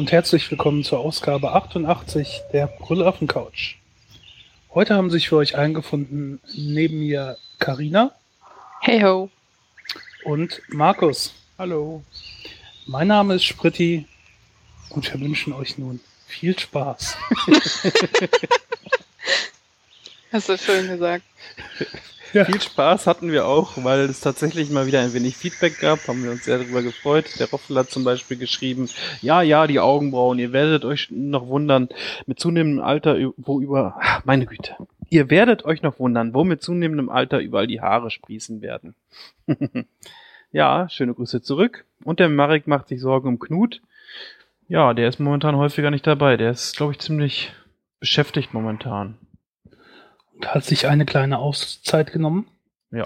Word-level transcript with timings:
Und 0.00 0.12
herzlich 0.12 0.50
willkommen 0.50 0.82
zur 0.82 1.00
Ausgabe 1.00 1.52
88 1.52 2.40
der 2.54 2.68
Brüllaffen 2.68 3.28
Couch. 3.28 3.74
Heute 4.72 4.94
haben 4.94 5.10
sich 5.10 5.28
für 5.28 5.36
euch 5.36 5.56
eingefunden 5.56 6.40
neben 6.54 7.00
mir 7.00 7.36
Karina 7.58 8.10
Hey 8.80 9.02
ho. 9.02 9.28
und 10.24 10.62
Markus. 10.68 11.34
Hallo. 11.58 12.02
Mein 12.86 13.08
Name 13.08 13.34
ist 13.34 13.44
Spritti 13.44 14.06
und 14.88 15.12
wir 15.12 15.20
wünschen 15.20 15.52
euch 15.52 15.76
nun 15.76 16.00
viel 16.26 16.58
Spaß. 16.58 17.18
Hast 20.32 20.48
du 20.48 20.56
schön 20.56 20.88
gesagt. 20.88 21.24
Ja. 22.32 22.44
Viel 22.44 22.60
Spaß 22.60 23.06
hatten 23.06 23.32
wir 23.32 23.46
auch, 23.46 23.82
weil 23.82 24.00
es 24.00 24.20
tatsächlich 24.20 24.70
mal 24.70 24.86
wieder 24.86 25.00
ein 25.00 25.12
wenig 25.12 25.36
Feedback 25.36 25.80
gab, 25.80 26.06
haben 26.06 26.22
wir 26.22 26.30
uns 26.30 26.44
sehr 26.44 26.58
darüber 26.58 26.82
gefreut. 26.82 27.26
Der 27.38 27.50
Roffel 27.50 27.76
hat 27.76 27.90
zum 27.90 28.04
Beispiel 28.04 28.36
geschrieben, 28.36 28.88
ja, 29.20 29.42
ja, 29.42 29.66
die 29.66 29.80
Augenbrauen, 29.80 30.38
ihr 30.38 30.52
werdet 30.52 30.84
euch 30.84 31.08
noch 31.10 31.48
wundern, 31.48 31.88
mit 32.26 32.38
zunehmendem 32.38 32.84
Alter, 32.84 33.16
wo 33.36 33.60
über, 33.60 34.00
meine 34.24 34.46
Güte, 34.46 34.76
ihr 35.08 35.28
werdet 35.30 35.64
euch 35.64 35.82
noch 35.82 35.98
wundern, 35.98 36.34
wo 36.34 36.44
mit 36.44 36.62
zunehmendem 36.62 37.08
Alter 37.08 37.40
überall 37.40 37.66
die 37.66 37.80
Haare 37.80 38.10
sprießen 38.10 38.62
werden. 38.62 38.94
ja, 40.52 40.88
schöne 40.88 41.14
Grüße 41.14 41.42
zurück. 41.42 41.84
Und 42.04 42.20
der 42.20 42.28
Marek 42.28 42.66
macht 42.66 42.88
sich 42.88 43.00
Sorgen 43.00 43.28
um 43.28 43.38
Knut. 43.38 43.82
Ja, 44.68 44.94
der 44.94 45.08
ist 45.08 45.18
momentan 45.18 45.56
häufiger 45.56 45.90
nicht 45.90 46.06
dabei. 46.06 46.36
Der 46.36 46.52
ist, 46.52 46.76
glaube 46.76 46.92
ich, 46.92 47.00
ziemlich 47.00 47.52
beschäftigt 47.98 48.54
momentan. 48.54 49.18
Hat 50.46 50.64
sich 50.64 50.86
eine 50.86 51.06
kleine 51.06 51.38
Auszeit 51.38 52.12
genommen. 52.12 52.48
Ja. 52.90 53.04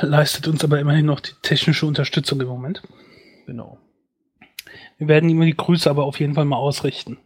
Leistet 0.00 0.48
uns 0.48 0.64
aber 0.64 0.78
immerhin 0.78 1.06
noch 1.06 1.20
die 1.20 1.32
technische 1.42 1.86
Unterstützung 1.86 2.40
im 2.40 2.48
Moment. 2.48 2.82
Genau. 3.46 3.78
Wir 4.98 5.08
werden 5.08 5.30
ihm 5.30 5.40
die 5.40 5.56
Grüße 5.56 5.88
aber 5.88 6.04
auf 6.04 6.20
jeden 6.20 6.34
Fall 6.34 6.44
mal 6.44 6.56
ausrichten. 6.56 7.18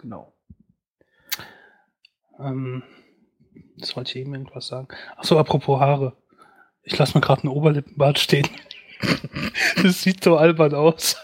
Genau. 0.00 0.32
Ähm, 2.38 2.82
das 3.76 3.96
wollte 3.96 4.10
ich 4.10 4.16
eben 4.16 4.34
irgendwas 4.34 4.66
sagen. 4.66 4.88
Achso, 5.16 5.38
apropos 5.38 5.80
Haare. 5.80 6.16
Ich 6.82 6.98
lasse 6.98 7.16
mir 7.16 7.22
gerade 7.22 7.42
einen 7.42 7.52
Oberlippenbart 7.52 8.18
stehen. 8.18 8.48
das 9.82 10.02
sieht 10.02 10.24
so 10.24 10.36
albern 10.36 10.74
aus. 10.74 11.16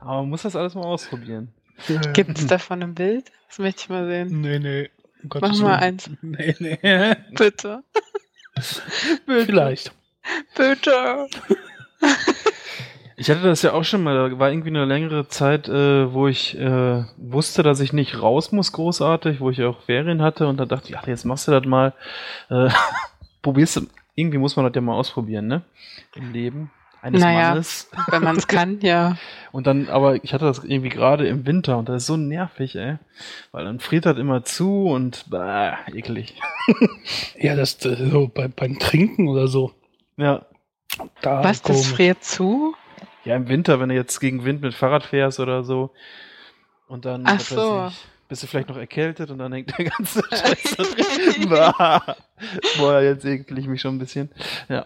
Aber 0.00 0.22
man 0.22 0.30
muss 0.30 0.42
das 0.42 0.56
alles 0.56 0.74
mal 0.74 0.84
ausprobieren. 0.84 1.52
Gibt 2.12 2.38
es 2.38 2.46
davon 2.46 2.82
ein 2.82 2.94
Bild? 2.94 3.30
Das 3.48 3.58
möchte 3.58 3.82
ich 3.82 3.88
mal 3.88 4.06
sehen. 4.06 4.40
Nee, 4.40 4.58
nee. 4.58 4.90
Um 5.22 5.28
Mach 5.34 5.40
Gottes 5.40 5.60
mal 5.60 5.68
Willen. 5.68 5.80
eins. 5.80 6.10
Nee, 6.22 6.54
nee. 6.58 7.14
Bitte. 7.36 7.82
Vielleicht. 9.26 9.92
Bitte. 10.56 11.28
Ich 13.16 13.30
hatte 13.30 13.42
das 13.42 13.62
ja 13.62 13.72
auch 13.72 13.84
schon 13.84 14.02
mal, 14.02 14.30
da 14.30 14.38
war 14.38 14.50
irgendwie 14.50 14.68
eine 14.68 14.84
längere 14.84 15.26
Zeit, 15.28 15.68
äh, 15.68 16.12
wo 16.12 16.28
ich 16.28 16.56
äh, 16.58 17.04
wusste, 17.16 17.62
dass 17.62 17.80
ich 17.80 17.92
nicht 17.92 18.20
raus 18.20 18.52
muss 18.52 18.72
großartig, 18.72 19.40
wo 19.40 19.50
ich 19.50 19.62
auch 19.62 19.82
Ferien 19.82 20.22
hatte 20.22 20.46
und 20.46 20.56
da 20.58 20.66
dachte 20.66 20.88
ich, 20.88 20.98
ach, 20.98 21.06
jetzt 21.06 21.24
machst 21.24 21.48
du 21.48 21.52
das 21.52 21.64
mal, 21.64 21.94
äh, 22.50 22.68
probierst 23.42 23.76
du, 23.76 23.86
irgendwie 24.14 24.38
muss 24.38 24.54
man 24.54 24.66
das 24.66 24.74
ja 24.74 24.80
mal 24.80 24.94
ausprobieren, 24.94 25.48
ne? 25.48 25.62
Im 26.14 26.32
Leben 26.32 26.70
eines 27.02 27.20
Naja. 27.22 27.50
Mannes. 27.50 27.90
Wenn 28.08 28.22
man 28.22 28.36
es 28.36 28.46
kann, 28.48 28.80
ja. 28.80 29.16
Und 29.52 29.66
dann, 29.66 29.88
aber 29.88 30.22
ich 30.22 30.34
hatte 30.34 30.44
das 30.44 30.62
irgendwie 30.64 30.90
gerade 30.90 31.26
im 31.26 31.46
Winter 31.46 31.78
und 31.78 31.88
das 31.88 32.02
ist 32.02 32.06
so 32.06 32.16
nervig, 32.16 32.76
ey. 32.76 32.98
Weil 33.52 33.64
dann 33.64 33.80
friert 33.80 34.06
das 34.06 34.18
immer 34.18 34.44
zu 34.44 34.86
und 34.88 35.24
bah, 35.30 35.78
eklig. 35.94 36.34
Ja, 37.38 37.56
das 37.56 37.78
so 37.80 38.28
bei, 38.28 38.48
beim 38.48 38.78
Trinken 38.78 39.28
oder 39.28 39.48
so. 39.48 39.72
Ja. 40.16 40.44
Da 41.22 41.42
Was, 41.44 41.62
das 41.62 41.76
komisch. 41.76 41.92
friert 41.92 42.24
zu? 42.24 42.74
Ja, 43.24 43.36
im 43.36 43.48
Winter, 43.48 43.80
wenn 43.80 43.88
du 43.88 43.94
jetzt 43.94 44.20
gegen 44.20 44.44
Wind 44.44 44.60
mit 44.62 44.74
Fahrrad 44.74 45.04
fährst 45.04 45.40
oder 45.40 45.64
so. 45.64 45.90
Und 46.88 47.04
dann 47.04 47.24
Ach 47.26 47.40
so. 47.40 47.86
ich, 47.88 47.98
bist 48.28 48.42
du 48.42 48.46
vielleicht 48.46 48.68
noch 48.68 48.76
erkältet 48.76 49.30
und 49.30 49.38
dann 49.38 49.52
hängt 49.52 49.76
der 49.78 49.86
ganze 49.86 50.22
Scheiß 50.30 50.76
da 50.76 50.82
drin. 50.82 51.48
Bah. 51.48 52.16
Boah, 52.78 53.00
jetzt 53.00 53.24
ekel 53.24 53.58
ich 53.58 53.66
mich 53.66 53.80
schon 53.80 53.96
ein 53.96 53.98
bisschen. 53.98 54.30
Ja. 54.68 54.84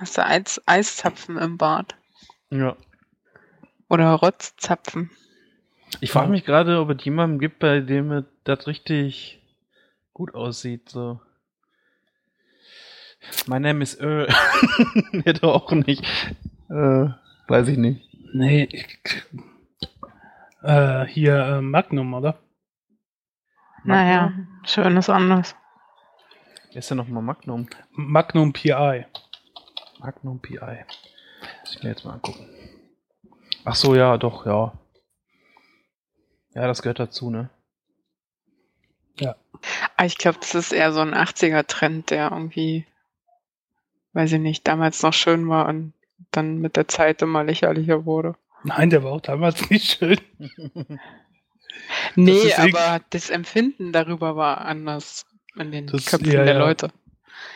Hast 0.00 0.16
du 0.16 0.24
Eis 0.24 0.58
Eiszapfen 0.64 1.36
im 1.36 1.58
Bad? 1.58 1.94
ja. 2.50 2.74
Oder 3.90 4.14
Rotzzapfen? 4.14 5.10
Ich 6.00 6.12
frage 6.12 6.30
mich 6.30 6.44
gerade, 6.44 6.80
ob 6.80 6.88
es 6.90 7.04
jemanden 7.04 7.38
gibt, 7.38 7.58
bei 7.58 7.80
dem 7.80 8.24
das 8.44 8.66
richtig 8.66 9.42
gut 10.14 10.34
aussieht. 10.34 10.88
So. 10.88 11.20
Mein 13.46 13.62
Name 13.62 13.82
ist 13.82 14.00
Ö. 14.00 14.26
nee, 15.12 15.32
doch 15.34 15.64
auch 15.64 15.72
nicht. 15.72 16.02
Äh, 16.70 17.08
weiß 17.48 17.68
ich 17.68 17.76
nicht. 17.76 18.08
Nee, 18.32 18.68
ich, 18.70 18.86
äh, 20.62 21.04
hier 21.04 21.34
äh, 21.34 21.60
Magnum, 21.60 22.14
oder? 22.14 22.38
Naja, 23.84 24.32
schönes 24.64 25.10
anders. 25.10 25.56
Wer 26.70 26.78
ist 26.78 26.90
denn 26.90 26.96
nochmal 26.96 27.22
Magnum? 27.22 27.68
Magnum 27.90 28.52
PI. 28.52 29.04
Magnum 30.00 30.40
PI. 30.40 30.84
Muss 31.60 31.76
ich 31.76 31.82
mir 31.82 31.90
jetzt 31.90 32.04
mal 32.04 32.14
angucken. 32.14 32.48
Ach 33.64 33.74
so, 33.74 33.94
ja, 33.94 34.16
doch, 34.18 34.46
ja. 34.46 34.72
Ja, 36.54 36.66
das 36.66 36.82
gehört 36.82 36.98
dazu, 36.98 37.30
ne? 37.30 37.50
Aber 39.20 39.36
Ah, 39.96 40.04
ich 40.06 40.16
glaube, 40.16 40.38
das 40.40 40.54
ist 40.54 40.72
eher 40.72 40.92
so 40.92 41.00
ein 41.00 41.12
80er-Trend, 41.14 42.08
der 42.10 42.30
irgendwie, 42.32 42.86
weiß 44.14 44.32
ich 44.32 44.40
nicht, 44.40 44.66
damals 44.66 45.02
noch 45.02 45.12
schön 45.12 45.46
war 45.48 45.68
und 45.68 45.92
dann 46.30 46.58
mit 46.58 46.76
der 46.76 46.88
Zeit 46.88 47.20
immer 47.20 47.44
lächerlicher 47.44 48.06
wurde. 48.06 48.36
Nein, 48.64 48.88
der 48.90 49.02
war 49.04 49.12
auch 49.12 49.20
damals 49.20 49.68
nicht 49.70 49.98
schön. 49.98 50.18
Nee, 52.16 52.52
aber 52.54 53.00
das 53.10 53.28
Empfinden 53.30 53.92
darüber 53.92 54.36
war 54.36 54.62
anders 54.62 55.26
in 55.56 55.70
den 55.72 55.86
Das- 55.86 56.06
Köpfen 56.06 56.30
ja, 56.30 56.44
der 56.44 56.54
ja. 56.54 56.58
Leute. 56.58 56.90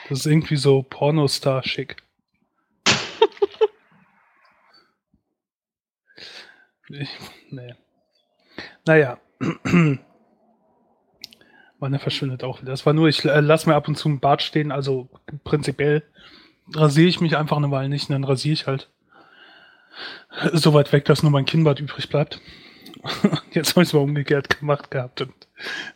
Das 0.09 0.21
ist 0.21 0.27
irgendwie 0.27 0.57
so 0.57 0.83
Pornostar-schick. 0.83 1.97
Ich, 6.89 7.09
nee. 7.51 7.75
Naja. 8.87 9.19
Meine 11.79 11.99
verschwindet 11.99 12.45
auch 12.45 12.61
wieder. 12.63 12.71
Das 12.71 12.87
war 12.87 12.93
nur, 12.93 13.09
ich 13.09 13.25
äh, 13.25 13.41
lasse 13.41 13.69
mir 13.69 13.75
ab 13.75 13.89
und 13.89 13.97
zu 13.97 14.09
ein 14.09 14.21
Bart 14.21 14.43
stehen, 14.43 14.73
also 14.73 15.09
prinzipiell 15.45 16.03
rasiere 16.73 17.09
ich 17.09 17.21
mich 17.21 17.37
einfach 17.37 17.57
eine 17.57 17.71
Weile 17.71 17.89
nicht 17.89 18.09
und 18.09 18.15
dann 18.15 18.25
rasiere 18.25 18.55
ich 18.55 18.67
halt 18.67 18.89
so 20.53 20.73
weit 20.75 20.93
weg, 20.93 21.05
dass 21.05 21.23
nur 21.23 21.33
mein 21.33 21.45
Kinnbart 21.45 21.81
übrig 21.81 22.09
bleibt. 22.09 22.41
Jetzt 23.53 23.71
habe 23.71 23.83
ich 23.83 23.89
es 23.89 23.93
mal 23.93 24.01
umgekehrt 24.01 24.59
gemacht 24.59 24.91
gehabt 24.91 25.21
und 25.21 25.35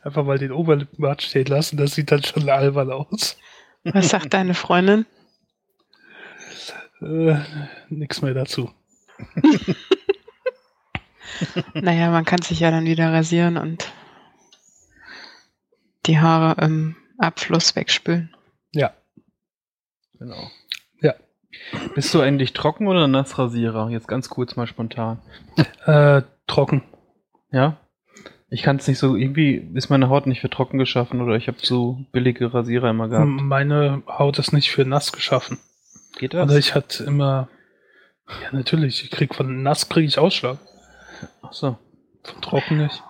einfach 0.02 0.24
mal 0.24 0.38
den 0.38 0.52
Oberlippenbart 0.52 1.22
stehen 1.22 1.46
lassen. 1.46 1.76
Das 1.76 1.94
sieht 1.94 2.10
dann 2.10 2.22
schon 2.22 2.48
albern 2.48 2.92
aus. 2.92 3.38
Was 3.84 4.10
sagt 4.10 4.34
deine 4.34 4.54
Freundin? 4.54 5.06
Äh, 7.00 7.38
nix 7.90 8.22
mehr 8.22 8.34
dazu. 8.34 8.72
Naja, 11.74 12.10
man 12.10 12.24
kann 12.24 12.42
sich 12.42 12.60
ja 12.60 12.70
dann 12.70 12.84
wieder 12.84 13.12
rasieren 13.12 13.56
und 13.56 13.90
die 16.06 16.18
Haare 16.18 16.64
im 16.64 16.96
Abfluss 17.18 17.76
wegspülen. 17.76 18.34
Ja. 18.72 18.92
Genau. 20.18 20.50
Ja. 21.00 21.14
Bist 21.94 22.12
du 22.14 22.20
eigentlich 22.20 22.52
trocken 22.52 22.86
oder 22.86 23.08
Nassrasierer? 23.08 23.90
Jetzt 23.90 24.08
ganz 24.08 24.28
kurz 24.28 24.56
mal 24.56 24.66
spontan. 24.66 25.20
Äh, 25.84 26.22
trocken. 26.46 26.82
Ja? 27.50 27.76
Ich 28.50 28.62
kann 28.62 28.76
es 28.76 28.88
nicht 28.88 28.98
so, 28.98 29.14
irgendwie 29.14 29.70
ist 29.74 29.90
meine 29.90 30.08
Haut 30.08 30.26
nicht 30.26 30.40
für 30.40 30.48
trocken 30.48 30.78
geschaffen 30.78 31.20
oder 31.20 31.36
ich 31.36 31.48
habe 31.48 31.58
so 31.60 31.98
billige 32.12 32.52
Rasierer 32.54 32.90
immer 32.90 33.08
gehabt. 33.08 33.28
Meine 33.28 34.02
Haut 34.06 34.38
ist 34.38 34.52
nicht 34.52 34.70
für 34.70 34.86
nass 34.86 35.12
geschaffen. 35.12 35.58
Geht 36.18 36.34
das? 36.34 36.42
Also 36.42 36.56
ich 36.56 36.74
hatte 36.74 37.04
immer. 37.04 37.48
Ja, 38.42 38.52
natürlich. 38.52 39.04
Ich 39.04 39.10
krieg 39.10 39.34
von 39.34 39.62
nass 39.62 39.88
kriege 39.88 40.06
ich 40.06 40.18
Ausschlag. 40.18 40.58
Ach 41.42 41.52
so. 41.52 41.76
Von 42.24 42.40
trocken 42.42 42.78
nicht. 42.78 43.02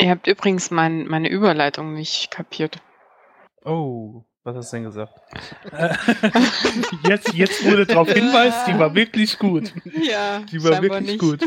Ihr 0.00 0.10
habt 0.10 0.26
übrigens 0.26 0.70
mein, 0.70 1.06
meine 1.06 1.28
Überleitung 1.28 1.94
nicht 1.94 2.30
kapiert. 2.30 2.78
Oh, 3.64 4.24
was 4.42 4.56
hast 4.56 4.72
du 4.72 4.76
denn 4.76 4.84
gesagt? 4.84 5.12
Äh, 5.72 5.94
jetzt, 7.08 7.32
jetzt 7.34 7.64
wurde 7.64 7.86
darauf 7.86 8.10
hinweist, 8.10 8.66
die 8.66 8.78
war 8.78 8.94
wirklich 8.94 9.38
gut. 9.38 9.72
Ja, 10.02 10.40
Die 10.40 10.62
war 10.62 10.82
wirklich 10.82 11.18
gut. 11.18 11.40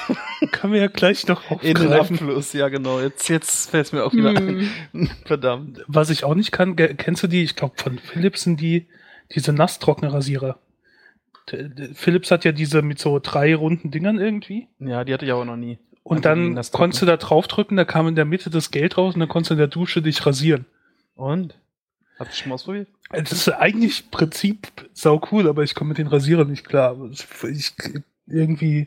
Können 0.52 0.72
wir 0.72 0.80
ja 0.80 0.86
gleich 0.88 1.26
noch 1.28 1.42
In 1.62 1.74
den 1.74 1.76
aufgreifen. 1.88 2.16
Abfluss, 2.16 2.52
ja 2.54 2.68
genau. 2.68 3.00
Jetzt, 3.00 3.28
jetzt 3.28 3.70
fällt 3.70 3.86
es 3.86 3.92
mir 3.92 4.04
auch 4.04 4.12
wieder 4.12 4.30
Hm. 4.34 4.70
ein. 4.94 5.10
Verdammt. 5.26 5.84
Was 5.86 6.10
ich 6.10 6.24
auch 6.24 6.34
nicht 6.34 6.50
kann, 6.52 6.76
kennst 6.76 7.22
du 7.22 7.26
die? 7.26 7.42
Ich 7.44 7.54
glaube, 7.56 7.74
von 7.76 7.98
Philips 7.98 8.42
sind 8.42 8.60
die 8.60 8.88
diese 9.34 9.52
nasstrockner-Rasierer. 9.52 10.58
Philips 11.94 12.30
hat 12.30 12.44
ja 12.44 12.52
diese 12.52 12.82
mit 12.82 12.98
so 12.98 13.18
drei 13.18 13.54
runden 13.54 13.90
Dingern 13.90 14.18
irgendwie. 14.18 14.68
Ja, 14.78 15.04
die 15.04 15.12
hatte 15.12 15.24
ich 15.24 15.32
aber 15.32 15.44
noch 15.44 15.56
nie. 15.56 15.78
Und 16.02 16.24
dann 16.24 16.60
konntest 16.72 17.02
du 17.02 17.06
da 17.06 17.16
draufdrücken, 17.16 17.76
da 17.76 17.84
kam 17.84 18.08
in 18.08 18.14
der 18.14 18.24
Mitte 18.24 18.50
das 18.50 18.70
Geld 18.70 18.96
raus 18.96 19.14
und 19.14 19.20
dann 19.20 19.28
konntest 19.28 19.50
du 19.50 19.54
in 19.54 19.58
der 19.58 19.68
Dusche 19.68 20.02
dich 20.02 20.24
rasieren. 20.24 20.64
Und? 21.14 21.54
Hast 22.18 22.32
du 22.32 22.36
schon 22.36 22.48
mal 22.48 22.54
ausprobiert? 22.54 22.88
Das 23.10 23.32
ist 23.32 23.48
eigentlich 23.48 24.04
im 24.04 24.10
Prinzip 24.10 24.68
sau 24.92 25.20
cool, 25.30 25.48
aber 25.48 25.62
ich 25.62 25.74
komme 25.74 25.88
mit 25.88 25.98
den 25.98 26.06
Rasierern 26.06 26.48
nicht 26.48 26.66
klar. 26.66 26.96
Ich, 27.10 27.72
irgendwie, 28.30 28.86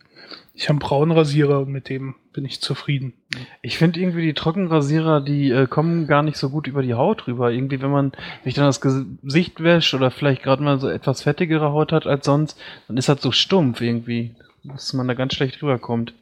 ich 0.54 0.63
habe 0.63 0.74
einen 0.74 0.80
braunen 0.80 1.18
Rasierer 1.18 1.62
und 1.62 1.72
mit 1.72 1.90
dem 1.90 2.16
bin 2.34 2.45
ich 2.45 2.62
zufrieden. 2.62 3.13
Ich 3.62 3.78
finde 3.78 4.00
irgendwie 4.00 4.24
die 4.24 4.34
Trockenrasierer, 4.34 5.22
die 5.22 5.51
äh, 5.51 5.68
kommen 5.68 6.07
gar 6.07 6.24
nicht 6.24 6.38
so 6.38 6.50
gut 6.50 6.68
über 6.68 6.81
die 6.81 6.95
Haut 6.95 7.28
rüber. 7.28 7.51
Irgendwie, 7.51 7.81
wenn 7.81 7.92
man 7.92 8.12
sich 8.44 8.56
dann 8.56 8.66
das 8.66 8.81
Gesicht 8.81 9.62
wäscht 9.62 9.94
oder 9.94 10.12
vielleicht 10.12 10.44
gerade 10.44 10.63
mal 10.63 10.80
so 10.80 10.90
etwas 10.90 11.22
fettigere 11.22 11.72
Haut 11.72 11.92
hat 11.92 12.07
als 12.07 12.25
sonst, 12.25 12.60
dann 12.88 12.98
ist 12.98 13.10
das 13.10 13.22
so 13.22 13.31
stumpf 13.31 13.81
irgendwie, 13.81 14.36
dass 14.63 14.94
man 14.94 15.07
da 15.07 15.13
ganz 15.13 15.36
schlecht 15.36 15.62
rüberkommt. 15.62 16.13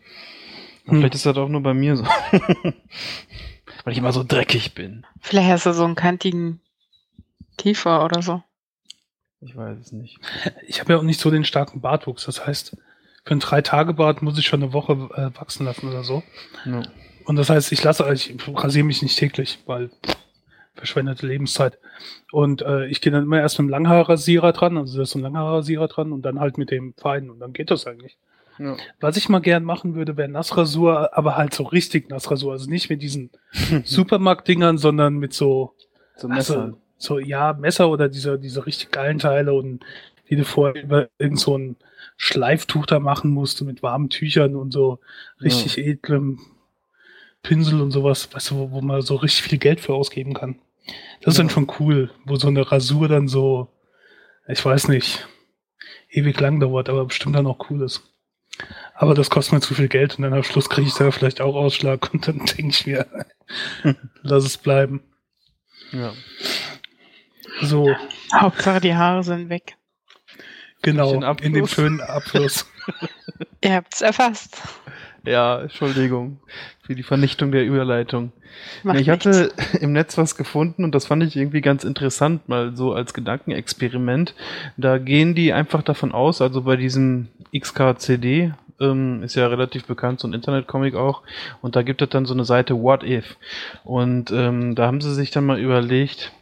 Hm. 0.85 0.99
Vielleicht 0.99 1.15
ist 1.15 1.25
das 1.25 1.37
auch 1.37 1.49
nur 1.49 1.63
bei 1.63 1.73
mir 1.73 1.95
so. 1.95 2.03
Weil 3.83 3.93
ich 3.93 3.97
immer 3.97 4.11
so 4.11 4.23
dreckig 4.27 4.75
bin. 4.75 5.05
Vielleicht 5.19 5.49
hast 5.49 5.65
du 5.65 5.73
so 5.73 5.85
einen 5.85 5.95
kantigen 5.95 6.59
Kiefer 7.57 8.03
oder 8.03 8.21
so. 8.21 8.43
Ich 9.39 9.55
weiß 9.55 9.77
es 9.79 9.91
nicht. 9.91 10.19
Ich 10.67 10.79
habe 10.79 10.93
ja 10.93 10.99
auch 10.99 11.03
nicht 11.03 11.19
so 11.19 11.31
den 11.31 11.45
starken 11.45 11.81
Bartwuchs. 11.81 12.25
Das 12.25 12.45
heißt, 12.45 12.77
für 13.23 13.35
ein 13.35 13.39
Drei-Tage-Bart 13.39 14.21
muss 14.21 14.37
ich 14.37 14.45
schon 14.45 14.63
eine 14.63 14.73
Woche 14.73 14.93
äh, 14.93 15.39
wachsen 15.39 15.65
lassen 15.65 15.87
oder 15.87 16.03
so. 16.03 16.23
Ja. 16.65 16.81
Und 17.25 17.35
das 17.35 17.49
heißt, 17.49 17.71
ich 17.71 17.83
lasse, 17.83 18.11
ich 18.13 18.35
rasiere 18.47 18.85
mich 18.85 19.01
nicht 19.01 19.17
täglich, 19.17 19.59
weil 19.65 19.89
pff, 19.89 20.15
verschwendete 20.73 21.27
Lebenszeit. 21.27 21.77
Und 22.31 22.61
äh, 22.61 22.87
ich 22.87 23.01
gehe 23.01 23.11
dann 23.11 23.23
immer 23.23 23.39
erst 23.39 23.59
mit 23.59 23.67
dem 23.67 23.69
Langhaarrasierer 23.69 24.53
dran, 24.53 24.77
also 24.77 24.97
da 24.97 25.03
ist 25.03 25.11
so 25.11 25.19
ein 25.19 25.23
Langhaarrasierer 25.23 25.87
dran 25.87 26.11
und 26.11 26.23
dann 26.23 26.39
halt 26.39 26.57
mit 26.57 26.71
dem 26.71 26.93
Feinen 26.95 27.29
und 27.29 27.39
dann 27.39 27.53
geht 27.53 27.69
das 27.71 27.85
eigentlich. 27.85 28.17
Ja. 28.57 28.75
Was 28.99 29.17
ich 29.17 29.29
mal 29.29 29.39
gern 29.39 29.63
machen 29.63 29.95
würde, 29.95 30.17
wäre 30.17 30.29
Nassrasur, 30.29 31.17
aber 31.17 31.37
halt 31.37 31.53
so 31.53 31.63
richtig 31.63 32.09
Nassrasur. 32.09 32.51
Also 32.51 32.69
nicht 32.69 32.89
mit 32.89 33.01
diesen 33.01 33.29
Supermarkt-Dingern, 33.83 34.77
sondern 34.77 35.15
mit 35.17 35.33
so, 35.33 35.73
so 36.15 36.27
Messern. 36.27 36.77
So, 36.97 37.17
ja, 37.17 37.53
Messer 37.53 37.89
oder 37.89 38.09
diese, 38.09 38.37
diese 38.37 38.65
richtig 38.65 38.91
geilen 38.91 39.17
Teile 39.17 39.53
und 39.53 39.83
die 40.29 40.35
du 40.35 40.45
vorher 40.45 40.83
über 40.83 41.09
irgend 41.17 41.39
so 41.39 41.57
ein 41.57 41.75
Schleiftuch 42.23 42.85
da 42.85 42.99
machen 42.99 43.31
musst 43.31 43.63
mit 43.63 43.81
warmen 43.81 44.11
Tüchern 44.11 44.55
und 44.55 44.71
so 44.71 44.99
richtig 45.41 45.77
ja. 45.77 45.85
edlem 45.85 46.39
Pinsel 47.41 47.81
und 47.81 47.89
sowas, 47.89 48.31
weißt 48.31 48.51
du, 48.51 48.57
wo, 48.57 48.71
wo, 48.71 48.81
man 48.81 49.01
so 49.01 49.15
richtig 49.15 49.41
viel 49.41 49.57
Geld 49.57 49.79
für 49.79 49.95
ausgeben 49.95 50.35
kann. 50.35 50.59
Das 51.21 51.33
ist 51.33 51.37
ja. 51.39 51.43
dann 51.43 51.49
schon 51.49 51.71
cool, 51.79 52.11
wo 52.25 52.35
so 52.35 52.47
eine 52.47 52.71
Rasur 52.71 53.07
dann 53.07 53.27
so, 53.27 53.69
ich 54.47 54.63
weiß 54.63 54.89
nicht, 54.89 55.27
ewig 56.11 56.39
lang 56.39 56.59
dauert, 56.59 56.89
aber 56.89 57.05
bestimmt 57.05 57.35
dann 57.35 57.47
auch 57.47 57.71
cool 57.71 57.81
ist. 57.81 58.03
Aber 58.93 59.15
das 59.15 59.31
kostet 59.31 59.53
mir 59.53 59.61
zu 59.61 59.73
viel 59.73 59.87
Geld 59.87 60.19
und 60.19 60.21
dann 60.21 60.35
am 60.35 60.43
Schluss 60.43 60.69
kriege 60.69 60.87
ich 60.87 60.93
da 60.93 61.09
vielleicht 61.09 61.41
auch 61.41 61.55
Ausschlag 61.55 62.13
und 62.13 62.27
dann 62.27 62.37
denke 62.45 62.67
ich 62.67 62.85
mir, 62.85 63.07
lass 64.21 64.45
es 64.45 64.59
bleiben. 64.59 65.01
Ja. 65.91 66.13
So. 67.63 67.89
Hauptsache 68.31 68.79
die 68.79 68.93
Haare 68.93 69.23
sind 69.23 69.49
weg. 69.49 69.75
Genau, 70.81 71.21
in 71.41 71.53
dem 71.53 71.67
schönen 71.67 72.01
Abfluss. 72.01 72.65
Ihr 73.63 73.75
habt's 73.75 74.01
erfasst. 74.01 74.57
Ja, 75.23 75.61
Entschuldigung 75.61 76.39
für 76.91 76.95
die 76.95 77.03
Vernichtung 77.03 77.53
der 77.53 77.63
Überleitung. 77.63 78.33
Macht 78.83 78.99
ich 78.99 79.09
hatte 79.09 79.53
nichts. 79.55 79.75
im 79.81 79.93
Netz 79.93 80.17
was 80.17 80.35
gefunden 80.35 80.83
und 80.83 80.93
das 80.93 81.05
fand 81.05 81.23
ich 81.23 81.37
irgendwie 81.37 81.61
ganz 81.61 81.85
interessant, 81.85 82.49
mal 82.49 82.75
so 82.75 82.91
als 82.91 83.13
Gedankenexperiment. 83.13 84.35
Da 84.75 84.97
gehen 84.97 85.33
die 85.33 85.53
einfach 85.53 85.83
davon 85.83 86.11
aus, 86.11 86.41
also 86.41 86.63
bei 86.63 86.75
diesem 86.75 87.29
XKCD, 87.57 88.51
ähm, 88.81 89.23
ist 89.23 89.35
ja 89.35 89.47
relativ 89.47 89.85
bekannt, 89.85 90.19
so 90.19 90.27
ein 90.27 90.33
Internetcomic 90.33 90.95
auch, 90.95 91.21
und 91.61 91.77
da 91.77 91.81
gibt 91.81 92.01
es 92.01 92.09
dann 92.09 92.25
so 92.25 92.33
eine 92.33 92.43
Seite 92.43 92.75
What 92.81 93.03
If. 93.03 93.37
Und 93.85 94.31
ähm, 94.31 94.75
da 94.75 94.87
haben 94.87 94.99
sie 94.99 95.13
sich 95.13 95.31
dann 95.31 95.45
mal 95.45 95.61
überlegt, 95.61 96.33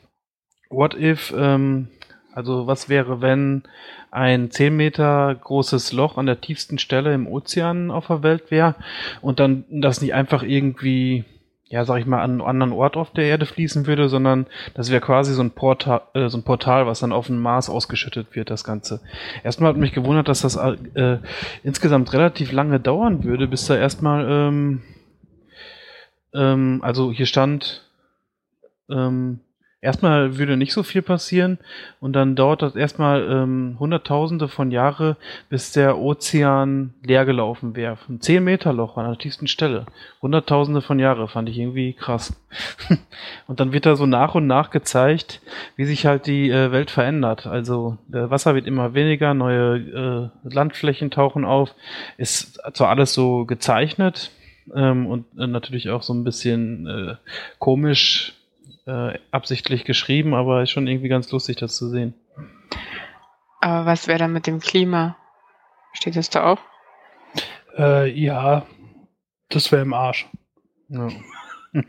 What 0.72 0.96
If, 0.96 1.32
ähm, 1.38 1.90
also 2.34 2.66
was 2.66 2.90
wäre, 2.90 3.22
wenn 3.22 3.62
ein 4.12 4.52
10 4.52 4.76
Meter 4.76 5.36
großes 5.36 5.94
Loch 5.94 6.18
an 6.18 6.26
der 6.26 6.42
tiefsten 6.42 6.80
Stelle 6.80 7.14
im 7.14 7.28
Ozean 7.28 7.92
auf 7.92 8.08
der 8.08 8.24
Welt 8.24 8.52
wäre 8.52 8.76
und 9.22 9.40
dann 9.40 9.66
das 9.70 10.02
nicht 10.02 10.14
einfach 10.14 10.42
irgendwie, 10.44 11.26
ja, 11.68 11.86
sag 11.86 12.00
ich 12.00 12.06
mal, 12.06 12.22
an 12.22 12.32
einen 12.32 12.42
anderen 12.42 12.74
Ort 12.74 12.98
auf 12.98 13.12
der 13.12 13.26
Erde 13.26 13.46
fließen 13.46 13.86
würde, 13.86 14.10
sondern 14.10 14.48
das 14.74 14.90
wäre 14.90 15.02
quasi 15.02 15.34
so 15.34 15.44
ein, 15.44 15.52
Portal, 15.52 16.02
äh, 16.14 16.28
so 16.30 16.38
ein 16.38 16.44
Portal, 16.44 16.88
was 16.88 17.00
dann 17.00 17.14
auf 17.14 17.28
den 17.28 17.38
Mars 17.38 17.70
ausgeschüttet 17.70 18.36
wird, 18.36 18.50
das 18.50 18.64
Ganze. 18.64 19.02
Erstmal 19.44 19.70
hat 19.70 19.78
mich 19.78 19.94
gewundert, 19.94 20.28
dass 20.28 20.42
das 20.42 20.56
äh, 20.56 21.20
insgesamt 21.64 22.12
relativ 22.14 22.52
lange 22.52 22.80
dauern 22.80 23.24
würde, 23.24 23.48
bis 23.48 23.68
da 23.68 23.76
erstmal, 23.78 24.28
ähm, 24.28 24.82
ähm, 26.34 26.80
also 26.82 27.12
hier 27.12 27.28
stand, 27.28 27.84
ähm, 28.90 29.42
erstmal 29.82 30.38
würde 30.38 30.58
nicht 30.58 30.74
so 30.74 30.84
viel 30.84 31.02
passieren 31.02 31.58
und 32.00 32.14
dann 32.14 32.36
dauert 32.36 32.62
das 32.62 32.76
erstmal 32.76 33.28
ähm, 33.30 33.78
Hunderttausende 33.80 34.48
von 34.48 34.72
Jahre, 34.72 35.18
bis 35.50 35.72
der 35.72 35.98
Ozean 35.98 36.94
leer 37.02 37.26
gelaufen 37.26 37.76
wäre. 37.76 37.98
Ein 38.10 38.22
10 38.22 38.44
Meter 38.44 38.74
Loch 38.74 38.98
an 38.98 39.06
der 39.06 39.18
tiefsten 39.18 39.48
Stelle. 39.48 39.86
Hunderttausende 40.22 40.82
von 40.82 41.00
Jahre 41.00 41.28
fand 41.28 41.48
ich 41.50 41.58
irgendwie 41.58 41.94
krass. 41.94 42.34
und 43.48 43.60
dann 43.60 43.72
wird 43.72 43.86
da 43.86 43.96
so 43.96 44.06
nach 44.06 44.36
und 44.36 44.48
nach 44.48 44.70
gezeigt, 44.70 45.42
wie 45.76 45.86
sich 45.86 46.06
halt 46.06 46.28
die 46.28 46.50
äh, 46.50 46.72
Welt 46.72 46.92
verändert. 46.92 47.48
Also 47.48 47.98
der 48.08 48.30
Wasser 48.30 48.56
wird 48.56 48.68
immer 48.68 48.94
weniger, 48.94 49.34
neue 49.34 50.32
äh, 50.44 50.54
Landflächen 50.54 51.12
tauchen 51.12 51.46
auf. 51.46 51.74
Ist 52.18 52.60
zwar 52.74 52.90
alles 52.90 53.14
so 53.14 53.46
gezeichnet, 53.46 54.32
ähm, 54.76 55.08
und 55.08 55.26
äh, 55.38 55.48
natürlich 55.48 55.90
auch 55.90 56.04
so 56.04 56.14
ein 56.14 56.24
bisschen 56.24 56.88
äh, 56.88 57.16
komisch 57.58 58.39
äh, 58.90 59.20
absichtlich 59.32 59.86
geschrieben, 59.86 60.34
aber 60.34 60.64
ist 60.64 60.72
schon 60.72 60.88
irgendwie 60.88 61.10
ganz 61.10 61.32
lustig, 61.32 61.58
das 61.58 61.76
zu 61.76 61.90
sehen. 61.90 62.14
Aber 63.62 63.86
was 63.86 64.08
wäre 64.08 64.20
dann 64.20 64.34
mit 64.34 64.48
dem 64.48 64.60
Klima? 64.60 65.16
Steht 65.94 66.16
das 66.16 66.30
da 66.30 66.46
auch? 66.46 66.60
Äh, 67.78 68.10
ja, 68.12 68.66
das 69.50 69.72
wäre 69.72 69.82
im 69.82 69.94
Arsch. 69.94 70.28
Ja. 70.90 71.10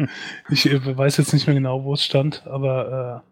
ich 0.50 0.70
äh, 0.70 0.96
weiß 0.96 1.16
jetzt 1.16 1.32
nicht 1.32 1.46
mehr 1.46 1.54
genau, 1.54 1.84
wo 1.84 1.94
es 1.94 2.04
stand, 2.04 2.46
aber 2.46 3.22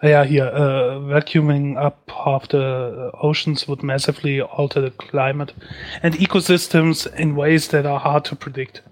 äh, 0.00 0.08
ja, 0.10 0.22
hier, 0.22 0.52
uh, 0.52 1.08
vacuuming 1.08 1.76
up 1.76 2.10
half 2.10 2.46
the 2.50 3.10
oceans 3.20 3.68
would 3.68 3.82
massively 3.82 4.40
alter 4.40 4.80
the 4.80 4.90
climate 4.90 5.54
and 6.02 6.14
ecosystems 6.14 7.06
in 7.06 7.36
ways 7.36 7.68
that 7.68 7.84
are 7.86 8.02
hard 8.02 8.24
to 8.24 8.34
predict. 8.34 8.82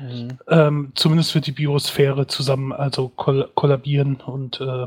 Mhm. 0.00 0.38
Ähm, 0.48 0.92
zumindest 0.94 1.34
wird 1.34 1.46
die 1.46 1.52
Biosphäre 1.52 2.26
zusammen, 2.26 2.72
also 2.72 3.08
koll 3.08 3.50
kollabieren 3.54 4.16
und 4.16 4.60
äh, 4.60 4.86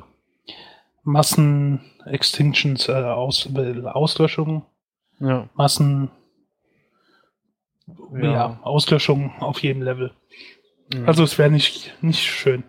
Massen-Extinctions, 1.04 2.90
äh, 2.90 2.94
Aus 2.94 3.50
Auslöschung, 3.86 4.66
ja. 5.20 5.50
Massen, 5.56 6.12
ja. 8.14 8.22
ja. 8.22 8.60
Auslöschung 8.62 9.34
auf 9.40 9.64
jedem 9.64 9.82
Level. 9.82 10.12
Mhm. 10.94 11.08
Also 11.08 11.24
es 11.24 11.38
wäre 11.38 11.50
nicht, 11.50 11.96
nicht 12.02 12.24
schön. 12.24 12.64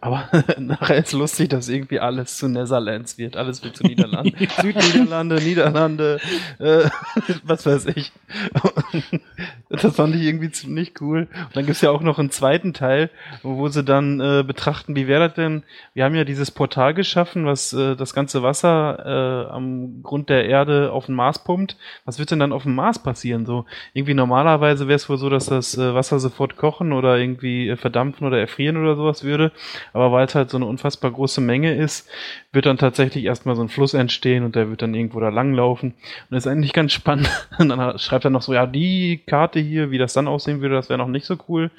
Aber 0.00 0.28
nachher 0.58 0.98
ist 0.98 1.12
lustig, 1.12 1.50
dass 1.50 1.68
irgendwie 1.68 2.00
alles 2.00 2.38
zu 2.38 2.48
Netherlands 2.48 3.18
wird. 3.18 3.36
Alles 3.36 3.62
wird 3.62 3.76
zu 3.76 3.84
Niederlanden. 3.84 4.34
ja. 4.38 4.62
Südniederlande, 4.62 5.36
Niederlande, 5.36 6.20
äh, 6.58 6.88
was 7.44 7.66
weiß 7.66 7.86
ich. 7.86 8.12
das 9.68 9.94
fand 9.94 10.14
ich 10.14 10.22
irgendwie 10.22 10.50
ziemlich 10.50 11.00
cool. 11.00 11.28
Und 11.32 11.56
dann 11.56 11.66
gibt's 11.66 11.80
ja 11.80 11.90
auch 11.90 12.02
noch 12.02 12.18
einen 12.18 12.30
zweiten 12.30 12.72
Teil, 12.72 13.10
wo 13.42 13.68
sie 13.68 13.84
dann 13.84 14.20
äh, 14.20 14.42
betrachten, 14.46 14.96
wie 14.96 15.06
wäre 15.06 15.28
das 15.28 15.34
denn? 15.34 15.62
Wir 15.94 16.04
haben 16.04 16.14
ja 16.14 16.24
dieses 16.24 16.50
Portal 16.50 16.94
geschaffen, 16.94 17.46
was 17.46 17.72
äh, 17.72 17.96
das 17.96 18.14
ganze 18.14 18.42
Wasser 18.42 19.46
äh, 19.48 19.52
am 19.52 20.02
Grund 20.02 20.28
der 20.28 20.46
Erde 20.46 20.92
auf 20.92 21.06
den 21.06 21.14
Mars 21.14 21.44
pumpt. 21.44 21.76
Was 22.04 22.18
wird 22.18 22.30
denn 22.30 22.38
dann 22.38 22.52
auf 22.52 22.64
dem 22.64 22.74
Mars 22.74 23.02
passieren? 23.02 23.46
So 23.46 23.66
irgendwie 23.92 24.14
normalerweise 24.14 24.88
wäre 24.88 24.96
es 24.96 25.08
wohl 25.08 25.18
so, 25.18 25.28
dass 25.28 25.46
das 25.46 25.76
äh, 25.76 25.94
Wasser 25.94 26.18
sofort 26.18 26.56
kochen 26.56 26.92
oder 26.92 27.18
irgendwie 27.18 27.68
äh, 27.68 27.76
verdampfen 27.76 28.26
oder 28.26 28.38
erfrieren 28.38 28.76
oder 28.76 28.96
sowas 28.96 29.24
würde. 29.24 29.52
Aber 29.92 30.12
weil 30.12 30.26
es 30.26 30.34
halt 30.34 30.50
so 30.50 30.56
eine 30.56 30.66
unfassbar 30.66 31.10
große 31.10 31.40
Menge 31.40 31.74
ist, 31.74 32.08
wird 32.52 32.66
dann 32.66 32.78
tatsächlich 32.78 33.24
erstmal 33.24 33.56
so 33.56 33.62
ein 33.62 33.68
Fluss 33.68 33.94
entstehen 33.94 34.44
und 34.44 34.56
der 34.56 34.70
wird 34.70 34.82
dann 34.82 34.94
irgendwo 34.94 35.20
da 35.20 35.28
langlaufen. 35.28 35.90
Und 35.90 36.30
das 36.30 36.46
ist 36.46 36.52
eigentlich 36.52 36.72
ganz 36.72 36.92
spannend. 36.92 37.30
Und 37.58 37.68
dann 37.68 37.98
schreibt 37.98 38.24
er 38.24 38.30
noch 38.30 38.42
so, 38.42 38.54
ja, 38.54 38.66
die 38.66 39.22
Karte 39.26 39.60
hier, 39.60 39.90
wie 39.90 39.98
das 39.98 40.12
dann 40.12 40.28
aussehen 40.28 40.60
würde, 40.60 40.74
das 40.74 40.88
wäre 40.88 40.98
noch 40.98 41.08
nicht 41.08 41.26
so 41.26 41.36
cool. 41.48 41.70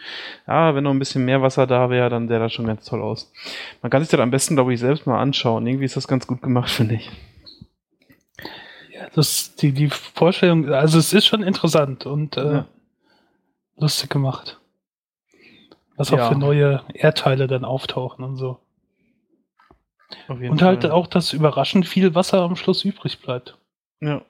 Ja, 0.48 0.76
wenn 0.76 0.84
noch 0.84 0.92
ein 0.92 1.00
bisschen 1.00 1.26
mehr 1.26 1.42
Wasser 1.42 1.68
da 1.68 1.90
wäre, 1.90 2.10
dann 2.10 2.28
sähe 2.28 2.40
das 2.40 2.54
schon 2.54 2.68
ganz 2.68 2.86
toll 2.86 3.02
aus. 3.02 3.32
Man 3.82 3.90
kann 3.90 4.02
sich 4.02 4.10
das 4.12 4.20
am 4.20 4.32
besten, 4.32 4.56
glaube 4.56 4.74
ich, 4.74 4.80
selbst 4.80 5.08
mal 5.08 5.20
anschauen. 5.20 5.66
Irgendwie 5.66 5.86
ist 5.86 5.98
das 5.98 6.08
ganz 6.08 6.28
gut 6.28 6.42
gemacht, 6.42 6.70
finde 6.72 6.96
ich. 6.96 7.10
Ja, 8.94 9.08
das, 9.14 9.56
die, 9.56 9.72
die 9.72 9.90
Vorstellung, 9.90 10.70
also 10.70 11.00
es 11.00 11.14
ist 11.14 11.26
schon 11.26 11.44
interessant 11.44 12.06
und 12.06 12.38
äh, 12.38 12.54
ja. 12.54 12.66
lustig 13.78 14.10
gemacht. 14.10 14.61
Was 15.98 16.10
ja. 16.10 16.26
auch 16.26 16.32
für 16.32 16.38
neue 16.38 16.84
Erdteile 16.94 17.48
dann 17.48 17.66
auftauchen 17.66 18.24
und 18.24 18.38
so. 18.38 18.60
Und 20.28 20.62
halt 20.62 20.84
Fall. 20.84 20.92
auch, 20.92 21.08
dass 21.08 21.34
überraschend 21.34 21.88
viel 21.88 22.16
Wasser 22.16 22.42
am 22.42 22.56
Schluss 22.56 22.84
übrig 22.84 23.20
bleibt. 23.20 23.58
Ja. 24.02 24.22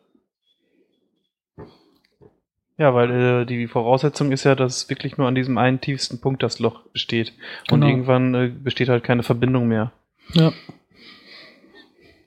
Ja, 2.77 2.96
weil 2.96 3.12
äh, 3.12 3.46
die 3.46 3.68
Voraussetzung 3.68 4.32
ist 4.32 4.44
ja, 4.44 4.56
dass 4.56 4.89
wirklich 4.89 5.18
nur 5.18 5.27
an 5.27 5.36
diesem 5.36 5.58
einen 5.58 5.82
tiefsten 5.82 6.20
Punkt 6.20 6.41
das 6.41 6.60
Loch 6.60 6.82
besteht. 6.88 7.34
Genau. 7.68 7.86
Und 7.86 7.89
irgendwann 7.89 8.34
äh, 8.34 8.48
besteht 8.48 8.89
halt 8.89 9.03
keine 9.03 9.24
Verbindung 9.24 9.68
mehr. 9.68 9.91
Ja. 10.34 10.51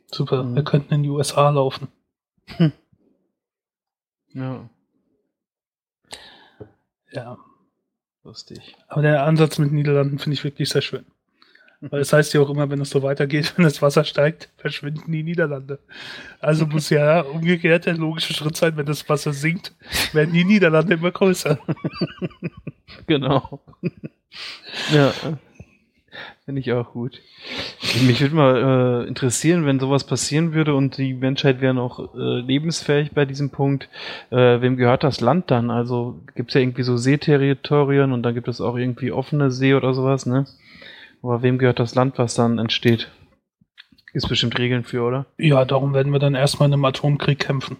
Super, 0.07 0.45
mhm. 0.45 0.55
wir 0.55 0.62
könnten 0.62 0.95
in 0.95 1.03
die 1.03 1.09
USA 1.09 1.50
laufen. 1.50 1.88
Hm. 2.57 2.73
Ja. 4.37 4.69
Ja. 7.12 7.38
Lustig. 8.25 8.75
Aber 8.88 9.02
der 9.02 9.25
Ansatz 9.25 9.59
mit 9.59 9.73
Niederlanden 9.73 10.19
finde 10.19 10.35
ich 10.35 10.45
wirklich 10.45 10.71
sehr 10.71 10.83
schön. 10.83 11.04
Weil 11.81 12.00
es 12.00 12.12
heißt 12.12 12.33
ja 12.33 12.40
auch 12.40 12.49
immer, 12.49 12.71
wenn 12.71 12.81
es 12.81 12.90
so 12.90 13.02
weitergeht, 13.02 13.52
wenn 13.57 13.64
das 13.64 13.83
Wasser 13.83 14.04
steigt, 14.04 14.49
verschwinden 14.57 15.12
die 15.12 15.23
Niederlande. 15.23 15.78
Also 16.40 16.66
muss 16.66 16.90
ja 16.90 17.21
umgekehrt 17.21 17.87
der 17.87 17.95
logische 17.95 18.33
Schritt 18.33 18.57
sein, 18.57 18.76
wenn 18.76 18.87
das 18.87 19.07
Wasser 19.09 19.33
sinkt, 19.33 19.75
werden 20.12 20.33
die 20.33 20.45
Niederlande 20.45 20.95
immer 20.95 21.11
größer. 21.11 21.59
Genau. 23.07 23.61
ja. 24.93 25.12
Finde 26.45 26.61
ich 26.61 26.73
auch 26.73 26.93
gut. 26.93 27.23
Mich 28.07 28.21
würde 28.21 28.35
mal 28.35 29.05
äh, 29.05 29.09
interessieren, 29.09 29.65
wenn 29.65 29.81
sowas 29.81 30.05
passieren 30.05 30.53
würde 30.53 30.75
und 30.75 30.99
die 30.99 31.15
Menschheit 31.15 31.63
wäre 31.63 31.73
noch 31.73 32.15
äh, 32.15 32.41
lebensfähig 32.41 33.13
bei 33.13 33.25
diesem 33.25 33.49
Punkt, 33.49 33.89
äh, 34.31 34.61
wem 34.61 34.77
gehört 34.77 35.05
das 35.05 35.23
Land 35.23 35.51
dann? 35.51 35.71
Also 35.71 36.21
gibt 36.35 36.51
es 36.51 36.55
ja 36.55 36.61
irgendwie 36.61 36.83
so 36.83 36.99
Seeterritorien 36.99 38.13
und 38.13 38.23
dann 38.23 38.35
gibt 38.35 38.49
es 38.49 38.61
auch 38.61 38.77
irgendwie 38.77 39.11
offene 39.11 39.51
See 39.51 39.73
oder 39.73 39.95
sowas, 39.95 40.27
ne? 40.27 40.45
Aber 41.23 41.43
wem 41.43 41.57
gehört 41.57 41.81
das 41.81 41.95
Land, 41.95 42.19
was 42.19 42.35
dann 42.35 42.59
entsteht? 42.59 43.11
Ist 44.13 44.29
bestimmt 44.29 44.59
Regeln 44.59 44.85
für, 44.85 45.03
oder? 45.03 45.25
Ja, 45.39 45.65
darum 45.65 45.95
werden 45.95 46.13
wir 46.13 46.19
dann 46.21 46.35
erstmal 46.35 46.69
in 46.69 46.75
einem 46.75 46.85
Atomkrieg 46.85 47.39
kämpfen. 47.39 47.79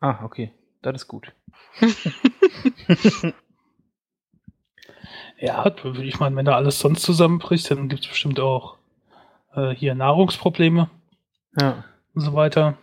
Ah, 0.00 0.22
okay. 0.22 0.52
Das 0.82 0.94
ist 0.94 1.08
gut. 1.08 1.32
Ja, 5.38 5.66
ich 6.00 6.18
meine, 6.18 6.34
wenn 6.36 6.46
da 6.46 6.56
alles 6.56 6.78
sonst 6.78 7.02
zusammenbricht, 7.02 7.70
dann 7.70 7.88
gibt 7.88 8.02
es 8.04 8.08
bestimmt 8.08 8.40
auch 8.40 8.78
äh, 9.54 9.70
hier 9.74 9.94
Nahrungsprobleme 9.94 10.88
Ja. 11.60 11.84
und 12.14 12.20
so 12.22 12.32
weiter. 12.34 12.78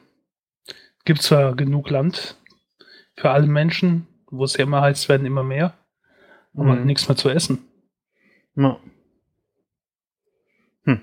Gibt 1.05 1.21
zwar 1.21 1.55
genug 1.55 1.89
Land 1.89 2.37
für 3.15 3.31
alle 3.31 3.47
Menschen, 3.47 4.07
wo 4.29 4.43
es 4.43 4.55
ja 4.57 4.63
immer 4.63 4.81
heißt, 4.81 5.09
werden 5.09 5.25
immer 5.25 5.43
mehr, 5.43 5.73
aber 6.55 6.75
Mhm. 6.75 6.85
nichts 6.85 7.07
mehr 7.07 7.17
zu 7.17 7.29
essen. 7.29 7.67
ja. 8.55 8.77
Hm. 10.85 11.01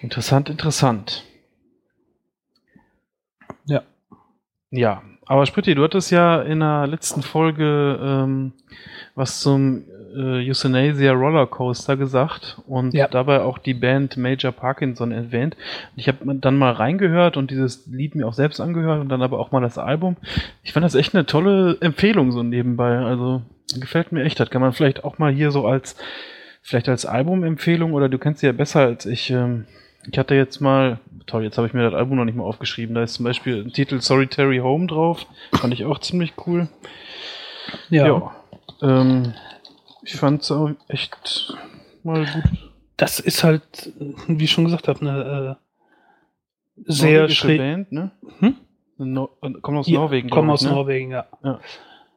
Interessant, 0.00 0.48
interessant. 0.48 1.24
Ja. 3.66 3.82
Ja, 4.72 5.02
aber 5.26 5.46
Spritti, 5.46 5.74
du 5.74 5.84
hattest 5.84 6.10
ja 6.10 6.42
in 6.42 6.60
der 6.60 6.86
letzten 6.88 7.22
Folge 7.22 7.98
ähm, 8.02 8.52
was 9.14 9.40
zum 9.40 9.84
äh, 10.16 10.50
Euthanasia 10.50 11.12
Rollercoaster 11.12 11.96
gesagt 11.96 12.58
und 12.66 12.92
Ja. 12.94 13.06
dabei 13.06 13.42
auch 13.42 13.58
die 13.58 13.74
Band 13.74 14.16
Major 14.16 14.50
Parkinson 14.50 15.12
erwähnt. 15.12 15.56
Ich 15.94 16.08
habe 16.08 16.18
dann 16.36 16.56
mal 16.58 16.72
reingehört 16.72 17.36
und 17.36 17.50
dieses 17.50 17.86
Lied 17.86 18.14
mir 18.14 18.26
auch 18.26 18.32
selbst 18.34 18.60
angehört 18.60 19.00
und 19.00 19.08
dann 19.10 19.22
aber 19.22 19.38
auch 19.38 19.52
mal 19.52 19.60
das 19.60 19.78
Album. 19.78 20.16
Ich 20.62 20.72
fand 20.72 20.84
das 20.84 20.94
echt 20.94 21.14
eine 21.14 21.26
tolle 21.26 21.76
Empfehlung 21.80 22.32
so 22.32 22.42
nebenbei. 22.42 22.96
Also 22.98 23.42
gefällt 23.78 24.10
mir 24.12 24.24
echt. 24.24 24.40
Das 24.40 24.50
kann 24.50 24.60
man 24.62 24.72
vielleicht 24.72 25.04
auch 25.04 25.18
mal 25.18 25.32
hier 25.32 25.50
so 25.50 25.66
als 25.66 25.96
vielleicht 26.62 26.88
als 26.88 27.06
Albumempfehlung 27.06 27.92
oder 27.92 28.08
du 28.08 28.18
kennst 28.18 28.40
sie 28.40 28.46
ja 28.46 28.52
besser 28.52 28.80
als 28.80 29.04
ich. 29.06 29.30
Ähm, 29.30 29.66
ich 30.10 30.18
hatte 30.18 30.34
jetzt 30.34 30.60
mal, 30.60 30.98
toll, 31.26 31.44
jetzt 31.44 31.58
habe 31.58 31.66
ich 31.66 31.74
mir 31.74 31.82
das 31.82 31.94
Album 31.94 32.16
noch 32.16 32.24
nicht 32.24 32.36
mal 32.36 32.44
aufgeschrieben. 32.44 32.94
Da 32.94 33.02
ist 33.02 33.14
zum 33.14 33.24
Beispiel 33.24 33.62
ein 33.62 33.72
Titel 33.72 34.00
Solitary 34.00 34.58
Home 34.58 34.86
drauf. 34.86 35.26
Fand 35.52 35.72
ich 35.74 35.84
auch 35.84 35.98
ziemlich 35.98 36.34
cool. 36.46 36.68
Ja. 37.90 38.34
Ähm, 38.80 39.34
ich 40.02 40.16
fand 40.16 40.42
es 40.42 40.52
echt 40.88 41.54
mal 42.02 42.26
gut. 42.26 42.70
Das 42.96 43.20
ist 43.20 43.44
halt, 43.44 43.92
wie 44.26 44.44
ich 44.44 44.50
schon 44.50 44.64
gesagt 44.64 44.88
habe, 44.88 45.00
eine 45.00 45.58
äh, 45.58 46.82
sehr 46.86 47.20
Norwegische 47.20 47.40
schräg. 47.40 47.58
Band, 47.58 47.92
ne? 47.92 48.10
Hm? 48.40 48.56
No 48.98 49.30
kommen 49.62 49.78
aus 49.78 49.88
Ja, 49.88 50.00
Norwegen. 50.00 50.30
Kommen 50.30 50.50
aus 50.50 50.62
ne? 50.62 50.70
Norwegen, 50.70 51.10
ja. 51.10 51.26
Ja. 51.42 51.60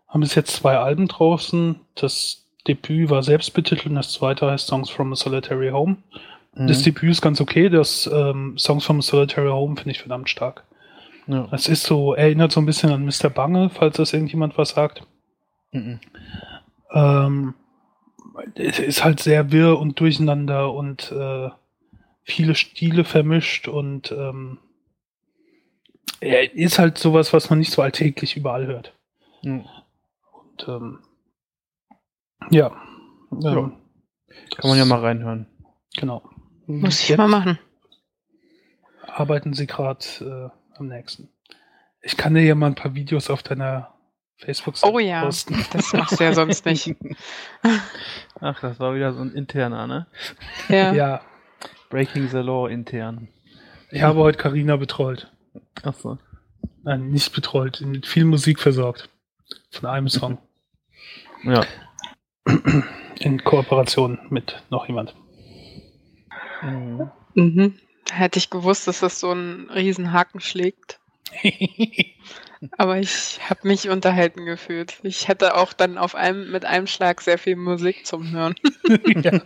Haben 0.07 0.21
bis 0.21 0.35
jetzt 0.35 0.55
zwei 0.55 0.77
Alben 0.77 1.07
draußen. 1.07 1.79
Das 1.95 2.45
Debüt 2.67 3.09
war 3.09 3.23
selbst 3.23 3.53
betitelt 3.53 3.87
und 3.87 3.95
das 3.95 4.11
zweite 4.11 4.49
heißt 4.49 4.67
Songs 4.67 4.89
from 4.89 5.11
a 5.11 5.15
Solitary 5.15 5.69
Home. 5.69 5.97
Mhm. 6.55 6.67
Das 6.67 6.81
Debüt 6.83 7.11
ist 7.11 7.21
ganz 7.21 7.41
okay. 7.41 7.69
Das 7.69 8.09
ähm, 8.11 8.57
Songs 8.57 8.85
from 8.85 9.01
Solitary 9.01 9.49
Home 9.49 9.75
finde 9.75 9.91
ich 9.91 9.99
verdammt 9.99 10.29
stark. 10.29 10.63
ja. 11.27 11.47
Das 11.51 11.67
ist 11.67 11.83
so, 11.83 12.13
erinnert 12.13 12.51
so 12.51 12.59
ein 12.61 12.65
bisschen 12.65 12.91
an 12.91 13.05
Mr. 13.05 13.29
Bange, 13.29 13.69
falls 13.69 13.97
das 13.97 14.13
irgendjemand 14.13 14.57
was 14.57 14.69
sagt. 14.69 15.03
Mhm. 15.71 15.99
Ähm, 16.93 17.53
es 18.55 18.79
ist 18.79 19.03
halt 19.03 19.19
sehr 19.19 19.51
wirr 19.51 19.79
und 19.79 19.99
durcheinander 19.99 20.73
und 20.73 21.11
äh, 21.11 21.49
viele 22.23 22.55
Stile 22.55 23.03
vermischt 23.03 23.67
und 23.67 24.11
ähm, 24.11 24.57
er 26.21 26.53
ist 26.55 26.79
halt 26.79 26.97
sowas, 26.97 27.33
was 27.33 27.49
man 27.49 27.59
nicht 27.59 27.71
so 27.71 27.81
alltäglich 27.81 28.35
überall 28.37 28.65
hört. 28.65 28.93
Mhm. 29.43 29.65
Und 30.31 30.67
ähm, 30.67 30.99
ja, 32.49 32.71
Ja. 33.39 33.51
ähm, 33.57 33.73
Kann 34.55 34.69
man 34.69 34.77
ja 34.77 34.85
mal 34.85 34.99
reinhören. 34.99 35.47
Genau. 35.97 36.23
Muss 36.67 37.01
ich 37.01 37.09
Jetzt 37.09 37.17
mal 37.17 37.27
machen. 37.27 37.59
Arbeiten 39.07 39.53
sie 39.53 39.67
gerade 39.67 40.05
äh, 40.51 40.77
am 40.77 40.87
nächsten. 40.87 41.29
Ich 42.01 42.17
kann 42.17 42.33
dir 42.33 42.43
ja 42.43 42.55
mal 42.55 42.67
ein 42.67 42.75
paar 42.75 42.95
Videos 42.95 43.29
auf 43.29 43.43
deiner 43.43 43.93
Facebook-Seite 44.37 44.93
Oh 44.93 44.99
ja, 44.99 45.23
posten. 45.23 45.63
das 45.71 45.93
machst 45.93 46.19
du 46.19 46.23
ja 46.23 46.33
sonst 46.33 46.65
nicht. 46.65 46.93
Ach, 48.41 48.59
das 48.59 48.79
war 48.79 48.93
wieder 48.95 49.13
so 49.13 49.21
ein 49.21 49.31
interner, 49.33 49.87
ne? 49.87 50.07
Ja. 50.69 50.93
Ja, 50.93 51.21
Breaking 51.89 52.27
the 52.29 52.37
Law 52.39 52.67
intern. 52.67 53.29
ich 53.91 54.01
habe 54.01 54.19
heute 54.19 54.37
Karina 54.37 54.75
betreut. 54.75 55.31
Ach 55.83 55.93
so. 55.93 56.17
Nein, 56.83 57.09
nicht 57.09 57.33
betreut, 57.33 57.81
mit 57.81 58.05
viel 58.05 58.25
Musik 58.25 58.59
versorgt. 58.59 59.09
Von 59.71 59.89
einem 59.89 60.09
Song. 60.09 60.39
Ja. 61.43 61.65
In 63.19 63.43
Kooperation 63.43 64.19
mit 64.29 64.61
noch 64.69 64.87
jemand. 64.87 65.15
Mhm. 66.61 67.11
Mhm. 67.33 67.79
Hätte 68.11 68.39
ich 68.39 68.49
gewusst, 68.49 68.87
dass 68.87 68.99
das 68.99 69.19
so 69.19 69.31
einen 69.31 69.69
riesen 69.69 70.11
Haken 70.13 70.39
schlägt. 70.39 70.99
Aber 72.77 72.97
ich 72.97 73.39
habe 73.49 73.67
mich 73.67 73.89
unterhalten 73.89 74.45
gefühlt. 74.45 74.99
Ich 75.03 75.27
hätte 75.27 75.55
auch 75.55 75.73
dann 75.73 75.97
auf 75.97 76.15
einem, 76.15 76.51
mit 76.51 76.65
einem 76.65 76.87
Schlag 76.87 77.21
sehr 77.21 77.37
viel 77.37 77.55
Musik 77.55 78.05
zum 78.05 78.31
Hören. 78.31 78.55
ja, 79.23 79.39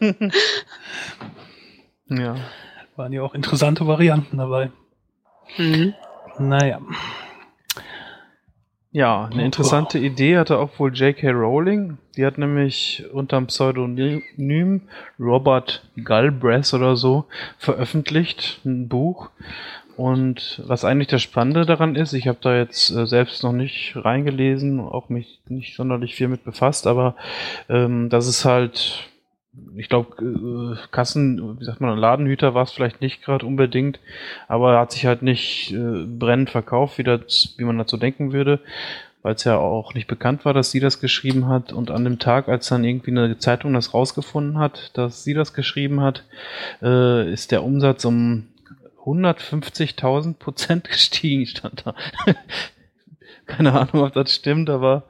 Ja. 2.07 2.35
waren 2.95 3.13
ja 3.13 3.21
auch 3.21 3.33
interessante 3.33 3.87
Varianten 3.87 4.37
dabei. 4.37 4.71
Mhm. 5.57 5.93
Naja. 6.37 6.79
Ja, 8.91 9.29
eine 9.31 9.45
interessante 9.45 9.99
Idee 9.99 10.37
hatte 10.37 10.57
auch 10.57 10.79
wohl 10.79 10.91
J.K. 10.93 11.29
Rowling. 11.29 11.99
Die 12.17 12.25
hat 12.25 12.39
nämlich 12.39 13.05
unter 13.13 13.37
dem 13.37 13.45
Pseudonym 13.45 14.81
Robert 15.19 15.83
Galbraith 16.03 16.73
oder 16.73 16.95
so 16.95 17.25
veröffentlicht, 17.59 18.61
ein 18.65 18.87
Buch. 18.87 19.29
Und 19.95 20.63
was 20.65 20.85
eigentlich 20.85 21.09
das 21.09 21.21
Spannende 21.21 21.65
daran 21.65 21.95
ist, 21.95 22.13
ich 22.13 22.27
habe 22.27 22.39
da 22.41 22.55
jetzt 22.55 22.89
äh, 22.89 23.05
selbst 23.05 23.43
noch 23.43 23.51
nicht 23.51 23.95
reingelesen, 23.95 24.79
auch 24.79 25.09
mich 25.09 25.39
nicht 25.49 25.75
sonderlich 25.75 26.15
viel 26.15 26.29
mit 26.29 26.43
befasst, 26.45 26.87
aber 26.87 27.15
ähm, 27.67 28.09
das 28.09 28.25
ist 28.25 28.45
halt, 28.45 29.09
ich 29.75 29.89
glaube, 29.89 30.23
äh, 30.23 30.87
Kassen, 30.91 31.59
wie 31.59 31.65
sagt 31.65 31.81
man, 31.81 31.97
Ladenhüter 31.97 32.53
war 32.53 32.63
es 32.63 32.71
vielleicht 32.71 33.01
nicht 33.01 33.23
gerade 33.23 33.45
unbedingt, 33.45 33.99
aber 34.47 34.73
er 34.73 34.79
hat 34.81 34.91
sich 34.91 35.05
halt 35.05 35.21
nicht 35.21 35.71
äh, 35.71 36.05
brennend 36.05 36.49
verkauft, 36.49 36.97
wie, 36.97 37.03
das, 37.03 37.55
wie 37.57 37.63
man 37.63 37.77
dazu 37.77 37.97
denken 37.97 38.31
würde, 38.31 38.59
weil 39.21 39.35
es 39.35 39.43
ja 39.43 39.57
auch 39.57 39.93
nicht 39.93 40.07
bekannt 40.07 40.45
war, 40.45 40.53
dass 40.53 40.71
sie 40.71 40.79
das 40.79 41.01
geschrieben 41.01 41.47
hat. 41.47 41.73
Und 41.73 41.91
an 41.91 42.03
dem 42.03 42.19
Tag, 42.19 42.47
als 42.47 42.67
dann 42.67 42.83
irgendwie 42.83 43.11
eine 43.11 43.37
Zeitung 43.37 43.73
das 43.73 43.93
rausgefunden 43.93 44.59
hat, 44.59 44.91
dass 44.97 45.23
sie 45.23 45.33
das 45.33 45.53
geschrieben 45.53 46.01
hat, 46.01 46.23
äh, 46.81 47.31
ist 47.31 47.51
der 47.51 47.63
Umsatz 47.63 48.05
um 48.05 48.47
150.000 49.03 50.35
Prozent 50.35 50.83
gestiegen, 50.89 51.45
stand 51.45 51.85
da. 51.85 51.95
Keine 53.49 53.73
Ahnung, 53.73 54.03
ob 54.03 54.13
das 54.13 54.33
stimmt, 54.33 54.69
aber 54.69 55.03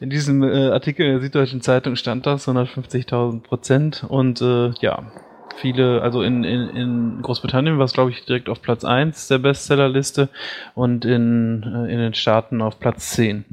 in 0.00 0.08
diesem 0.08 0.42
äh, 0.42 0.68
Artikel 0.68 1.06
in 1.06 1.12
der 1.12 1.20
Süddeutschen 1.20 1.60
Zeitung 1.60 1.96
stand 1.96 2.24
das, 2.24 2.48
150.000 2.48 3.42
Prozent. 3.42 4.04
Und 4.08 4.40
äh, 4.40 4.70
ja, 4.80 5.10
viele, 5.56 6.00
also 6.00 6.22
in, 6.22 6.44
in, 6.44 6.68
in 6.68 7.22
Großbritannien 7.22 7.78
war 7.78 7.84
es, 7.84 7.92
glaube 7.92 8.10
ich, 8.10 8.24
direkt 8.24 8.48
auf 8.48 8.62
Platz 8.62 8.84
1 8.84 9.28
der 9.28 9.38
Bestsellerliste 9.38 10.28
und 10.74 11.04
in, 11.04 11.62
äh, 11.62 11.92
in 11.92 11.98
den 11.98 12.14
Staaten 12.14 12.62
auf 12.62 12.78
Platz 12.78 13.10
10. 13.10 13.44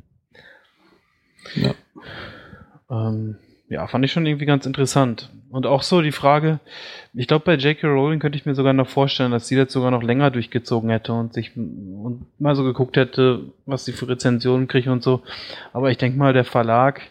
Ja. 1.56 1.74
Ähm, 2.90 3.38
ja, 3.70 3.88
fand 3.88 4.06
ich 4.06 4.12
schon 4.12 4.26
irgendwie 4.26 4.46
ganz 4.46 4.66
interessant. 4.66 5.30
Und 5.52 5.66
auch 5.66 5.84
so 5.84 6.02
die 6.02 6.14
Frage, 6.14 6.62
ich 7.14 7.28
glaube, 7.28 7.44
bei 7.44 7.56
J.K. 7.56 7.86
Rowling 7.86 8.20
könnte 8.20 8.38
ich 8.38 8.46
mir 8.46 8.56
sogar 8.56 8.72
noch 8.72 8.88
vorstellen, 8.88 9.32
dass 9.32 9.50
sie 9.50 9.58
das 9.58 9.74
sogar 9.74 9.92
noch 9.92 10.02
länger 10.02 10.32
durchgezogen 10.32 10.90
hätte 10.90 11.12
und 11.12 11.34
sich 11.34 11.58
und 11.58 12.26
mal 12.40 12.56
so 12.56 12.64
geguckt 12.64 12.96
hätte, 12.96 13.42
was 13.66 13.84
sie 13.84 13.92
für 13.92 14.08
Rezensionen 14.08 14.70
kriegt 14.70 14.88
und 14.88 15.04
so. 15.04 15.24
Aber 15.74 15.92
ich 15.92 15.98
denke 15.98 16.18
mal, 16.18 16.32
der 16.32 16.46
Verlag 16.46 17.02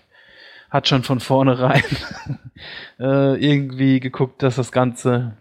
hat 0.70 0.88
schon 0.88 1.02
von 1.02 1.20
vornherein 1.20 1.82
äh, 2.98 3.36
irgendwie 3.36 4.00
geguckt, 4.00 4.42
dass 4.42 4.56
das 4.56 4.72
Ganze 4.72 5.36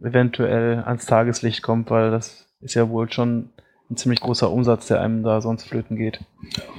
eventuell 0.00 0.84
ans 0.84 1.06
Tageslicht 1.06 1.60
kommt, 1.60 1.90
weil 1.90 2.12
das 2.12 2.46
ist 2.60 2.74
ja 2.74 2.88
wohl 2.88 3.10
schon 3.10 3.50
ein 3.90 3.96
ziemlich 3.96 4.20
großer 4.20 4.50
Umsatz, 4.50 4.86
der 4.86 5.00
einem 5.00 5.24
da 5.24 5.40
sonst 5.40 5.64
flöten 5.64 5.96
geht. 5.96 6.20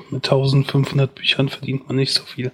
Mit 0.10 0.24
1500 0.24 1.13
Büchern 1.13 1.50
verdient 1.50 1.88
man 1.88 1.98
nicht 1.98 2.13
so 2.13 2.24
viel. 2.24 2.51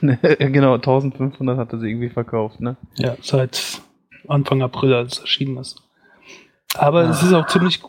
genau, 0.00 0.74
1500 0.74 1.58
hat 1.58 1.72
er 1.72 1.78
sie 1.78 1.88
irgendwie 1.88 2.10
verkauft, 2.10 2.60
ne? 2.60 2.76
Ja, 2.96 3.16
seit 3.20 3.80
Anfang 4.28 4.62
April, 4.62 4.94
als 4.94 5.14
es 5.14 5.18
erschienen 5.20 5.56
ist. 5.58 5.82
Aber 6.74 7.00
ah. 7.00 7.10
es 7.10 7.22
ist 7.22 7.32
auch 7.32 7.46
ziemlich, 7.46 7.80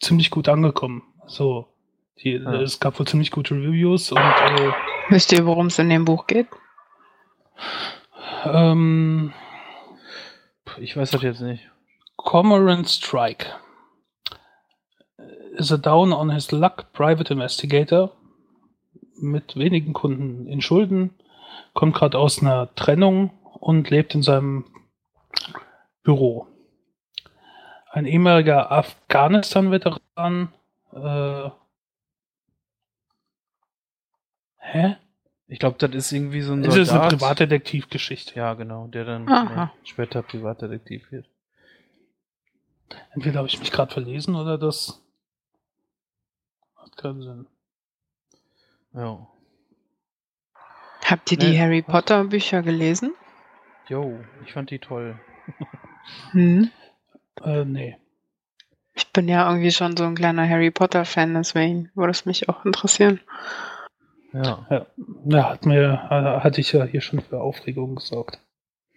ziemlich 0.00 0.30
gut 0.30 0.48
angekommen. 0.48 1.02
So, 1.26 1.68
die, 2.22 2.40
ah. 2.44 2.60
es 2.60 2.80
gab 2.80 2.98
wohl 2.98 3.06
ziemlich 3.06 3.30
gute 3.30 3.54
Reviews 3.54 4.12
und. 4.12 4.18
Äh, 4.18 4.72
Wisst 5.08 5.32
ihr, 5.32 5.44
worum 5.44 5.66
es 5.66 5.78
in 5.78 5.88
dem 5.88 6.04
Buch 6.04 6.26
geht? 6.26 6.46
Ähm, 8.44 9.32
ich 10.78 10.96
weiß 10.96 11.10
das 11.10 11.22
jetzt 11.22 11.40
nicht. 11.40 11.68
Cormoran 12.16 12.84
Strike 12.84 13.46
is 15.56 15.72
a 15.72 15.76
down 15.76 16.12
on 16.12 16.30
his 16.30 16.52
luck 16.52 16.92
private 16.92 17.32
investigator 17.32 18.12
mit 19.20 19.56
wenigen 19.56 19.92
Kunden 19.92 20.46
in 20.46 20.60
Schulden, 20.60 21.10
kommt 21.74 21.94
gerade 21.94 22.18
aus 22.18 22.40
einer 22.40 22.74
Trennung 22.74 23.30
und 23.42 23.90
lebt 23.90 24.14
in 24.14 24.22
seinem 24.22 24.64
Büro. 26.02 26.46
Ein 27.90 28.06
ehemaliger 28.06 28.70
Afghanistan-Veteran. 28.70 30.52
Äh, 30.92 31.50
hä? 34.58 34.96
Ich 35.48 35.58
glaube, 35.58 35.76
das 35.78 35.94
ist 35.94 36.12
irgendwie 36.12 36.42
so 36.42 36.52
ein 36.52 36.62
Soldat. 36.62 36.78
Das 36.78 36.88
ist 36.88 36.94
eine 36.94 37.08
Privatdetektivgeschichte. 37.08 38.36
Ja, 38.36 38.54
genau, 38.54 38.86
der 38.86 39.04
dann 39.04 39.70
später 39.82 40.22
Privatdetektiv 40.22 41.10
wird. 41.10 41.28
Entweder 43.12 43.38
habe 43.38 43.48
ich 43.48 43.58
mich 43.58 43.72
gerade 43.72 43.92
verlesen 43.92 44.36
oder 44.36 44.58
das 44.58 45.02
hat 46.76 46.96
keinen 46.96 47.22
Sinn. 47.22 47.46
Ja. 48.94 49.26
Habt 51.04 51.32
ihr 51.32 51.38
die 51.38 51.58
Harry 51.58 51.82
Potter 51.82 52.24
Bücher 52.24 52.62
gelesen? 52.62 53.12
Jo, 53.88 54.20
ich 54.44 54.52
fand 54.52 54.70
die 54.70 54.78
toll. 54.78 55.18
hm? 56.32 56.70
Äh, 57.42 57.64
nee. 57.64 57.96
Ich 58.94 59.12
bin 59.12 59.28
ja 59.28 59.48
irgendwie 59.48 59.72
schon 59.72 59.96
so 59.96 60.04
ein 60.04 60.14
kleiner 60.14 60.48
Harry 60.48 60.70
Potter 60.70 61.04
Fan, 61.04 61.34
deswegen 61.34 61.90
würde 61.94 62.10
es 62.10 62.26
mich 62.26 62.48
auch 62.48 62.64
interessieren. 62.64 63.20
Ja. 64.32 64.66
ja. 64.70 64.86
Ja, 65.24 65.50
hat 65.50 65.66
mir, 65.66 66.08
hatte 66.44 66.60
ich 66.60 66.72
ja 66.72 66.84
hier 66.84 67.00
schon 67.00 67.20
für 67.20 67.40
Aufregung 67.40 67.96
gesorgt. 67.96 68.38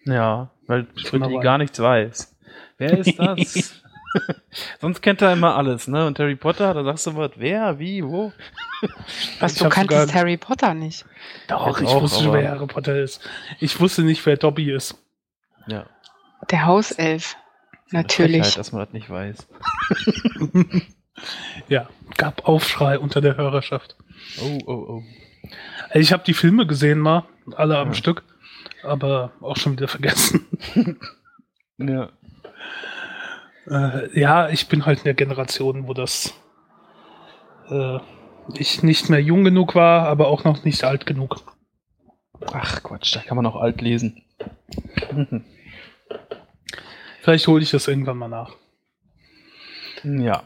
Ja, 0.06 0.52
weil 0.68 0.86
Fritzi 0.96 1.40
gar 1.40 1.58
nichts 1.58 1.80
weiß. 1.80 2.36
Wer 2.78 2.98
ist 3.00 3.18
das? 3.20 3.83
Sonst 4.79 5.01
kennt 5.01 5.22
er 5.22 5.34
immer 5.34 5.55
alles, 5.55 5.88
ne? 5.88 6.05
Und 6.05 6.20
Harry 6.20 6.36
Potter, 6.36 6.74
da 6.74 6.84
sagst 6.84 7.08
du 7.08 7.15
was, 7.15 7.32
wer, 7.36 7.79
wie, 7.79 8.03
wo? 8.03 8.32
Was, 9.39 9.55
du 9.55 9.70
kanntest 9.70 10.13
Harry 10.13 10.38
Potter 10.38 10.74
nicht? 10.74 11.05
Doch, 11.48 11.79
ich, 11.79 11.88
ich 11.88 11.93
wusste 11.93 12.24
schon, 12.24 12.34
wer 12.34 12.51
Harry 12.51 12.67
Potter 12.67 12.98
ist. 13.00 13.22
Ich 13.60 13.79
wusste 13.79 14.03
nicht, 14.03 14.25
wer 14.25 14.38
Dobby 14.38 14.72
ist. 14.72 14.96
Ja. 15.68 15.85
Der 16.50 16.66
Hauself. 16.66 17.35
Natürlich. 17.92 18.42
Frechheit, 18.42 18.57
dass 18.57 18.72
man 18.72 18.83
das 18.83 18.94
nicht 18.94 19.09
weiß. 19.09 19.48
ja, 21.70 21.88
gab 22.18 22.48
Aufschrei 22.48 22.98
unter 22.98 23.22
der 23.22 23.38
Hörerschaft. 23.38 23.96
Oh, 24.42 24.59
oh, 24.66 24.72
oh. 24.72 25.03
Ich 25.94 26.11
habe 26.11 26.24
die 26.24 26.33
Filme 26.33 26.66
gesehen 26.66 27.00
mal, 27.00 27.25
alle 27.55 27.77
am 27.77 27.90
ja. 27.90 27.94
Stück, 27.94 28.24
aber 28.83 29.31
auch 29.42 29.57
schon 29.57 29.74
wieder 29.74 29.88
vergessen. 29.88 30.46
ja. 31.77 32.09
Äh, 33.68 34.20
ja, 34.20 34.50
ich 34.50 34.68
bin 34.68 34.86
halt 34.86 35.00
in 35.00 35.06
der 35.06 35.14
Generation, 35.14 35.88
wo 35.88 35.94
das 35.94 36.34
äh, 37.70 38.00
ich 38.54 38.84
nicht 38.84 39.10
mehr 39.10 39.22
jung 39.22 39.44
genug 39.44 39.76
war, 39.76 40.08
aber 40.08 40.28
auch 40.28 40.44
noch 40.44 40.64
nicht 40.64 40.84
alt 40.84 41.06
genug. 41.06 41.42
Ach 42.52 42.84
Quatsch, 42.84 43.16
da 43.16 43.22
kann 43.22 43.38
man 43.38 43.46
auch 43.46 43.56
alt 43.56 43.82
lesen. 43.82 44.22
Vielleicht 47.22 47.48
hole 47.48 47.64
ich 47.64 47.72
das 47.72 47.88
irgendwann 47.88 48.18
mal 48.18 48.28
nach. 48.28 48.56
Ja. 50.04 50.44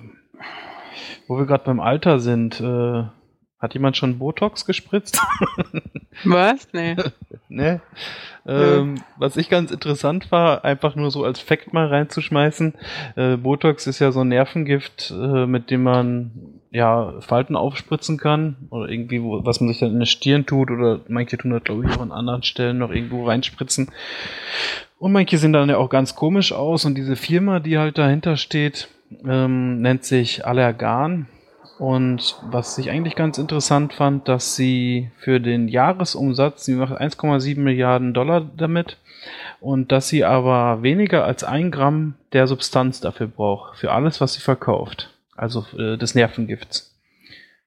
Wo 1.28 1.38
wir 1.40 1.48
gerade 1.48 1.64
beim 1.64 1.80
Alter 1.80 2.20
sind, 2.20 2.62
äh, 2.62 3.04
hat 3.60 3.74
jemand 3.74 3.98
schon 3.98 4.20
Botox 4.20 4.66
gespritzt? 4.66 5.20
Was? 6.24 6.68
Nee. 6.74 6.96
ne? 7.50 7.82
Ähm, 8.46 8.96
ja. 8.96 9.04
Was 9.18 9.38
ich 9.38 9.50
ganz 9.50 9.72
interessant 9.72 10.32
war, 10.32 10.64
einfach 10.64 10.96
nur 10.96 11.12
so 11.12 11.24
als 11.24 11.40
Fact 11.40 11.74
mal 11.74 11.88
reinzuschmeißen. 11.88 12.74
Äh, 13.16 13.38
Botox 13.38 13.88
ist 13.88 14.00
ja 14.00 14.12
so 14.12 14.22
ein 14.22 14.30
Nervengift, 14.30 15.12
äh, 15.12 15.46
mit 15.46 15.70
dem 15.70 15.84
man 15.84 16.32
ja 16.72 17.14
Falten 17.22 17.56
aufspritzen 17.56 18.18
kann 18.18 18.56
oder 18.70 18.90
irgendwie, 18.90 19.24
wo, 19.24 19.44
was 19.46 19.60
man 19.60 19.70
sich 19.70 19.80
dann 19.80 19.92
in 19.92 20.00
der 20.00 20.06
Stirn 20.06 20.46
tut 20.46 20.70
oder 20.70 21.02
manche 21.08 21.38
tun 21.38 21.52
das 21.52 21.64
glaube 21.64 21.86
ich 21.86 21.96
auch 21.96 22.02
an 22.02 22.12
anderen 22.12 22.44
Stellen 22.44 22.78
noch 22.78 22.92
irgendwo 22.92 23.26
reinspritzen. 23.26 23.92
Und 25.00 25.12
manche 25.12 25.38
sehen 25.38 25.54
dann 25.54 25.70
ja 25.70 25.78
auch 25.78 25.90
ganz 25.90 26.16
komisch 26.16 26.52
aus 26.54 26.86
und 26.86 26.96
diese 26.96 27.16
Firma, 27.16 27.60
die 27.60 27.78
halt 27.78 27.98
dahinter 27.98 28.38
steht, 28.38 28.90
ähm, 29.26 29.82
nennt 29.82 30.04
sich 30.04 30.46
Allergan 30.46 31.28
und 31.80 32.36
was 32.50 32.78
ich 32.78 32.90
eigentlich 32.90 33.16
ganz 33.16 33.38
interessant 33.38 33.94
fand, 33.94 34.28
dass 34.28 34.56
sie 34.56 35.12
für 35.18 35.40
den 35.40 35.68
Jahresumsatz, 35.68 36.66
sie 36.66 36.76
macht 36.76 36.94
1,7 36.94 37.60
Milliarden 37.60 38.14
Dollar 38.14 38.42
damit, 38.42 38.98
und 39.60 39.92
dass 39.92 40.10
sie 40.10 40.24
aber 40.24 40.84
weniger 40.84 41.26
als 41.26 41.44
ein 41.44 41.72
Gramm 41.72 42.16
der 42.34 42.48
Substanz 42.48 43.02
dafür 43.02 43.28
braucht, 43.28 43.78
für 43.78 43.92
alles, 43.92 44.22
was 44.22 44.34
sie 44.34 44.42
verkauft. 44.42 45.14
Also 45.36 45.66
äh, 45.78 45.98
des 45.98 46.16
Nervengifts. 46.16 46.96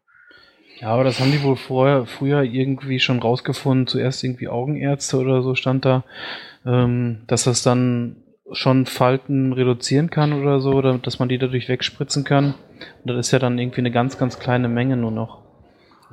Ja, 0.81 0.89
aber 0.89 1.05
das 1.05 1.21
haben 1.21 1.31
die 1.31 1.43
wohl 1.43 1.57
vorher, 1.57 2.07
früher 2.07 2.43
irgendwie 2.43 2.99
schon 2.99 3.21
rausgefunden. 3.21 3.87
Zuerst 3.87 4.25
irgendwie 4.25 4.49
Augenärzte 4.49 5.19
oder 5.19 5.43
so 5.43 5.55
stand 5.55 5.85
da, 5.85 6.05
ähm, 6.65 7.23
dass 7.27 7.45
das 7.45 7.63
dann 7.63 8.17
schon 8.51 8.87
Falten 8.87 9.53
reduzieren 9.53 10.11
kann 10.11 10.33
oder 10.33 10.61
so, 10.61 10.73
oder 10.73 10.99
dass 10.99 11.19
man 11.19 11.29
die 11.29 11.39
dadurch 11.39 11.69
wegspritzen 11.69 12.25
kann. 12.25 12.55
Und 13.05 13.07
das 13.07 13.27
ist 13.27 13.33
ja 13.33 13.39
dann 13.39 13.59
irgendwie 13.59 13.81
eine 13.81 13.91
ganz, 13.91 14.19
ganz 14.19 14.39
kleine 14.39 14.69
Menge 14.69 14.97
nur 14.97 15.13
noch. 15.13 15.43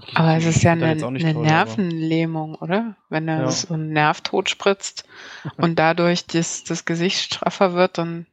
Ich, 0.07 0.17
aber 0.17 0.38
es 0.38 0.45
ist 0.45 0.63
ja 0.63 0.73
eine, 0.73 0.85
eine 0.85 0.99
toll, 0.99 1.43
Nervenlähmung, 1.43 2.55
oder? 2.55 2.95
Wenn 3.09 3.27
er 3.27 3.41
ja. 3.41 3.51
so 3.51 3.73
einen 3.73 3.91
Nerv 3.91 4.21
totspritzt 4.21 5.07
und 5.57 5.77
dadurch 5.79 6.25
das, 6.25 6.63
das 6.63 6.85
Gesicht 6.85 7.21
straffer 7.21 7.73
wird, 7.73 7.97
dann, 7.97 8.25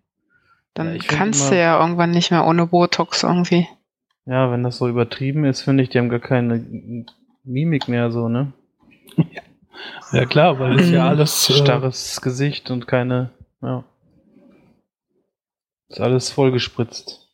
dann 0.75 0.97
ja, 0.97 1.03
kannst 1.07 1.51
du 1.51 1.59
ja 1.59 1.81
irgendwann 1.81 2.11
nicht 2.11 2.31
mehr 2.31 2.47
ohne 2.47 2.67
Botox 2.67 3.23
irgendwie. 3.23 3.69
Ja, 4.27 4.51
wenn 4.51 4.63
das 4.63 4.79
so 4.79 4.89
übertrieben 4.89 5.45
ist, 5.45 5.63
finde 5.63 5.83
ich, 5.83 5.89
die 5.89 5.99
haben 5.99 6.09
gar 6.09 6.21
keine 6.21 7.05
Mimik 7.45 7.89
mehr 7.89 8.11
so, 8.11 8.29
ne? 8.29 8.53
ja 10.13 10.27
klar, 10.27 10.59
weil 10.59 10.77
das 10.77 10.91
ja 10.91 11.05
mhm. 11.05 11.09
alles... 11.11 11.51
Äh, 11.51 11.55
Starres 11.55 12.21
Gesicht 12.21 12.71
und 12.71 12.87
keine... 12.87 13.31
Ja. 13.63 13.85
Ist 15.89 16.01
alles 16.01 16.31
vollgespritzt. 16.31 17.27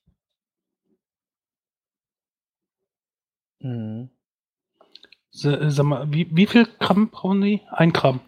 Mhm. 3.60 4.10
Sag 5.34 5.84
mal, 5.84 6.12
wie, 6.12 6.28
wie 6.30 6.46
viel 6.46 6.68
Gramm 6.78 7.08
brauchen 7.08 7.40
die? 7.40 7.62
Ein 7.70 7.94
Gramm. 7.94 8.20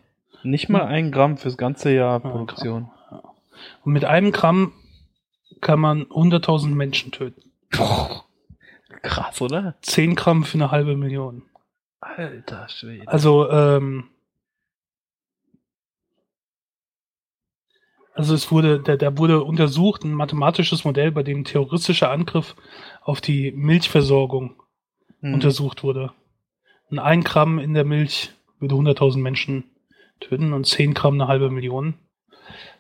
Nicht 0.43 0.71
mal 0.71 0.85
ein 0.87 1.13
Gramm 1.13 1.37
fürs 1.37 1.59
ganze 1.59 1.93
Jahr 1.93 2.19
Produktion. 2.19 2.91
Und 3.85 3.93
mit 3.93 4.07
einem 4.07 4.33
Gramm 4.33 4.73
kann 5.61 5.81
man 5.81 6.05
100.000 6.05 6.69
Menschen 6.69 7.13
töten. 7.13 7.51
Krass, 9.03 9.41
oder? 9.43 9.75
10 9.83 10.15
Gramm 10.15 10.45
für 10.45 10.57
eine 10.57 10.71
halbe 10.71 10.97
Million. 10.97 11.43
Alter 12.01 12.69
Schwede. 12.69 13.07
Also, 13.07 13.51
ähm, 13.51 14.09
also 18.15 18.35
es 18.35 18.51
wurde, 18.51 18.81
da, 18.81 18.97
da 18.97 19.19
wurde 19.19 19.43
untersucht, 19.45 20.05
ein 20.05 20.15
mathematisches 20.15 20.85
Modell, 20.85 21.13
bei 21.13 21.23
dem 21.23 21.45
terroristischer 21.45 22.11
Angriff 22.11 22.57
auf 23.03 23.21
die 23.21 23.53
Milchversorgung 23.53 24.63
hm. 25.21 25.35
untersucht 25.35 25.83
wurde. 25.83 26.13
Und 26.91 26.99
ein 26.99 27.25
Gramm 27.25 27.59
in 27.59 27.75
der 27.75 27.85
Milch 27.85 28.33
würde 28.61 28.75
100.000 28.75 29.19
Menschen 29.19 29.65
töten 30.21 30.53
und 30.53 30.67
10 30.67 30.95
Gramm 30.95 31.15
eine 31.15 31.29
halbe 31.29 31.51
Million, 31.51 31.95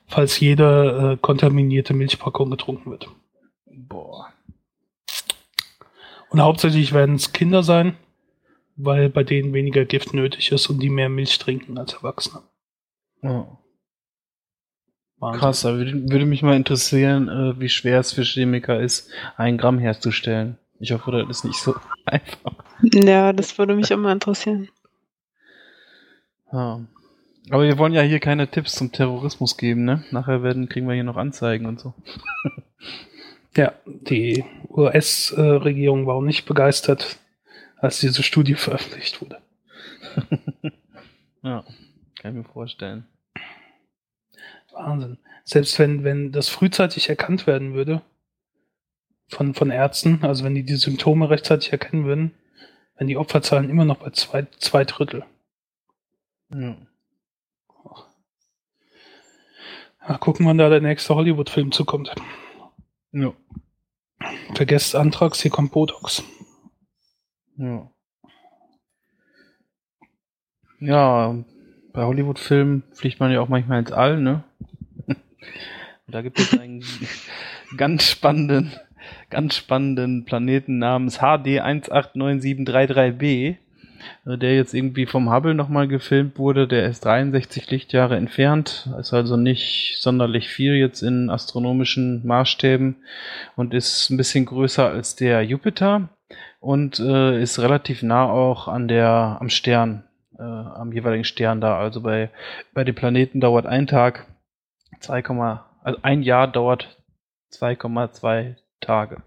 falls 0.06 0.40
jede 0.40 1.14
äh, 1.14 1.16
kontaminierte 1.20 1.94
Milchpackung 1.94 2.50
getrunken 2.50 2.90
wird. 2.90 3.08
Boah. 3.66 4.32
Und 6.30 6.40
hauptsächlich 6.40 6.92
werden 6.92 7.16
es 7.16 7.32
Kinder 7.32 7.62
sein, 7.62 7.96
weil 8.76 9.08
bei 9.08 9.22
denen 9.22 9.52
weniger 9.52 9.84
Gift 9.84 10.14
nötig 10.14 10.52
ist 10.52 10.68
und 10.68 10.80
die 10.80 10.90
mehr 10.90 11.08
Milch 11.08 11.38
trinken 11.38 11.78
als 11.78 11.94
Erwachsene. 11.94 12.42
Oh. 13.22 13.46
Krass, 15.20 15.62
da 15.62 15.74
würde, 15.74 16.10
würde, 16.10 16.26
mich 16.26 16.42
mal 16.42 16.56
interessieren, 16.56 17.28
äh, 17.28 17.58
wie 17.58 17.68
schwer 17.68 18.00
es 18.00 18.12
für 18.12 18.24
Chemiker 18.24 18.80
ist, 18.80 19.10
ein 19.36 19.56
Gramm 19.56 19.78
herzustellen. 19.78 20.58
Ich 20.80 20.92
hoffe, 20.92 21.12
das 21.12 21.38
ist 21.38 21.44
nicht 21.44 21.58
so 21.58 21.74
einfach. 22.04 22.63
Ja, 22.82 23.32
das 23.32 23.56
würde 23.58 23.74
mich 23.74 23.90
immer 23.90 24.12
interessieren. 24.12 24.68
Ja. 26.52 26.80
Aber 27.50 27.64
wir 27.64 27.76
wollen 27.78 27.92
ja 27.92 28.02
hier 28.02 28.20
keine 28.20 28.48
Tipps 28.48 28.74
zum 28.74 28.90
Terrorismus 28.90 29.56
geben, 29.56 29.84
ne? 29.84 30.04
Nachher 30.10 30.42
werden, 30.42 30.68
kriegen 30.68 30.86
wir 30.88 30.94
hier 30.94 31.04
noch 31.04 31.16
Anzeigen 31.16 31.66
und 31.66 31.80
so. 31.80 31.94
Ja, 33.56 33.72
die 33.84 34.44
US-Regierung 34.68 36.06
war 36.06 36.16
auch 36.16 36.22
nicht 36.22 36.44
begeistert, 36.44 37.18
als 37.76 38.00
diese 38.00 38.24
Studie 38.24 38.54
veröffentlicht 38.54 39.20
wurde. 39.20 39.38
ja, 41.42 41.64
kann 42.20 42.32
ich 42.32 42.44
mir 42.44 42.52
vorstellen. 42.52 43.06
Wahnsinn. 44.72 45.18
Selbst 45.44 45.78
wenn, 45.78 46.02
wenn 46.02 46.32
das 46.32 46.48
frühzeitig 46.48 47.08
erkannt 47.08 47.46
werden 47.46 47.74
würde 47.74 48.02
von, 49.28 49.54
von 49.54 49.70
Ärzten, 49.70 50.24
also 50.24 50.42
wenn 50.42 50.56
die 50.56 50.64
die 50.64 50.74
Symptome 50.74 51.30
rechtzeitig 51.30 51.70
erkennen 51.70 52.06
würden, 52.06 52.34
wenn 52.96 53.06
die 53.06 53.16
Opferzahlen 53.16 53.70
immer 53.70 53.84
noch 53.84 53.98
bei 53.98 54.10
zwei, 54.10 54.46
zwei 54.58 54.84
Drittel. 54.84 55.24
Ja. 56.52 56.76
ja 60.08 60.18
gucken, 60.18 60.46
wann 60.46 60.58
da 60.58 60.68
der 60.68 60.80
nächste 60.80 61.14
Hollywood-Film 61.14 61.72
zukommt. 61.72 62.14
Ja. 63.12 63.32
Vergesst 64.54 64.94
Antrax, 64.94 65.40
hier 65.42 65.50
kommt 65.50 65.72
Botox. 65.72 66.22
Ja. 67.56 67.90
Ja, 70.80 71.44
bei 71.92 72.04
Hollywood-Filmen 72.04 72.82
fliegt 72.92 73.20
man 73.20 73.30
ja 73.30 73.40
auch 73.40 73.48
manchmal 73.48 73.80
ins 73.80 73.92
All, 73.92 74.20
ne? 74.20 74.44
da 76.06 76.22
gibt 76.22 76.38
es 76.38 76.58
einen 76.58 76.84
ganz 77.76 78.04
spannenden, 78.04 78.72
ganz 79.34 79.56
spannenden 79.56 80.24
Planeten 80.24 80.78
namens 80.78 81.18
HD 81.18 81.60
189733b. 81.60 83.56
Äh, 84.26 84.38
der 84.38 84.54
jetzt 84.54 84.74
irgendwie 84.74 85.06
vom 85.06 85.32
Hubble 85.32 85.54
nochmal 85.54 85.88
gefilmt 85.88 86.38
wurde. 86.38 86.68
Der 86.68 86.86
ist 86.86 87.04
63 87.04 87.70
Lichtjahre 87.70 88.16
entfernt, 88.16 88.88
ist 88.98 89.12
also 89.12 89.36
nicht 89.36 89.96
sonderlich 90.00 90.48
viel 90.48 90.74
jetzt 90.74 91.02
in 91.02 91.30
astronomischen 91.30 92.26
Maßstäben 92.26 92.96
und 93.56 93.74
ist 93.74 94.10
ein 94.10 94.16
bisschen 94.16 94.46
größer 94.46 94.88
als 94.88 95.16
der 95.16 95.42
Jupiter 95.42 96.08
und 96.60 96.98
äh, 96.98 97.40
ist 97.40 97.58
relativ 97.58 98.02
nah 98.02 98.24
auch 98.24 98.68
an 98.68 98.88
der, 98.88 99.38
am 99.40 99.48
Stern, 99.48 100.04
äh, 100.38 100.42
am 100.42 100.92
jeweiligen 100.92 101.24
Stern 101.24 101.60
da. 101.60 101.78
Also 101.78 102.00
bei, 102.00 102.30
bei 102.72 102.84
den 102.84 102.94
Planeten 102.94 103.40
dauert 103.40 103.66
ein 103.66 103.86
Tag 103.86 104.26
2, 105.00 105.22
also 105.82 105.98
ein 106.02 106.22
Jahr 106.22 106.48
dauert 106.48 106.96
2,2 107.52 108.56
Tage. 108.84 109.22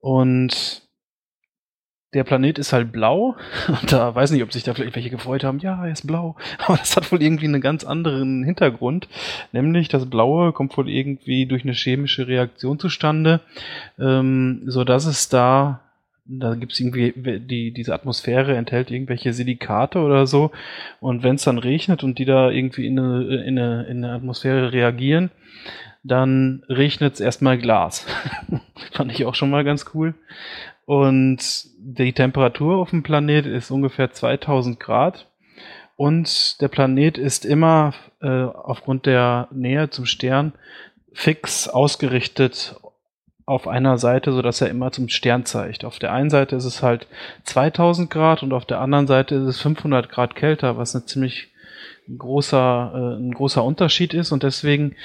Und 0.00 0.82
der 2.14 2.24
Planet 2.24 2.58
ist 2.58 2.72
halt 2.72 2.92
blau. 2.92 3.36
Und 3.68 3.92
da 3.92 4.14
weiß 4.14 4.30
nicht, 4.30 4.42
ob 4.42 4.52
sich 4.52 4.62
da 4.62 4.74
vielleicht 4.74 4.94
welche 4.94 5.10
gefreut 5.10 5.44
haben, 5.44 5.58
ja, 5.58 5.84
er 5.84 5.92
ist 5.92 6.06
blau. 6.06 6.36
Aber 6.58 6.76
das 6.76 6.96
hat 6.96 7.10
wohl 7.10 7.22
irgendwie 7.22 7.46
einen 7.46 7.60
ganz 7.60 7.84
anderen 7.84 8.44
Hintergrund. 8.44 9.08
Nämlich 9.52 9.88
das 9.88 10.08
Blaue 10.08 10.52
kommt 10.52 10.76
wohl 10.76 10.88
irgendwie 10.88 11.46
durch 11.46 11.64
eine 11.64 11.74
chemische 11.74 12.28
Reaktion 12.28 12.78
zustande, 12.78 13.40
ähm, 13.98 14.62
so 14.66 14.82
es 14.82 15.28
da 15.28 15.80
da 16.26 16.54
gibt 16.54 16.72
es 16.72 16.80
irgendwie, 16.80 17.12
die, 17.38 17.72
diese 17.72 17.92
Atmosphäre 17.92 18.56
enthält 18.56 18.90
irgendwelche 18.90 19.32
Silikate 19.32 19.98
oder 19.98 20.26
so. 20.26 20.52
Und 21.00 21.22
wenn 21.22 21.34
es 21.34 21.44
dann 21.44 21.58
regnet 21.58 22.02
und 22.02 22.18
die 22.18 22.24
da 22.24 22.50
irgendwie 22.50 22.86
in 22.86 22.98
eine, 22.98 23.44
in 23.44 23.58
eine, 23.58 23.82
in 23.84 24.04
eine 24.04 24.14
Atmosphäre 24.14 24.72
reagieren, 24.72 25.30
dann 26.04 26.62
regnet 26.68 27.14
es 27.14 27.20
erstmal 27.20 27.58
Glas. 27.58 28.06
Fand 28.92 29.10
ich 29.10 29.24
auch 29.24 29.34
schon 29.34 29.50
mal 29.50 29.64
ganz 29.64 29.86
cool. 29.94 30.14
Und 30.84 31.38
die 31.78 32.12
Temperatur 32.12 32.76
auf 32.76 32.90
dem 32.90 33.02
Planet 33.02 33.46
ist 33.46 33.70
ungefähr 33.70 34.12
2000 34.12 34.78
Grad. 34.78 35.26
Und 35.96 36.60
der 36.60 36.68
Planet 36.68 37.16
ist 37.18 37.46
immer 37.46 37.94
äh, 38.20 38.28
aufgrund 38.28 39.06
der 39.06 39.48
Nähe 39.50 39.90
zum 39.90 40.06
Stern 40.06 40.52
fix 41.12 41.68
ausgerichtet 41.68 42.76
auf 43.46 43.68
einer 43.68 43.98
Seite, 43.98 44.32
so 44.32 44.42
dass 44.42 44.60
er 44.60 44.68
immer 44.68 44.90
zum 44.90 45.08
Stern 45.08 45.44
zeigt. 45.44 45.84
Auf 45.84 45.98
der 45.98 46.12
einen 46.12 46.30
Seite 46.30 46.56
ist 46.56 46.64
es 46.64 46.82
halt 46.82 47.06
2000 47.44 48.10
Grad 48.10 48.42
und 48.42 48.52
auf 48.52 48.64
der 48.64 48.80
anderen 48.80 49.06
Seite 49.06 49.36
ist 49.36 49.46
es 49.46 49.60
500 49.60 50.08
Grad 50.10 50.34
kälter, 50.34 50.76
was 50.76 50.94
ein 50.94 51.06
ziemlich 51.06 51.50
großer, 52.18 52.92
äh, 52.94 53.20
ein 53.20 53.32
großer 53.32 53.62
Unterschied 53.62 54.12
ist 54.12 54.32
und 54.32 54.42
deswegen 54.42 54.96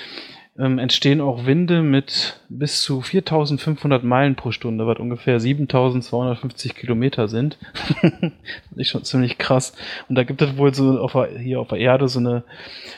ähm, 0.59 0.77
entstehen 0.77 1.21
auch 1.21 1.45
Winde 1.45 1.81
mit 1.81 2.41
bis 2.49 2.83
zu 2.83 2.99
4500 3.01 4.03
Meilen 4.03 4.35
pro 4.35 4.51
Stunde, 4.51 4.85
was 4.85 4.99
ungefähr 4.99 5.39
7250 5.39 6.75
Kilometer 6.75 7.29
sind. 7.29 7.57
das 8.01 8.11
ist 8.75 8.89
schon 8.89 9.05
ziemlich 9.05 9.37
krass. 9.37 9.71
Und 10.09 10.15
da 10.15 10.23
gibt 10.23 10.41
es 10.41 10.57
wohl 10.57 10.73
so 10.73 10.99
auf 10.99 11.13
der, 11.13 11.29
hier 11.39 11.61
auf 11.61 11.69
der 11.69 11.79
Erde 11.79 12.09
so 12.09 12.19
eine 12.19 12.43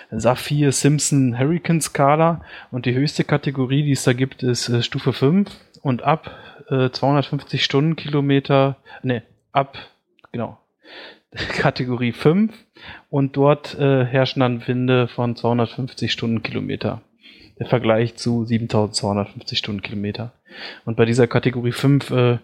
Saphir-Simpson-Hurricane-Skala 0.10 2.42
und 2.72 2.88
die 2.88 2.96
höchste 2.96 3.24
Kategorie, 3.24 3.84
die 3.84 3.92
es 3.92 4.04
da 4.04 4.14
gibt, 4.14 4.42
ist 4.42 4.68
äh, 4.70 4.82
Stufe 4.82 5.14
5 5.14 5.52
und 5.84 6.02
ab 6.02 6.36
äh, 6.70 6.90
250 6.90 7.64
Stundenkilometer, 7.64 8.78
ne, 9.04 9.22
ab, 9.52 9.78
genau, 10.32 10.58
Kategorie 11.50 12.12
5 12.12 12.52
und 13.12 13.38
dort 13.38 13.78
äh, 13.78 14.04
herrschen 14.04 14.40
dann 14.40 14.68
Winde 14.68 15.08
von 15.08 15.36
250 15.36 16.12
Stundenkilometer 16.12 17.04
der 17.60 17.68
Vergleich 17.68 18.16
zu 18.16 18.46
7250 18.46 19.58
Stundenkilometer. 19.58 20.34
Und 20.86 20.98
bei 20.98 21.06
dieser 21.06 21.28
Kategorie 21.28 21.72
5 21.72 22.12
äh, 22.12 22.38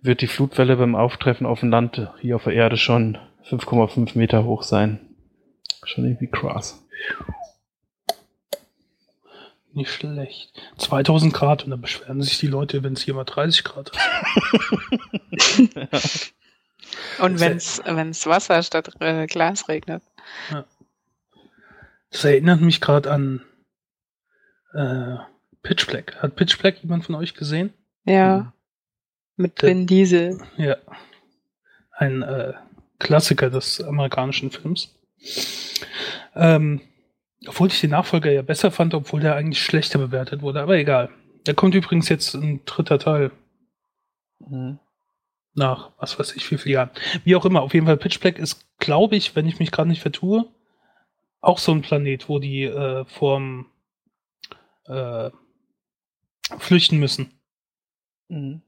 wird 0.00 0.20
die 0.20 0.26
Flutwelle 0.26 0.76
beim 0.76 0.94
Auftreffen 0.94 1.46
auf 1.46 1.60
dem 1.60 1.70
Land 1.70 2.08
hier 2.20 2.36
auf 2.36 2.44
der 2.44 2.54
Erde 2.54 2.76
schon 2.76 3.18
5,5 3.48 4.16
Meter 4.18 4.44
hoch 4.44 4.62
sein. 4.62 5.00
Schon 5.84 6.04
irgendwie 6.04 6.28
krass. 6.28 6.84
Nicht 9.74 9.90
schlecht. 9.90 10.52
2000 10.76 11.32
Grad 11.32 11.64
und 11.64 11.70
dann 11.70 11.80
beschweren 11.80 12.20
sich 12.20 12.38
die 12.38 12.46
Leute, 12.46 12.82
wenn 12.82 12.92
es 12.92 13.02
hier 13.02 13.14
mal 13.14 13.24
30 13.24 13.64
Grad 13.64 13.90
ist. 13.90 15.74
ja. 15.74 15.88
Und 17.18 17.40
wenn 17.40 17.56
es 17.56 18.26
Wasser 18.26 18.62
statt 18.62 18.90
äh, 19.00 19.26
Glas 19.26 19.68
regnet. 19.68 20.02
Ja. 20.50 20.64
Das 22.10 22.24
erinnert 22.24 22.60
mich 22.60 22.80
gerade 22.80 23.10
an 23.10 23.42
Äh, 24.74 25.16
Pitch 25.62 25.86
Black. 25.86 26.16
Hat 26.22 26.36
Pitch 26.36 26.58
Black 26.58 26.82
jemand 26.82 27.04
von 27.04 27.14
euch 27.14 27.34
gesehen? 27.34 27.72
Ja. 28.04 28.38
Mhm. 28.38 28.52
Mit 29.36 29.62
Vin 29.62 29.86
Diesel. 29.86 30.38
Ja. 30.56 30.76
Ein 31.92 32.22
äh, 32.22 32.52
Klassiker 32.98 33.50
des 33.50 33.80
amerikanischen 33.82 34.50
Films. 34.50 34.94
Ähm, 36.34 36.80
obwohl 37.46 37.68
ich 37.68 37.80
den 37.80 37.90
Nachfolger 37.90 38.30
ja 38.30 38.42
besser 38.42 38.70
fand, 38.70 38.94
obwohl 38.94 39.20
der 39.20 39.34
eigentlich 39.36 39.62
schlechter 39.62 39.98
bewertet 39.98 40.42
wurde, 40.42 40.60
aber 40.62 40.76
egal. 40.76 41.10
Da 41.44 41.52
kommt 41.54 41.74
übrigens 41.74 42.08
jetzt 42.08 42.34
ein 42.34 42.60
dritter 42.64 42.98
Teil 42.98 43.32
Mhm. 44.48 44.78
nach, 45.54 45.92
was 45.98 46.18
weiß 46.18 46.34
ich, 46.34 46.50
wie 46.50 46.58
vielen 46.58 46.74
Jahren. 46.74 46.90
Wie 47.24 47.36
auch 47.36 47.44
immer, 47.44 47.62
auf 47.62 47.74
jeden 47.74 47.86
Fall 47.86 47.96
Pitch 47.96 48.18
Black 48.20 48.38
ist, 48.38 48.66
glaube 48.78 49.16
ich, 49.16 49.36
wenn 49.36 49.46
ich 49.46 49.58
mich 49.60 49.70
gerade 49.70 49.88
nicht 49.88 50.02
vertue, 50.02 50.46
auch 51.40 51.58
so 51.58 51.72
ein 51.72 51.82
Planet, 51.82 52.28
wo 52.28 52.38
die 52.38 52.64
äh, 52.64 53.04
vorm 53.06 53.66
äh, 54.86 55.30
flüchten 56.58 56.98
müssen. 56.98 57.32
Mhm. 58.28 58.62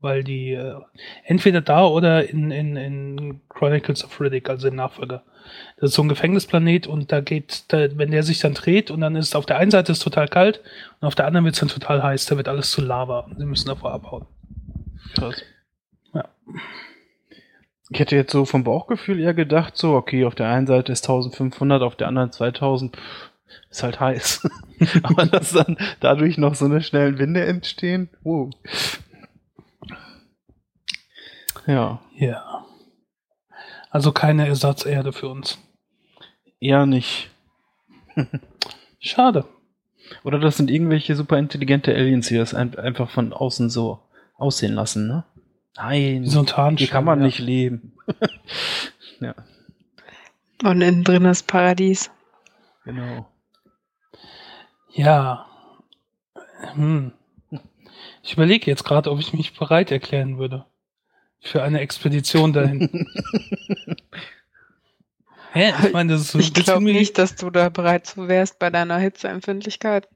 weil 0.00 0.24
die 0.24 0.52
äh, 0.52 0.80
entweder 1.24 1.60
da 1.60 1.84
oder 1.84 2.28
in, 2.28 2.50
in, 2.50 2.76
in 2.76 3.40
Chronicles 3.48 4.04
of 4.04 4.20
Riddick, 4.20 4.48
also 4.48 4.68
im 4.68 4.76
Nachfolger. 4.76 5.22
Das 5.76 5.90
ist 5.90 5.96
so 5.96 6.02
ein 6.02 6.08
Gefängnisplanet 6.08 6.86
und 6.86 7.12
da 7.12 7.20
geht, 7.20 7.64
da, 7.68 7.96
wenn 7.96 8.10
der 8.10 8.22
sich 8.22 8.38
dann 8.38 8.54
dreht 8.54 8.90
und 8.90 9.00
dann 9.00 9.16
ist 9.16 9.36
auf 9.36 9.46
der 9.46 9.58
einen 9.58 9.70
Seite 9.70 9.92
ist 9.92 10.00
total 10.02 10.28
kalt 10.28 10.60
und 11.00 11.06
auf 11.06 11.14
der 11.14 11.26
anderen 11.26 11.44
wird 11.44 11.54
es 11.54 11.60
dann 11.60 11.68
total 11.68 12.02
heiß, 12.02 12.26
da 12.26 12.36
wird 12.36 12.48
alles 12.48 12.70
zu 12.70 12.82
Lava. 12.82 13.28
Sie 13.36 13.44
müssen 13.44 13.68
davor 13.68 13.92
abhauen. 13.92 14.26
Krass. 15.14 15.42
Ja. 16.14 16.28
Ich 17.90 17.98
hätte 17.98 18.16
jetzt 18.16 18.32
so 18.32 18.44
vom 18.44 18.64
Bauchgefühl 18.64 19.18
eher 19.18 19.34
gedacht, 19.34 19.76
so, 19.76 19.94
okay, 19.94 20.24
auf 20.24 20.34
der 20.34 20.48
einen 20.48 20.66
Seite 20.66 20.92
ist 20.92 21.04
1500, 21.04 21.82
auf 21.82 21.96
der 21.96 22.08
anderen 22.08 22.32
2000, 22.32 22.96
pff, 22.96 23.29
ist 23.70 23.82
halt 23.82 24.00
heiß. 24.00 24.48
Aber 25.02 25.26
dass 25.26 25.52
dann 25.52 25.76
dadurch 26.00 26.38
noch 26.38 26.54
so 26.54 26.64
eine 26.64 26.82
schnellen 26.82 27.18
Winde 27.18 27.44
entstehen, 27.44 28.10
wow. 28.22 28.50
Ja, 31.66 32.00
Ja. 32.16 32.66
Also 33.90 34.12
keine 34.12 34.46
Ersatzerde 34.46 35.12
für 35.12 35.28
uns. 35.28 35.58
eher 36.60 36.86
nicht. 36.86 37.30
Schade. 39.00 39.44
Oder 40.24 40.38
das 40.38 40.56
sind 40.56 40.70
irgendwelche 40.70 41.16
super 41.16 41.38
intelligente 41.38 41.94
Aliens, 41.94 42.28
die 42.28 42.36
das 42.36 42.54
ein 42.54 42.76
einfach 42.76 43.10
von 43.10 43.32
außen 43.32 43.70
so 43.70 44.00
aussehen 44.36 44.74
lassen, 44.74 45.06
ne? 45.06 45.24
Nein, 45.76 46.24
Wie 46.24 46.28
so 46.28 46.44
ein 46.44 46.76
hier 46.76 46.88
kann 46.88 47.04
man 47.04 47.20
ja. 47.20 47.26
nicht 47.26 47.38
leben. 47.38 47.94
ja, 49.20 49.34
Und 50.64 50.80
innen 50.82 51.04
drin 51.04 51.24
ist 51.24 51.46
Paradies. 51.46 52.10
genau. 52.84 53.28
Ja. 54.92 55.46
Hm. 56.74 57.12
Ich 58.22 58.34
überlege 58.34 58.70
jetzt 58.70 58.84
gerade, 58.84 59.10
ob 59.10 59.18
ich 59.18 59.32
mich 59.32 59.56
bereit 59.56 59.90
erklären 59.90 60.38
würde. 60.38 60.66
Für 61.40 61.62
eine 61.62 61.80
Expedition 61.80 62.52
dahin. 62.52 63.08
Hä? 65.52 65.72
Ich 65.84 65.92
meine, 65.92 66.12
das 66.12 66.22
ist 66.22 66.32
so 66.32 66.38
ein 66.38 66.42
Ich 66.42 66.52
glaube 66.54 66.84
nicht, 66.84 67.18
dass 67.18 67.34
du 67.34 67.50
da 67.50 67.70
bereit 67.70 68.06
zu 68.06 68.28
wärst 68.28 68.58
bei 68.58 68.70
deiner 68.70 68.98
Hitzeempfindlichkeit. 68.98 70.08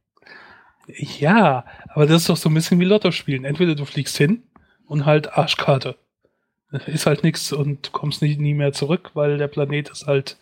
Ja, 0.87 1.65
aber 1.89 2.07
das 2.07 2.23
ist 2.23 2.29
doch 2.29 2.37
so 2.37 2.51
ein 2.51 2.55
bisschen 2.55 2.79
wie 2.79 2.85
Lotto 2.85 3.11
spielen. 3.11 3.45
Entweder 3.45 3.75
du 3.75 3.85
fliegst 3.85 4.17
hin 4.17 4.45
und 4.87 5.07
halt 5.07 5.33
Arschkarte. 5.33 5.97
Ist 6.87 7.07
halt 7.07 7.23
nichts 7.23 7.53
und 7.53 7.87
du 7.87 7.91
kommst 7.93 8.21
nie, 8.21 8.37
nie 8.37 8.55
mehr 8.55 8.73
zurück, 8.73 9.13
weil 9.15 9.39
der 9.39 9.47
Planet 9.49 9.91
ist 9.91 10.07
halt 10.07 10.37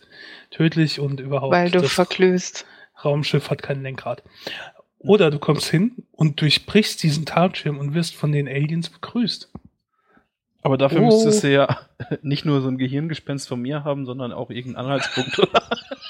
tödlich 0.49 0.99
und 0.99 1.19
überhaupt. 1.19 1.53
weil 1.53 1.69
du 1.69 1.87
verklöst. 1.87 2.65
Raumschiff 3.05 3.49
hat 3.49 3.61
kein 3.63 3.81
Lenkrad. 3.83 4.23
Oder 4.99 5.31
du 5.31 5.39
kommst 5.39 5.69
hin 5.69 6.05
und 6.11 6.39
durchbrichst 6.41 7.03
diesen 7.03 7.25
Tarnschirm 7.25 7.77
und 7.77 7.93
wirst 7.93 8.15
von 8.15 8.31
den 8.31 8.47
Aliens 8.47 8.89
begrüßt. 8.89 9.51
Aber 10.61 10.77
dafür 10.77 11.01
Oh. 11.01 11.05
müsstest 11.07 11.43
du 11.43 11.51
ja 11.51 11.79
nicht 12.21 12.45
nur 12.45 12.61
so 12.61 12.69
ein 12.69 12.77
Gehirngespenst 12.77 13.47
von 13.49 13.61
mir 13.61 13.83
haben, 13.83 14.05
sondern 14.05 14.31
auch 14.31 14.49
irgendeinen 14.49 14.85
Anhaltspunkt. 14.85 15.37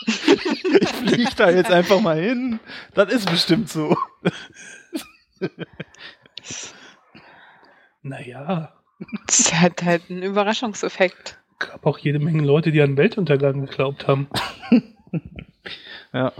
ich 0.06 0.90
fliege 0.90 1.32
da 1.36 1.50
jetzt 1.50 1.72
einfach 1.72 2.00
mal 2.02 2.22
hin. 2.22 2.60
Das 2.94 3.12
ist 3.12 3.30
bestimmt 3.30 3.70
so. 3.70 3.98
Naja, 8.02 8.74
Das 9.28 9.54
hat 9.54 9.84
halt 9.84 10.04
einen 10.10 10.24
Überraschungseffekt. 10.24 11.40
gab 11.60 11.86
auch 11.86 11.98
jede 11.98 12.20
Menge 12.20 12.44
Leute, 12.44 12.72
die 12.72 12.82
an 12.82 12.92
den 12.92 12.98
Weltuntergang 12.98 13.66
geglaubt 13.66 14.08
haben. 14.08 14.28
Ja. 16.12 16.32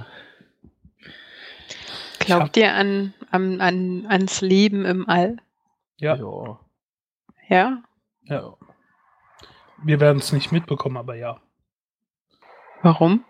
Glaubt 2.26 2.58
ihr 2.58 2.74
an, 2.74 3.14
an, 3.32 3.62
an, 3.62 4.06
ans 4.08 4.42
Leben 4.42 4.86
im 4.86 5.08
All? 5.10 5.38
Ja, 5.98 6.16
Ja. 6.16 6.60
Ja? 7.50 7.84
ja. 8.24 8.58
Wir 9.84 10.00
werden 10.00 10.20
es 10.20 10.32
nicht 10.32 10.52
mitbekommen, 10.52 10.98
aber 10.98 11.16
ja. 11.16 11.42
Warum? 12.82 13.24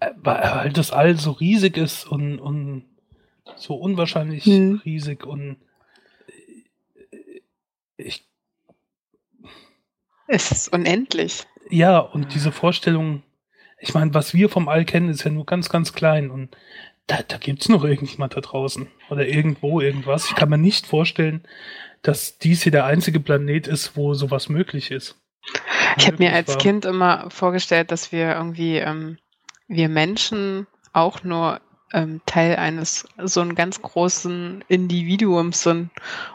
Äh, 0.00 0.10
Weil 0.16 0.72
das 0.72 0.90
All 0.92 1.16
so 1.16 1.32
riesig 1.32 1.76
ist 1.76 2.06
und, 2.06 2.38
und 2.38 2.84
so 3.56 3.74
unwahrscheinlich 3.74 4.44
Hm. 4.44 4.80
riesig 4.84 5.24
und 5.26 5.56
äh, 7.10 7.40
ich, 7.96 8.26
Es 10.26 10.50
ist 10.50 10.68
unendlich. 10.72 11.44
ja, 11.70 11.98
und 11.98 12.34
diese 12.34 12.52
Vorstellung, 12.52 13.22
ich 13.78 13.94
meine, 13.94 14.12
was 14.14 14.34
wir 14.34 14.48
vom 14.48 14.68
All 14.68 14.84
kennen, 14.84 15.08
ist 15.08 15.24
ja 15.24 15.30
nur 15.30 15.46
ganz, 15.46 15.68
ganz 15.68 15.92
klein 15.92 16.30
und 16.30 16.56
da, 17.06 17.18
da 17.26 17.36
gibt 17.36 17.62
es 17.62 17.68
noch 17.68 17.84
irgendjemand 17.84 18.36
da 18.36 18.40
draußen 18.40 18.88
oder 19.10 19.26
irgendwo 19.26 19.80
irgendwas. 19.80 20.26
Ich 20.26 20.34
kann 20.34 20.48
mir 20.48 20.58
nicht 20.58 20.86
vorstellen, 20.86 21.42
dass 22.02 22.38
dies 22.38 22.62
hier 22.62 22.72
der 22.72 22.86
einzige 22.86 23.20
Planet 23.20 23.66
ist, 23.66 23.96
wo 23.96 24.14
sowas 24.14 24.48
möglich 24.48 24.90
ist. 24.90 25.16
Ich 25.96 26.06
habe 26.06 26.18
mir 26.18 26.32
als 26.32 26.48
war. 26.50 26.58
Kind 26.58 26.84
immer 26.84 27.30
vorgestellt, 27.30 27.90
dass 27.90 28.12
wir 28.12 28.34
irgendwie, 28.34 28.76
ähm, 28.78 29.18
wir 29.68 29.88
Menschen 29.88 30.66
auch 30.92 31.22
nur 31.22 31.60
ähm, 31.92 32.20
Teil 32.26 32.56
eines 32.56 33.06
so 33.18 33.40
einen 33.40 33.54
ganz 33.54 33.80
großen 33.80 34.64
Individuums 34.68 35.62
sind 35.62 35.90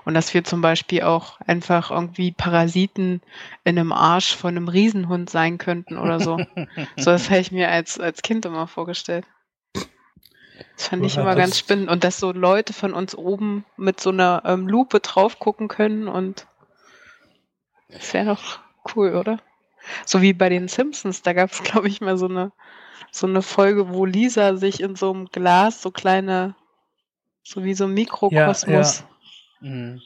und 0.05 0.13
dass 0.13 0.33
wir 0.33 0.43
zum 0.43 0.61
Beispiel 0.61 1.01
auch 1.01 1.39
einfach 1.41 1.91
irgendwie 1.91 2.31
Parasiten 2.31 3.21
in 3.63 3.77
einem 3.77 3.91
Arsch 3.91 4.35
von 4.35 4.55
einem 4.55 4.67
Riesenhund 4.67 5.29
sein 5.29 5.57
könnten 5.57 5.97
oder 5.97 6.19
so. 6.19 6.37
so 6.97 7.11
das 7.11 7.29
habe 7.29 7.41
ich 7.41 7.51
mir 7.51 7.69
als, 7.69 7.99
als 7.99 8.21
Kind 8.21 8.45
immer 8.45 8.67
vorgestellt. 8.67 9.25
Das 10.75 10.87
fand 10.87 11.05
ich 11.05 11.15
Ja, 11.15 11.21
immer 11.21 11.35
ganz 11.35 11.57
spannend. 11.57 11.89
Und 11.89 12.03
dass 12.03 12.19
so 12.19 12.31
Leute 12.31 12.73
von 12.73 12.93
uns 12.93 13.15
oben 13.15 13.65
mit 13.77 13.99
so 13.99 14.09
einer 14.09 14.43
ähm, 14.45 14.67
Lupe 14.67 14.99
drauf 14.99 15.39
gucken 15.39 15.67
können 15.67 16.07
und 16.07 16.47
das 17.89 18.13
wäre 18.13 18.25
doch 18.27 18.59
cool, 18.95 19.15
oder? 19.15 19.39
So 20.05 20.21
wie 20.21 20.33
bei 20.33 20.49
den 20.49 20.67
Simpsons, 20.67 21.21
da 21.21 21.33
gab 21.33 21.51
es, 21.51 21.63
glaube 21.63 21.87
ich, 21.87 22.01
mal 22.01 22.17
so 22.17 22.27
eine, 22.27 22.51
so 23.11 23.27
eine 23.27 23.41
Folge, 23.41 23.89
wo 23.89 24.05
Lisa 24.05 24.55
sich 24.57 24.81
in 24.81 24.95
so 24.95 25.11
einem 25.11 25.25
Glas 25.27 25.81
so 25.81 25.91
kleine, 25.91 26.55
so 27.43 27.63
wie 27.63 27.73
so 27.73 27.85
ein 27.85 27.93
Mikrokosmos. 27.93 29.03
Mhm. 29.61 30.01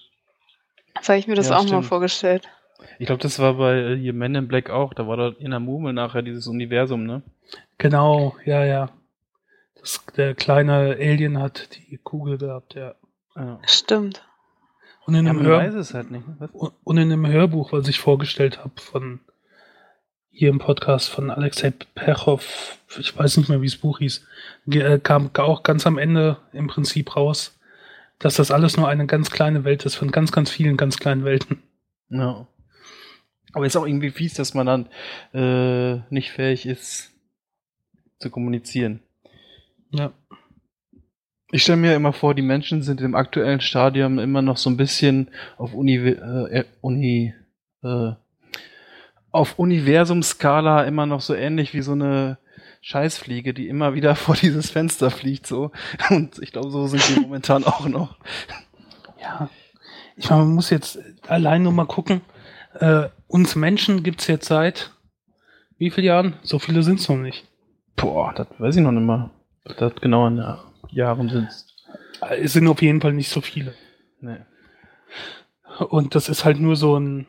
Das 0.95 1.09
habe 1.09 1.19
ich 1.19 1.27
mir 1.27 1.35
das 1.35 1.49
Ja, 1.49 1.57
auch 1.57 1.63
mal 1.63 1.67
stimmt. 1.67 1.85
vorgestellt. 1.85 2.49
Ich 2.99 3.07
glaube, 3.07 3.21
das 3.21 3.39
war 3.39 3.55
bei 3.55 3.75
äh, 3.75 3.97
hier 3.97 4.13
Men 4.13 4.35
in 4.35 4.47
Black 4.47 4.69
auch. 4.69 4.93
Da 4.93 5.07
war 5.07 5.17
da 5.17 5.29
in 5.39 5.51
der 5.51 5.59
Murmel 5.59 5.93
nachher 5.93 6.21
dieses 6.21 6.47
Universum, 6.47 7.05
ne? 7.05 7.23
Genau, 7.77 8.35
ja, 8.45 8.63
ja. 8.63 8.89
Das, 9.83 10.01
der 10.15 10.33
kleine 10.33 10.95
Alien 10.97 11.39
hat 11.39 11.67
die 11.75 11.97
Kugel 11.97 12.37
gehabt, 12.37 12.73
ja. 12.73 12.95
Ja. 13.35 13.59
Stimmt. 13.67 14.25
Und 15.05 15.13
in 15.15 15.25
Ja, 15.25 15.31
einem 15.31 15.43
Hör 15.43 15.57
weiß 15.57 15.73
es 15.73 15.93
halt 15.93 16.09
nicht. 16.09 16.25
ne? 16.25 16.49
Und 16.53 16.97
in 16.97 17.11
einem 17.11 17.27
Hörbuch, 17.27 17.73
was 17.73 17.89
ich 17.89 17.99
vorgestellt 17.99 18.59
habe 18.63 18.79
von 18.79 19.19
hier 20.31 20.49
im 20.49 20.59
Podcast 20.59 21.09
von 21.09 21.29
Alexei 21.29 21.71
Pechow, 21.95 22.77
ich 22.97 23.17
weiß 23.17 23.35
nicht 23.35 23.49
mehr, 23.49 23.61
wie 23.61 23.67
das 23.67 23.75
Buch 23.75 23.99
hieß, 23.99 24.25
äh, 24.71 24.99
kam 24.99 25.31
auch 25.35 25.63
ganz 25.63 25.85
am 25.85 25.97
Ende 25.97 26.37
im 26.53 26.67
Prinzip 26.67 27.17
raus, 27.17 27.59
dass 28.19 28.35
das 28.35 28.51
alles 28.51 28.77
nur 28.77 28.87
eine 28.87 29.05
ganz 29.05 29.31
kleine 29.31 29.65
Welt 29.65 29.85
ist 29.85 29.95
von 29.95 30.11
ganz, 30.11 30.31
ganz 30.31 30.49
vielen 30.49 30.77
ganz 30.77 30.97
kleinen 30.97 31.25
Welten. 31.25 31.61
Ja. 32.07 32.47
Aber 33.51 33.65
ist 33.65 33.75
auch 33.75 33.85
irgendwie 33.85 34.11
fies, 34.11 34.35
dass 34.35 34.53
man 34.53 34.65
dann 34.65 34.87
äh, 35.33 36.01
nicht 36.09 36.31
fähig 36.31 36.65
ist 36.65 37.11
zu 38.19 38.29
kommunizieren. 38.29 39.01
Ja. 39.93 40.11
Ich 41.51 41.61
stelle 41.61 41.77
mir 41.77 41.95
immer 41.95 42.13
vor, 42.13 42.33
die 42.33 42.41
Menschen 42.41 42.81
sind 42.81 42.99
im 42.99 43.13
aktuellen 43.13 43.61
Stadium 43.61 44.17
immer 44.17 44.41
noch 44.41 44.57
so 44.57 44.71
ein 44.71 44.77
bisschen 44.77 45.29
auf 45.57 45.75
Uni, 45.75 45.97
äh, 45.97 46.59
äh, 46.59 46.65
Uni 46.81 47.33
äh, 47.83 48.13
auf 49.31 49.59
Universumskala 49.59 50.83
immer 50.83 51.05
noch 51.05 51.21
so 51.21 51.35
ähnlich 51.35 51.73
wie 51.75 51.81
so 51.81 51.91
eine 51.91 52.39
Scheißfliege, 52.81 53.53
die 53.53 53.67
immer 53.67 53.93
wieder 53.93 54.15
vor 54.15 54.35
dieses 54.35 54.71
Fenster 54.71 55.11
fliegt 55.11 55.45
so. 55.45 55.71
Und 56.09 56.39
ich 56.39 56.51
glaube, 56.51 56.71
so 56.71 56.87
sind 56.87 57.07
die 57.07 57.19
momentan 57.19 57.63
auch 57.65 57.87
noch. 57.87 58.17
Ja. 59.21 59.49
Ich 60.15 60.29
meine, 60.29 60.43
man 60.43 60.55
muss 60.55 60.71
jetzt 60.71 60.99
allein 61.27 61.63
nur 61.63 61.71
mal 61.71 61.85
gucken. 61.85 62.21
Äh, 62.79 63.09
uns 63.27 63.55
Menschen 63.55 64.01
gibt's 64.01 64.27
jetzt 64.27 64.47
seit 64.47 64.91
wie 65.77 65.91
vielen 65.91 66.05
Jahren? 66.07 66.33
So 66.43 66.59
viele 66.59 66.81
sind's 66.81 67.09
noch 67.09 67.17
nicht. 67.17 67.45
Boah, 67.95 68.33
das 68.35 68.47
weiß 68.57 68.75
ich 68.75 68.81
noch 68.81 68.91
nicht 68.91 69.05
mal. 69.05 69.31
Das 69.65 69.95
genau 69.95 70.29
der 70.29 70.63
Jahren 70.89 71.29
sind 71.29 71.47
es. 71.47 71.67
Es 72.39 72.53
sind 72.53 72.67
auf 72.67 72.81
jeden 72.81 73.01
Fall 73.01 73.13
nicht 73.13 73.29
so 73.29 73.41
viele. 73.41 73.73
Nee. 74.19 74.39
Und 75.89 76.15
das 76.15 76.29
ist 76.29 76.45
halt 76.45 76.59
nur 76.59 76.75
so 76.75 76.97
ein 76.97 77.27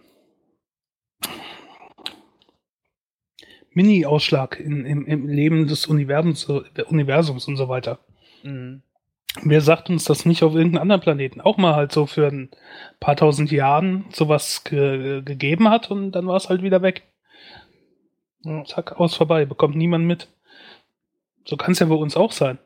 Mini-Ausschlag 3.73 4.61
in, 4.61 4.85
im, 4.85 5.07
im 5.07 5.29
Leben 5.29 5.67
des 5.67 5.87
Universums, 5.87 6.49
Universums 6.87 7.49
und 7.49 7.57
so 7.57 7.69
weiter. 7.69 7.99
Mhm. 8.43 8.83
Wer 9.43 9.61
sagt 9.61 9.91
uns 9.91 10.05
das 10.05 10.27
nicht 10.27 10.45
auf 10.45 10.55
irgendeinem 10.55 10.83
anderen 10.83 11.01
Planeten 11.01 11.41
auch 11.41 11.57
mal 11.57 11.75
halt 11.75 11.91
so 11.91 12.07
für 12.07 12.29
ein 12.29 12.51
paar 13.01 13.17
tausend 13.17 13.51
Jahren 13.51 14.05
sowas 14.13 14.63
ge 14.63 15.23
gegeben 15.23 15.69
hat 15.69 15.91
und 15.91 16.13
dann 16.13 16.29
war 16.29 16.37
es 16.37 16.49
halt 16.49 16.63
wieder 16.63 16.83
weg. 16.83 17.03
Zack, 18.67 19.01
aus 19.01 19.17
vorbei, 19.17 19.45
bekommt 19.45 19.75
niemand 19.75 20.05
mit. 20.05 20.29
So 21.45 21.57
kann 21.57 21.73
es 21.73 21.79
ja 21.79 21.87
bei 21.87 21.95
uns 21.95 22.17
auch 22.17 22.33
sein. 22.33 22.59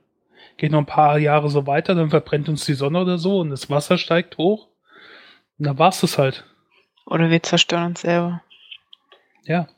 Geht 0.56 0.72
noch 0.72 0.78
ein 0.78 0.86
paar 0.86 1.18
Jahre 1.18 1.50
so 1.50 1.66
weiter, 1.66 1.94
dann 1.94 2.10
verbrennt 2.10 2.48
uns 2.48 2.64
die 2.64 2.74
Sonne 2.74 3.00
oder 3.00 3.18
so 3.18 3.40
und 3.40 3.50
das 3.50 3.70
Wasser 3.70 3.98
steigt 3.98 4.38
hoch. 4.38 4.68
Und 5.58 5.66
dann 5.66 5.78
war 5.78 5.90
es 5.90 6.00
das 6.00 6.18
halt. 6.18 6.44
Oder 7.06 7.30
wir 7.30 7.42
zerstören 7.42 7.86
uns 7.86 8.02
selber. 8.02 8.42
Ja. 9.44 9.68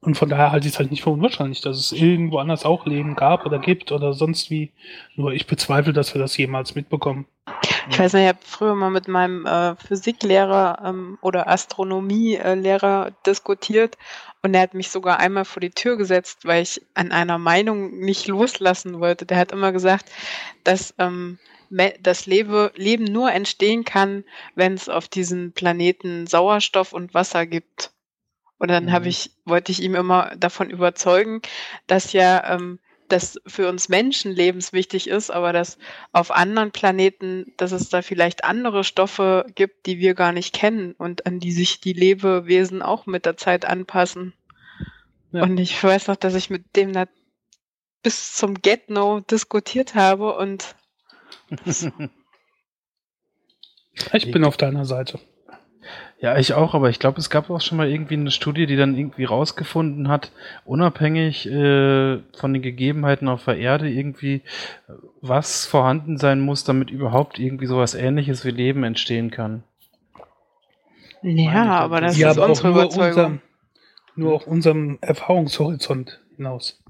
Und 0.00 0.16
von 0.16 0.28
daher 0.28 0.50
halte 0.50 0.66
ich 0.66 0.74
es 0.74 0.78
halt 0.78 0.90
nicht 0.90 1.02
für 1.02 1.10
unwahrscheinlich, 1.10 1.60
dass 1.60 1.78
es 1.78 1.92
irgendwo 1.92 2.38
anders 2.38 2.64
auch 2.64 2.86
Leben 2.86 3.14
gab 3.14 3.46
oder 3.46 3.60
gibt 3.60 3.92
oder 3.92 4.12
sonst 4.12 4.50
wie. 4.50 4.72
Nur 5.14 5.32
ich 5.32 5.46
bezweifle, 5.46 5.92
dass 5.92 6.12
wir 6.12 6.20
das 6.20 6.36
jemals 6.36 6.74
mitbekommen. 6.74 7.26
Ich 7.90 7.98
weiß 7.98 8.12
nicht, 8.12 8.22
ich 8.22 8.28
habe 8.28 8.38
früher 8.44 8.74
mal 8.74 8.90
mit 8.90 9.08
meinem 9.08 9.46
äh, 9.46 9.74
Physiklehrer 9.76 10.82
ähm, 10.84 11.18
oder 11.20 11.48
Astronomielehrer 11.48 13.12
diskutiert 13.26 13.96
und 14.42 14.54
er 14.54 14.62
hat 14.62 14.74
mich 14.74 14.90
sogar 14.90 15.18
einmal 15.18 15.44
vor 15.44 15.60
die 15.60 15.70
Tür 15.70 15.96
gesetzt, 15.96 16.44
weil 16.44 16.62
ich 16.62 16.82
an 16.94 17.12
einer 17.12 17.38
Meinung 17.38 17.98
nicht 18.00 18.26
loslassen 18.26 19.00
wollte. 19.00 19.24
Der 19.24 19.38
hat 19.38 19.52
immer 19.52 19.72
gesagt, 19.72 20.10
dass 20.64 20.94
ähm, 20.98 21.38
das 22.00 22.26
Lebe, 22.26 22.72
Leben 22.74 23.04
nur 23.04 23.32
entstehen 23.32 23.84
kann, 23.84 24.24
wenn 24.54 24.74
es 24.74 24.88
auf 24.88 25.08
diesem 25.08 25.52
Planeten 25.52 26.26
Sauerstoff 26.26 26.92
und 26.92 27.14
Wasser 27.14 27.46
gibt. 27.46 27.92
Und 28.58 28.68
dann 28.68 28.86
mhm. 28.86 28.92
habe 28.92 29.08
ich, 29.08 29.30
wollte 29.44 29.72
ich 29.72 29.82
ihm 29.82 29.94
immer 29.94 30.32
davon 30.36 30.70
überzeugen, 30.70 31.40
dass 31.86 32.12
ja 32.12 32.54
ähm, 32.54 32.78
das 33.12 33.40
für 33.46 33.68
uns 33.68 33.88
Menschen 33.88 34.32
lebenswichtig 34.32 35.08
ist, 35.08 35.30
aber 35.30 35.52
dass 35.52 35.78
auf 36.12 36.30
anderen 36.30 36.72
Planeten, 36.72 37.52
dass 37.58 37.72
es 37.72 37.88
da 37.88 38.02
vielleicht 38.02 38.44
andere 38.44 38.82
Stoffe 38.84 39.46
gibt, 39.54 39.86
die 39.86 39.98
wir 39.98 40.14
gar 40.14 40.32
nicht 40.32 40.54
kennen 40.54 40.92
und 40.92 41.26
an 41.26 41.38
die 41.38 41.52
sich 41.52 41.80
die 41.80 41.92
Lebewesen 41.92 42.82
auch 42.82 43.06
mit 43.06 43.26
der 43.26 43.36
Zeit 43.36 43.64
anpassen. 43.64 44.32
Ja. 45.30 45.42
Und 45.42 45.58
ich 45.58 45.82
weiß 45.82 46.08
noch, 46.08 46.16
dass 46.16 46.34
ich 46.34 46.50
mit 46.50 46.74
dem 46.74 46.92
da 46.92 47.06
bis 48.02 48.34
zum 48.34 48.54
Get-No 48.54 49.20
diskutiert 49.20 49.94
habe 49.94 50.36
und 50.36 50.74
ich 54.12 54.30
bin 54.30 54.44
auf 54.44 54.56
deiner 54.56 54.84
Seite. 54.84 55.20
Ja, 56.22 56.38
ich 56.38 56.54
auch, 56.54 56.72
aber 56.74 56.88
ich 56.88 57.00
glaube, 57.00 57.18
es 57.18 57.30
gab 57.30 57.50
auch 57.50 57.60
schon 57.60 57.78
mal 57.78 57.90
irgendwie 57.90 58.14
eine 58.14 58.30
Studie, 58.30 58.66
die 58.66 58.76
dann 58.76 58.96
irgendwie 58.96 59.24
rausgefunden 59.24 60.06
hat, 60.06 60.30
unabhängig 60.64 61.48
äh, 61.48 62.20
von 62.36 62.52
den 62.52 62.62
Gegebenheiten 62.62 63.26
auf 63.26 63.44
der 63.44 63.56
Erde 63.56 63.90
irgendwie, 63.90 64.42
was 65.20 65.66
vorhanden 65.66 66.18
sein 66.18 66.40
muss, 66.40 66.62
damit 66.62 66.92
überhaupt 66.92 67.40
irgendwie 67.40 67.66
sowas 67.66 67.94
ähnliches 67.94 68.44
wie 68.44 68.52
Leben 68.52 68.84
entstehen 68.84 69.32
kann. 69.32 69.64
Ja, 71.22 71.80
aber 71.80 72.00
das 72.00 72.16
ja, 72.16 72.30
ist 72.30 72.38
aber 72.38 72.50
unsere 72.50 72.68
nur 72.68 72.76
Überzeugung. 72.82 73.08
Unserem, 73.08 73.40
nur 74.14 74.34
auf 74.34 74.46
unserem 74.46 74.98
Erfahrungshorizont 75.00 76.20
hinaus. 76.36 76.81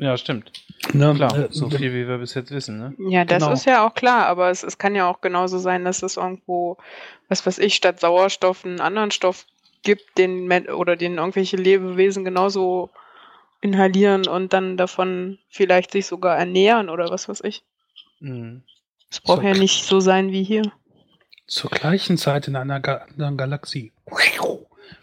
Ja, 0.00 0.16
stimmt. 0.16 0.50
Ne? 0.94 1.12
Klar, 1.14 1.38
Äh, 1.38 1.48
so 1.50 1.68
viel 1.68 1.92
wie 1.92 2.08
wir 2.08 2.16
bis 2.18 2.32
jetzt 2.34 2.50
wissen, 2.50 2.78
ne? 2.78 2.94
Ja, 3.10 3.24
das 3.26 3.42
Genau. 3.42 3.52
ist 3.52 3.66
ja 3.66 3.86
auch 3.86 3.94
klar, 3.94 4.26
aber 4.26 4.48
es, 4.50 4.62
es 4.62 4.78
kann 4.78 4.94
ja 4.94 5.06
auch 5.08 5.20
genauso 5.20 5.58
sein, 5.58 5.84
dass 5.84 6.02
es 6.02 6.16
irgendwo, 6.16 6.78
was 7.28 7.44
weiß 7.44 7.58
ich, 7.58 7.74
statt 7.74 8.00
Sauerstoff 8.00 8.64
einen 8.64 8.80
anderen 8.80 9.10
Stoff 9.10 9.44
gibt, 9.82 10.16
den 10.16 10.50
oder 10.70 10.96
den 10.96 11.18
irgendwelche 11.18 11.56
Lebewesen 11.58 12.24
genauso 12.24 12.88
inhalieren 13.60 14.26
und 14.26 14.54
dann 14.54 14.78
davon 14.78 15.38
vielleicht 15.50 15.92
sich 15.92 16.06
sogar 16.06 16.38
ernähren 16.38 16.88
oder 16.88 17.10
was 17.10 17.28
weiß 17.28 17.42
ich. 17.44 17.62
Mhm. 18.20 18.62
Es 19.10 19.20
braucht 19.20 19.42
So. 19.42 19.46
ja 19.48 19.54
nicht 19.54 19.84
so 19.84 20.00
sein 20.00 20.32
wie 20.32 20.42
hier. 20.44 20.62
Zur 21.46 21.68
gleichen 21.70 22.16
Zeit 22.16 22.48
in 22.48 22.56
einer 22.56 22.80
Ga 22.80 23.04
anderen 23.10 23.36
Galaxie. 23.36 23.92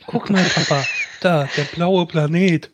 Guck 0.08 0.30
mal, 0.32 0.44
Papa, 0.44 0.84
da, 1.22 1.48
der 1.56 1.64
blaue 1.76 2.06
Planet. 2.08 2.72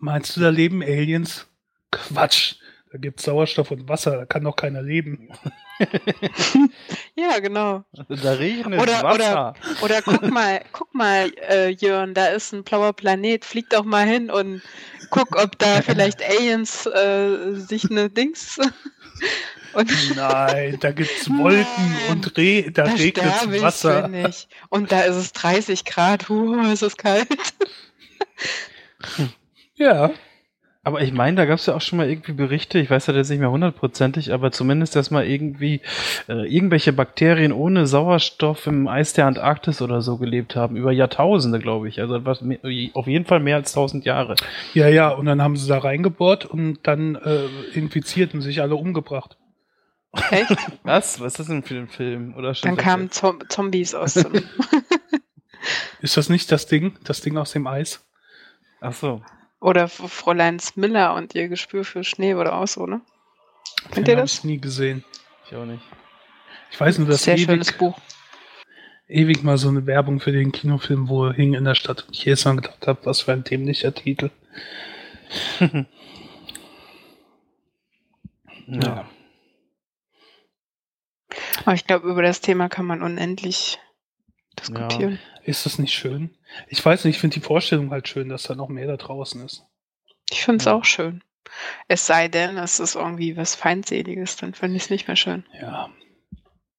Meinst 0.00 0.36
du, 0.36 0.40
da 0.40 0.48
leben 0.48 0.82
Aliens? 0.82 1.46
Quatsch. 1.90 2.56
Da 2.92 2.98
gibt's 2.98 3.22
Sauerstoff 3.22 3.70
und 3.70 3.88
Wasser, 3.88 4.16
da 4.16 4.24
kann 4.26 4.42
doch 4.42 4.56
keiner 4.56 4.82
leben. 4.82 5.28
Ja, 7.14 7.38
genau. 7.38 7.84
Da 8.08 8.32
regnet 8.32 8.80
Oder- 8.80 9.02
Wasser. 9.02 9.54
Oder 9.80 10.02
guck 10.02 10.28
mal, 10.28 10.60
guck 10.72 10.92
mal, 10.92 11.30
äh, 11.48 11.68
Jörn, 11.68 12.14
da 12.14 12.26
ist 12.26 12.52
ein 12.52 12.64
blauer 12.64 12.92
Planet, 12.92 13.44
flieg 13.44 13.70
doch 13.70 13.84
mal 13.84 14.06
hin 14.06 14.28
und 14.30 14.60
guck, 15.10 15.36
ob 15.36 15.56
da 15.58 15.82
vielleicht 15.82 16.20
Aliens 16.22 16.86
äh, 16.86 17.54
sich 17.54 17.88
eine 17.90 18.10
Dings 18.10 18.58
und 19.74 20.16
Nein, 20.16 20.76
da 20.80 20.90
gibt's 20.90 21.30
Wolken 21.30 21.64
Nein, 21.76 22.10
und 22.10 22.36
Re 22.36 22.70
da 22.72 22.84
da 22.84 22.94
ich 22.94 23.16
Wasser. 23.62 24.10
Und 24.68 24.90
da 24.90 25.02
ist 25.02 25.16
es 25.16 25.32
30 25.32 25.84
Grad, 25.84 26.28
huh, 26.28 26.60
ist 26.72 26.82
es 26.82 26.96
kalt. 26.96 27.28
Ja. 29.80 30.10
Aber 30.82 31.02
ich 31.02 31.12
meine, 31.12 31.36
da 31.36 31.44
gab 31.44 31.58
es 31.58 31.66
ja 31.66 31.74
auch 31.74 31.80
schon 31.80 31.98
mal 31.98 32.08
irgendwie 32.08 32.32
Berichte, 32.32 32.78
ich 32.78 32.88
weiß 32.88 33.06
ja 33.06 33.12
das 33.12 33.28
nicht 33.28 33.40
mehr 33.40 33.50
hundertprozentig, 33.50 34.32
aber 34.32 34.50
zumindest, 34.50 34.96
dass 34.96 35.10
mal 35.10 35.26
irgendwie 35.26 35.82
äh, 36.26 36.46
irgendwelche 36.50 36.94
Bakterien 36.94 37.52
ohne 37.52 37.86
Sauerstoff 37.86 38.66
im 38.66 38.88
Eis 38.88 39.12
der 39.12 39.26
Antarktis 39.26 39.82
oder 39.82 40.00
so 40.00 40.16
gelebt 40.16 40.56
haben, 40.56 40.76
über 40.76 40.90
Jahrtausende, 40.90 41.58
glaube 41.58 41.88
ich. 41.88 42.00
Also 42.00 42.24
was, 42.24 42.42
auf 42.94 43.06
jeden 43.06 43.26
Fall 43.26 43.40
mehr 43.40 43.56
als 43.56 43.72
tausend 43.72 44.06
Jahre. 44.06 44.36
Ja, 44.72 44.88
ja, 44.88 45.10
und 45.10 45.26
dann 45.26 45.42
haben 45.42 45.56
sie 45.56 45.68
da 45.68 45.78
reingebohrt 45.78 46.46
und 46.46 46.78
dann 46.84 47.14
äh, 47.16 47.44
infiziert 47.74 48.32
und 48.32 48.40
sich 48.40 48.62
alle 48.62 48.76
umgebracht. 48.76 49.36
Echt? 50.30 50.56
Was? 50.82 51.20
Was 51.20 51.32
ist 51.32 51.40
das 51.40 51.46
denn 51.48 51.62
für 51.62 51.76
ein 51.76 51.88
Film? 51.88 52.34
Oder 52.36 52.54
schon 52.54 52.70
Dann 52.70 52.78
kamen 52.78 53.10
Zom 53.10 53.40
Zombies 53.48 53.94
aus 53.94 54.14
dem. 54.14 54.32
Ist 56.00 56.16
das 56.16 56.30
nicht 56.30 56.50
das 56.50 56.66
Ding? 56.66 56.96
Das 57.04 57.20
Ding 57.20 57.36
aus 57.36 57.52
dem 57.52 57.66
Eis? 57.66 58.02
Ach 58.80 58.94
so. 58.94 59.20
Oder 59.60 59.84
F- 59.84 60.10
Fräulein 60.10 60.58
Smiller 60.58 61.14
und 61.14 61.34
ihr 61.34 61.48
Gespür 61.48 61.84
für 61.84 62.02
Schnee 62.04 62.34
oder 62.34 62.54
auch 62.54 62.66
so, 62.66 62.86
ne? 62.86 63.00
Kennt 63.92 64.08
ihr 64.08 64.16
das? 64.16 64.34
ich 64.34 64.44
nie 64.44 64.58
gesehen. 64.60 65.04
Ich 65.46 65.54
auch 65.54 65.64
nicht. 65.66 65.82
Ich 66.70 66.80
weiß 66.80 66.98
nur, 66.98 67.08
dass 67.08 67.24
Sehr 67.24 67.36
schönes 67.36 67.68
ewig, 67.68 67.78
Buch. 67.78 67.98
ewig 69.08 69.42
mal 69.42 69.58
so 69.58 69.68
eine 69.68 69.86
Werbung 69.86 70.20
für 70.20 70.32
den 70.32 70.52
Kinofilm, 70.52 71.08
wo 71.08 71.26
er 71.26 71.32
hing 71.34 71.54
in 71.54 71.64
der 71.64 71.74
Stadt. 71.74 72.04
Und 72.06 72.16
ich 72.16 72.24
jedes 72.24 72.44
Mal 72.44 72.56
gedacht 72.56 72.86
habe, 72.86 73.00
was 73.04 73.20
für 73.22 73.32
ein 73.32 73.44
dämlicher 73.44 73.94
Titel. 73.94 74.30
Ja. 78.66 79.08
Aber 81.64 81.74
ich 81.74 81.86
glaube, 81.86 82.08
über 82.08 82.22
das 82.22 82.40
Thema 82.40 82.68
kann 82.68 82.86
man 82.86 83.02
unendlich 83.02 83.78
diskutieren. 84.58 85.18
Ist 85.44 85.66
das 85.66 85.78
nicht 85.78 85.92
schön? 85.92 86.36
Ich 86.68 86.84
weiß 86.84 87.04
nicht, 87.04 87.16
ich 87.16 87.20
finde 87.20 87.34
die 87.34 87.44
Vorstellung 87.44 87.90
halt 87.90 88.08
schön, 88.08 88.28
dass 88.28 88.44
da 88.44 88.54
noch 88.54 88.68
mehr 88.68 88.86
da 88.86 88.96
draußen 88.96 89.44
ist. 89.44 89.64
Ich 90.30 90.44
finde 90.44 90.58
es 90.58 90.64
Ja. 90.66 90.74
auch 90.74 90.84
schön. 90.84 91.22
Es 91.88 92.06
sei 92.06 92.28
denn, 92.28 92.56
es 92.58 92.78
ist 92.80 92.94
irgendwie 92.94 93.36
was 93.36 93.54
Feindseliges, 93.54 94.36
dann 94.36 94.54
finde 94.54 94.76
ich 94.76 94.84
es 94.84 94.90
nicht 94.90 95.08
mehr 95.08 95.16
schön. 95.16 95.44
Ja. 95.60 95.90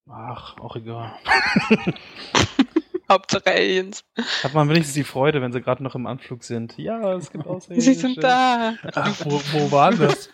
Ach, 0.09 0.57
auch 0.59 0.75
egal. 0.75 1.13
Hauptsache 3.09 3.47
Aliens. 3.47 4.05
Hat 4.43 4.53
man 4.53 4.69
wenigstens 4.69 4.93
die 4.93 5.03
Freude, 5.03 5.41
wenn 5.41 5.51
sie 5.51 5.61
gerade 5.61 5.83
noch 5.83 5.95
im 5.95 6.07
Anflug 6.07 6.43
sind. 6.45 6.77
Ja, 6.77 7.13
es 7.15 7.29
gibt 7.31 7.45
auch 7.45 7.59
Sie 7.69 7.93
sind 7.93 8.23
da. 8.23 8.75
Ach, 8.93 9.19
wo, 9.25 9.41
wo 9.51 9.71
war 9.71 9.91
das? 9.91 10.29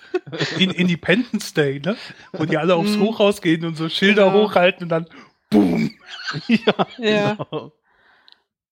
In 0.60 0.70
Independence 0.72 1.54
Day, 1.54 1.80
ne? 1.80 1.98
Wo 2.34 2.46
die 2.46 2.58
alle 2.58 2.76
aufs 2.76 2.92
Mhm. 2.98 3.02
Hochhaus 3.02 3.42
gehen 3.42 3.66
und 3.66 3.76
so 3.76 3.90
Schilder 3.90 4.26
Genau. 4.32 4.44
hochhalten 4.48 4.84
und 4.84 4.90
dann 4.90 5.08
boom. 5.50 5.96
ja, 6.48 6.58
Ja. 7.00 7.34
genau. 7.34 7.72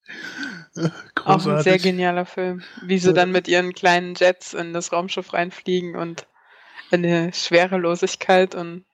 Auch 1.26 1.34
ein 1.34 1.40
sehr 1.40 1.54
Großartig. 1.56 1.84
genialer 1.84 2.26
Film. 2.26 2.64
Wie 2.84 2.98
sie 3.00 3.14
dann 3.14 3.32
mit 3.32 3.48
ihren 3.48 3.74
kleinen 3.74 4.16
Jets 4.16 4.54
in 4.54 4.74
das 4.74 4.92
Raumschiff 4.92 5.34
reinfliegen 5.34 5.96
und 5.96 6.28
eine 6.92 7.34
Schwerelosigkeit 7.34 8.56
und 8.56 8.86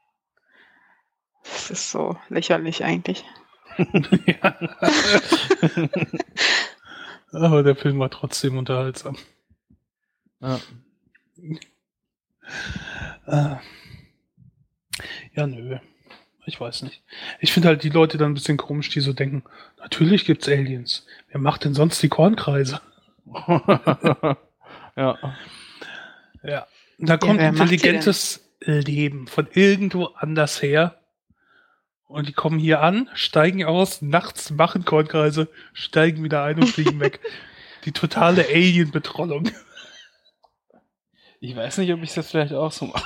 das 1.44 1.72
ist 1.72 1.92
so 1.92 2.18
lächerlich 2.30 2.84
eigentlich. 2.84 3.26
ja. 4.26 4.56
Aber 7.32 7.64
der 7.64 7.76
Film 7.76 8.00
war 8.00 8.10
trotzdem 8.10 8.58
unterhaltsam. 8.58 9.18
Ja. 10.40 10.60
Äh, 13.26 13.56
ja, 15.34 15.48
nö. 15.48 15.80
Ich 16.46 16.60
weiß 16.60 16.82
nicht. 16.84 17.02
Ich 17.40 17.54
finde 17.54 17.68
halt 17.70 17.84
die 17.84 17.90
Leute 17.90 18.18
dann 18.18 18.32
ein 18.32 18.34
bisschen 18.34 18.58
komisch, 18.58 18.90
die 18.90 19.00
so 19.00 19.14
denken, 19.14 19.44
natürlich 19.80 20.26
gibt's 20.26 20.48
Aliens. 20.48 21.06
Wer 21.30 21.40
macht 21.40 21.66
denn 21.66 21.74
sonst 21.74 22.02
die 22.02 22.10
Kornkreise? 22.10 22.82
ja. 24.96 25.18
Ja. 26.44 26.68
Da 26.98 27.18
kommt 27.18 27.40
die 27.42 27.46
intelligentes, 27.46 28.52
leben, 28.66 29.28
von 29.28 29.48
irgendwo 29.54 30.06
anders 30.16 30.62
her. 30.62 30.98
Und 32.08 32.28
die 32.28 32.34
kommen 32.34 32.60
hier 32.60 32.82
an, 32.82 33.10
steigen 33.14 33.64
aus, 33.64 34.02
nachts 34.02 34.52
machen 34.52 34.84
Kornkreise, 34.84 35.48
steigen 35.74 36.24
wieder 36.24 36.44
ein 36.44 36.58
und 36.58 36.68
fliegen 36.68 37.00
weg. 37.00 37.20
Die 37.86 37.94
totale 37.94 38.46
Alien-Betrollung. 38.46 39.50
Ich 41.44 41.56
weiß 41.56 41.80
nicht, 41.80 41.92
ob 41.92 42.04
ich 42.04 42.14
das 42.14 42.30
vielleicht 42.30 42.54
auch 42.54 42.72
so 42.72 42.86
mache. 42.86 43.04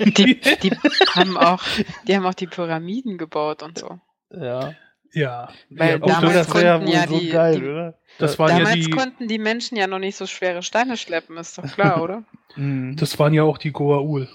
Die, 0.00 0.40
die, 0.40 0.70
haben 1.14 1.36
auch, 1.36 1.62
die 2.08 2.16
haben 2.16 2.24
auch 2.24 2.32
die 2.34 2.46
Pyramiden 2.46 3.18
gebaut 3.18 3.62
und 3.62 3.78
so. 3.78 4.00
Ja. 4.30 4.72
Ja. 5.12 5.48
Weil 5.68 5.90
ja, 5.90 5.98
damals 5.98 6.34
ja 6.34 6.44
konnten 6.44 6.86
wohl 6.86 6.94
ja 6.94 7.06
so 7.06 7.18
die- 7.20 7.28
geil, 7.28 7.60
die- 7.60 7.66
oder? 7.66 7.98
das 8.18 8.38
waren 8.38 8.50
ja 8.50 8.58
Damals 8.60 8.74
die, 8.76 8.90
konnten 8.90 9.28
die 9.28 9.38
Menschen 9.38 9.76
ja 9.76 9.86
noch 9.86 9.98
nicht 9.98 10.16
so 10.16 10.26
schwere 10.26 10.62
Steine 10.62 10.96
schleppen, 10.96 11.36
ist 11.36 11.58
doch 11.58 11.64
klar, 11.74 12.02
oder? 12.02 12.24
Mhm. 12.56 12.96
das 12.96 13.18
waren 13.18 13.34
ja 13.34 13.42
auch 13.42 13.58
die 13.58 13.72
Goa'uld 13.72 14.28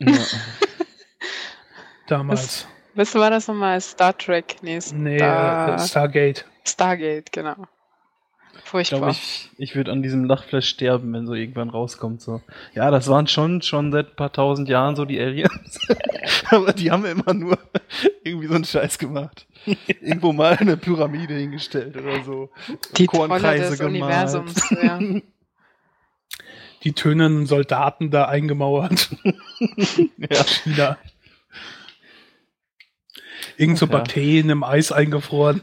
ja. 0.00 0.12
damals. 2.06 2.66
Was 2.94 3.14
war 3.14 3.30
das 3.30 3.48
nochmal? 3.48 3.80
Star 3.80 4.16
Trek? 4.16 4.56
Nee, 4.62 4.80
Nee, 4.94 5.16
Star, 5.18 5.74
äh, 5.74 5.78
Stargate. 5.78 6.44
Stargate, 6.64 7.32
genau. 7.32 7.56
Ich 8.56 8.70
Furchtbar. 8.70 8.98
glaube, 8.98 9.12
ich, 9.12 9.50
ich 9.58 9.76
würde 9.76 9.92
an 9.92 10.02
diesem 10.02 10.24
Lachflash 10.24 10.68
sterben, 10.68 11.12
wenn 11.12 11.26
so 11.26 11.34
irgendwann 11.34 11.70
rauskommt. 11.70 12.20
So. 12.20 12.40
Ja, 12.74 12.90
das 12.90 13.08
waren 13.08 13.26
schon, 13.26 13.62
schon 13.62 13.92
seit 13.92 14.10
ein 14.10 14.16
paar 14.16 14.32
tausend 14.32 14.68
Jahren 14.68 14.96
so 14.96 15.04
die 15.04 15.20
Aliens. 15.20 15.78
Aber 16.50 16.72
die 16.72 16.90
haben 16.90 17.04
immer 17.04 17.34
nur 17.34 17.58
irgendwie 18.24 18.48
so 18.48 18.54
einen 18.54 18.64
Scheiß 18.64 18.98
gemacht. 18.98 19.46
Irgendwo 19.86 20.32
mal 20.32 20.56
eine 20.56 20.76
Pyramide 20.76 21.34
hingestellt 21.34 21.96
oder 21.96 22.22
so. 22.22 22.50
die 22.96 23.06
Trolle 23.06 23.28
Kornkreise 23.28 23.70
des 23.70 23.78
gemalt. 23.78 24.02
Universums. 24.02 24.70
Ja. 24.82 24.98
Die 26.82 26.92
tönernden 26.92 27.46
Soldaten 27.46 28.10
da 28.10 28.26
eingemauert. 28.26 29.08
Ja. 30.18 30.44
China. 30.44 30.98
Irgend 33.56 33.78
so 33.78 33.86
ja. 33.86 33.92
Bakterien 33.92 34.50
im 34.50 34.62
Eis 34.64 34.92
eingefroren. 34.92 35.62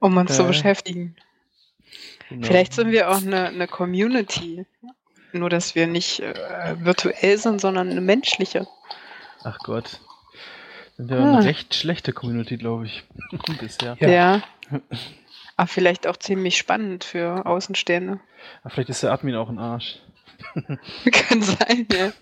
Um 0.00 0.16
uns 0.16 0.36
zu 0.36 0.44
Äh, 0.44 0.46
beschäftigen. 0.48 1.16
Genau. 2.28 2.46
Vielleicht 2.46 2.74
sind 2.74 2.90
wir 2.90 3.10
auch 3.10 3.22
eine, 3.22 3.46
eine 3.48 3.66
Community. 3.66 4.66
Nur, 5.32 5.50
dass 5.50 5.74
wir 5.74 5.86
nicht 5.86 6.20
äh, 6.20 6.76
virtuell 6.80 7.36
sind, 7.38 7.60
sondern 7.60 7.90
eine 7.90 8.00
menschliche. 8.00 8.66
Ach 9.44 9.58
Gott. 9.60 10.00
Sind 10.96 11.10
ja 11.10 11.18
Ah. 11.18 11.36
eine 11.38 11.44
recht 11.46 11.74
schlechte 11.74 12.12
Community, 12.12 12.56
glaube 12.56 12.86
ich. 12.86 13.04
Bisher. 13.60 13.96
Ja. 14.00 14.08
Ja. 14.08 14.42
Aber 15.56 15.66
vielleicht 15.66 16.06
auch 16.06 16.16
ziemlich 16.16 16.56
spannend 16.56 17.02
für 17.04 17.44
Außenstehende. 17.44 18.20
Aber 18.62 18.70
vielleicht 18.70 18.90
ist 18.90 19.02
der 19.02 19.12
Admin 19.12 19.34
auch 19.34 19.48
ein 19.48 19.58
Arsch. 19.58 19.98
Kann 21.12 21.42
sein, 21.42 21.86
ja. 21.92 22.12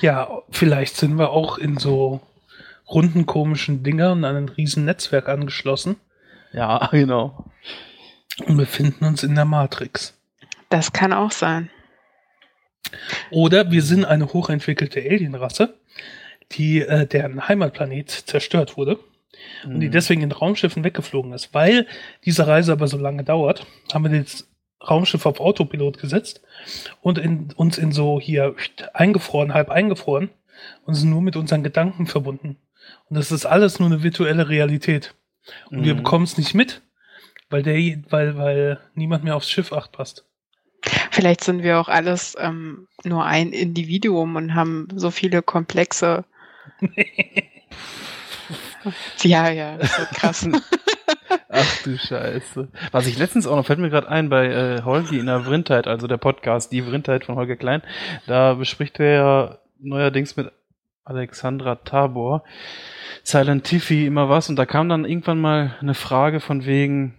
Ja, 0.00 0.42
vielleicht 0.50 0.96
sind 0.96 1.18
wir 1.18 1.30
auch 1.30 1.58
in 1.58 1.76
so 1.76 2.20
runden 2.90 3.26
komischen 3.26 3.82
Dingern 3.82 4.24
an 4.24 4.36
ein 4.36 4.48
riesen 4.48 4.84
Netzwerk 4.84 5.28
angeschlossen 5.28 5.96
Ja, 6.52 6.88
genau. 6.92 7.44
und 8.46 8.56
befinden 8.56 9.04
uns 9.04 9.22
in 9.22 9.34
der 9.34 9.44
Matrix. 9.44 10.14
Das 10.70 10.92
kann 10.92 11.12
auch 11.12 11.30
sein. 11.32 11.70
Oder 13.30 13.70
wir 13.70 13.82
sind 13.82 14.04
eine 14.04 14.32
hochentwickelte 14.32 15.00
Alienrasse, 15.00 15.74
die 16.52 16.80
äh, 16.80 17.06
deren 17.06 17.46
Heimatplanet 17.48 18.10
zerstört 18.10 18.76
wurde 18.76 18.98
und 19.64 19.80
die 19.80 19.88
Mhm. 19.88 19.92
deswegen 19.92 20.22
in 20.22 20.32
Raumschiffen 20.32 20.84
weggeflogen 20.84 21.32
ist. 21.32 21.52
Weil 21.52 21.86
diese 22.24 22.46
Reise 22.46 22.72
aber 22.72 22.88
so 22.88 22.96
lange 22.96 23.24
dauert, 23.24 23.66
haben 23.92 24.10
wir 24.10 24.20
das 24.22 24.48
Raumschiff 24.88 25.26
auf 25.26 25.40
Autopilot 25.40 25.98
gesetzt 25.98 26.40
und 27.02 27.18
in, 27.18 27.52
uns 27.56 27.76
in 27.78 27.92
so 27.92 28.20
hier 28.20 28.54
eingefroren, 28.94 29.52
halb 29.52 29.68
eingefroren 29.70 30.30
und 30.86 30.94
sind 30.94 31.10
nur 31.10 31.20
mit 31.20 31.36
unseren 31.36 31.62
Gedanken 31.62 32.06
verbunden. 32.06 32.56
Und 33.10 33.16
das 33.16 33.32
ist 33.32 33.46
alles 33.46 33.78
nur 33.78 33.88
eine 33.88 34.02
virtuelle 34.02 34.48
Realität. 34.48 35.14
Und 35.70 35.84
wir 35.84 35.94
Mhm. 35.94 35.98
bekommen 35.98 36.24
es 36.24 36.36
nicht 36.36 36.54
mit, 36.54 36.82
weil, 37.50 37.62
der, 37.62 37.74
weil, 38.10 38.36
weil 38.36 38.80
niemand 38.94 39.24
mehr 39.24 39.36
aufs 39.36 39.50
Schiff 39.50 39.72
acht 39.72 39.92
passt. 39.92 40.24
Vielleicht 41.10 41.42
sind 41.42 41.62
wir 41.62 41.80
auch 41.80 41.88
alles 41.88 42.36
ähm, 42.38 42.86
nur 43.04 43.24
ein 43.24 43.52
Individuum 43.52 44.36
und 44.36 44.54
haben 44.54 44.88
so 44.94 45.10
viele 45.10 45.42
komplexe. 45.42 46.24
ja, 49.22 49.50
ja, 49.50 49.76
das 49.76 49.98
wird 49.98 50.10
krass. 50.10 50.48
Ach 51.50 51.82
du 51.82 51.96
Scheiße. 51.98 52.68
Was 52.92 53.06
ich 53.06 53.18
letztens 53.18 53.46
auch 53.46 53.56
noch, 53.56 53.66
fällt 53.66 53.78
mir 53.78 53.90
gerade 53.90 54.08
ein, 54.08 54.28
bei 54.28 54.46
äh, 54.46 54.82
Holgi 54.82 55.18
in 55.18 55.26
der 55.26 55.40
Vrindheit, 55.40 55.86
also 55.86 56.06
der 56.06 56.16
Podcast 56.18 56.72
Die 56.72 56.82
Vrindheit 56.82 57.24
von 57.24 57.36
Holger 57.36 57.56
Klein, 57.56 57.82
da 58.26 58.54
bespricht 58.54 59.00
er 59.00 59.12
ja 59.12 59.58
neuerdings 59.80 60.36
mit 60.36 60.52
Alexandra 61.08 61.76
Tabor 61.76 62.44
Silent 63.22 63.64
Tiffy 63.64 64.06
immer 64.06 64.28
was 64.28 64.48
und 64.48 64.56
da 64.56 64.64
kam 64.64 64.88
dann 64.88 65.04
irgendwann 65.04 65.40
mal 65.40 65.76
eine 65.80 65.94
Frage 65.94 66.40
von 66.40 66.64
wegen, 66.64 67.14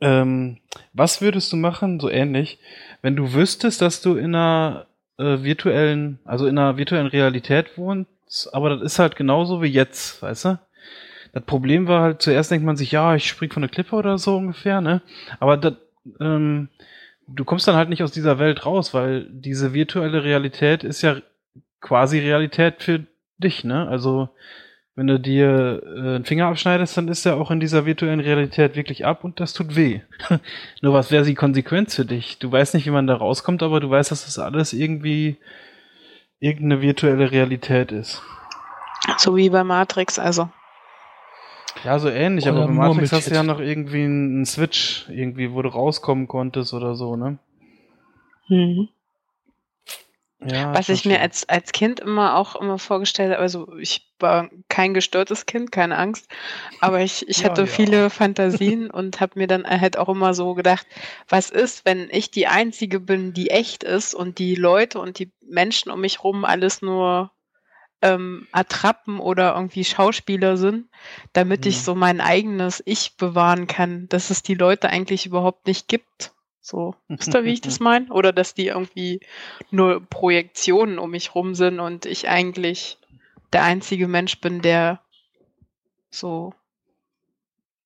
ähm, 0.00 0.58
was 0.92 1.20
würdest 1.20 1.52
du 1.52 1.56
machen, 1.56 2.00
so 2.00 2.08
ähnlich, 2.08 2.58
wenn 3.02 3.16
du 3.16 3.34
wüsstest, 3.34 3.82
dass 3.82 4.00
du 4.00 4.14
in 4.14 4.34
einer 4.34 4.86
äh, 5.18 5.42
virtuellen, 5.42 6.18
also 6.24 6.46
in 6.46 6.56
einer 6.56 6.76
virtuellen 6.76 7.08
Realität 7.08 7.76
wohnst, 7.76 8.08
aber 8.52 8.70
das 8.70 8.82
ist 8.82 8.98
halt 8.98 9.16
genauso 9.16 9.62
wie 9.62 9.66
jetzt, 9.66 10.22
weißt 10.22 10.44
du? 10.46 10.58
Das 11.32 11.44
Problem 11.44 11.88
war 11.88 12.02
halt, 12.02 12.22
zuerst 12.22 12.50
denkt 12.50 12.64
man 12.64 12.76
sich, 12.76 12.92
ja, 12.92 13.14
ich 13.14 13.28
spring 13.28 13.52
von 13.52 13.62
der 13.62 13.70
Klippe 13.70 13.96
oder 13.96 14.16
so 14.16 14.36
ungefähr, 14.36 14.80
ne? 14.80 15.02
Aber 15.40 15.58
das, 15.58 15.74
ähm, 16.20 16.70
du 17.26 17.44
kommst 17.44 17.68
dann 17.68 17.76
halt 17.76 17.90
nicht 17.90 18.02
aus 18.02 18.12
dieser 18.12 18.38
Welt 18.38 18.64
raus, 18.64 18.94
weil 18.94 19.26
diese 19.30 19.74
virtuelle 19.74 20.24
Realität 20.24 20.84
ist 20.84 21.02
ja 21.02 21.16
quasi 21.80 22.18
Realität 22.18 22.82
für 22.82 23.06
dich, 23.38 23.64
ne? 23.64 23.88
Also, 23.88 24.28
wenn 24.94 25.06
du 25.06 25.20
dir 25.20 25.82
äh, 25.84 26.16
einen 26.16 26.24
Finger 26.24 26.46
abschneidest, 26.46 26.96
dann 26.96 27.08
ist 27.08 27.24
er 27.24 27.36
auch 27.36 27.50
in 27.50 27.60
dieser 27.60 27.86
virtuellen 27.86 28.20
Realität 28.20 28.74
wirklich 28.74 29.06
ab 29.06 29.22
und 29.22 29.38
das 29.38 29.52
tut 29.52 29.76
weh. 29.76 30.00
Nur 30.82 30.92
was 30.92 31.12
wäre 31.12 31.24
die 31.24 31.36
Konsequenz 31.36 31.94
für 31.94 32.04
dich? 32.04 32.38
Du 32.38 32.50
weißt 32.50 32.74
nicht, 32.74 32.86
wie 32.86 32.90
man 32.90 33.06
da 33.06 33.14
rauskommt, 33.14 33.62
aber 33.62 33.78
du 33.78 33.88
weißt, 33.88 34.10
dass 34.10 34.24
das 34.24 34.40
alles 34.40 34.72
irgendwie 34.72 35.36
irgendeine 36.40 36.82
virtuelle 36.82 37.30
Realität 37.30 37.92
ist. 37.92 38.22
so 39.18 39.36
wie 39.36 39.50
bei 39.50 39.62
Matrix, 39.62 40.18
also. 40.18 40.48
Ja, 41.84 41.98
so 42.00 42.08
ähnlich, 42.08 42.48
aber 42.48 42.58
Oder 42.58 42.66
bei 42.66 42.72
nur 42.72 42.82
Matrix 42.88 43.12
mit 43.12 43.12
hast 43.12 43.30
du 43.30 43.34
ja 43.34 43.42
noch 43.44 43.60
irgendwie 43.60 44.02
einen 44.02 44.46
Switch, 44.46 45.06
irgendwie, 45.08 45.52
wo 45.52 45.62
du 45.62 45.68
rauskommen 45.68 46.26
konntest 46.26 46.74
oder 46.74 46.96
so, 46.96 47.14
ne? 47.14 47.38
Ja, 50.40 50.72
Was 50.72 50.88
ich 50.88 51.04
mir 51.04 51.20
als, 51.20 51.48
als 51.48 51.72
Kind 51.72 52.00
immer 52.00 52.36
auch 52.36 52.54
immer 52.56 52.78
vorgestellt 52.78 53.32
habe, 53.32 53.40
also 53.42 53.76
ich 53.76 54.12
war 54.20 54.48
kein 54.68 54.94
gestörtes 54.94 55.46
Kind, 55.46 55.72
keine 55.72 55.96
Angst, 55.98 56.28
aber 56.80 57.00
ich, 57.00 57.28
ich 57.28 57.38
Ja, 57.44 57.44
hatte 57.44 57.66
ja. 57.66 57.66
viele 57.66 58.10
Fantasien 58.10 58.90
und 58.90 59.20
habe 59.20 59.38
mir 59.38 59.46
dann 59.48 59.66
halt 59.66 59.96
auch 59.98 60.08
immer 60.08 60.34
so 60.34 60.54
gedacht, 60.54 60.86
was 61.28 61.50
ist, 61.50 61.84
wenn 61.84 62.08
ich 62.10 62.30
die 62.30 62.46
Einzige 62.46 63.00
bin, 63.00 63.32
die 63.32 63.50
echt 63.50 63.82
ist 63.82 64.14
und 64.14 64.38
die 64.38 64.54
Leute 64.54 65.00
und 65.00 65.18
die 65.18 65.32
Menschen 65.40 65.90
um 65.90 66.00
mich 66.00 66.22
rum 66.22 66.44
alles 66.44 66.82
nur 66.82 67.32
ähm, 68.02 68.48
Attrappen 68.52 69.20
oder 69.20 69.54
irgendwie 69.54 69.84
Schauspieler 69.84 70.56
sind, 70.56 70.88
damit 71.32 71.66
ich 71.66 71.78
Mhm. 71.78 71.82
so 71.82 71.94
mein 71.94 72.20
eigenes 72.20 72.82
Ich 72.86 73.16
bewahren 73.16 73.66
kann, 73.66 74.08
dass 74.08 74.30
es 74.30 74.42
die 74.42 74.54
Leute 74.54 74.88
eigentlich 74.90 75.26
überhaupt 75.26 75.66
nicht 75.66 75.88
gibt. 75.88 76.32
So, 76.60 76.94
wisst 77.08 77.34
ihr, 77.34 77.44
wie 77.44 77.52
ich 77.52 77.60
das 77.60 77.80
meine? 77.80 78.08
Oder 78.10 78.32
dass 78.32 78.54
die 78.54 78.66
irgendwie 78.66 79.20
nur 79.70 80.00
Projektionen 80.00 80.98
um 80.98 81.10
mich 81.10 81.34
rum 81.34 81.54
sind 81.54 81.80
und 81.80 82.06
ich 82.06 82.28
eigentlich 82.28 82.98
der 83.52 83.64
einzige 83.64 84.08
Mensch 84.08 84.40
bin, 84.40 84.60
der 84.60 85.00
so 86.10 86.54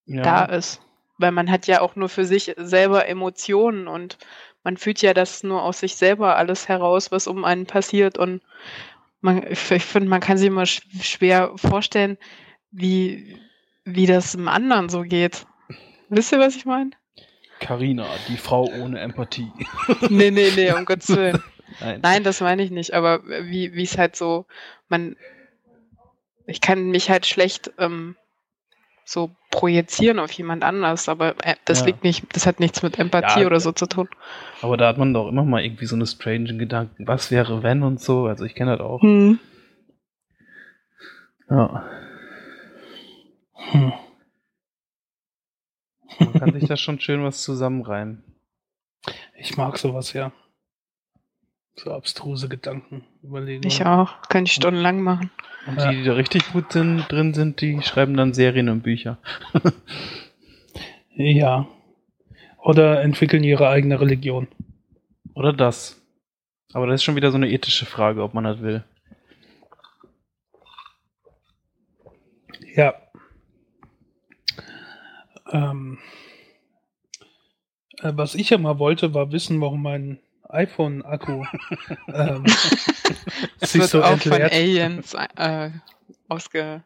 ja. 0.07 0.23
da 0.23 0.45
ist. 0.45 0.81
Weil 1.18 1.33
man 1.33 1.51
hat 1.51 1.66
ja 1.66 1.81
auch 1.81 1.95
nur 1.95 2.09
für 2.09 2.25
sich 2.25 2.55
selber 2.57 3.07
Emotionen 3.07 3.87
und 3.87 4.18
man 4.64 4.77
fühlt 4.77 5.03
ja 5.03 5.14
das 5.14 5.43
nur 5.43 5.62
aus 5.62 5.81
sich 5.81 5.97
selber 5.97 6.37
alles 6.37 6.68
heraus, 6.68 7.11
was 7.11 7.27
um 7.27 7.45
einen 7.45 7.66
passiert. 7.66 8.18
Und 8.18 8.43
man, 9.20 9.47
ich, 9.49 9.59
finde, 9.59 10.09
man 10.09 10.20
kann 10.20 10.39
sich 10.39 10.49
immer 10.49 10.66
sch 10.66 10.83
schwer 11.01 11.53
vorstellen, 11.57 12.18
wie, 12.70 13.39
wie 13.85 14.07
das 14.07 14.35
im 14.35 14.49
anderen 14.49 14.89
so 14.89 15.03
geht. 15.03 15.47
Wisst 16.09 16.33
ihr, 16.33 16.39
was 16.39 16.57
ich 16.57 16.64
meine? 16.64 16.91
Carina, 17.63 18.07
die 18.29 18.37
Frau 18.37 18.65
ohne 18.67 19.01
Empathie. 19.01 19.51
Nee, 20.11 20.31
nee, 20.31 20.51
nee, 20.55 20.73
um 20.73 20.85
Gottes 20.85 21.09
Willen. 21.09 21.43
Nein. 21.81 22.01
Nein, 22.03 22.25
das 22.25 22.41
meine 22.41 22.63
ich 22.63 22.71
nicht, 22.71 22.93
aber 22.95 23.23
wie 23.25 23.73
wie 23.75 23.83
es 23.83 23.97
halt 23.99 24.15
so, 24.17 24.47
man, 24.89 25.17
ich 26.47 26.61
kann 26.61 26.91
mich 26.91 27.09
halt 27.11 27.25
schlecht 27.27 27.73
ähm, 27.79 28.15
so 29.05 29.31
projizieren 29.51 30.19
auf 30.19 30.31
jemand 30.33 30.65
anders, 30.65 31.09
aber 31.09 31.35
äh, 31.45 31.55
das 31.65 31.81
Ja. 31.81 31.87
liegt 31.87 32.05
nicht, 32.05 32.25
das 32.37 32.47
hat 32.47 32.61
nichts 32.61 32.83
mit 32.83 32.99
Empathie 32.99 33.41
Ja, 33.41 33.47
oder 33.47 33.59
so 33.61 33.73
zu 33.73 33.87
tun. 33.87 34.09
Aber 34.61 34.77
da 34.77 34.89
hat 34.89 34.99
man 34.99 35.13
doch 35.15 35.29
immer 35.29 35.45
mal 35.45 35.65
irgendwie 35.65 35.87
so 35.87 35.97
eine 35.97 36.07
strange 36.07 36.57
Gedanken. 36.57 37.07
Was 37.07 37.31
wäre, 37.31 37.63
wenn 37.63 37.83
und 37.83 38.01
so? 38.01 38.27
Also 38.27 38.45
ich 38.45 38.55
kenne 38.55 38.73
das 38.77 38.81
auch. 38.81 39.01
Hm. 39.03 39.39
Ja. 41.51 41.85
Hm. 43.55 43.93
Man 46.25 46.33
kann 46.35 46.53
sich 46.53 46.68
da 46.68 46.77
schon 46.77 47.01
schön 47.01 47.23
was 47.23 47.43
zusammenreimen. 47.43 48.23
Ich 49.39 49.57
mag 49.57 49.79
sowas, 49.79 50.12
ja. 50.12 50.33
So 51.75 51.93
abstruse 51.93 52.49
Gedanken 52.49 53.05
überlegen. 53.23 53.66
Ich 53.66 53.85
auch. 53.85 54.20
Kann 54.29 54.45
ich 54.45 54.53
stundenlang 54.53 55.01
machen. 55.03 55.31
Und 55.66 55.81
die, 55.81 55.97
die 55.97 56.05
da 56.05 56.12
richtig 56.14 56.53
gut 56.53 56.73
sind, 56.73 57.11
drin 57.11 57.35
sind, 57.35 57.61
die 57.61 57.81
schreiben 57.83 58.16
dann 58.16 58.35
Serien 58.35 58.68
und 58.68 58.83
Bücher. 58.83 59.18
Ja. 61.14 61.68
Oder 62.59 63.03
entwickeln 63.03 63.45
ihre 63.45 63.68
eigene 63.68 64.01
Religion. 64.01 64.49
Oder 65.35 65.53
das. 65.53 66.01
Aber 66.73 66.87
das 66.87 66.97
ist 66.97 67.05
schon 67.05 67.16
wieder 67.16 67.31
so 67.31 67.37
eine 67.37 67.51
ethische 67.51 67.87
Frage, 67.87 68.23
ob 68.23 68.35
man 68.35 68.45
das 68.45 68.61
will. 68.61 68.85
Ja. 72.75 72.95
Ähm, 75.53 75.98
äh, 78.00 78.12
was 78.14 78.34
ich 78.34 78.50
ja 78.50 78.59
mal 78.59 78.78
wollte, 78.78 79.14
war 79.14 79.32
wissen, 79.32 79.61
warum 79.61 79.82
mein 79.82 80.20
iPhone-Akku 80.48 81.44
ähm, 82.12 82.44
Es 83.61 83.72
sich 83.72 83.80
wird 83.80 83.90
so 83.90 84.03
auch 84.03 84.18
von 84.18 84.32
entleert. 84.32 84.53
Aliens 84.53 85.14
äh, 85.36 85.70
ausge... 86.28 86.82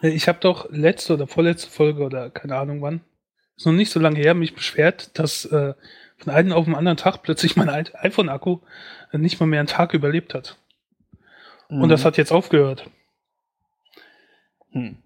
Ich 0.00 0.28
habe 0.28 0.38
doch 0.38 0.70
letzte 0.70 1.14
oder 1.14 1.26
vorletzte 1.26 1.68
Folge 1.70 2.04
oder 2.04 2.30
keine 2.30 2.56
Ahnung 2.56 2.82
wann, 2.82 3.00
ist 3.56 3.66
noch 3.66 3.72
nicht 3.72 3.90
so 3.90 3.98
lange 3.98 4.20
her, 4.20 4.34
mich 4.34 4.54
beschwert, 4.54 5.18
dass 5.18 5.44
äh, 5.46 5.74
von 6.18 6.32
einem 6.32 6.52
auf 6.52 6.66
den 6.66 6.76
anderen 6.76 6.96
Tag 6.96 7.22
plötzlich 7.22 7.56
mein 7.56 7.68
iPhone-Akku 7.68 8.60
äh, 9.12 9.18
nicht 9.18 9.40
mal 9.40 9.46
mehr 9.46 9.58
einen 9.60 9.66
Tag 9.68 9.92
überlebt 9.92 10.34
hat. 10.34 10.58
Und 11.68 11.78
Mhm. 11.80 11.88
das 11.88 12.04
hat 12.04 12.16
jetzt 12.16 12.30
aufgehört. 12.30 12.88
Hm. 14.70 15.02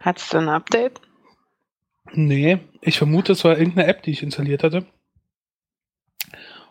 Hat's 0.00 0.30
denn 0.30 0.44
ein 0.44 0.48
Update? 0.48 1.00
Nee, 2.12 2.58
ich 2.80 2.98
vermute, 2.98 3.32
es 3.32 3.44
war 3.44 3.56
irgendeine 3.58 3.86
App, 3.88 4.02
die 4.02 4.10
ich 4.10 4.22
installiert 4.22 4.62
hatte. 4.64 4.86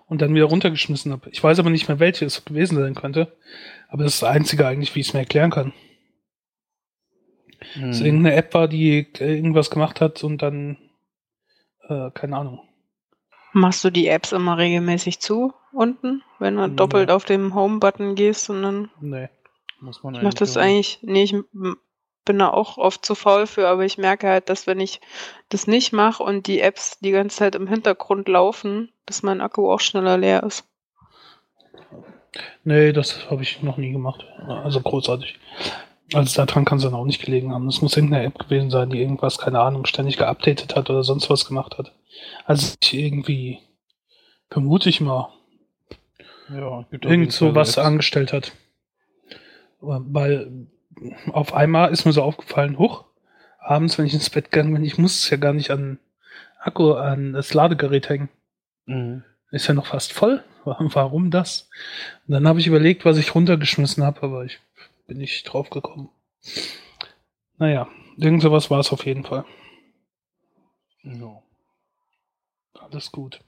Und 0.08 0.22
dann 0.22 0.34
wieder 0.34 0.46
runtergeschmissen 0.46 1.12
habe. 1.12 1.30
Ich 1.30 1.44
weiß 1.44 1.60
aber 1.60 1.70
nicht 1.70 1.88
mehr, 1.88 2.00
welche 2.00 2.26
es 2.26 2.44
gewesen 2.44 2.78
sein 2.78 2.96
könnte. 2.96 3.38
Aber 3.90 4.04
das 4.04 4.16
ist 4.16 4.22
das 4.24 4.30
Einzige 4.32 4.66
eigentlich, 4.68 4.96
wie 4.96 5.02
ich 5.02 5.08
es 5.10 5.14
mir 5.14 5.20
erklären 5.20 5.52
kann. 5.52 5.72
Hm. 7.74 7.82
Dass 7.88 7.98
es 7.98 8.02
irgendeine 8.02 8.36
App 8.36 8.54
war, 8.54 8.68
die 8.68 9.08
äh, 9.20 9.36
irgendwas 9.36 9.70
gemacht 9.70 10.02
hat 10.02 10.24
und 10.24 10.42
dann, 10.42 10.78
äh, 11.88 12.10
keine 12.12 12.38
Ahnung. 12.38 12.62
Machst 13.54 13.84
du 13.84 13.90
die 13.92 14.08
Apps 14.08 14.32
immer 14.32 14.58
regelmäßig 14.58 15.20
zu 15.20 15.54
unten, 15.74 16.24
wenn 16.40 16.56
du 16.56 16.62
Ja. 16.62 16.68
doppelt 16.70 17.12
auf 17.12 17.26
dem 17.26 17.54
Home-Button 17.54 18.16
gehst 18.16 18.50
und 18.50 18.64
dann 18.64 18.90
Nee. 19.02 19.30
Muss 19.82 20.04
man 20.04 20.16
ich 20.16 20.22
mach 20.22 20.34
das 20.34 20.54
so- 20.54 20.60
eigentlich, 20.60 21.00
nee, 21.04 21.24
ich 21.24 21.36
bin 22.30 22.38
da 22.38 22.52
auch 22.52 22.78
oft 22.78 23.04
zu 23.04 23.16
faul 23.16 23.48
für, 23.48 23.68
aber 23.68 23.86
ich 23.86 23.98
merke 23.98 24.28
halt, 24.28 24.50
dass 24.50 24.68
wenn 24.68 24.80
ich 24.80 25.02
das 25.50 25.66
nicht 25.66 25.94
mache 25.94 26.22
und 26.22 26.46
die 26.46 26.62
Apps 26.62 27.00
die 27.00 27.10
ganze 27.10 27.38
Zeit 27.38 27.56
im 27.56 27.66
Hintergrund 27.66 28.28
laufen, 28.28 28.92
dass 29.08 29.24
mein 29.24 29.42
Akku 29.42 29.72
auch 29.72 29.80
schneller 29.80 30.16
leer 30.16 30.44
ist. 30.44 30.64
Nee, 32.64 32.94
das 32.94 33.32
habe 33.32 33.42
ich 33.42 33.64
noch 33.64 33.78
nie 33.78 33.92
gemacht. 33.92 34.28
Also 34.48 34.80
großartig. 34.80 35.40
Also 36.14 36.46
daran 36.46 36.66
kann 36.66 36.78
es 36.78 36.84
dann 36.84 36.94
auch 36.94 37.06
nicht 37.06 37.26
gelegen 37.26 37.52
haben. 37.52 37.66
Das 37.66 37.82
muss 37.82 37.98
irgendeine 37.98 38.26
App 38.26 38.38
gewesen 38.38 38.70
sein, 38.70 38.92
die 38.92 39.02
irgendwas, 39.02 39.40
keine 39.40 39.62
Ahnung, 39.62 39.88
ständig 39.88 40.18
geupdatet 40.18 40.76
hat 40.76 40.88
oder 40.92 41.04
sonst 41.04 41.32
was 41.32 41.46
gemacht 41.48 41.80
hat. 41.80 41.94
Also 42.46 42.76
ich 42.80 42.94
irgendwie, 42.94 43.58
vermute 44.52 44.88
ich 44.88 45.02
mal, 45.02 45.34
Ja, 46.52 46.86
irgend 46.92 47.34
so 47.34 47.56
was 47.56 47.80
angestellt 47.80 48.34
hat. 48.34 48.52
Weil 49.82 50.68
auf 51.32 51.54
einmal 51.54 51.92
ist 51.92 52.06
mir 52.06 52.14
so 52.14 52.24
aufgefallen, 52.24 52.78
hoch, 52.78 53.06
abends, 53.60 53.98
wenn 53.98 54.06
ich 54.06 54.14
ins 54.14 54.30
Bett 54.30 54.52
gegangen 54.52 54.74
bin, 54.74 54.84
ich 54.84 54.98
muss 54.98 55.16
es 55.16 55.30
ja 55.30 55.38
gar 55.38 55.54
nicht 55.54 55.72
an 55.72 56.00
Akku, 56.60 56.94
an 56.94 57.34
das 57.34 57.54
Ladegerät 57.54 58.10
hängen. 58.10 58.30
Mhm. 58.86 59.24
Ist 59.52 59.68
ja 59.68 59.74
noch 59.74 59.88
fast 59.88 60.14
voll. 60.14 60.44
Warum 60.66 61.32
das? 61.32 61.70
Und 62.28 62.34
dann 62.34 62.48
habe 62.48 62.60
ich 62.60 62.68
überlegt, 62.68 63.06
was 63.06 63.18
ich 63.18 63.34
runtergeschmissen 63.34 64.04
habe, 64.04 64.22
aber 64.22 64.46
ich 64.46 64.60
bin 65.08 65.18
nicht 65.18 65.44
drauf 65.44 65.70
gekommen. 65.70 66.10
Naja, 67.58 67.88
irgend 68.18 68.42
sowas 68.42 68.70
war 68.70 68.80
es 68.80 68.92
auf 68.92 69.06
jeden 69.06 69.24
Fall. 69.24 69.46
Ja. 71.04 71.42
Alles 72.80 73.12
gut. 73.12 73.42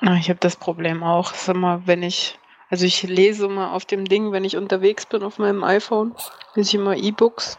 Na, 0.00 0.16
ich 0.16 0.28
habe 0.28 0.40
das 0.40 0.56
Problem 0.56 1.02
auch. 1.02 1.32
Ist 1.32 1.48
immer, 1.48 1.86
wenn 1.86 2.02
ich, 2.02 2.38
also 2.74 2.86
ich 2.86 3.04
lese 3.04 3.46
immer 3.46 3.72
auf 3.72 3.84
dem 3.84 4.04
Ding, 4.04 4.32
wenn 4.32 4.42
ich 4.42 4.56
unterwegs 4.56 5.06
bin 5.06 5.22
auf 5.22 5.38
meinem 5.38 5.62
iPhone, 5.62 6.12
lese 6.56 6.70
ich 6.70 6.74
immer 6.74 6.96
E-Books, 6.96 7.56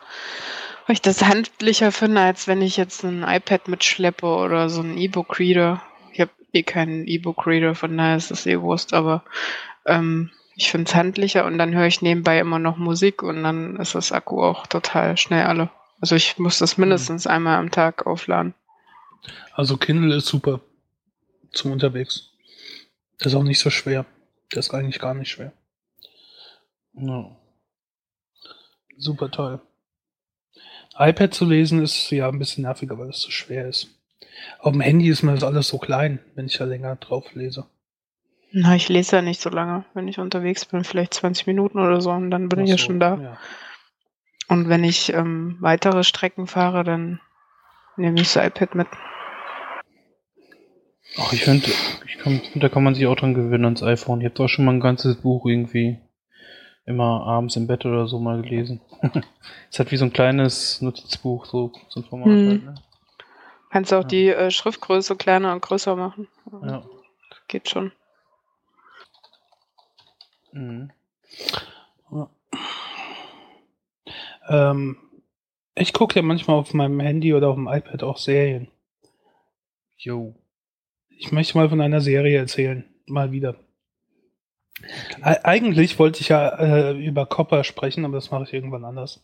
weil 0.86 0.96
ich 0.96 1.02
das 1.02 1.24
handlicher 1.24 1.94
finde, 1.94 2.20
als 2.20 2.50
wenn 2.50 2.62
ich 2.62 2.76
jetzt 2.76 3.06
ein 3.06 3.24
iPad 3.24 3.70
mitschleppe 3.70 4.26
oder 4.26 4.68
so 4.68 4.82
einen 4.82 4.98
E-Book-Reader. 4.98 5.82
Ich 6.12 6.20
habe 6.20 6.32
eh 6.52 6.64
keinen 6.64 7.08
E-Book-Reader, 7.08 7.76
von 7.76 7.96
daher 7.96 8.18
ist 8.18 8.30
das 8.30 8.46
eh 8.46 8.60
Wurst, 8.60 8.94
aber 8.94 9.24
ähm, 9.86 10.32
ich 10.58 10.70
finde 10.70 10.90
es 10.90 10.96
handlicher 10.96 11.46
und 11.46 11.58
dann 11.60 11.74
höre 11.74 11.88
ich 11.88 12.02
nebenbei 12.02 12.38
immer 12.38 12.60
noch 12.60 12.76
Musik 12.76 13.24
und 13.24 13.42
dann 13.42 13.78
ist 13.78 13.96
das 13.96 14.12
Akku 14.12 14.44
auch 14.44 14.68
total 14.68 15.16
schnell 15.16 15.46
alle. 15.46 15.70
Also 16.02 16.18
ich 16.18 16.38
muss 16.40 16.58
das 16.58 16.78
mindestens 16.78 17.26
einmal 17.26 17.56
am 17.56 17.72
Tag 17.72 18.06
aufladen. 18.06 18.54
Also 19.54 19.78
Kindle 19.78 20.14
ist 20.14 20.26
super 20.26 20.60
zum 21.54 21.72
unterwegs. 21.72 22.32
Das 23.18 23.32
ist 23.32 23.36
auch 23.36 23.44
nicht 23.44 23.60
so 23.60 23.70
schwer. 23.70 24.06
Das 24.50 24.68
ist 24.68 24.74
eigentlich 24.74 25.00
gar 25.00 25.14
nicht 25.14 25.30
schwer. 25.30 25.52
Ja. 26.94 27.36
Super 28.98 29.30
toll. 29.30 29.62
iPad 30.98 31.34
zu 31.34 31.46
lesen 31.46 31.82
ist 31.82 32.10
ja 32.12 32.30
ein 32.30 32.40
bisschen 32.40 32.64
nerviger, 32.64 32.98
weil 32.98 33.10
es 33.10 33.22
so 33.22 33.32
schwer 33.32 33.68
ist. 33.68 33.90
Auf 34.60 34.72
dem 34.72 34.82
Handy 34.82 35.10
ist 35.10 35.24
mir 35.24 35.34
das 35.34 35.44
alles 35.44 35.68
so 35.68 35.78
klein, 35.78 36.20
wenn 36.36 36.46
ich 36.46 36.58
da 36.58 36.66
länger 36.66 36.96
drauf 36.96 37.34
lese. 37.34 37.66
Na, 38.52 38.76
ich 38.76 38.88
lese 38.88 39.18
ja 39.18 39.22
nicht 39.22 39.42
so 39.42 39.50
lange. 39.50 39.84
Wenn 39.94 40.08
ich 40.08 40.20
unterwegs 40.20 40.66
bin, 40.66 40.84
vielleicht 40.86 41.14
20 41.14 41.48
Minuten 41.48 41.80
oder 41.80 42.00
so, 42.00 42.12
und 42.12 42.32
dann 42.32 42.48
bin 42.48 42.62
ich 42.62 42.70
ja 42.70 42.76
Ach 42.76 42.80
schon 42.80 43.00
da. 43.00 43.18
Ja. 43.18 43.38
Und 44.48 44.70
wenn 44.70 44.84
ich 44.84 45.12
ähm, 45.12 45.58
weitere 45.60 46.04
Strecken 46.04 46.48
fahre, 46.48 46.84
dann 46.84 47.20
nehme 47.98 48.22
ich 48.22 48.32
das 48.32 48.46
iPad 48.46 48.76
mit. 48.76 48.88
Ach, 51.18 51.32
ich 51.34 51.44
finde, 51.44 51.70
da 52.56 52.70
kann 52.70 52.84
man 52.84 52.96
sich 52.96 53.08
auch 53.08 53.16
dran 53.16 53.34
gewöhnen 53.34 53.66
ans 53.66 53.84
iPhone. 53.84 54.22
Ich 54.22 54.26
habe 54.30 54.44
auch 54.44 54.48
schon 54.50 54.66
mal 54.66 54.74
ein 54.74 54.80
ganzes 54.82 55.16
Buch 55.18 55.46
irgendwie 55.46 56.00
immer 56.86 57.26
abends 57.26 57.56
im 57.56 57.68
Bett 57.68 57.86
oder 57.86 58.08
so 58.08 58.20
mal 58.20 58.42
gelesen. 58.42 58.82
Es 59.72 59.80
hat 59.80 59.92
wie 59.92 59.98
so 59.98 60.06
ein 60.06 60.14
kleines 60.14 60.82
Notizbuch, 60.82 61.46
so, 61.46 61.72
so 61.90 62.00
ein 62.00 62.04
Format 62.06 62.28
Hm. 62.28 62.48
halt, 62.48 62.64
ne? 62.64 62.76
Kannst 63.72 63.94
auch 63.94 64.04
Ja. 64.04 64.08
die 64.08 64.28
äh, 64.30 64.52
Schriftgröße 64.52 65.16
kleiner 65.18 65.52
und 65.54 65.62
größer 65.62 65.96
machen. 65.96 66.28
Ja. 66.64 66.84
Geht 67.48 67.70
schon. 67.70 67.92
Mhm. 70.54 70.92
Ähm, 74.48 74.98
ich 75.74 75.92
gucke 75.92 76.16
ja 76.16 76.22
manchmal 76.22 76.58
auf 76.58 76.74
meinem 76.74 77.00
Handy 77.00 77.34
oder 77.34 77.50
auf 77.50 77.56
dem 77.56 77.68
iPad 77.68 78.04
auch 78.04 78.18
Serien. 78.18 78.70
Jo. 79.98 80.36
Ich 81.18 81.32
möchte 81.32 81.58
mal 81.58 81.70
von 81.70 81.82
einer 81.82 82.02
Serie 82.02 82.38
erzählen. 82.38 82.86
Mal 83.08 83.32
wieder. 83.32 83.56
E 85.24 85.38
eigentlich 85.44 85.98
wollte 86.00 86.22
ich 86.22 86.30
ja 86.30 86.50
äh, 86.60 86.92
über 86.92 87.26
Copper 87.26 87.64
sprechen, 87.64 88.06
aber 88.06 88.16
das 88.16 88.32
mache 88.32 88.44
ich 88.44 88.54
irgendwann 88.54 88.84
anders. 88.84 89.24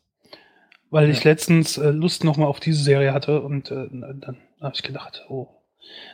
Weil 0.90 1.10
ich 1.10 1.24
letztens 1.24 1.78
äh, 1.78 1.90
Lust 1.90 2.24
nochmal 2.24 2.48
auf 2.48 2.60
diese 2.60 2.84
Serie 2.84 3.14
hatte 3.14 3.42
und 3.42 3.72
äh, 3.72 3.88
dann 3.92 4.38
habe 4.62 4.76
ich 4.76 4.84
gedacht, 4.84 5.26
oh, 5.30 5.48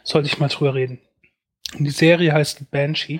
sollte 0.03 0.27
ich 0.27 0.39
mal 0.39 0.49
drüber 0.49 0.73
reden. 0.73 0.99
Die 1.77 1.89
Serie 1.89 2.33
heißt 2.33 2.71
Banshee. 2.71 3.19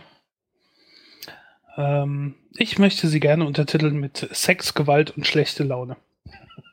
Ähm, 1.77 2.35
ich 2.55 2.79
möchte 2.79 3.07
sie 3.07 3.19
gerne 3.19 3.45
untertiteln 3.45 3.99
mit 3.99 4.27
Sex, 4.31 4.73
Gewalt 4.73 5.11
und 5.15 5.27
schlechte 5.27 5.63
Laune. 5.63 5.97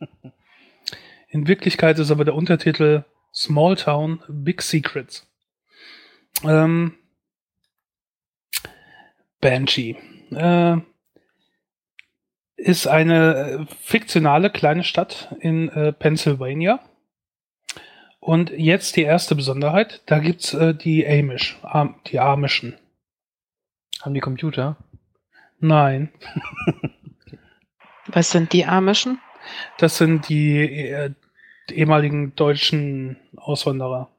In 1.28 1.48
Wirklichkeit 1.48 1.98
ist 1.98 2.10
aber 2.10 2.24
der 2.24 2.34
Untertitel 2.34 3.04
Small 3.34 3.76
Town 3.76 4.22
Big 4.28 4.62
Secrets. 4.62 5.26
Ähm, 6.44 6.94
Banshee. 9.40 9.96
Äh, 10.30 10.78
ist 12.56 12.86
eine 12.86 13.34
äh, 13.34 13.66
fiktionale 13.80 14.50
kleine 14.50 14.84
Stadt 14.84 15.34
in 15.40 15.68
äh, 15.68 15.92
Pennsylvania. 15.92 16.80
Und 18.20 18.50
jetzt 18.50 18.96
die 18.96 19.02
erste 19.02 19.34
Besonderheit, 19.34 20.02
da 20.06 20.18
gibt's 20.18 20.54
äh, 20.54 20.74
die 20.74 21.06
Amish, 21.06 21.58
Am 21.62 21.96
die 22.06 22.20
Amischen. 22.20 22.78
Haben 24.00 24.14
die 24.14 24.20
Computer? 24.20 24.76
Nein, 25.60 26.10
Was 28.06 28.30
sind 28.30 28.52
die 28.52 28.64
Amischen? 28.64 29.18
das 29.78 29.98
sind 29.98 30.28
die, 30.28 30.88
äh, 30.88 31.10
die 31.68 31.78
ehemaligen 31.78 32.34
deutschen 32.34 33.18
Auswanderer. 33.36 34.13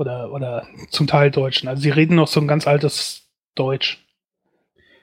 Oder, 0.00 0.32
oder 0.32 0.66
zum 0.88 1.06
Teil 1.06 1.30
Deutschen. 1.30 1.68
Also 1.68 1.82
sie 1.82 1.90
reden 1.90 2.16
noch 2.16 2.26
so 2.26 2.40
ein 2.40 2.48
ganz 2.48 2.66
altes 2.66 3.28
Deutsch. 3.54 4.02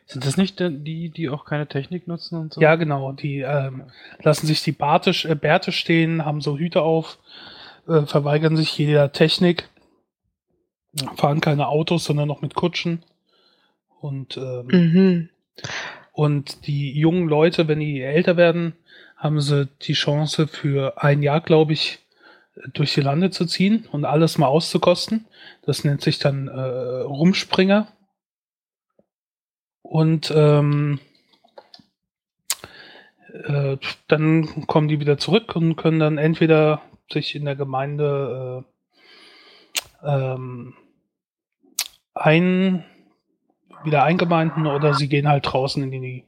Sind 0.07 0.25
das 0.25 0.37
nicht 0.37 0.59
die, 0.59 1.11
die 1.11 1.29
auch 1.29 1.45
keine 1.45 1.67
Technik 1.67 2.07
nutzen 2.07 2.39
und 2.39 2.53
so? 2.53 2.61
Ja, 2.61 2.73
genau. 2.75 3.11
Die 3.11 3.41
ähm, 3.41 3.83
lassen 4.23 4.47
sich 4.47 4.63
die 4.63 4.71
Barte, 4.71 5.11
äh, 5.29 5.35
Bärte 5.35 5.71
stehen, 5.71 6.25
haben 6.25 6.41
so 6.41 6.57
Hüte 6.57 6.81
auf, 6.81 7.19
äh, 7.87 8.07
verweigern 8.07 8.57
sich 8.57 8.75
jeder 8.75 9.11
Technik 9.11 9.69
fahren 11.15 11.41
keine 11.41 11.67
Autos, 11.67 12.05
sondern 12.05 12.27
noch 12.27 12.41
mit 12.41 12.55
Kutschen. 12.55 13.03
Und, 13.99 14.35
ähm, 14.37 14.67
Mhm. 14.67 15.29
und 16.11 16.65
die 16.65 16.97
jungen 16.97 17.27
Leute, 17.27 17.67
wenn 17.67 17.79
die 17.79 18.01
älter 18.01 18.35
werden, 18.35 18.73
haben 19.15 19.41
sie 19.41 19.67
die 19.83 19.93
Chance 19.93 20.47
für 20.47 21.03
ein 21.03 21.21
Jahr, 21.21 21.41
glaube 21.41 21.73
ich, 21.73 21.99
durch 22.73 22.93
die 22.93 23.01
Lande 23.01 23.29
zu 23.29 23.45
ziehen 23.45 23.87
und 23.91 24.05
alles 24.05 24.37
mal 24.37 24.47
auszukosten. 24.47 25.25
Das 25.63 25.83
nennt 25.83 26.01
sich 26.01 26.19
dann 26.19 26.47
äh, 26.47 26.59
Rumspringer. 26.61 27.87
Und 29.81 30.33
ähm, 30.35 30.99
äh, 33.45 33.77
dann 34.07 34.67
kommen 34.67 34.87
die 34.87 34.99
wieder 34.99 35.17
zurück 35.17 35.55
und 35.55 35.75
können 35.75 35.99
dann 35.99 36.17
entweder 36.17 36.81
sich 37.11 37.35
in 37.35 37.45
der 37.45 37.55
Gemeinde 37.55 38.65
äh, 40.03 40.07
ähm, 40.07 40.73
ein 42.13 42.83
wieder 43.83 44.03
eingemeinden 44.03 44.67
oder 44.67 44.93
sie 44.93 45.07
gehen 45.07 45.27
halt 45.27 45.45
draußen 45.51 45.81
in 45.83 45.91
die 45.91 46.25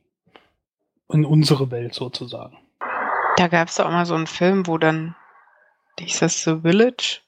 in 1.12 1.26
unsere 1.26 1.72
Welt 1.72 1.94
sozusagen. 1.96 2.58
Da 3.38 3.48
gab 3.48 3.70
es 3.70 3.80
auch 3.80 3.90
mal 3.90 4.06
so 4.06 4.16
einen 4.16 4.28
Film, 4.28 4.68
wo 4.68 4.78
dann, 4.78 5.16
hieß 6.00 6.20
das 6.20 6.44
The 6.44 6.62
Village, 6.62 7.20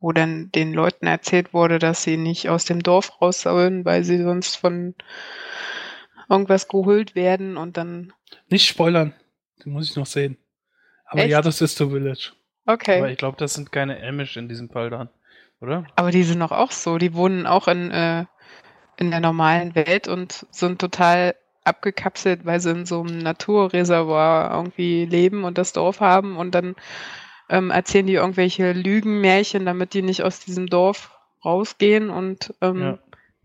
wo 0.00 0.12
dann 0.12 0.50
den 0.52 0.72
Leuten 0.72 1.06
erzählt 1.06 1.52
wurde, 1.52 1.78
dass 1.78 2.02
sie 2.02 2.16
nicht 2.16 2.48
aus 2.48 2.64
dem 2.64 2.82
Dorf 2.82 3.20
raus 3.20 3.42
sollen, 3.42 3.84
weil 3.84 4.04
sie 4.04 4.22
sonst 4.22 4.56
von 4.56 4.94
irgendwas 6.28 6.68
geholt 6.68 7.14
werden 7.14 7.56
und 7.56 7.76
dann. 7.76 8.12
Nicht 8.48 8.66
spoilern, 8.66 9.14
den 9.64 9.72
muss 9.72 9.90
ich 9.90 9.96
noch 9.96 10.06
sehen. 10.06 10.38
Aber 11.06 11.22
Echt? 11.22 11.30
ja, 11.30 11.40
das 11.40 11.60
ist 11.60 11.78
The 11.78 11.88
Village. 11.88 12.32
Okay. 12.66 12.98
Aber 12.98 13.10
ich 13.10 13.18
glaube, 13.18 13.38
das 13.38 13.54
sind 13.54 13.72
keine 13.72 14.02
Amish 14.06 14.36
in 14.36 14.48
diesem 14.48 14.68
Fall 14.68 14.90
dann, 14.90 15.08
oder? 15.60 15.86
Aber 15.96 16.10
die 16.10 16.22
sind 16.22 16.40
doch 16.40 16.52
auch 16.52 16.70
so. 16.70 16.98
Die 16.98 17.14
wohnen 17.14 17.46
auch 17.46 17.66
in, 17.66 17.90
äh, 17.90 18.26
in 18.98 19.10
der 19.10 19.20
normalen 19.20 19.74
Welt 19.74 20.06
und 20.06 20.46
sind 20.50 20.78
total 20.78 21.34
abgekapselt, 21.64 22.44
weil 22.44 22.60
sie 22.60 22.70
in 22.70 22.86
so 22.86 23.00
einem 23.00 23.18
Naturreservoir 23.18 24.54
irgendwie 24.54 25.06
leben 25.06 25.44
und 25.44 25.56
das 25.58 25.72
Dorf 25.72 26.00
haben 26.00 26.36
und 26.36 26.54
dann 26.54 26.76
ähm, 27.48 27.70
erzählen 27.70 28.06
die 28.06 28.14
irgendwelche 28.14 28.72
Lügenmärchen, 28.72 29.64
damit 29.66 29.94
die 29.94 30.02
nicht 30.02 30.22
aus 30.22 30.40
diesem 30.40 30.66
Dorf 30.66 31.16
rausgehen 31.44 32.10
und 32.10 32.54
ähm, 32.60 32.80
Ja. 32.80 32.98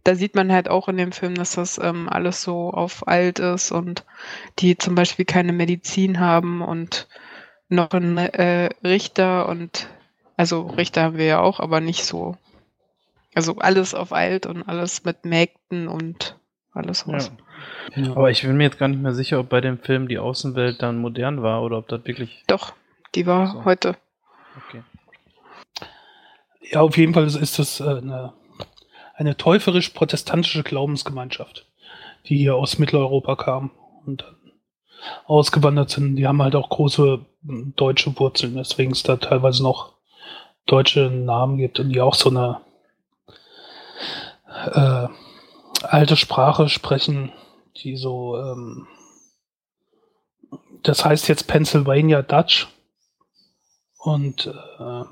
da 0.04 0.16
sieht 0.16 0.36
man 0.36 0.51
halt 0.51 0.70
auch 0.70 0.88
in 0.88 0.97
dem 0.97 1.12
Film, 1.12 1.36
dass 1.36 1.54
das 1.56 1.78
ähm, 1.78 2.10
alles 2.10 2.41
so 2.41 2.72
auf 2.72 3.08
alt 3.08 3.39
ist 3.39 3.72
und 3.72 4.04
die 4.60 4.78
zum 4.78 4.95
Beispiel 4.95 5.26
keine 5.26 5.54
Medizin 5.54 6.20
haben 6.20 6.62
und 6.62 7.08
noch 7.70 7.91
einen 7.91 8.18
äh, 8.18 8.70
Richter 8.84 9.47
und 9.47 9.88
also 10.36 10.64
Richter 10.64 11.04
haben 11.04 11.18
wir 11.18 11.26
ja 11.26 11.39
auch, 11.39 11.60
aber 11.60 11.80
nicht 11.80 12.04
so. 12.06 12.36
Also 13.36 13.58
alles 13.58 13.93
auf 13.95 14.12
alt 14.14 14.45
und 14.45 14.64
alles 14.64 15.04
mit 15.06 15.26
Mägden 15.26 15.88
und 15.88 16.38
alles 16.72 16.99
sowas. 16.99 17.32
Ja. 17.95 18.12
Aber 18.16 18.30
ich 18.32 18.41
bin 18.41 18.58
mir 18.58 18.64
jetzt 18.64 18.80
gar 18.80 18.88
nicht 18.88 19.01
mehr 19.01 19.14
sicher, 19.14 19.39
ob 19.39 19.49
bei 19.49 19.62
dem 19.62 19.80
Film 19.80 20.08
die 20.08 20.18
Außenwelt 20.20 20.82
dann 20.82 20.97
modern 20.97 21.41
war 21.41 21.62
oder 21.64 21.78
ob 21.78 21.88
das 21.88 22.06
wirklich. 22.06 22.43
Doch, 22.47 22.74
die 23.16 23.26
war 23.26 23.47
So. 23.47 23.66
heute. 23.66 23.95
Okay. 24.68 24.84
Ja, 26.72 26.82
auf 26.82 26.97
jeden 26.97 27.14
Fall 27.14 27.26
ist 27.26 27.59
das 27.59 27.80
äh, 27.80 27.84
eine, 27.84 28.34
eine 29.16 29.38
täuferisch-protestantische 29.38 30.64
Glaubensgemeinschaft, 30.64 31.68
die 32.26 32.38
hier 32.38 32.55
aus 32.55 32.80
Mitteleuropa 32.80 33.36
kam 33.36 33.72
und 34.05 34.22
dann 34.22 34.36
ausgewandert 35.26 35.89
sind. 35.89 36.16
Die 36.16 36.28
haben 36.28 36.41
halt 36.41 36.55
auch 36.55 36.70
große 36.70 37.26
m, 37.47 37.74
deutsche 37.76 38.18
Wurzeln, 38.20 38.55
deswegen 38.55 38.91
es 38.91 39.03
da 39.03 39.18
teilweise 39.18 39.64
noch 39.64 39.93
deutsche 40.66 41.09
Namen 41.09 41.57
gibt 41.57 41.80
und 41.80 41.89
die 41.89 42.01
auch 42.01 42.16
so 42.16 42.30
eine 42.30 42.61
äh, 44.72 45.07
alte 45.84 46.16
Sprache 46.16 46.70
sprechen, 46.70 47.32
die 47.78 47.97
so, 47.97 48.38
ähm, 48.38 48.88
das 50.84 51.03
heißt 51.03 51.28
jetzt 51.28 51.47
Pennsylvania 51.47 52.22
Dutch 52.22 52.68
und 54.04 54.47
äh, 54.47 55.04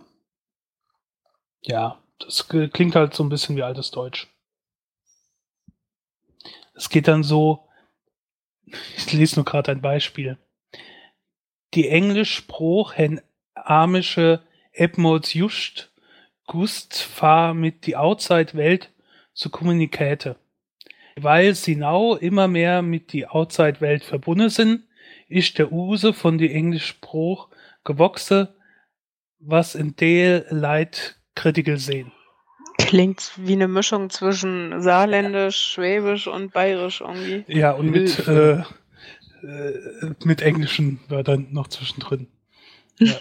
ja, 1.61 1.97
das 2.19 2.47
klingt 2.49 2.95
halt 2.95 3.13
so 3.13 3.23
ein 3.23 3.29
bisschen 3.29 3.55
wie 3.55 3.63
altes 3.63 3.89
Deutsch. 3.91 4.27
Es 6.75 6.89
geht 6.89 7.07
dann 7.07 7.23
so, 7.23 7.67
ich 8.97 9.13
lese 9.13 9.37
nur 9.37 9.45
gerade 9.45 9.71
ein 9.71 9.81
Beispiel. 9.81 10.37
Die 11.73 11.87
Englisch 11.87 12.35
Spruch 12.35 12.97
hen 12.97 13.21
amische 13.53 14.43
Ebmods 14.73 15.33
just 15.33 15.93
gust 16.45 17.01
fahr 17.01 17.53
mit 17.53 17.85
die 17.85 17.95
Outside-Welt 17.95 18.89
zu 19.33 19.49
Kommunikate. 19.49 20.35
Weil 21.15 21.55
sie 21.55 21.77
now 21.77 22.17
immer 22.17 22.49
mehr 22.49 22.81
mit 22.81 23.13
die 23.13 23.25
Outside-Welt 23.25 24.03
verbunden 24.03 24.49
sind, 24.49 24.83
ist 25.29 25.57
der 25.59 25.71
Use 25.71 26.11
von 26.13 26.37
die 26.37 26.51
Englisch 26.51 26.87
Spruch 26.87 27.47
gewachse, 27.85 28.53
was 29.41 29.75
in 29.75 29.95
der 29.95 30.45
Leid 30.49 31.19
critical 31.35 31.77
sehen. 31.77 32.11
Klingt 32.77 33.31
wie 33.37 33.53
eine 33.53 33.67
Mischung 33.67 34.09
zwischen 34.09 34.81
Saarländisch, 34.81 35.57
Schwäbisch 35.57 36.27
und 36.27 36.53
Bayerisch 36.53 37.01
irgendwie. 37.01 37.43
Ja, 37.47 37.71
und 37.71 37.91
mit, 37.91 38.27
äh, 38.27 38.63
äh, 39.43 40.13
mit 40.23 40.41
englischen 40.41 40.99
Wörtern 41.07 41.47
noch 41.51 41.67
zwischendrin. 41.67 42.27
Ja. 43.03 43.17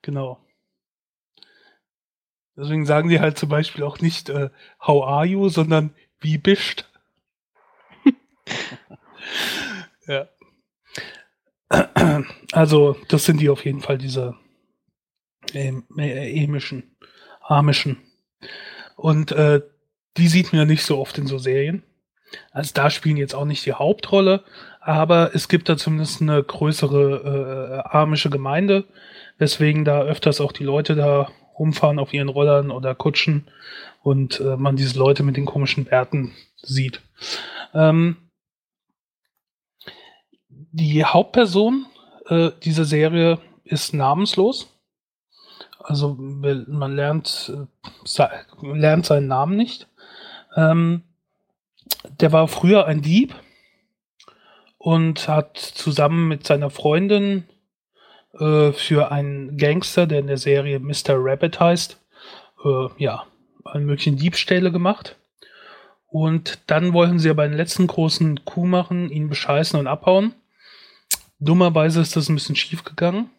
genau. 0.00 0.38
Deswegen 2.56 2.86
sagen 2.86 3.08
die 3.08 3.18
halt 3.18 3.36
zum 3.36 3.48
Beispiel 3.48 3.82
auch 3.82 3.98
nicht 3.98 4.28
äh, 4.28 4.50
How 4.80 5.04
are 5.04 5.26
you, 5.26 5.48
sondern 5.48 5.92
wie 6.20 6.38
bist? 6.38 6.88
ja. 10.06 10.28
Also, 12.52 12.96
das 13.08 13.24
sind 13.24 13.40
die 13.40 13.48
auf 13.48 13.64
jeden 13.64 13.80
Fall, 13.80 13.98
diese 13.98 14.36
emischen, 15.54 16.96
amischen. 17.42 17.98
Und 18.96 19.32
äh, 19.32 19.62
die 20.16 20.28
sieht 20.28 20.52
man 20.52 20.60
ja 20.60 20.64
nicht 20.64 20.84
so 20.84 20.98
oft 20.98 21.18
in 21.18 21.26
so 21.26 21.38
Serien. 21.38 21.82
Also 22.50 22.72
da 22.74 22.90
spielen 22.90 23.16
jetzt 23.16 23.34
auch 23.34 23.44
nicht 23.44 23.64
die 23.64 23.72
Hauptrolle, 23.72 24.44
aber 24.80 25.34
es 25.34 25.48
gibt 25.48 25.68
da 25.68 25.76
zumindest 25.76 26.20
eine 26.20 26.42
größere 26.42 27.84
äh, 27.84 27.96
amische 27.96 28.30
Gemeinde, 28.30 28.84
weswegen 29.38 29.84
da 29.84 30.02
öfters 30.02 30.40
auch 30.40 30.52
die 30.52 30.64
Leute 30.64 30.94
da 30.94 31.30
rumfahren 31.58 31.98
auf 31.98 32.12
ihren 32.12 32.28
Rollern 32.28 32.70
oder 32.70 32.94
Kutschen 32.94 33.48
und 34.02 34.40
äh, 34.40 34.56
man 34.56 34.76
diese 34.76 34.98
Leute 34.98 35.22
mit 35.22 35.36
den 35.36 35.46
komischen 35.46 35.84
Bärten 35.84 36.32
sieht. 36.56 37.00
Ähm, 37.74 38.16
die 40.48 41.04
Hauptperson 41.04 41.86
äh, 42.28 42.50
dieser 42.62 42.84
Serie 42.84 43.38
ist 43.64 43.94
namenslos. 43.94 44.77
Also 45.78 46.14
man 46.18 46.96
lernt, 46.96 47.52
äh, 47.54 48.26
lernt 48.62 49.06
seinen 49.06 49.28
Namen 49.28 49.56
nicht. 49.56 49.88
Ähm, 50.56 51.02
der 52.20 52.32
war 52.32 52.48
früher 52.48 52.86
ein 52.86 53.02
Dieb 53.02 53.34
und 54.76 55.28
hat 55.28 55.56
zusammen 55.56 56.28
mit 56.28 56.46
seiner 56.46 56.70
Freundin 56.70 57.44
äh, 58.38 58.72
für 58.72 59.10
einen 59.10 59.56
Gangster, 59.56 60.06
der 60.06 60.20
in 60.20 60.26
der 60.26 60.38
Serie 60.38 60.78
Mr. 60.80 61.14
Rabbit 61.16 61.60
heißt, 61.60 62.00
äh, 62.64 62.86
ja, 62.98 63.24
alle 63.64 63.84
möglichen 63.84 64.16
Diebstähle 64.16 64.72
gemacht. 64.72 65.16
Und 66.06 66.58
dann 66.66 66.94
wollten 66.94 67.18
sie 67.18 67.28
aber 67.28 67.42
einen 67.42 67.56
letzten 67.56 67.86
großen 67.86 68.44
Coup 68.44 68.66
machen, 68.66 69.10
ihn 69.10 69.28
bescheißen 69.28 69.78
und 69.78 69.86
abhauen. 69.86 70.34
Dummerweise 71.38 72.00
ist 72.00 72.16
das 72.16 72.28
ein 72.28 72.34
bisschen 72.34 72.56
schief 72.56 72.82
gegangen. 72.84 73.30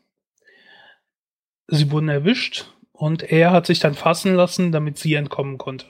Sie 1.72 1.92
wurden 1.92 2.10
erwischt 2.10 2.66
und 2.92 3.24
er 3.24 3.52
hat 3.52 3.66
sich 3.66 3.80
dann 3.80 3.94
fassen 3.94 4.36
lassen, 4.36 4.72
damit 4.72 4.98
sie 4.98 5.14
entkommen 5.14 5.58
konnte. 5.58 5.86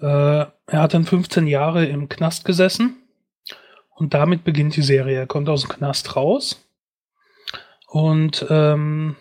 Äh, 0.00 0.06
er 0.06 0.82
hat 0.82 0.94
dann 0.94 1.04
15 1.04 1.46
Jahre 1.46 1.86
im 1.86 2.08
Knast 2.08 2.44
gesessen 2.44 2.96
und 3.90 4.14
damit 4.14 4.44
beginnt 4.44 4.76
die 4.76 4.82
Serie. 4.82 5.18
Er 5.18 5.26
kommt 5.26 5.48
aus 5.48 5.62
dem 5.62 5.70
Knast 5.70 6.16
raus 6.16 6.64
und 7.88 8.46
ähm, 8.48 9.16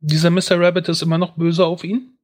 dieser 0.00 0.30
Mr. 0.30 0.58
Rabbit 0.60 0.88
ist 0.88 1.02
immer 1.02 1.18
noch 1.18 1.36
böse 1.36 1.64
auf 1.64 1.84
ihn. 1.84 2.18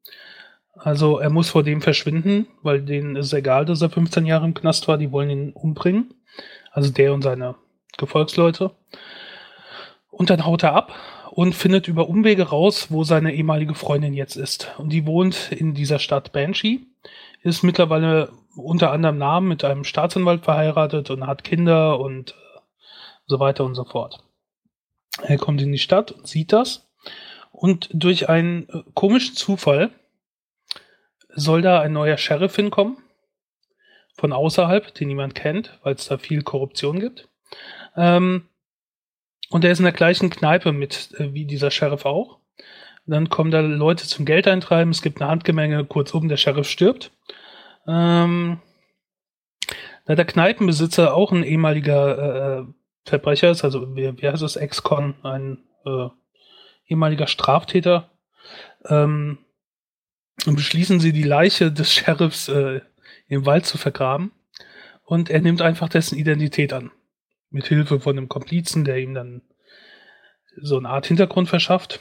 Also 0.74 1.18
er 1.18 1.30
muss 1.30 1.50
vor 1.50 1.62
dem 1.62 1.80
verschwinden, 1.80 2.46
weil 2.62 2.82
denen 2.82 3.16
ist 3.16 3.32
egal, 3.32 3.64
dass 3.64 3.82
er 3.82 3.90
15 3.90 4.26
Jahre 4.26 4.44
im 4.44 4.54
Knast 4.54 4.86
war. 4.88 4.98
Die 4.98 5.12
wollen 5.12 5.30
ihn 5.30 5.52
umbringen. 5.52 6.14
Also 6.72 6.90
der 6.90 7.12
und 7.12 7.22
seine 7.22 7.56
Gefolgsleute. 7.96 8.72
Und 10.10 10.30
dann 10.30 10.44
haut 10.44 10.62
er 10.62 10.74
ab 10.74 10.94
und 11.38 11.54
findet 11.54 11.86
über 11.86 12.08
Umwege 12.08 12.48
raus, 12.48 12.90
wo 12.90 13.04
seine 13.04 13.32
ehemalige 13.32 13.76
Freundin 13.76 14.12
jetzt 14.12 14.34
ist. 14.34 14.74
Und 14.76 14.88
die 14.88 15.06
wohnt 15.06 15.52
in 15.52 15.72
dieser 15.72 16.00
Stadt 16.00 16.32
Banshee, 16.32 16.80
ist 17.44 17.62
mittlerweile 17.62 18.32
unter 18.56 18.90
anderem 18.90 19.18
Namen 19.18 19.46
mit 19.46 19.62
einem 19.62 19.84
Staatsanwalt 19.84 20.42
verheiratet 20.42 21.10
und 21.10 21.24
hat 21.28 21.44
Kinder 21.44 22.00
und 22.00 22.32
äh, 22.32 22.58
so 23.28 23.38
weiter 23.38 23.64
und 23.64 23.76
so 23.76 23.84
fort. 23.84 24.18
Er 25.22 25.38
kommt 25.38 25.62
in 25.62 25.70
die 25.70 25.78
Stadt 25.78 26.10
und 26.10 26.26
sieht 26.26 26.52
das. 26.52 26.88
Und 27.52 27.88
durch 27.92 28.28
einen 28.28 28.68
äh, 28.68 28.82
komischen 28.94 29.36
Zufall 29.36 29.92
soll 31.28 31.62
da 31.62 31.80
ein 31.80 31.92
neuer 31.92 32.16
Sheriff 32.16 32.56
hinkommen. 32.56 32.96
Von 34.16 34.32
außerhalb, 34.32 34.92
den 34.92 35.06
niemand 35.06 35.36
kennt, 35.36 35.78
weil 35.84 35.94
es 35.94 36.08
da 36.08 36.18
viel 36.18 36.42
Korruption 36.42 36.98
gibt. 36.98 37.28
Ähm, 37.96 38.48
und 39.50 39.64
der 39.64 39.72
ist 39.72 39.78
in 39.78 39.84
der 39.84 39.92
gleichen 39.92 40.30
Kneipe 40.30 40.72
mit 40.72 41.14
äh, 41.18 41.32
wie 41.32 41.44
dieser 41.44 41.70
Sheriff 41.70 42.04
auch. 42.04 42.38
dann 43.06 43.30
kommen 43.30 43.50
da 43.50 43.60
Leute 43.60 44.06
zum 44.06 44.26
Geld 44.26 44.46
eintreiben, 44.46 44.90
es 44.90 45.02
gibt 45.02 45.20
eine 45.20 45.30
Handgemenge, 45.30 45.84
kurzum, 45.84 46.28
der 46.28 46.36
Sheriff 46.36 46.68
stirbt. 46.68 47.10
Ähm, 47.86 48.60
da 50.04 50.14
der 50.14 50.24
Kneipenbesitzer 50.24 51.14
auch 51.14 51.32
ein 51.32 51.42
ehemaliger 51.42 52.60
äh, 52.60 52.64
Verbrecher 53.04 53.50
ist, 53.50 53.64
also 53.64 53.96
wie, 53.96 54.20
wie 54.20 54.28
heißt 54.28 54.42
das, 54.42 54.56
Ex-Con, 54.56 55.14
ein 55.22 55.58
äh, 55.84 56.08
ehemaliger 56.86 57.26
Straftäter, 57.26 58.10
ähm, 58.86 59.38
beschließen 60.46 61.00
sie, 61.00 61.12
die 61.12 61.22
Leiche 61.22 61.72
des 61.72 61.92
Sheriffs 61.92 62.48
äh, 62.48 62.80
im 63.28 63.46
Wald 63.46 63.66
zu 63.66 63.78
vergraben. 63.78 64.32
Und 65.04 65.30
er 65.30 65.40
nimmt 65.40 65.62
einfach 65.62 65.88
dessen 65.88 66.18
Identität 66.18 66.72
an. 66.72 66.90
Mit 67.50 67.66
Hilfe 67.66 68.00
von 68.00 68.16
einem 68.16 68.28
Komplizen, 68.28 68.84
der 68.84 68.98
ihm 68.98 69.14
dann 69.14 69.42
so 70.56 70.76
eine 70.76 70.88
Art 70.88 71.06
Hintergrund 71.06 71.48
verschafft. 71.48 72.00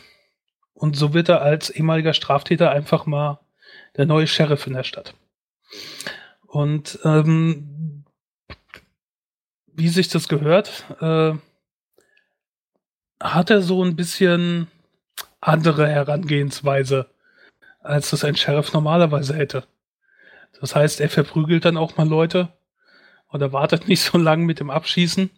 Und 0.74 0.96
so 0.96 1.14
wird 1.14 1.30
er 1.30 1.42
als 1.42 1.70
ehemaliger 1.70 2.14
Straftäter 2.14 2.72
einfach 2.72 3.06
mal 3.06 3.40
der 3.96 4.06
neue 4.06 4.28
Sheriff 4.28 4.68
in 4.68 4.74
der 4.74 4.84
Stadt. 4.84 5.16
Und 6.46 7.00
ähm, 7.04 8.04
wie 9.68 9.90
sich 9.90 10.10
das 10.10 10.28
gehört, 10.28 10.86
äh, 11.02 11.34
hat 13.20 13.50
er 13.50 13.62
so 13.62 13.84
ein 13.84 13.96
bisschen 13.96 14.68
andere 15.42 15.88
Herangehensweise, 15.88 17.10
als 17.80 18.10
das 18.10 18.24
ein 18.24 18.36
Sheriff 18.36 18.74
normalerweise 18.74 19.36
hätte. 19.36 19.64
Das 20.60 20.76
heißt, 20.76 21.02
er 21.02 21.10
verprügelt 21.10 21.66
dann 21.66 21.78
auch 21.78 21.98
mal 21.98 22.08
Leute 22.08 22.50
oder 23.32 23.54
wartet 23.54 23.88
nicht 23.88 24.02
so 24.02 24.18
lange 24.18 24.46
mit 24.46 24.60
dem 24.60 24.70
Abschießen. 24.70 25.30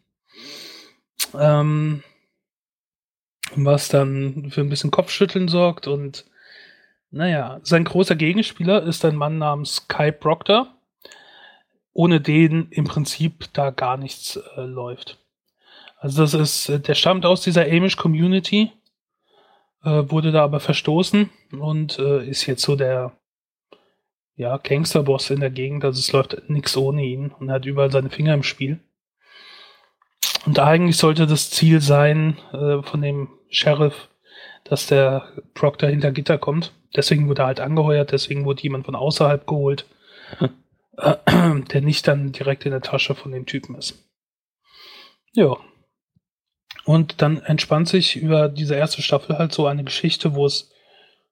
Ähm, 1.34 2.04
was 3.56 3.88
dann 3.88 4.52
für 4.52 4.62
ein 4.62 4.70
bisschen 4.70 4.92
Kopfschütteln 4.92 5.48
sorgt 5.48 5.88
und 5.88 6.26
naja, 7.12 7.60
sein 7.64 7.86
großer 7.86 8.16
Gegenspieler 8.16 8.84
ist 8.84 9.04
ein 9.04 9.16
Mann 9.16 9.40
namens 9.40 9.88
Kai 9.88 10.12
Proctor, 10.12 10.68
ohne 11.92 12.22
den 12.22 12.68
im 12.70 12.86
Prinzip 12.86 13.52
da 13.54 13.72
gar 13.72 13.98
nichts 13.98 14.40
äh, 14.56 14.62
läuft. 14.62 15.18
Also 15.98 16.22
das 16.22 16.34
ist, 16.36 16.70
äh, 16.70 16.80
der 16.80 16.94
stammt 16.94 17.26
aus 17.26 17.42
dieser 17.42 17.64
Amish 17.64 17.98
Community, 17.98 18.72
äh, 19.84 20.04
wurde 20.08 20.32
da 20.32 20.44
aber 20.44 20.60
verstoßen 20.60 21.30
und 21.52 21.98
äh, 21.98 22.28
ist 22.30 22.46
jetzt 22.46 22.62
so 22.62 22.76
der 22.76 23.19
ja, 24.40 24.56
Gangsterboss 24.56 25.32
in 25.32 25.42
der 25.42 25.50
Gegend, 25.50 25.84
also 25.84 26.00
es 26.00 26.14
läuft 26.14 26.50
nichts 26.50 26.78
ohne 26.78 27.04
ihn 27.04 27.32
und 27.32 27.50
er 27.50 27.56
hat 27.56 27.66
überall 27.66 27.92
seine 27.92 28.10
Finger 28.10 28.34
im 28.34 28.44
Spiel. 28.44 28.80
Und 30.46 30.58
eigentlich 30.60 30.96
sollte 30.96 31.28
das 31.28 31.50
Ziel 31.50 31.82
sein 31.82 32.38
äh, 32.54 32.82
von 32.82 33.02
dem 33.02 33.28
Sheriff, 33.50 34.08
dass 34.64 34.88
der 34.88 35.34
Proctor 35.56 35.90
hinter 35.90 36.14
Gitter 36.14 36.38
kommt. 36.38 36.72
Deswegen 36.96 37.28
wurde 37.28 37.42
er 37.42 37.48
halt 37.48 37.60
angeheuert, 37.60 38.14
deswegen 38.14 38.46
wurde 38.46 38.64
jemand 38.64 38.86
von 38.86 38.96
außerhalb 38.96 39.46
geholt, 39.46 39.86
äh, 40.40 41.16
der 41.74 41.82
nicht 41.82 42.08
dann 42.08 42.32
direkt 42.32 42.64
in 42.66 42.72
der 42.72 42.82
Tasche 42.82 43.16
von 43.16 43.34
dem 43.34 43.46
Typen 43.46 43.76
ist. 43.76 44.10
Ja. 45.34 45.58
Und 46.86 47.22
dann 47.22 47.42
entspannt 47.42 47.90
sich 47.90 48.16
über 48.16 48.48
diese 48.48 48.76
erste 48.76 49.02
Staffel 49.02 49.38
halt 49.38 49.52
so 49.52 49.68
eine 49.68 49.84
Geschichte, 49.84 50.34
wo 50.34 50.46
es 50.46 50.72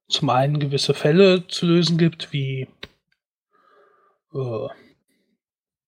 zum 0.10 0.30
einen 0.30 0.60
gewisse 0.60 0.94
Fälle 0.94 1.48
zu 1.48 1.68
lösen 1.68 1.98
gibt, 1.98 2.34
wie 2.34 2.68
äh, 4.38 4.70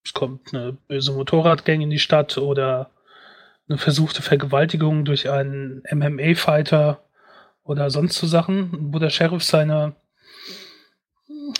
es 0.03 0.13
kommt 0.13 0.53
eine 0.53 0.73
böse 0.73 1.11
Motorradgang 1.11 1.81
in 1.81 1.89
die 1.89 1.99
Stadt 1.99 2.37
oder 2.37 2.89
eine 3.67 3.77
versuchte 3.77 4.21
Vergewaltigung 4.21 5.05
durch 5.05 5.29
einen 5.29 5.83
MMA-Fighter 5.91 7.03
oder 7.63 7.91
sonst 7.91 8.15
so 8.15 8.25
Sachen, 8.25 8.93
wo 8.93 8.99
der 8.99 9.11
Sheriff 9.11 9.43
seine 9.43 9.95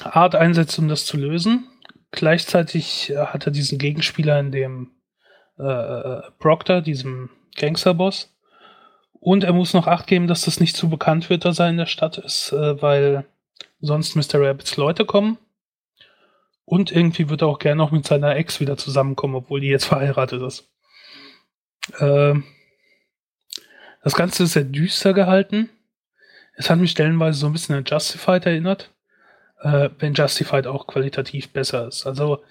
Art 0.02 0.36
einsetzt, 0.36 0.80
um 0.80 0.88
das 0.88 1.06
zu 1.06 1.18
lösen. 1.18 1.68
Gleichzeitig 2.12 3.14
hat 3.16 3.46
er 3.46 3.52
diesen 3.52 3.78
Gegenspieler 3.78 4.40
in 4.40 4.52
dem 4.52 4.92
äh, 5.60 5.64
äh 5.64 6.22
Proctor, 6.40 6.82
diesem 6.82 7.30
Gangsterboss. 7.56 8.34
Und 9.20 9.44
er 9.44 9.54
muss 9.54 9.74
noch 9.74 9.86
Acht 9.86 10.08
geben, 10.08 10.28
dass 10.28 10.44
das 10.44 10.60
nicht 10.60 10.76
zu 10.76 10.90
bekannt 10.90 11.30
wird, 11.30 11.46
dass 11.46 11.60
er 11.60 11.70
in 11.70 11.78
der 11.78 11.86
Stadt 11.86 12.18
ist, 12.18 12.54
äh, 12.54 12.82
weil 12.82 13.26
sonst 13.82 14.16
Mr. 14.16 14.42
Rabbits 14.42 14.78
Leute 14.78 15.06
kommen. 15.06 15.38
Und 16.70 16.92
irgendwie 16.92 17.30
wird 17.30 17.42
er 17.42 17.48
auch 17.48 17.58
gerne 17.58 17.78
noch 17.78 17.90
mit 17.90 18.06
seiner 18.06 18.36
Ex 18.36 18.60
wieder 18.60 18.78
zusammenkommen, 18.78 19.34
obwohl 19.34 19.60
die 19.60 19.70
jetzt 19.70 19.86
verheiratet 19.86 20.44
ist. 20.44 20.70
Äh, 21.98 22.36
das 24.04 24.14
Ganze 24.14 24.44
ist 24.44 24.54
sehr 24.54 24.66
düster 24.66 25.16
gehalten. 25.16 25.72
Es 26.54 26.70
hat 26.70 26.78
mich 26.78 26.92
stellenweise 26.92 27.40
so 27.40 27.48
ein 27.48 27.54
bisschen 27.54 27.74
an 27.74 27.86
Justified 27.88 28.46
erinnert, 28.46 28.94
äh, 29.62 29.90
wenn 29.98 30.14
Justified 30.14 30.68
auch 30.68 30.86
qualitativ 30.86 31.50
besser 31.50 31.88
ist. 31.88 32.06
Also 32.06 32.44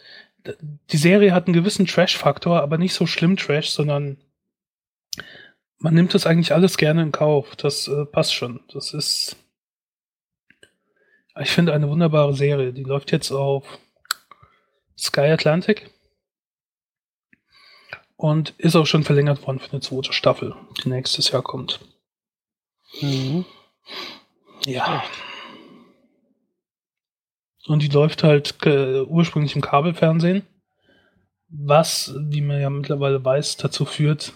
die 0.90 0.96
Serie 0.96 1.32
hat 1.32 1.46
einen 1.46 1.54
gewissen 1.54 1.86
Trash-Faktor, 1.86 2.60
aber 2.60 2.76
nicht 2.76 2.94
so 2.94 3.06
schlimm 3.06 3.36
Trash, 3.36 3.70
sondern 3.70 4.16
man 5.78 5.94
nimmt 5.94 6.12
das 6.12 6.26
eigentlich 6.26 6.52
alles 6.52 6.76
gerne 6.76 7.02
in 7.02 7.12
Kauf. 7.12 7.54
Das 7.54 7.86
äh, 7.86 8.04
passt 8.04 8.34
schon. 8.34 8.58
Das 8.72 8.94
ist, 8.94 9.36
ich 11.40 11.50
finde, 11.50 11.72
eine 11.72 11.88
wunderbare 11.88 12.34
Serie. 12.34 12.72
Die 12.72 12.82
läuft 12.82 13.12
jetzt 13.12 13.30
auf 13.30 13.78
Sky 14.98 15.30
Atlantic. 15.30 15.90
Und 18.16 18.50
ist 18.58 18.74
auch 18.74 18.86
schon 18.86 19.04
verlängert 19.04 19.46
worden 19.46 19.60
für 19.60 19.70
eine 19.70 19.80
zweite 19.80 20.12
Staffel, 20.12 20.56
die 20.82 20.88
nächstes 20.88 21.30
Jahr 21.30 21.42
kommt. 21.42 21.80
Mhm. 23.00 23.44
Ja. 24.66 25.04
Und 27.66 27.82
die 27.82 27.88
läuft 27.88 28.24
halt 28.24 28.56
äh, 28.66 29.02
ursprünglich 29.02 29.54
im 29.54 29.60
Kabelfernsehen, 29.60 30.42
was, 31.48 32.14
wie 32.18 32.40
man 32.40 32.60
ja 32.60 32.70
mittlerweile 32.70 33.24
weiß, 33.24 33.56
dazu 33.58 33.84
führt, 33.84 34.32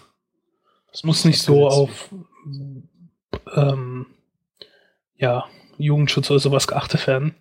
es 0.93 1.03
muss 1.03 1.25
nicht 1.25 1.41
so 1.41 1.67
auf 1.67 2.13
ähm, 3.55 4.05
ja, 5.15 5.45
Jugendschutz 5.77 6.29
oder 6.29 6.39
sowas 6.39 6.67
geachtet 6.67 7.07
werden. 7.07 7.35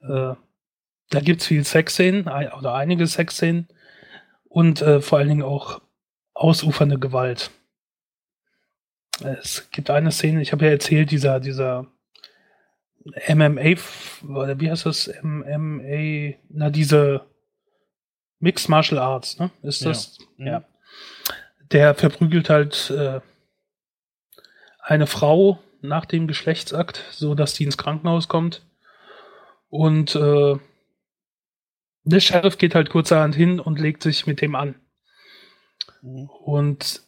Äh, 0.00 0.34
da 1.10 1.20
gibt 1.20 1.42
es 1.42 1.46
viel 1.46 1.64
Sexszenen 1.64 2.28
oder 2.58 2.74
einige 2.74 3.06
Sexszenen 3.06 3.68
und 4.44 4.82
äh, 4.82 5.00
vor 5.00 5.18
allen 5.18 5.28
Dingen 5.28 5.42
auch 5.42 5.80
ausufernde 6.34 6.98
Gewalt. 6.98 7.50
Es 9.22 9.70
gibt 9.70 9.90
eine 9.90 10.10
Szene, 10.10 10.42
ich 10.42 10.52
habe 10.52 10.64
ja 10.64 10.72
erzählt, 10.72 11.10
dieser, 11.10 11.38
dieser 11.38 11.86
MMA, 13.28 13.74
oder 14.28 14.58
wie 14.58 14.70
heißt 14.70 14.86
das? 14.86 15.10
MMA, 15.22 16.36
na, 16.48 16.70
diese 16.70 17.24
Mixed 18.40 18.68
Martial 18.68 19.00
Arts, 19.00 19.38
ne? 19.38 19.50
Ist 19.62 19.84
das? 19.84 20.18
Ja. 20.36 20.46
ja. 20.46 20.64
Der 21.70 21.94
verprügelt 21.94 22.50
halt 22.50 22.90
äh, 22.90 23.20
eine 24.80 25.06
Frau 25.06 25.60
nach 25.80 26.06
dem 26.06 26.26
Geschlechtsakt, 26.26 27.04
so 27.10 27.34
dass 27.34 27.54
die 27.54 27.64
ins 27.64 27.78
Krankenhaus 27.78 28.28
kommt. 28.28 28.62
Und 29.68 30.14
äh, 30.14 30.56
der 32.04 32.20
Sheriff 32.20 32.58
geht 32.58 32.74
halt 32.74 32.90
kurzerhand 32.90 33.34
hin 33.34 33.60
und 33.60 33.78
legt 33.78 34.02
sich 34.02 34.26
mit 34.26 34.40
dem 34.40 34.54
an. 34.54 34.74
Mhm. 36.02 36.28
Und 36.28 37.02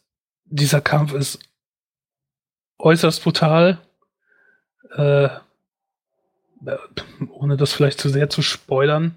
dieser 0.45 0.81
Kampf 0.81 1.13
ist 1.13 1.39
äußerst 2.79 3.23
brutal. 3.23 3.79
Äh, 4.95 5.29
ohne 7.29 7.57
das 7.57 7.73
vielleicht 7.73 8.01
zu 8.01 8.09
sehr 8.09 8.31
zu 8.31 8.43
spoilern. 8.43 9.15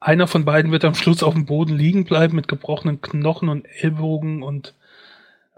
Einer 0.00 0.26
von 0.26 0.44
beiden 0.44 0.72
wird 0.72 0.84
am 0.84 0.94
Schluss 0.94 1.22
auf 1.22 1.34
dem 1.34 1.46
Boden 1.46 1.74
liegen 1.74 2.04
bleiben 2.04 2.34
mit 2.34 2.48
gebrochenen 2.48 3.00
Knochen 3.00 3.48
und 3.48 3.64
Ellbogen 3.64 4.42
und 4.42 4.74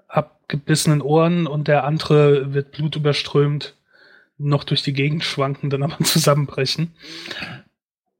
abgebissenen 0.06 1.00
Ohren 1.00 1.46
und 1.46 1.66
der 1.66 1.84
andere 1.84 2.52
wird 2.52 2.72
blutüberströmt 2.72 3.74
noch 4.36 4.64
durch 4.64 4.82
die 4.82 4.92
Gegend 4.92 5.24
schwanken, 5.24 5.70
dann 5.70 5.82
aber 5.82 5.98
zusammenbrechen. 6.04 6.94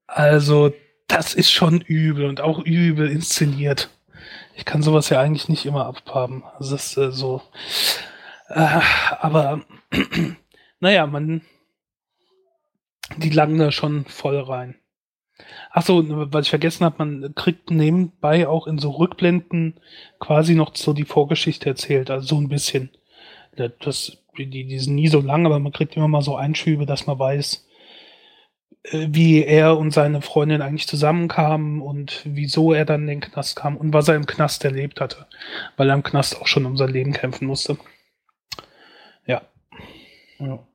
Also 0.07 0.73
das 1.07 1.35
ist 1.35 1.51
schon 1.51 1.81
übel 1.81 2.27
und 2.27 2.41
auch 2.41 2.59
übel 2.61 3.11
inszeniert. 3.11 3.91
Ich 4.57 4.65
kann 4.65 4.83
sowas 4.83 5.09
ja 5.09 5.21
eigentlich 5.21 5.49
nicht 5.49 5.67
immer 5.67 5.87
abhaben. 5.87 6.45
Also 6.59 6.73
das 6.73 6.87
ist 6.87 6.97
äh, 6.97 7.13
so. 7.13 7.43
Äh, 8.49 8.81
aber 9.21 9.63
naja, 10.81 11.07
man. 11.07 11.43
Die 13.19 13.31
langen 13.31 13.59
da 13.59 13.71
schon 13.71 14.07
voll 14.07 14.41
rein. 14.41 14.77
Achso, 15.71 16.03
was 16.33 16.47
ich 16.47 16.51
vergessen 16.51 16.85
habe, 16.85 17.05
man 17.05 17.35
kriegt 17.35 17.71
nebenbei 17.71 18.49
auch 18.49 18.67
in 18.67 18.79
so 18.79 18.93
Rückblenden 18.93 19.81
quasi 20.21 20.55
noch 20.55 20.75
so 20.75 20.95
die 20.95 21.05
Vorgeschichte 21.05 21.69
erzählt, 21.69 22.11
also 22.11 22.27
so 22.27 22.41
ein 22.41 22.49
bisschen. 22.49 22.91
Das, 23.57 24.17
die, 24.39 24.49
die 24.49 24.79
sind 24.79 24.95
nie 24.95 25.09
so 25.09 25.21
lang, 25.21 25.45
aber 25.45 25.59
man 25.59 25.73
kriegt 25.73 25.97
immer 25.97 26.09
mal 26.09 26.23
so 26.23 26.37
Einschübe, 26.37 26.87
dass 26.87 27.07
man 27.07 27.19
weiß, 27.19 27.55
äh, 27.57 27.74
wie 28.93 29.43
er 29.43 29.79
und 29.79 29.93
seine 29.93 30.21
Freundin 30.21 30.61
eigentlich 30.61 30.87
zusammenkamen 30.87 31.81
und 31.81 32.21
wieso 32.25 32.73
er 32.73 32.85
dann 32.85 33.03
in 33.03 33.07
den 33.07 33.21
Knast 33.21 33.57
kam 33.57 33.77
und 33.77 33.93
was 33.95 34.09
er 34.09 34.15
im 34.17 34.27
Knast 34.27 34.65
erlebt 34.65 35.01
hatte, 35.01 35.27
weil 35.77 35.89
er 35.89 35.95
im 35.95 36.03
Knast 36.03 36.41
auch 36.41 36.47
schon 36.47 36.67
um 36.67 36.77
sein 36.77 36.91
Leben 36.91 37.13
kämpfen 37.13 37.47
musste. 37.47 37.79
Ja. 39.27 39.43
Ja. 40.39 40.67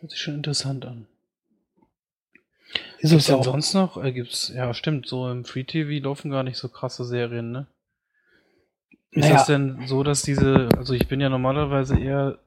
Hört 0.00 0.10
sich 0.10 0.20
schon 0.20 0.34
interessant 0.34 0.84
an. 0.84 1.06
Ist 2.98 3.12
es 3.12 3.26
denn 3.26 3.36
auch. 3.36 3.44
sonst 3.44 3.72
noch? 3.72 4.02
Äh, 4.02 4.12
gibt's, 4.12 4.52
ja, 4.54 4.74
stimmt, 4.74 5.06
so 5.06 5.30
im 5.30 5.44
Free 5.44 5.64
TV 5.64 6.04
laufen 6.04 6.30
gar 6.30 6.42
nicht 6.42 6.58
so 6.58 6.68
krasse 6.68 7.04
Serien, 7.04 7.52
ne? 7.52 7.66
Ist 9.12 9.22
Naja. 9.22 9.34
das 9.34 9.46
denn 9.46 9.86
so, 9.86 10.02
dass 10.02 10.22
diese, 10.22 10.68
also 10.76 10.92
ich 10.92 11.08
bin 11.08 11.20
ja 11.20 11.30
normalerweise 11.30 11.98
eher, 11.98 12.38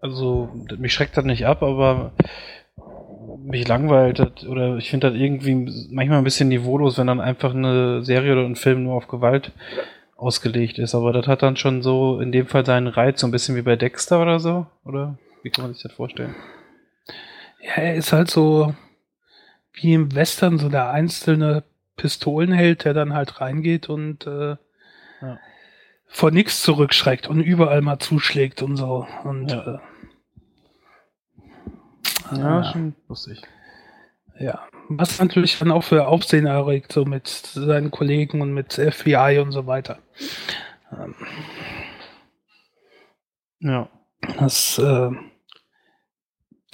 also 0.00 0.54
mich 0.76 0.92
schreckt 0.92 1.16
das 1.16 1.24
nicht 1.24 1.46
ab, 1.46 1.62
aber 1.62 2.12
mich 3.42 3.66
langweilt 3.68 4.20
oder 4.46 4.76
ich 4.76 4.90
finde 4.90 5.10
das 5.10 5.18
irgendwie 5.18 5.54
manchmal 5.90 6.18
ein 6.18 6.24
bisschen 6.24 6.48
niveaulos, 6.48 6.98
wenn 6.98 7.06
dann 7.06 7.20
einfach 7.20 7.54
eine 7.54 8.02
Serie 8.04 8.32
oder 8.32 8.44
ein 8.44 8.56
Film 8.56 8.84
nur 8.84 8.94
auf 8.94 9.08
Gewalt 9.08 9.52
ausgelegt 10.16 10.78
ist. 10.78 10.94
Aber 10.94 11.12
das 11.12 11.26
hat 11.26 11.42
dann 11.42 11.56
schon 11.56 11.82
so 11.82 12.20
in 12.20 12.32
dem 12.32 12.46
Fall 12.46 12.64
seinen 12.64 12.86
Reiz, 12.86 13.20
so 13.20 13.26
ein 13.26 13.30
bisschen 13.32 13.56
wie 13.56 13.62
bei 13.62 13.76
Dexter 13.76 14.22
oder 14.22 14.38
so, 14.40 14.66
oder? 14.84 15.18
Wie 15.42 15.50
kann 15.50 15.64
man 15.64 15.74
sich 15.74 15.82
das 15.82 15.92
vorstellen? 15.92 16.34
Ja, 17.60 17.82
er 17.82 17.94
ist 17.94 18.12
halt 18.12 18.30
so 18.30 18.74
wie 19.74 19.94
im 19.94 20.14
Western 20.14 20.58
so 20.58 20.68
der 20.68 20.90
einzelne 20.90 21.64
Pistolenheld, 21.96 22.84
der 22.84 22.94
dann 22.94 23.14
halt 23.14 23.40
reingeht 23.40 23.88
und 23.88 24.26
äh, 24.26 24.56
Ja. 25.20 25.38
vor 26.06 26.30
nichts 26.30 26.62
zurückschreckt 26.62 27.28
und 27.28 27.40
überall 27.40 27.80
mal 27.80 27.98
zuschlägt 27.98 28.62
und 28.62 28.76
so. 28.76 29.06
Und 29.24 29.50
Ja. 29.50 29.74
äh, 29.76 29.78
Ja, 32.38 32.64
schon 32.64 32.94
lustig. 33.08 33.42
Ja, 34.38 34.66
was 34.88 35.18
natürlich 35.18 35.58
dann 35.58 35.70
auch 35.70 35.84
für 35.84 36.06
Aufsehen 36.06 36.46
erregt, 36.46 36.92
so 36.92 37.04
mit 37.04 37.28
seinen 37.28 37.90
Kollegen 37.90 38.40
und 38.40 38.52
mit 38.52 38.72
FBI 38.72 39.38
und 39.40 39.52
so 39.52 39.66
weiter. 39.66 39.98
Ähm, 40.90 41.14
Ja. 43.62 43.88
Das, 44.38 44.78
äh, 44.78 45.10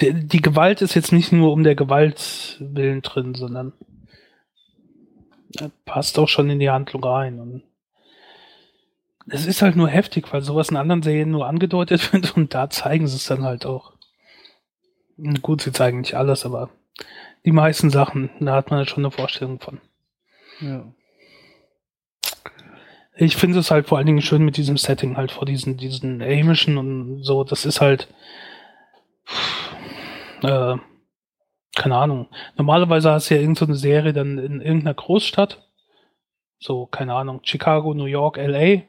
die, 0.00 0.26
die 0.26 0.42
Gewalt 0.42 0.82
ist 0.82 0.94
jetzt 0.94 1.12
nicht 1.12 1.32
nur 1.32 1.52
um 1.52 1.62
der 1.62 1.74
Gewalt 1.74 2.56
willen 2.60 3.02
drin, 3.02 3.34
sondern 3.34 3.72
passt 5.84 6.18
auch 6.18 6.28
schon 6.28 6.50
in 6.50 6.58
die 6.58 6.70
Handlung 6.70 7.04
rein. 7.04 7.40
Und 7.40 7.62
es 9.28 9.46
ist 9.46 9.62
halt 9.62 9.76
nur 9.76 9.88
heftig, 9.88 10.32
weil 10.32 10.42
sowas 10.42 10.70
in 10.70 10.76
anderen 10.76 11.02
Serien 11.02 11.30
nur 11.30 11.46
angedeutet 11.46 12.12
wird 12.12 12.36
und 12.36 12.54
da 12.54 12.70
zeigen 12.70 13.06
sie 13.06 13.16
es 13.16 13.26
dann 13.26 13.42
halt 13.42 13.66
auch. 13.66 13.92
Gut, 15.42 15.62
sie 15.62 15.72
zeigen 15.72 16.00
nicht 16.00 16.14
alles, 16.14 16.46
aber 16.46 16.70
die 17.44 17.52
meisten 17.52 17.90
Sachen, 17.90 18.30
da 18.40 18.54
hat 18.54 18.70
man 18.70 18.86
schon 18.86 19.04
eine 19.04 19.10
Vorstellung 19.10 19.58
von. 19.58 19.80
Ja. 20.60 20.84
Ich 23.16 23.36
finde 23.36 23.58
es 23.58 23.70
halt 23.70 23.88
vor 23.88 23.98
allen 23.98 24.06
Dingen 24.06 24.22
schön 24.22 24.44
mit 24.44 24.56
diesem 24.56 24.76
Setting 24.76 25.16
halt 25.16 25.32
vor 25.32 25.44
diesen, 25.44 25.76
diesen 25.76 26.22
Amischen 26.22 26.78
und 26.78 27.24
so. 27.24 27.42
Das 27.42 27.66
ist 27.66 27.80
halt, 27.80 28.06
äh, 30.42 30.76
keine 31.74 31.96
Ahnung. 31.96 32.28
Normalerweise 32.56 33.10
hast 33.10 33.30
du 33.30 33.34
ja 33.34 33.40
irgendeine 33.40 33.66
so 33.66 33.72
eine 33.72 33.78
Serie 33.78 34.12
dann 34.12 34.38
in 34.38 34.60
irgendeiner 34.60 34.94
Großstadt. 34.94 35.66
So, 36.60 36.86
keine 36.86 37.14
Ahnung, 37.14 37.40
Chicago, 37.42 37.92
New 37.92 38.04
York, 38.04 38.36
LA. 38.36 38.82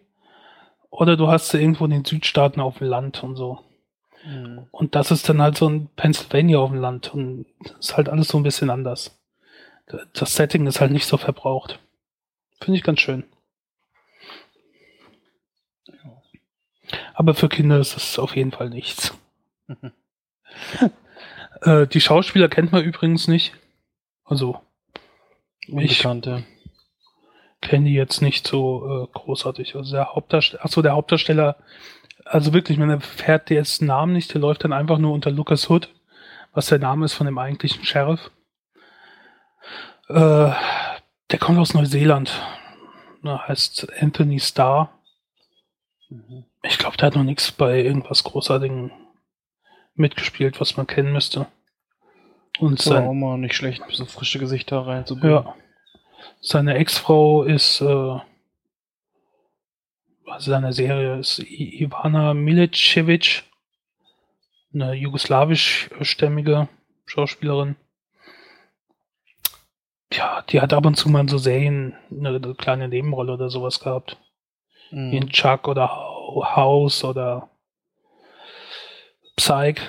Oder 0.91 1.17
du 1.17 1.27
hast 1.27 1.49
sie 1.49 1.59
irgendwo 1.59 1.85
in 1.85 1.91
den 1.91 2.05
Südstaaten 2.05 2.61
auf 2.61 2.79
dem 2.79 2.87
Land 2.87 3.23
und 3.23 3.35
so. 3.35 3.59
Mhm. 4.25 4.67
Und 4.71 4.95
das 4.95 5.11
ist 5.11 5.27
dann 5.29 5.41
halt 5.41 5.57
so 5.57 5.67
ein 5.69 5.89
Pennsylvania 5.95 6.59
auf 6.59 6.71
dem 6.71 6.79
Land 6.79 7.13
und 7.13 7.45
ist 7.79 7.95
halt 7.97 8.09
alles 8.09 8.27
so 8.27 8.37
ein 8.37 8.43
bisschen 8.43 8.69
anders. 8.69 9.17
Das 10.13 10.35
Setting 10.35 10.67
ist 10.67 10.81
halt 10.81 10.91
nicht 10.91 11.07
so 11.07 11.17
verbraucht. 11.17 11.79
Finde 12.61 12.77
ich 12.77 12.83
ganz 12.83 12.99
schön. 12.99 13.23
Aber 17.13 17.33
für 17.33 17.49
Kinder 17.49 17.79
ist 17.79 17.97
es 17.97 18.19
auf 18.19 18.35
jeden 18.35 18.51
Fall 18.51 18.69
nichts. 18.69 19.13
äh, 21.61 21.87
die 21.87 22.01
Schauspieler 22.01 22.49
kennt 22.49 22.71
man 22.71 22.83
übrigens 22.83 23.27
nicht. 23.27 23.53
Also, 24.23 24.59
ich 25.61 25.73
Unbekannte. 25.73 26.45
kenne 27.61 27.89
die 27.89 27.95
jetzt 27.95 28.21
nicht 28.21 28.47
so 28.47 29.03
äh, 29.03 29.07
großartig. 29.11 29.75
Also 29.75 29.95
der 29.95 30.13
Hauptdarsteller, 30.13 30.63
achso, 30.63 30.81
der 30.81 30.93
Hauptdarsteller, 30.93 31.57
also 32.29 32.53
wirklich, 32.53 32.77
man 32.77 32.91
erfährt 32.91 33.49
dessen 33.49 33.87
Namen 33.87 34.13
nicht, 34.13 34.33
der 34.33 34.41
läuft 34.41 34.63
dann 34.63 34.73
einfach 34.73 34.99
nur 34.99 35.13
unter 35.13 35.31
Lucas 35.31 35.69
Hood, 35.69 35.89
was 36.53 36.67
der 36.67 36.79
Name 36.79 37.05
ist 37.05 37.13
von 37.13 37.25
dem 37.25 37.39
eigentlichen 37.39 37.83
Sheriff. 37.83 38.29
Äh, 40.07 40.51
der 41.31 41.39
kommt 41.39 41.59
aus 41.59 41.73
Neuseeland. 41.73 42.31
Na, 43.21 43.47
heißt 43.47 43.87
Anthony 43.99 44.39
Starr. 44.39 44.93
Mhm. 46.09 46.45
Ich 46.61 46.77
glaube, 46.77 46.97
der 46.97 47.07
hat 47.07 47.15
noch 47.15 47.23
nichts 47.23 47.51
bei 47.51 47.81
irgendwas 47.81 48.23
Großartigem 48.23 48.91
mitgespielt, 49.95 50.61
was 50.61 50.77
man 50.77 50.87
kennen 50.87 51.11
müsste. 51.11 51.47
Und 52.59 52.85
aber 52.85 52.99
auch 52.99 53.07
sein, 53.07 53.19
mal 53.19 53.37
nicht 53.37 53.55
schlecht, 53.55 53.81
so 53.89 54.05
frische 54.05 54.39
Gesichter 54.39 54.85
reinzubringen. 54.85 55.43
ja, 55.45 55.55
seine 56.41 56.75
Ex-Frau 56.75 57.43
ist, 57.43 57.81
äh, 57.81 58.19
also 60.29 60.51
seine 60.51 60.73
Serie 60.73 61.19
ist 61.19 61.39
Ivana 61.39 62.33
Milicevic, 62.33 63.43
eine 64.73 64.93
jugoslawischstämmige 64.93 66.67
Schauspielerin. 67.05 67.75
Ja, 70.13 70.41
die 70.43 70.59
hat 70.61 70.73
ab 70.73 70.85
und 70.85 70.95
zu 70.95 71.09
mal 71.09 71.21
in 71.21 71.27
so 71.27 71.37
Serien 71.37 71.95
eine, 72.09 72.29
eine 72.29 72.55
kleine 72.55 72.87
Nebenrolle 72.87 73.33
oder 73.33 73.49
sowas 73.49 73.79
gehabt. 73.79 74.17
Mhm. 74.91 75.13
In 75.13 75.29
Chuck 75.29 75.67
oder 75.67 75.87
House 75.87 77.03
oder 77.03 77.49
Psych. 79.35 79.79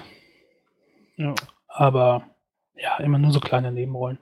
ja. 1.17 1.35
Aber 1.69 2.27
ja, 2.75 2.97
immer 2.99 3.19
nur 3.19 3.33
so 3.33 3.41
kleine 3.41 3.73
Nebenrollen. 3.73 4.19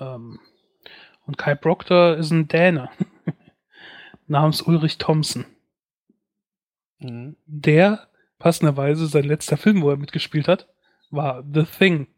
Ähm, 0.00 0.40
und 1.26 1.38
Kai 1.38 1.54
Proctor 1.54 2.16
ist 2.16 2.30
ein 2.30 2.48
Däne. 2.48 2.90
namens 4.32 4.62
Ulrich 4.62 4.98
Thompson. 4.98 5.46
Mhm. 6.98 7.36
Der, 7.46 8.08
passenderweise, 8.38 9.06
sein 9.06 9.24
letzter 9.24 9.56
Film, 9.56 9.82
wo 9.82 9.90
er 9.90 9.96
mitgespielt 9.96 10.48
hat, 10.48 10.68
war 11.10 11.44
The 11.52 11.64
Thing. 11.64 12.08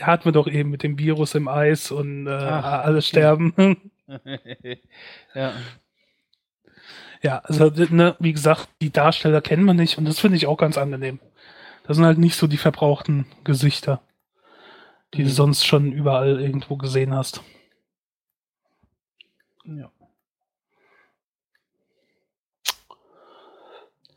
Hatten 0.00 0.24
wir 0.26 0.32
doch 0.32 0.46
eben 0.46 0.70
mit 0.70 0.82
dem 0.82 0.98
Virus 0.98 1.34
im 1.34 1.48
Eis 1.48 1.90
und 1.90 2.26
äh, 2.26 2.30
Ach, 2.30 2.84
alle 2.84 2.98
okay. 2.98 3.02
sterben. 3.06 3.54
ja. 5.34 5.52
Ja, 7.22 7.38
also 7.38 7.70
ne, 7.90 8.14
wie 8.20 8.32
gesagt, 8.32 8.68
die 8.80 8.92
Darsteller 8.92 9.40
kennen 9.40 9.64
wir 9.64 9.74
nicht 9.74 9.98
und 9.98 10.04
das 10.04 10.20
finde 10.20 10.36
ich 10.36 10.46
auch 10.46 10.58
ganz 10.58 10.78
angenehm. 10.78 11.18
Das 11.84 11.96
sind 11.96 12.04
halt 12.06 12.18
nicht 12.18 12.36
so 12.36 12.46
die 12.46 12.56
verbrauchten 12.58 13.26
Gesichter, 13.42 14.02
die 15.14 15.22
du 15.22 15.28
Mhm. 15.28 15.32
sonst 15.32 15.66
schon 15.66 15.92
überall 15.92 16.40
irgendwo 16.40 16.76
gesehen 16.76 17.14
hast. 17.14 17.42
Ja. 19.66 19.90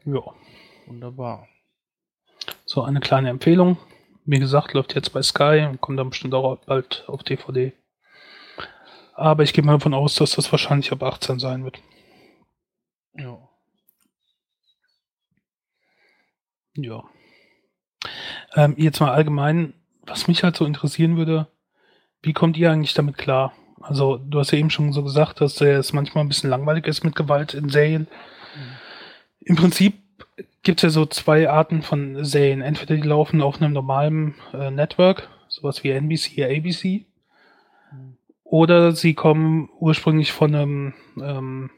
Ja. 0.06 0.22
Wunderbar. 0.88 1.47
So 2.66 2.84
eine 2.84 3.00
kleine 3.00 3.30
Empfehlung. 3.30 3.78
Wie 4.26 4.39
gesagt, 4.39 4.74
läuft 4.74 4.95
jetzt 4.95 5.12
bei 5.12 5.22
Sky 5.22 5.68
und 5.70 5.82
kommt 5.82 6.00
dann 6.00 6.10
bestimmt 6.10 6.34
auch 6.34 6.58
bald 6.66 7.04
auf 7.08 7.24
DVD. 7.24 7.74
Aber 9.14 9.43
ich 9.43 9.54
gehe 9.54 9.64
mal 9.64 9.74
davon 9.74 9.93
aus, 9.93 10.16
dass 10.16 10.32
das 10.32 10.52
wahrscheinlich 10.52 10.91
ab 10.91 11.04
18 11.04 11.39
sein 11.39 11.64
wird. 11.64 11.80
Ja. 13.14 13.50
Ja. 16.76 17.04
Ähm, 18.56 18.76
jetzt 18.78 19.00
mal 19.00 19.12
allgemein, 19.12 19.74
was 20.04 20.28
mich 20.28 20.43
halt 20.43 20.56
so 20.56 20.66
interessieren 20.66 21.18
würde, 21.18 21.47
wie 22.22 22.34
kommt 22.34 22.58
ihr 22.58 22.72
eigentlich 22.72 22.93
damit 22.93 23.18
klar? 23.18 23.54
Also, 23.82 24.17
du 24.17 24.39
hast 24.39 24.51
ja 24.51 24.57
eben 24.57 24.69
schon 24.69 24.93
so 24.93 25.03
gesagt, 25.03 25.41
dass 25.41 25.59
es 25.61 25.93
manchmal 25.93 26.23
ein 26.23 26.27
bisschen 26.27 26.49
langweilig 26.49 26.88
ist 26.88 27.03
mit 27.03 27.15
Gewalt 27.15 27.53
in 27.53 27.69
Serien. 27.69 28.07
Im 29.39 29.55
Prinzip 29.55 29.93
gibt 30.63 30.80
es 30.80 30.84
ja 30.84 30.89
so 30.89 31.05
zwei 31.05 31.49
Arten 31.49 31.82
von 31.82 32.23
Serien. 32.23 32.61
Entweder 32.61 32.95
die 32.95 33.07
laufen 33.07 33.41
auf 33.41 33.61
einem 33.61 33.73
normalen 33.73 34.36
äh, 34.53 34.69
Network, 34.69 35.30
sowas 35.47 35.84
wie 35.84 35.91
NBC, 35.91 36.43
ABC, 36.43 37.05
oder 38.43 38.93
sie 38.93 39.13
kommen 39.13 39.69
ursprünglich 39.80 40.32
von 40.32 40.55
einem 40.55 40.93
ähm, 41.21 41.69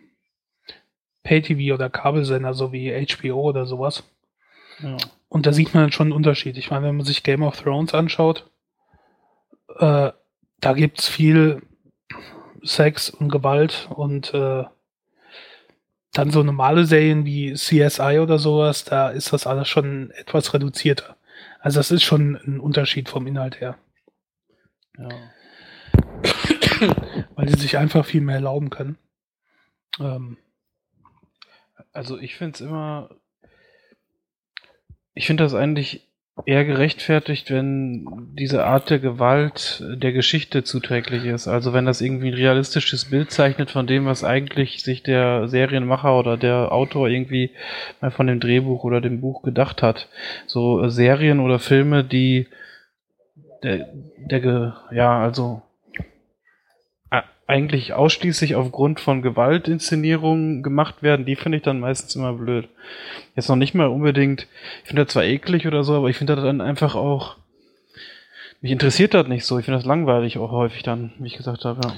Pay-TV 1.24 1.76
oder 1.76 1.90
Kabelsender, 1.90 2.54
so 2.54 2.72
wie 2.72 2.92
HBO 3.06 3.42
oder 3.42 3.66
sowas. 3.66 4.04
Ja. 4.80 4.96
Und 5.28 5.46
da 5.46 5.52
sieht 5.52 5.74
man 5.74 5.84
dann 5.84 5.92
schon 5.92 6.08
einen 6.08 6.16
Unterschied. 6.16 6.58
Ich 6.58 6.72
meine, 6.72 6.88
wenn 6.88 6.96
man 6.96 7.06
sich 7.06 7.24
Game 7.24 7.44
of 7.44 7.60
Thrones 7.60 7.94
anschaut, 7.94 8.50
äh, 9.80 10.12
da 10.62 10.74
gibt's 10.74 11.10
viel 11.10 11.62
Sex 12.64 13.10
und 13.10 13.30
Gewalt 13.30 13.90
und 13.90 14.34
äh, 14.34 14.64
dann 16.14 16.32
so 16.32 16.44
normale 16.44 16.86
Serien 16.86 17.26
wie 17.26 17.54
CSI 17.54 18.20
oder 18.20 18.38
sowas, 18.38 18.84
da 18.84 19.10
ist 19.10 19.32
das 19.34 19.48
alles 19.48 19.68
schon 19.68 20.12
etwas 20.12 20.54
reduzierter. 20.54 21.16
Also 21.60 21.80
das 21.80 21.92
ist 21.92 22.04
schon 22.04 22.36
ein 22.36 22.60
Unterschied 22.60 23.08
vom 23.08 23.28
Inhalt 23.28 23.62
her. 23.62 23.78
Ja. 24.98 25.10
Weil 27.36 27.46
die 27.46 27.60
sich 27.60 27.78
einfach 27.78 28.06
viel 28.06 28.22
mehr 28.22 28.36
erlauben 28.36 28.70
können. 28.70 28.98
Ähm. 30.00 30.38
Also 31.94 32.18
ich 32.18 32.36
finde 32.36 32.56
es 32.56 32.62
immer, 32.62 33.10
ich 35.14 35.28
finde 35.28 35.44
das 35.44 35.54
eigentlich 35.54 36.08
eher 36.46 36.66
gerechtfertigt, 36.66 37.52
wenn 37.52 38.34
diese 38.34 38.66
Art 38.66 38.90
der 38.90 39.00
Gewalt 39.00 39.84
der 39.96 40.12
Geschichte 40.12 40.64
zuträglich 40.64 41.26
ist. 41.26 41.48
Also 41.48 41.74
wenn 41.74 41.86
das 41.86 42.02
irgendwie 42.02 42.30
ein 42.30 42.34
realistisches 42.34 43.06
Bild 43.06 43.32
zeichnet 43.32 43.70
von 43.70 43.86
dem, 43.86 44.06
was 44.06 44.24
eigentlich 44.24 44.82
sich 44.84 45.04
der 45.04 45.48
Serienmacher 45.48 46.18
oder 46.18 46.38
der 46.38 46.72
Autor 46.72 47.10
irgendwie 47.10 47.52
mal 48.00 48.12
von 48.12 48.28
dem 48.28 48.40
Drehbuch 48.40 48.84
oder 48.84 49.02
dem 49.02 49.22
Buch 49.22 49.44
gedacht 49.44 49.82
hat. 49.82 50.08
So 50.48 50.88
Serien 50.90 51.40
oder 51.40 51.60
Filme, 51.60 52.04
die 52.04 52.48
der, 53.64 53.90
der 54.18 54.76
ja, 54.92 55.22
also 55.22 55.62
eigentlich 57.52 57.92
ausschließlich 57.92 58.56
aufgrund 58.56 59.02
von 59.02 59.22
Gewaltinszenierungen 59.22 60.64
gemacht 60.64 61.04
werden, 61.04 61.26
die 61.26 61.36
finde 61.36 61.58
ich 61.58 61.64
dann 61.64 61.82
meistens 61.82 62.16
immer 62.16 62.32
blöd. 62.32 62.70
Jetzt 63.36 63.50
noch 63.50 63.58
nicht 63.58 63.76
mal 63.76 63.88
unbedingt, 63.88 64.48
ich 64.82 64.88
finde 64.88 65.04
das 65.04 65.12
zwar 65.12 65.26
eklig 65.26 65.68
oder 65.68 65.84
so, 65.84 65.96
aber 65.96 66.10
ich 66.10 66.16
finde 66.16 66.36
das 66.36 66.46
dann 66.46 66.62
einfach 66.62 66.96
auch, 66.96 67.36
mich 68.62 68.72
interessiert 68.72 69.14
das 69.14 69.28
nicht 69.28 69.44
so. 69.44 69.60
Ich 69.60 69.66
finde 69.66 69.80
das 69.80 69.86
langweilig 69.86 70.38
auch 70.38 70.52
häufig 70.52 70.82
dann, 70.84 71.12
wie 71.20 71.28
ich 71.28 71.36
gesagt 71.36 71.66
habe, 71.66 71.82
ja. 71.84 71.94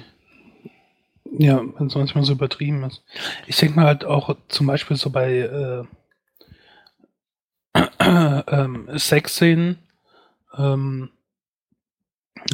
Ja, 1.35 1.61
wenn 1.77 1.87
es 1.87 1.95
manchmal 1.95 2.23
so 2.23 2.33
übertrieben 2.33 2.83
ist. 2.83 3.03
Ich 3.45 3.57
denke 3.57 3.75
mal 3.75 3.85
halt 3.85 4.05
auch 4.05 4.35
zum 4.47 4.67
Beispiel 4.67 4.97
so 4.97 5.11
bei 5.11 5.39
äh, 5.39 5.83
ähm, 8.47 8.89
Sexszenen, 8.97 9.77
ähm, 10.57 11.09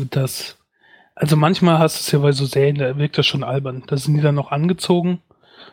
dass 0.10 0.59
also 1.20 1.36
manchmal 1.36 1.80
hast 1.80 1.98
du 1.98 2.00
es 2.00 2.12
ja 2.14 2.20
bei 2.20 2.32
so 2.32 2.46
Serien, 2.46 2.78
da 2.78 2.98
wirkt 2.98 3.18
das 3.18 3.28
schon 3.28 3.44
albern. 3.44 3.84
Da 3.88 3.98
sind 3.98 4.16
die 4.16 4.22
dann 4.22 4.36
noch 4.36 4.52
angezogen. 4.52 5.22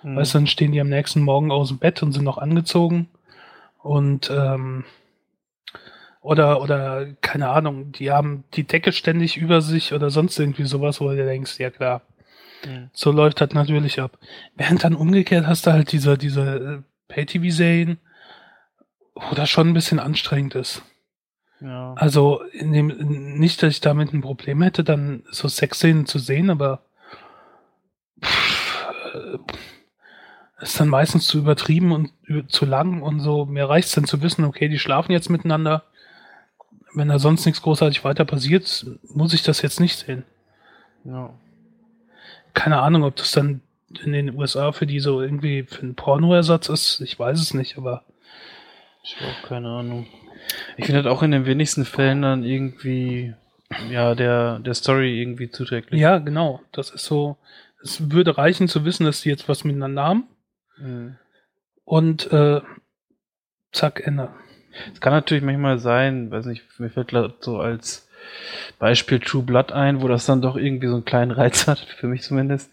Mhm. 0.02 0.16
Weißt 0.16 0.34
du, 0.34 0.38
dann 0.38 0.48
stehen 0.48 0.72
die 0.72 0.80
am 0.80 0.88
nächsten 0.88 1.20
Morgen 1.20 1.52
aus 1.52 1.68
dem 1.68 1.78
Bett 1.78 2.02
und 2.02 2.10
sind 2.10 2.24
noch 2.24 2.38
angezogen. 2.38 3.08
Und 3.80 4.28
ähm, 4.28 4.84
oder, 6.20 6.60
oder, 6.60 7.06
keine 7.20 7.50
Ahnung, 7.50 7.92
die 7.92 8.10
haben 8.10 8.42
die 8.54 8.64
Decke 8.64 8.90
ständig 8.90 9.36
über 9.36 9.60
sich 9.60 9.92
oder 9.92 10.10
sonst 10.10 10.36
irgendwie 10.36 10.64
sowas, 10.64 11.00
wo 11.00 11.08
du 11.10 11.14
denkst, 11.14 11.60
ja 11.60 11.70
klar. 11.70 12.02
Mhm. 12.66 12.90
So 12.92 13.12
läuft 13.12 13.40
das 13.40 13.52
natürlich 13.52 14.00
ab. 14.00 14.18
Während 14.56 14.82
dann 14.82 14.96
umgekehrt 14.96 15.46
hast 15.46 15.68
du 15.68 15.72
halt 15.72 15.92
diese, 15.92 16.18
diese 16.18 16.42
äh, 16.42 16.82
Pay-TV-Serien, 17.06 17.98
wo 19.14 19.36
das 19.36 19.48
schon 19.48 19.68
ein 19.68 19.74
bisschen 19.74 20.00
anstrengend 20.00 20.56
ist. 20.56 20.82
Ja. 21.60 21.94
Also 21.94 22.42
dem, 22.52 22.88
nicht, 23.38 23.62
dass 23.62 23.74
ich 23.74 23.80
damit 23.80 24.12
ein 24.12 24.20
Problem 24.20 24.62
hätte, 24.62 24.84
dann 24.84 25.22
so 25.30 25.48
Sexszenen 25.48 26.06
zu 26.06 26.18
sehen, 26.18 26.50
aber 26.50 26.82
pff, 28.22 28.86
äh, 29.14 29.38
ist 30.60 30.80
dann 30.80 30.88
meistens 30.88 31.26
zu 31.26 31.38
übertrieben 31.38 31.92
und 31.92 32.12
zu 32.48 32.64
lang 32.64 33.02
und 33.02 33.20
so. 33.20 33.44
Mir 33.44 33.68
reicht 33.68 33.88
es 33.88 33.94
dann 33.94 34.06
zu 34.06 34.22
wissen, 34.22 34.44
okay, 34.44 34.68
die 34.68 34.78
schlafen 34.78 35.12
jetzt 35.12 35.28
miteinander. 35.28 35.84
Wenn 36.94 37.08
da 37.08 37.18
sonst 37.18 37.44
nichts 37.44 37.60
großartig 37.60 38.04
weiter 38.04 38.24
passiert, 38.24 38.86
muss 39.12 39.34
ich 39.34 39.42
das 39.42 39.60
jetzt 39.60 39.80
nicht 39.80 39.98
sehen. 39.98 40.24
Ja. 41.04 41.30
Keine 42.54 42.80
Ahnung, 42.80 43.04
ob 43.04 43.16
das 43.16 43.32
dann 43.32 43.60
in 44.02 44.12
den 44.12 44.34
USA 44.34 44.72
für 44.72 44.86
die 44.86 45.00
so 45.00 45.20
irgendwie 45.20 45.64
für 45.64 45.82
einen 45.82 45.94
Pornoersatz 45.94 46.70
ist. 46.70 47.00
Ich 47.00 47.18
weiß 47.18 47.38
es 47.38 47.52
nicht, 47.52 47.76
aber. 47.76 48.02
Ich 49.02 49.16
habe 49.20 49.30
auch 49.30 49.48
keine 49.48 49.68
Ahnung. 49.68 50.06
Ich 50.76 50.86
finde 50.86 51.02
das 51.02 51.12
auch 51.12 51.22
in 51.22 51.30
den 51.30 51.46
wenigsten 51.46 51.84
Fällen 51.84 52.22
dann 52.22 52.44
irgendwie, 52.44 53.34
ja, 53.90 54.14
der, 54.14 54.58
der 54.60 54.74
Story 54.74 55.20
irgendwie 55.20 55.50
zuträglich. 55.50 56.00
Ja, 56.00 56.18
genau. 56.18 56.60
Das 56.72 56.90
ist 56.90 57.04
so, 57.04 57.36
es 57.82 58.10
würde 58.10 58.36
reichen 58.36 58.68
zu 58.68 58.84
wissen, 58.84 59.04
dass 59.04 59.22
die 59.22 59.28
jetzt 59.28 59.48
was 59.48 59.64
miteinander 59.64 60.04
haben. 60.04 60.24
Mhm. 60.78 61.16
Und 61.84 62.32
äh, 62.32 62.60
zack, 63.72 64.06
Ende. 64.06 64.30
Es 64.92 65.00
kann 65.00 65.12
natürlich 65.12 65.44
manchmal 65.44 65.78
sein, 65.78 66.30
weiß 66.30 66.46
nicht, 66.46 66.64
mir 66.78 66.90
fällt 66.90 67.14
so 67.40 67.58
als 67.58 68.08
Beispiel 68.78 69.20
True 69.20 69.42
Blood 69.42 69.72
ein, 69.72 70.02
wo 70.02 70.08
das 70.08 70.26
dann 70.26 70.42
doch 70.42 70.56
irgendwie 70.56 70.88
so 70.88 70.94
einen 70.94 71.04
kleinen 71.04 71.30
Reiz 71.30 71.66
hat, 71.66 71.78
für 71.78 72.08
mich 72.08 72.22
zumindest, 72.22 72.70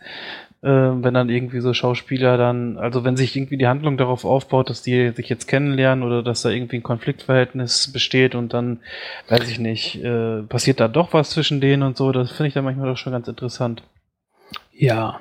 äh, 0.64 1.04
wenn 1.04 1.14
dann 1.14 1.30
irgendwie 1.30 1.60
so 1.60 1.74
Schauspieler 1.74 2.38
dann, 2.38 2.78
also 2.78 3.04
wenn 3.04 3.18
sich 3.18 3.36
irgendwie 3.36 3.58
die 3.58 3.68
Handlung 3.68 3.98
darauf 3.98 4.24
aufbaut, 4.24 4.70
dass 4.70 4.82
die 4.82 5.12
sich 5.12 5.28
jetzt 5.28 5.48
kennenlernen 5.48 6.06
oder 6.06 6.24
dass 6.24 6.42
da 6.42 6.50
irgendwie 6.50 6.78
ein 6.78 6.84
Konfliktverhältnis 6.84 7.92
besteht 7.92 8.34
und 8.34 8.54
dann, 8.54 8.80
weiß 9.28 9.50
ich 9.50 9.60
nicht, 9.60 10.02
äh, 10.02 10.42
passiert 10.44 10.80
da 10.80 10.88
doch 10.88 11.12
was 11.12 11.32
zwischen 11.32 11.60
denen 11.60 11.84
und 11.84 11.98
so, 11.98 12.14
das 12.14 12.32
finde 12.32 12.48
ich 12.48 12.54
dann 12.54 12.64
manchmal 12.64 12.88
doch 12.88 12.98
schon 12.98 13.12
ganz 13.12 13.28
interessant. 13.28 13.84
Ja. 14.72 15.20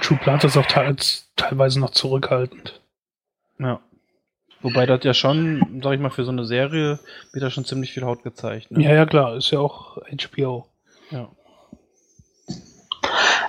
True 0.00 0.18
Blood 0.24 0.44
ist 0.44 0.56
auch 0.56 0.66
teils, 0.66 1.30
teilweise 1.36 1.78
noch 1.78 1.90
zurückhaltend. 1.90 2.80
Ja. 3.58 3.80
Wobei 4.62 4.86
das 4.86 5.04
ja 5.04 5.12
schon, 5.12 5.80
sag 5.82 5.92
ich 5.92 6.00
mal, 6.00 6.10
für 6.10 6.24
so 6.24 6.30
eine 6.30 6.46
Serie 6.46 6.98
wird 7.32 7.44
da 7.44 7.50
schon 7.50 7.66
ziemlich 7.66 7.92
viel 7.92 8.04
Haut 8.04 8.22
gezeigt. 8.22 8.70
Ne? 8.70 8.82
Ja, 8.82 8.94
ja, 8.94 9.04
klar, 9.04 9.36
ist 9.36 9.50
ja 9.50 9.58
auch 9.58 9.98
HBO. 9.98 10.66
Ja. 11.10 11.28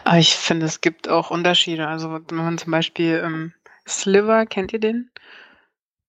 Aber 0.03 0.17
ich 0.17 0.35
finde, 0.35 0.65
es 0.65 0.81
gibt 0.81 1.09
auch 1.09 1.31
Unterschiede. 1.31 1.87
Also 1.87 2.11
wenn 2.11 2.37
man 2.37 2.57
zum 2.57 2.71
Beispiel 2.71 3.21
ähm, 3.23 3.53
Sliver, 3.87 4.45
kennt 4.45 4.73
ihr 4.73 4.79
den? 4.79 5.11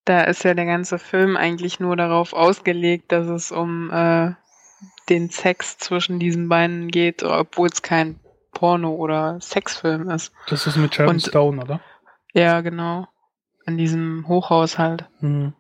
Da 0.05 0.23
ist 0.23 0.45
ja 0.45 0.55
der 0.55 0.67
ganze 0.67 0.99
Film 0.99 1.37
eigentlich 1.37 1.81
nur 1.81 1.97
darauf 1.97 2.33
ausgelegt, 2.33 3.13
dass 3.13 3.29
es 3.29 3.53
um 3.53 3.91
äh, 3.91 4.33
den 5.09 5.31
Sex 5.31 5.79
zwischen 5.79 6.19
diesen 6.19 6.49
beiden 6.49 6.89
geht, 6.89 7.23
obwohl 7.23 7.69
es 7.69 7.83
kein 7.83 8.19
Porno- 8.53 8.97
oder 8.97 9.41
Sexfilm 9.41 10.11
ist. 10.11 10.33
Das 10.49 10.67
ist 10.67 10.77
mit 10.77 10.95
Sharon 10.95 11.21
Stone, 11.21 11.63
oder? 11.63 11.81
Ja, 12.33 12.61
genau. 12.61 13.07
An 13.67 13.77
diesem 13.77 14.27
Hochhaus 14.27 14.79
halt. 14.79 15.05
Mhm. 15.21 15.53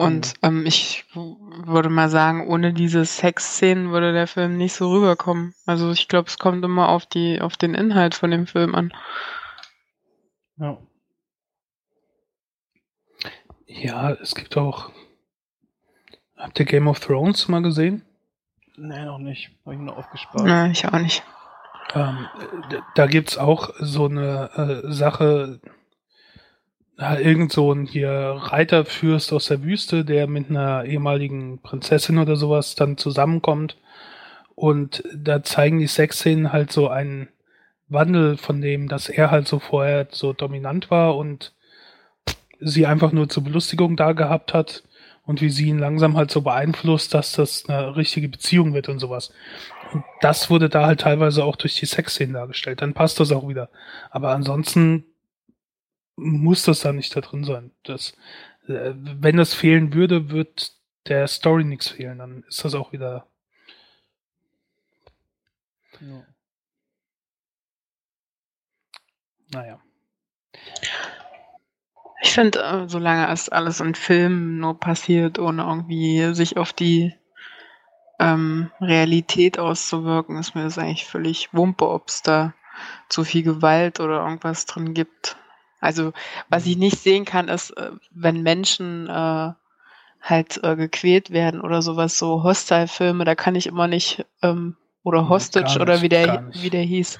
Und 0.00 0.32
ähm, 0.40 0.64
ich 0.64 1.04
würde 1.14 1.90
mal 1.90 2.08
sagen, 2.08 2.48
ohne 2.48 2.72
diese 2.72 3.04
Sexszenen 3.04 3.90
würde 3.90 4.14
der 4.14 4.26
Film 4.26 4.56
nicht 4.56 4.72
so 4.72 4.90
rüberkommen. 4.90 5.54
Also 5.66 5.90
ich 5.90 6.08
glaube, 6.08 6.28
es 6.28 6.38
kommt 6.38 6.64
immer 6.64 6.88
auf 6.88 7.04
die, 7.04 7.42
auf 7.42 7.58
den 7.58 7.74
Inhalt 7.74 8.14
von 8.14 8.30
dem 8.30 8.46
Film 8.46 8.74
an. 8.74 8.94
Ja. 10.56 10.78
Ja, 13.66 14.12
es 14.12 14.34
gibt 14.34 14.56
auch. 14.56 14.90
Habt 16.34 16.58
ihr 16.58 16.64
Game 16.64 16.88
of 16.88 17.00
Thrones 17.00 17.48
mal 17.48 17.60
gesehen? 17.60 18.02
Nee, 18.78 19.04
noch 19.04 19.18
nicht. 19.18 19.50
Habe 19.66 19.74
ich 19.74 19.80
nur 19.82 19.98
aufgespart. 19.98 20.46
Nein, 20.46 20.70
ich 20.70 20.86
auch 20.86 20.98
nicht. 20.98 21.22
Ähm, 21.94 22.26
da 22.94 23.06
gibt's 23.06 23.36
auch 23.36 23.68
so 23.78 24.06
eine 24.06 24.82
äh, 24.86 24.92
Sache, 24.92 25.60
ja, 27.00 27.18
irgend 27.18 27.50
so 27.50 27.72
ein 27.72 27.86
hier 27.86 28.10
Reiterfürst 28.10 29.32
aus 29.32 29.46
der 29.46 29.62
Wüste, 29.62 30.04
der 30.04 30.26
mit 30.26 30.50
einer 30.50 30.84
ehemaligen 30.84 31.58
Prinzessin 31.62 32.18
oder 32.18 32.36
sowas 32.36 32.74
dann 32.74 32.98
zusammenkommt. 32.98 33.78
Und 34.54 35.02
da 35.14 35.42
zeigen 35.42 35.78
die 35.78 35.86
Sexszenen 35.86 36.52
halt 36.52 36.70
so 36.70 36.88
einen 36.88 37.28
Wandel 37.88 38.36
von 38.36 38.60
dem, 38.60 38.86
dass 38.88 39.08
er 39.08 39.30
halt 39.30 39.48
so 39.48 39.58
vorher 39.58 40.08
so 40.10 40.34
dominant 40.34 40.90
war 40.90 41.16
und 41.16 41.54
sie 42.60 42.84
einfach 42.84 43.12
nur 43.12 43.30
zur 43.30 43.44
Belustigung 43.44 43.96
da 43.96 44.12
gehabt 44.12 44.52
hat 44.52 44.82
und 45.24 45.40
wie 45.40 45.48
sie 45.48 45.68
ihn 45.68 45.78
langsam 45.78 46.18
halt 46.18 46.30
so 46.30 46.42
beeinflusst, 46.42 47.14
dass 47.14 47.32
das 47.32 47.66
eine 47.66 47.96
richtige 47.96 48.28
Beziehung 48.28 48.74
wird 48.74 48.90
und 48.90 48.98
sowas. 48.98 49.32
Und 49.94 50.04
das 50.20 50.50
wurde 50.50 50.68
da 50.68 50.84
halt 50.84 51.00
teilweise 51.00 51.44
auch 51.44 51.56
durch 51.56 51.76
die 51.76 51.86
Sexszenen 51.86 52.34
dargestellt. 52.34 52.82
Dann 52.82 52.92
passt 52.92 53.18
das 53.20 53.32
auch 53.32 53.48
wieder. 53.48 53.70
Aber 54.10 54.32
ansonsten 54.32 55.04
muss 56.20 56.64
das 56.64 56.80
da 56.80 56.92
nicht 56.92 57.14
da 57.16 57.20
drin 57.20 57.44
sein. 57.44 57.72
Das, 57.82 58.16
äh, 58.68 58.92
wenn 58.94 59.36
das 59.36 59.54
fehlen 59.54 59.94
würde, 59.94 60.30
wird 60.30 60.74
der 61.06 61.26
Story 61.28 61.64
nichts 61.64 61.88
fehlen. 61.88 62.18
Dann 62.18 62.44
ist 62.44 62.64
das 62.64 62.74
auch 62.74 62.92
wieder. 62.92 63.26
Ja. 66.00 66.24
Naja. 69.52 69.80
Ich 72.22 72.32
finde, 72.32 72.62
äh, 72.62 72.88
solange 72.88 73.28
es 73.32 73.48
alles 73.48 73.80
in 73.80 73.94
Filmen 73.94 74.58
nur 74.58 74.78
passiert, 74.78 75.38
ohne 75.38 75.62
irgendwie 75.62 76.34
sich 76.34 76.56
auf 76.56 76.72
die 76.72 77.14
ähm, 78.18 78.70
Realität 78.80 79.58
auszuwirken, 79.58 80.36
ist 80.38 80.54
mir 80.54 80.64
das 80.64 80.78
eigentlich 80.78 81.06
völlig 81.06 81.52
wumpe, 81.52 81.88
ob 81.88 82.08
es 82.08 82.22
da 82.22 82.52
zu 83.08 83.24
viel 83.24 83.42
Gewalt 83.42 84.00
oder 84.00 84.22
irgendwas 84.22 84.66
drin 84.66 84.94
gibt. 84.94 85.36
Also, 85.80 86.12
was 86.48 86.66
ich 86.66 86.76
nicht 86.76 86.98
sehen 86.98 87.24
kann, 87.24 87.48
ist, 87.48 87.70
äh, 87.70 87.90
wenn 88.10 88.42
Menschen 88.42 89.08
äh, 89.08 89.52
halt 90.22 90.62
äh, 90.62 90.76
gequält 90.76 91.30
werden 91.30 91.60
oder 91.60 91.82
sowas, 91.82 92.18
so 92.18 92.42
Hostile-Filme, 92.42 93.24
da 93.24 93.34
kann 93.34 93.54
ich 93.54 93.66
immer 93.66 93.88
nicht 93.88 94.24
ähm, 94.42 94.76
oder 95.02 95.28
Hostage 95.28 95.74
Gar 95.74 95.80
oder 95.82 95.92
nicht, 95.94 96.02
wie 96.02 96.08
der, 96.10 96.42
nicht. 96.42 96.62
wie 96.62 96.70
der 96.70 96.82
hieß. 96.82 97.18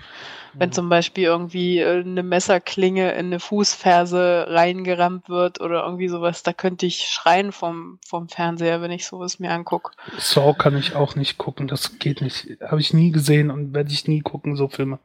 Wenn 0.59 0.69
Mhm. 0.69 0.73
zum 0.73 0.89
Beispiel 0.89 1.25
irgendwie 1.25 1.79
äh, 1.79 2.01
eine 2.01 2.23
Messerklinge 2.23 3.13
in 3.13 3.27
eine 3.27 3.41
Fußferse 3.41 4.47
reingerammt 4.49 5.29
wird 5.29 5.61
oder 5.61 5.85
irgendwie 5.85 6.09
sowas, 6.09 6.43
da 6.43 6.53
könnte 6.53 6.87
ich 6.87 7.09
schreien 7.09 7.53
vom, 7.53 7.99
vom 8.07 8.29
Fernseher, 8.29 8.83
wenn 8.83 8.91
ich 8.91 9.07
sowas 9.07 9.39
mir 9.39 9.53
angucke. 9.53 9.93
Saw 10.19 10.53
kann 10.55 10.77
ich 10.77 10.95
auch 10.95 11.15
nicht 11.15 11.39
gucken, 11.39 11.69
das 11.69 11.99
geht 11.99 12.21
nicht. 12.21 12.59
Habe 12.63 12.81
ich 12.81 12.93
nie 12.93 13.13
gesehen 13.13 13.51
und 13.51 13.73
werde 13.73 13.93
ich 13.93 14.07
nie 14.09 14.21
gucken, 14.21 14.57
so 14.57 14.69
Filme. 14.69 14.99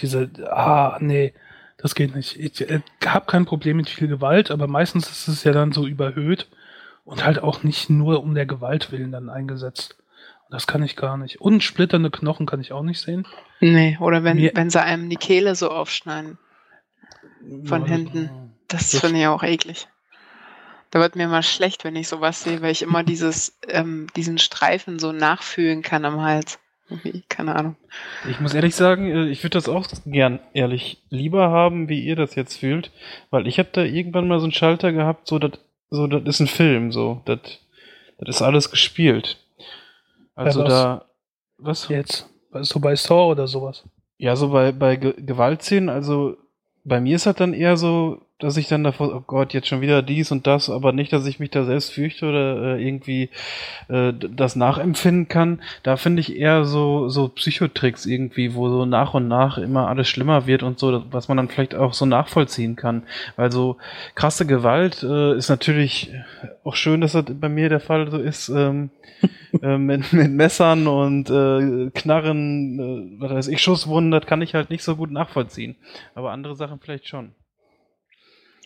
Diese, 0.00 0.30
ah, 0.50 0.98
nee, 1.00 1.32
das 1.82 1.94
geht 1.94 2.14
nicht. 2.14 2.38
Ich 2.38 2.60
äh, 2.70 2.80
habe 3.04 3.26
kein 3.26 3.44
Problem 3.44 3.76
mit 3.76 3.88
viel 3.90 4.08
Gewalt, 4.08 4.50
aber 4.50 4.66
meistens 4.68 5.10
ist 5.10 5.28
es 5.28 5.44
ja 5.44 5.52
dann 5.52 5.72
so 5.72 5.86
überhöht 5.86 6.48
und 7.04 7.24
halt 7.24 7.40
auch 7.42 7.62
nicht 7.62 7.90
nur 7.90 8.22
um 8.22 8.34
der 8.34 8.46
Gewalt 8.46 8.92
willen 8.92 9.12
dann 9.12 9.28
eingesetzt. 9.28 9.96
Das 10.50 10.66
kann 10.66 10.82
ich 10.82 10.96
gar 10.96 11.16
nicht. 11.16 11.40
Und 11.40 11.62
splitternde 11.62 12.10
Knochen 12.10 12.44
kann 12.46 12.60
ich 12.60 12.72
auch 12.72 12.82
nicht 12.82 13.00
sehen. 13.00 13.26
Nee, 13.60 13.96
oder 14.00 14.22
wenn, 14.22 14.36
Mir- 14.36 14.52
wenn 14.54 14.68
sie 14.70 14.82
einem 14.82 15.08
die 15.08 15.16
Kehle 15.16 15.54
so 15.54 15.70
aufschneiden. 15.70 16.38
Von 17.64 17.86
hinten. 17.86 18.30
Das 18.68 18.90
Das- 18.90 19.00
finde 19.00 19.20
ich 19.20 19.26
auch 19.26 19.42
eklig. 19.42 19.88
Da 20.90 21.00
wird 21.00 21.16
mir 21.16 21.26
mal 21.26 21.42
schlecht, 21.42 21.84
wenn 21.84 21.96
ich 21.96 22.06
sowas 22.06 22.42
sehe, 22.44 22.60
weil 22.60 22.70
ich 22.70 22.82
immer 22.82 23.02
dieses, 23.02 23.58
ähm, 23.66 24.08
diesen 24.14 24.36
Streifen 24.36 24.98
so 24.98 25.10
nachfühlen 25.10 25.80
kann 25.80 26.04
am 26.04 26.20
Hals. 26.20 26.58
Irgendwie, 26.92 27.22
keine 27.28 27.54
Ahnung. 27.54 27.76
Ich 28.28 28.40
muss 28.40 28.54
ehrlich 28.54 28.74
sagen, 28.74 29.10
äh, 29.10 29.28
ich 29.28 29.42
würde 29.42 29.56
das 29.58 29.68
auch 29.68 29.86
gern 30.04 30.40
ehrlich 30.52 30.98
lieber 31.10 31.50
haben, 31.50 31.88
wie 31.88 32.00
ihr 32.00 32.16
das 32.16 32.34
jetzt 32.34 32.58
fühlt, 32.58 32.90
weil 33.30 33.46
ich 33.46 33.58
habe 33.58 33.70
da 33.72 33.82
irgendwann 33.82 34.28
mal 34.28 34.38
so 34.38 34.44
einen 34.44 34.52
Schalter 34.52 34.92
gehabt, 34.92 35.26
so 35.26 35.38
das 35.38 35.52
so 35.90 36.06
das 36.06 36.22
ist 36.26 36.40
ein 36.40 36.46
Film, 36.46 36.92
so 36.92 37.22
das 37.24 37.38
das 38.18 38.36
ist 38.36 38.42
alles 38.42 38.70
gespielt. 38.70 39.38
Also 40.34 40.60
Ja, 40.60 40.64
was? 40.64 40.72
da 40.72 41.04
was? 41.58 41.88
Jetzt. 41.88 42.28
So 42.60 42.80
bei 42.80 42.94
Saw 42.94 43.30
oder 43.30 43.46
sowas. 43.46 43.84
Ja, 44.18 44.36
so 44.36 44.50
bei 44.50 44.72
bei 44.72 44.96
Ge 44.96 45.14
Gewaltszenen, 45.16 45.88
also 45.88 46.36
bei 46.84 47.00
mir 47.00 47.16
ist 47.16 47.26
das 47.26 47.36
dann 47.36 47.54
eher 47.54 47.76
so, 47.76 48.20
dass 48.42 48.56
ich 48.56 48.68
dann 48.68 48.84
davor, 48.84 49.14
oh 49.14 49.22
Gott, 49.26 49.54
jetzt 49.54 49.68
schon 49.68 49.80
wieder 49.80 50.02
dies 50.02 50.32
und 50.32 50.46
das, 50.46 50.68
aber 50.68 50.92
nicht, 50.92 51.12
dass 51.12 51.26
ich 51.26 51.38
mich 51.38 51.50
da 51.50 51.64
selbst 51.64 51.92
fürchte 51.92 52.26
oder 52.26 52.76
äh, 52.76 52.84
irgendwie 52.84 53.30
äh, 53.88 54.12
das 54.12 54.56
nachempfinden 54.56 55.28
kann. 55.28 55.60
Da 55.82 55.96
finde 55.96 56.20
ich 56.20 56.36
eher 56.36 56.64
so 56.64 57.08
so 57.08 57.28
Psychotricks 57.28 58.06
irgendwie, 58.06 58.54
wo 58.54 58.68
so 58.68 58.84
nach 58.84 59.14
und 59.14 59.28
nach 59.28 59.58
immer 59.58 59.88
alles 59.88 60.08
schlimmer 60.08 60.46
wird 60.46 60.62
und 60.62 60.78
so, 60.78 61.04
was 61.10 61.28
man 61.28 61.36
dann 61.36 61.48
vielleicht 61.48 61.74
auch 61.74 61.92
so 61.92 62.04
nachvollziehen 62.04 62.74
kann. 62.74 63.04
Weil 63.36 63.52
so 63.52 63.76
krasse 64.14 64.46
Gewalt 64.46 65.02
äh, 65.02 65.36
ist 65.36 65.48
natürlich 65.48 66.10
auch 66.64 66.74
schön, 66.74 67.00
dass 67.00 67.12
das 67.12 67.26
bei 67.28 67.48
mir 67.48 67.68
der 67.68 67.80
Fall 67.80 68.10
so 68.10 68.18
ist. 68.18 68.48
Ähm, 68.48 68.90
äh, 69.62 69.78
mit, 69.78 70.12
mit 70.12 70.32
Messern 70.32 70.88
und 70.88 71.30
äh, 71.30 71.90
Knarren, 71.90 72.78
äh, 72.78 73.20
was 73.20 73.30
weiß 73.30 73.48
ich, 73.48 73.62
Schusswunden, 73.62 74.10
das 74.10 74.26
kann 74.26 74.42
ich 74.42 74.54
halt 74.54 74.70
nicht 74.70 74.82
so 74.82 74.96
gut 74.96 75.12
nachvollziehen. 75.12 75.76
Aber 76.16 76.32
andere 76.32 76.56
Sachen 76.56 76.80
vielleicht 76.80 77.06
schon. 77.06 77.32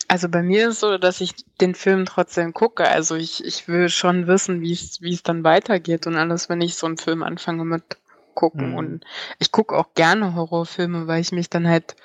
Also 0.07 0.29
bei 0.29 0.41
mir 0.41 0.67
ist 0.69 0.75
es 0.75 0.79
so, 0.79 0.97
dass 0.97 1.19
ich 1.19 1.35
den 1.59 1.75
Film 1.75 2.05
trotzdem 2.05 2.53
gucke. 2.53 2.87
Also 2.87 3.15
ich, 3.15 3.43
ich 3.43 3.67
will 3.67 3.89
schon 3.89 4.27
wissen, 4.27 4.61
wie 4.61 4.71
es 4.71 5.01
wie 5.01 5.13
es 5.13 5.23
dann 5.23 5.43
weitergeht 5.43 6.07
und 6.07 6.15
alles, 6.15 6.47
wenn 6.47 6.61
ich 6.61 6.75
so 6.75 6.87
einen 6.87 6.97
Film 6.97 7.23
anfange 7.23 7.65
mit 7.65 7.97
gucken. 8.33 8.69
Mhm. 8.69 8.75
Und 8.75 9.05
ich 9.39 9.51
gucke 9.51 9.75
auch 9.75 9.93
gerne 9.95 10.35
Horrorfilme, 10.35 11.07
weil 11.07 11.19
ich 11.21 11.31
mich 11.31 11.49
dann 11.49 11.67
halt 11.67 11.95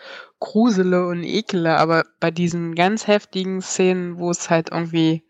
grusele 0.41 1.07
und 1.07 1.23
ekele. 1.23 1.77
Aber 1.77 2.05
bei 2.19 2.31
diesen 2.31 2.75
ganz 2.75 3.07
heftigen 3.07 3.61
Szenen, 3.61 4.19
wo 4.19 4.31
es 4.31 4.51
halt 4.51 4.71
irgendwie, 4.71 5.23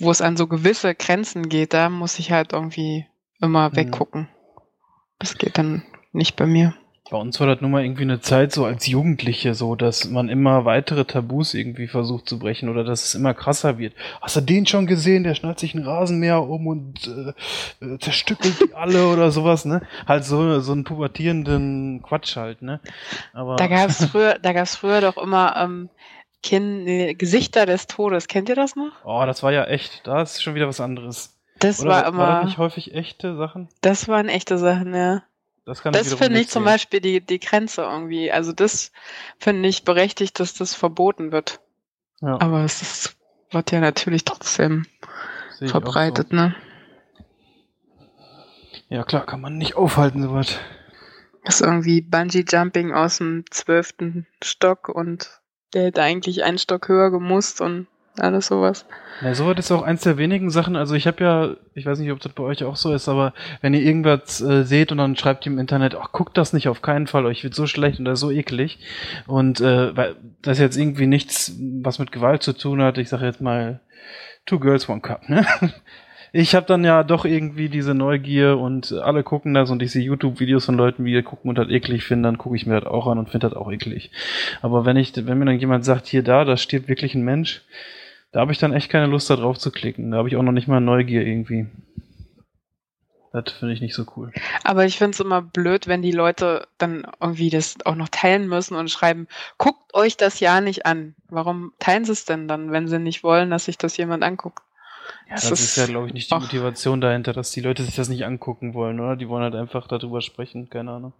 wo 0.00 0.10
es 0.10 0.20
an 0.20 0.36
so 0.36 0.46
gewisse 0.46 0.94
Grenzen 0.94 1.48
geht, 1.48 1.72
da 1.72 1.88
muss 1.88 2.18
ich 2.18 2.32
halt 2.32 2.52
irgendwie 2.52 3.06
immer 3.40 3.70
Mhm. 3.70 3.76
weggucken. 3.76 4.28
Das 5.18 5.38
geht 5.38 5.56
dann 5.56 5.84
nicht 6.12 6.36
bei 6.36 6.46
mir. 6.46 6.74
Bei 7.10 7.18
uns 7.18 7.38
war 7.38 7.46
das 7.46 7.60
nun 7.60 7.70
mal 7.70 7.84
irgendwie 7.84 8.02
eine 8.04 8.22
Zeit 8.22 8.52
so 8.52 8.64
als 8.64 8.86
Jugendliche 8.86 9.52
so, 9.52 9.74
dass 9.74 10.08
man 10.08 10.30
immer 10.30 10.64
weitere 10.64 11.04
Tabus 11.04 11.52
irgendwie 11.52 11.86
versucht 11.86 12.26
zu 12.26 12.38
brechen 12.38 12.70
oder 12.70 12.82
dass 12.82 13.04
es 13.04 13.14
immer 13.14 13.34
krasser 13.34 13.76
wird. 13.76 13.92
Hast 14.22 14.36
du 14.36 14.40
den 14.40 14.66
schon 14.66 14.86
gesehen? 14.86 15.22
Der 15.22 15.34
schnallt 15.34 15.58
sich 15.58 15.74
ein 15.74 15.84
Rasenmäher 15.84 16.42
um 16.42 16.66
und 16.66 17.06
äh, 17.06 17.84
äh, 17.84 17.98
zerstückelt 17.98 18.58
die 18.58 18.74
alle 18.74 19.08
oder 19.08 19.30
sowas, 19.30 19.66
ne? 19.66 19.82
Halt 20.06 20.24
so, 20.24 20.60
so 20.60 20.72
einen 20.72 20.84
pubertierenden 20.84 22.02
Quatsch 22.02 22.36
halt, 22.36 22.62
ne? 22.62 22.80
Aber 23.34 23.56
Da 23.56 23.66
gab 23.66 23.90
es 23.90 24.02
früher, 24.10 24.38
da 24.40 24.54
gab's 24.54 24.76
früher 24.76 25.02
doch 25.02 25.18
immer 25.18 25.56
ähm, 25.58 25.90
Kin 26.42 26.84
nee, 26.84 27.12
Gesichter 27.12 27.66
des 27.66 27.86
Todes. 27.86 28.28
Kennt 28.28 28.48
ihr 28.48 28.56
das 28.56 28.76
noch? 28.76 28.92
oh, 29.04 29.24
das 29.26 29.42
war 29.42 29.52
ja 29.52 29.64
echt. 29.64 30.06
Da 30.06 30.22
ist 30.22 30.42
schon 30.42 30.54
wieder 30.54 30.68
was 30.68 30.80
anderes. 30.80 31.36
Das 31.58 31.80
Oder 31.80 31.90
war 31.90 32.02
war 32.02 32.08
immer, 32.08 32.26
das 32.36 32.44
nicht 32.46 32.58
häufig 32.58 32.94
echte 32.94 33.36
Sachen? 33.36 33.68
das 33.82 34.08
waren 34.08 34.30
echte 34.30 34.56
Sachen, 34.56 34.94
ja. 34.94 35.22
Das 35.66 35.82
Das 35.82 36.14
finde 36.14 36.40
ich 36.40 36.48
zum. 36.48 36.64
Beispiel 36.64 37.00
die, 37.00 37.20
die 37.20 37.40
Grenze 37.40 37.82
irgendwie. 37.82 38.30
Also 38.30 38.52
das 38.52 38.92
finde 39.38 39.68
ich 39.68 39.84
berechtigt, 39.84 40.38
dass 40.40 40.54
das 40.54 40.74
verboten 40.74 41.32
wird. 41.32 41.60
Ja, 42.20 42.40
Aber 42.40 42.64
es 42.64 42.82
ist, 42.82 43.16
wird 43.50 43.70
ja 43.70 43.80
natürlich 43.80 44.24
trotzdem 44.24 44.86
verbreitet, 45.66 46.32
ne? 46.32 46.54
So. 47.18 47.24
Ja 48.88 49.04
klar, 49.04 49.24
kann 49.24 49.40
man 49.40 49.56
nicht 49.56 49.76
aufhalten, 49.76 50.22
sowas. 50.22 50.58
Das 51.44 51.56
ist 51.56 51.66
irgendwie 51.66 52.00
Bungee-Jumping 52.00 52.92
aus 52.92 53.18
dem 53.18 53.44
zwölften 53.50 54.26
Stock 54.42 54.88
und 54.88 55.40
der 55.72 55.84
hätte 55.84 56.02
eigentlich 56.02 56.44
einen 56.44 56.58
Stock 56.58 56.88
höher 56.88 57.10
gemusst 57.10 57.60
und 57.60 57.86
alles 58.18 58.46
sowas. 58.46 58.86
Ja, 59.22 59.34
sowas 59.34 59.58
ist 59.58 59.72
auch 59.72 59.82
eins 59.82 60.02
der 60.02 60.18
wenigen 60.18 60.50
Sachen. 60.50 60.76
Also 60.76 60.94
ich 60.94 61.06
habe 61.06 61.22
ja, 61.22 61.50
ich 61.74 61.86
weiß 61.86 61.98
nicht, 61.98 62.12
ob 62.12 62.20
das 62.20 62.32
bei 62.32 62.42
euch 62.42 62.64
auch 62.64 62.76
so 62.76 62.92
ist, 62.92 63.08
aber 63.08 63.32
wenn 63.60 63.74
ihr 63.74 63.82
irgendwas 63.82 64.40
äh, 64.40 64.64
seht 64.64 64.92
und 64.92 64.98
dann 64.98 65.16
schreibt 65.16 65.46
ihr 65.46 65.52
im 65.52 65.58
Internet, 65.58 65.94
ach 65.94 66.12
guckt 66.12 66.36
das 66.36 66.52
nicht 66.52 66.68
auf 66.68 66.82
keinen 66.82 67.06
Fall, 67.06 67.26
euch 67.26 67.42
wird 67.42 67.54
so 67.54 67.66
schlecht 67.66 68.00
oder 68.00 68.16
so 68.16 68.30
eklig. 68.30 68.78
Und 69.26 69.60
äh, 69.60 69.96
weil 69.96 70.16
das 70.42 70.58
jetzt 70.58 70.76
irgendwie 70.76 71.06
nichts, 71.06 71.52
was 71.82 71.98
mit 71.98 72.12
Gewalt 72.12 72.42
zu 72.42 72.52
tun 72.52 72.82
hat. 72.82 72.98
Ich 72.98 73.08
sage 73.08 73.26
jetzt 73.26 73.40
mal 73.40 73.80
Two 74.46 74.60
Girls 74.60 74.88
One 74.88 75.00
Cup. 75.00 75.28
Ne? 75.28 75.46
Ich 76.36 76.56
habe 76.56 76.66
dann 76.66 76.82
ja 76.82 77.04
doch 77.04 77.24
irgendwie 77.24 77.68
diese 77.68 77.94
Neugier 77.94 78.58
und 78.58 78.90
alle 78.90 79.22
gucken 79.22 79.54
das 79.54 79.70
und 79.70 79.80
ich 79.82 79.92
sehe 79.92 80.02
YouTube-Videos 80.02 80.64
von 80.64 80.74
Leuten, 80.74 81.04
die 81.04 81.22
gucken 81.22 81.48
und 81.48 81.56
das 81.56 81.68
eklig 81.68 82.02
finden, 82.02 82.24
dann 82.24 82.38
gucke 82.38 82.56
ich 82.56 82.66
mir 82.66 82.80
das 82.80 82.90
auch 82.90 83.06
an 83.06 83.18
und 83.18 83.30
finde 83.30 83.48
das 83.48 83.56
auch 83.56 83.70
eklig. 83.70 84.10
Aber 84.60 84.84
wenn 84.84 84.96
ich, 84.96 85.12
wenn 85.14 85.38
mir 85.38 85.44
dann 85.44 85.60
jemand 85.60 85.84
sagt, 85.84 86.08
hier 86.08 86.24
da, 86.24 86.44
da 86.44 86.56
stirbt 86.56 86.88
wirklich 86.88 87.14
ein 87.14 87.22
Mensch, 87.22 87.62
da 88.34 88.40
habe 88.40 88.52
ich 88.52 88.58
dann 88.58 88.72
echt 88.72 88.90
keine 88.90 89.06
Lust, 89.06 89.30
da 89.30 89.36
drauf 89.36 89.58
zu 89.58 89.70
klicken. 89.70 90.10
Da 90.10 90.18
habe 90.18 90.28
ich 90.28 90.36
auch 90.36 90.42
noch 90.42 90.52
nicht 90.52 90.66
mal 90.68 90.80
Neugier 90.80 91.24
irgendwie. 91.24 91.66
Das 93.32 93.52
finde 93.52 93.74
ich 93.74 93.80
nicht 93.80 93.94
so 93.94 94.04
cool. 94.16 94.32
Aber 94.62 94.84
ich 94.84 94.98
finde 94.98 95.10
es 95.12 95.20
immer 95.20 95.40
blöd, 95.42 95.86
wenn 95.88 96.02
die 96.02 96.12
Leute 96.12 96.66
dann 96.78 97.04
irgendwie 97.20 97.50
das 97.50 97.76
auch 97.84 97.94
noch 97.96 98.08
teilen 98.08 98.48
müssen 98.48 98.76
und 98.76 98.90
schreiben, 98.90 99.26
guckt 99.58 99.94
euch 99.94 100.16
das 100.16 100.38
ja 100.40 100.60
nicht 100.60 100.84
an. 100.86 101.14
Warum 101.28 101.72
teilen 101.78 102.04
sie 102.04 102.12
es 102.12 102.24
denn 102.26 102.46
dann, 102.48 102.70
wenn 102.70 102.86
sie 102.88 102.98
nicht 102.98 103.22
wollen, 103.24 103.50
dass 103.50 103.64
sich 103.64 103.78
das 103.78 103.96
jemand 103.96 104.22
anguckt? 104.22 104.62
Ja, 105.28 105.34
das, 105.34 105.48
Das 105.48 105.60
ist 105.60 105.66
ist- 105.68 105.76
ja, 105.76 105.86
glaube 105.86 106.06
ich, 106.08 106.14
nicht 106.14 106.30
die. 106.30 106.34
Motivation 106.36 107.00
dahinter, 107.00 107.32
dass 107.32 107.50
die 107.50 107.60
Leute 107.60 107.82
sich 107.82 107.94
das 107.96 108.08
nicht 108.08 108.24
angucken 108.24 108.74
wollen, 108.74 109.00
oder? 109.00 109.16
Die 109.16 109.28
wollen 109.28 109.42
halt 109.42 109.54
einfach 109.54 109.86
darüber 109.88 110.20
sprechen, 110.20 110.70
keine 110.70 110.92
Ahnung. 110.92 111.12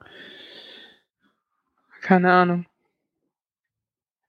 Keine 2.00 2.32
Ahnung. 2.32 2.66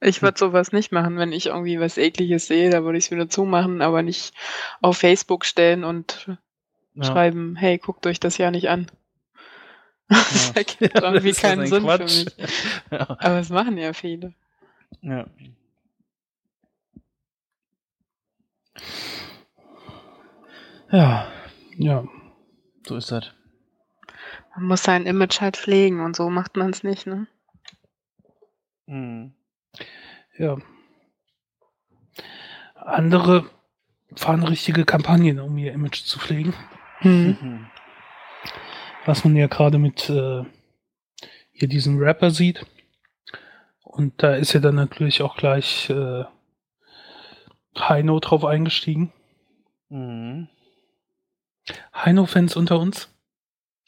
Ich 0.01 0.17
Hm. 0.17 0.23
würde 0.23 0.37
sowas 0.39 0.71
nicht 0.71 0.91
machen, 0.91 1.17
wenn 1.17 1.31
ich 1.31 1.47
irgendwie 1.47 1.79
was 1.79 1.97
Ekliges 1.97 2.47
sehe, 2.47 2.69
da 2.69 2.83
würde 2.83 2.97
ich 2.97 3.05
es 3.05 3.11
wieder 3.11 3.29
zumachen, 3.29 3.81
aber 3.81 4.01
nicht 4.03 4.33
auf 4.81 4.97
Facebook 4.97 5.45
stellen 5.45 5.83
und 5.83 6.29
Ja. 6.95 7.03
schreiben, 7.03 7.55
hey, 7.55 7.77
guckt 7.77 8.05
euch 8.07 8.19
das 8.19 8.37
ja 8.37 8.51
nicht 8.51 8.69
an. 8.69 8.91
Das 10.07 10.49
Ja. 10.49 10.53
ergibt 10.55 10.93
Ja, 10.95 11.01
irgendwie 11.01 11.29
das 11.29 11.37
doch 11.37 11.41
keinen 11.43 11.61
ein 11.61 11.67
Sinn 11.67 11.83
Quatsch. 11.83 12.01
für 12.01 12.05
mich. 12.19 12.35
Ja. 12.91 13.07
Aber 13.19 13.39
es 13.39 13.49
machen 13.49 13.77
ja 13.77 13.93
viele. 13.93 14.33
ja. 15.01 15.25
Ja, 20.91 21.27
Ja. 21.77 22.03
so 22.87 22.95
ist 22.95 23.11
das. 23.11 23.33
Man 24.55 24.65
muss 24.67 24.83
sein 24.83 25.05
Image 25.05 25.41
halt 25.41 25.57
pflegen 25.57 25.99
und 26.01 26.15
so 26.15 26.29
macht 26.29 26.55
man 26.55 26.69
es 26.69 26.83
nicht, 26.83 27.07
ne? 27.07 27.27
Hm. 28.87 29.33
Ja. 30.37 30.57
Andere 32.75 33.49
fahren 34.15 34.43
richtige 34.43 34.85
Kampagnen, 34.85 35.39
um 35.39 35.57
ihr 35.57 35.73
Image 35.73 36.03
zu 36.03 36.19
pflegen. 36.19 36.53
Hm. 36.99 37.37
Mhm. 37.41 37.67
Was 39.05 39.23
man 39.23 39.35
ja 39.35 39.47
gerade 39.47 39.77
mit 39.77 40.09
äh, 40.09 40.43
hier 41.51 41.67
diesen 41.67 41.99
Rapper 41.99 42.31
sieht. 42.31 42.65
Und 43.83 44.21
da 44.23 44.35
ist 44.35 44.53
ja 44.53 44.59
dann 44.59 44.75
natürlich 44.75 45.21
auch 45.21 45.37
gleich 45.37 45.89
äh, 45.89 46.25
Heino 47.77 48.19
drauf 48.19 48.43
eingestiegen. 48.45 49.13
Mhm. 49.89 50.49
Heino-Fans 51.93 52.55
unter 52.55 52.79
uns? 52.79 53.09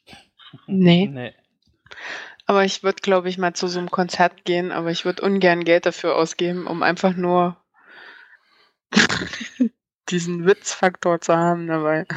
Nee. 0.65 1.07
Nee. 1.07 1.34
Aber 2.48 2.64
ich 2.64 2.82
würde, 2.82 3.02
glaube 3.02 3.28
ich, 3.28 3.38
mal 3.38 3.53
zu 3.53 3.68
so 3.68 3.78
einem 3.78 3.91
Konzert 3.91 4.45
gehen, 4.45 4.72
aber 4.72 4.90
ich 4.90 5.03
würde 5.03 5.22
ungern 5.22 5.65
Geld 5.65 5.86
dafür 5.86 6.15
ausgeben, 6.15 6.65
um 6.65 6.82
einfach 6.82 7.14
nur 7.14 7.57
diesen 10.10 10.45
Witzfaktor 10.45 11.19
zu 11.19 11.36
haben 11.36 11.68
dabei. 11.68 12.06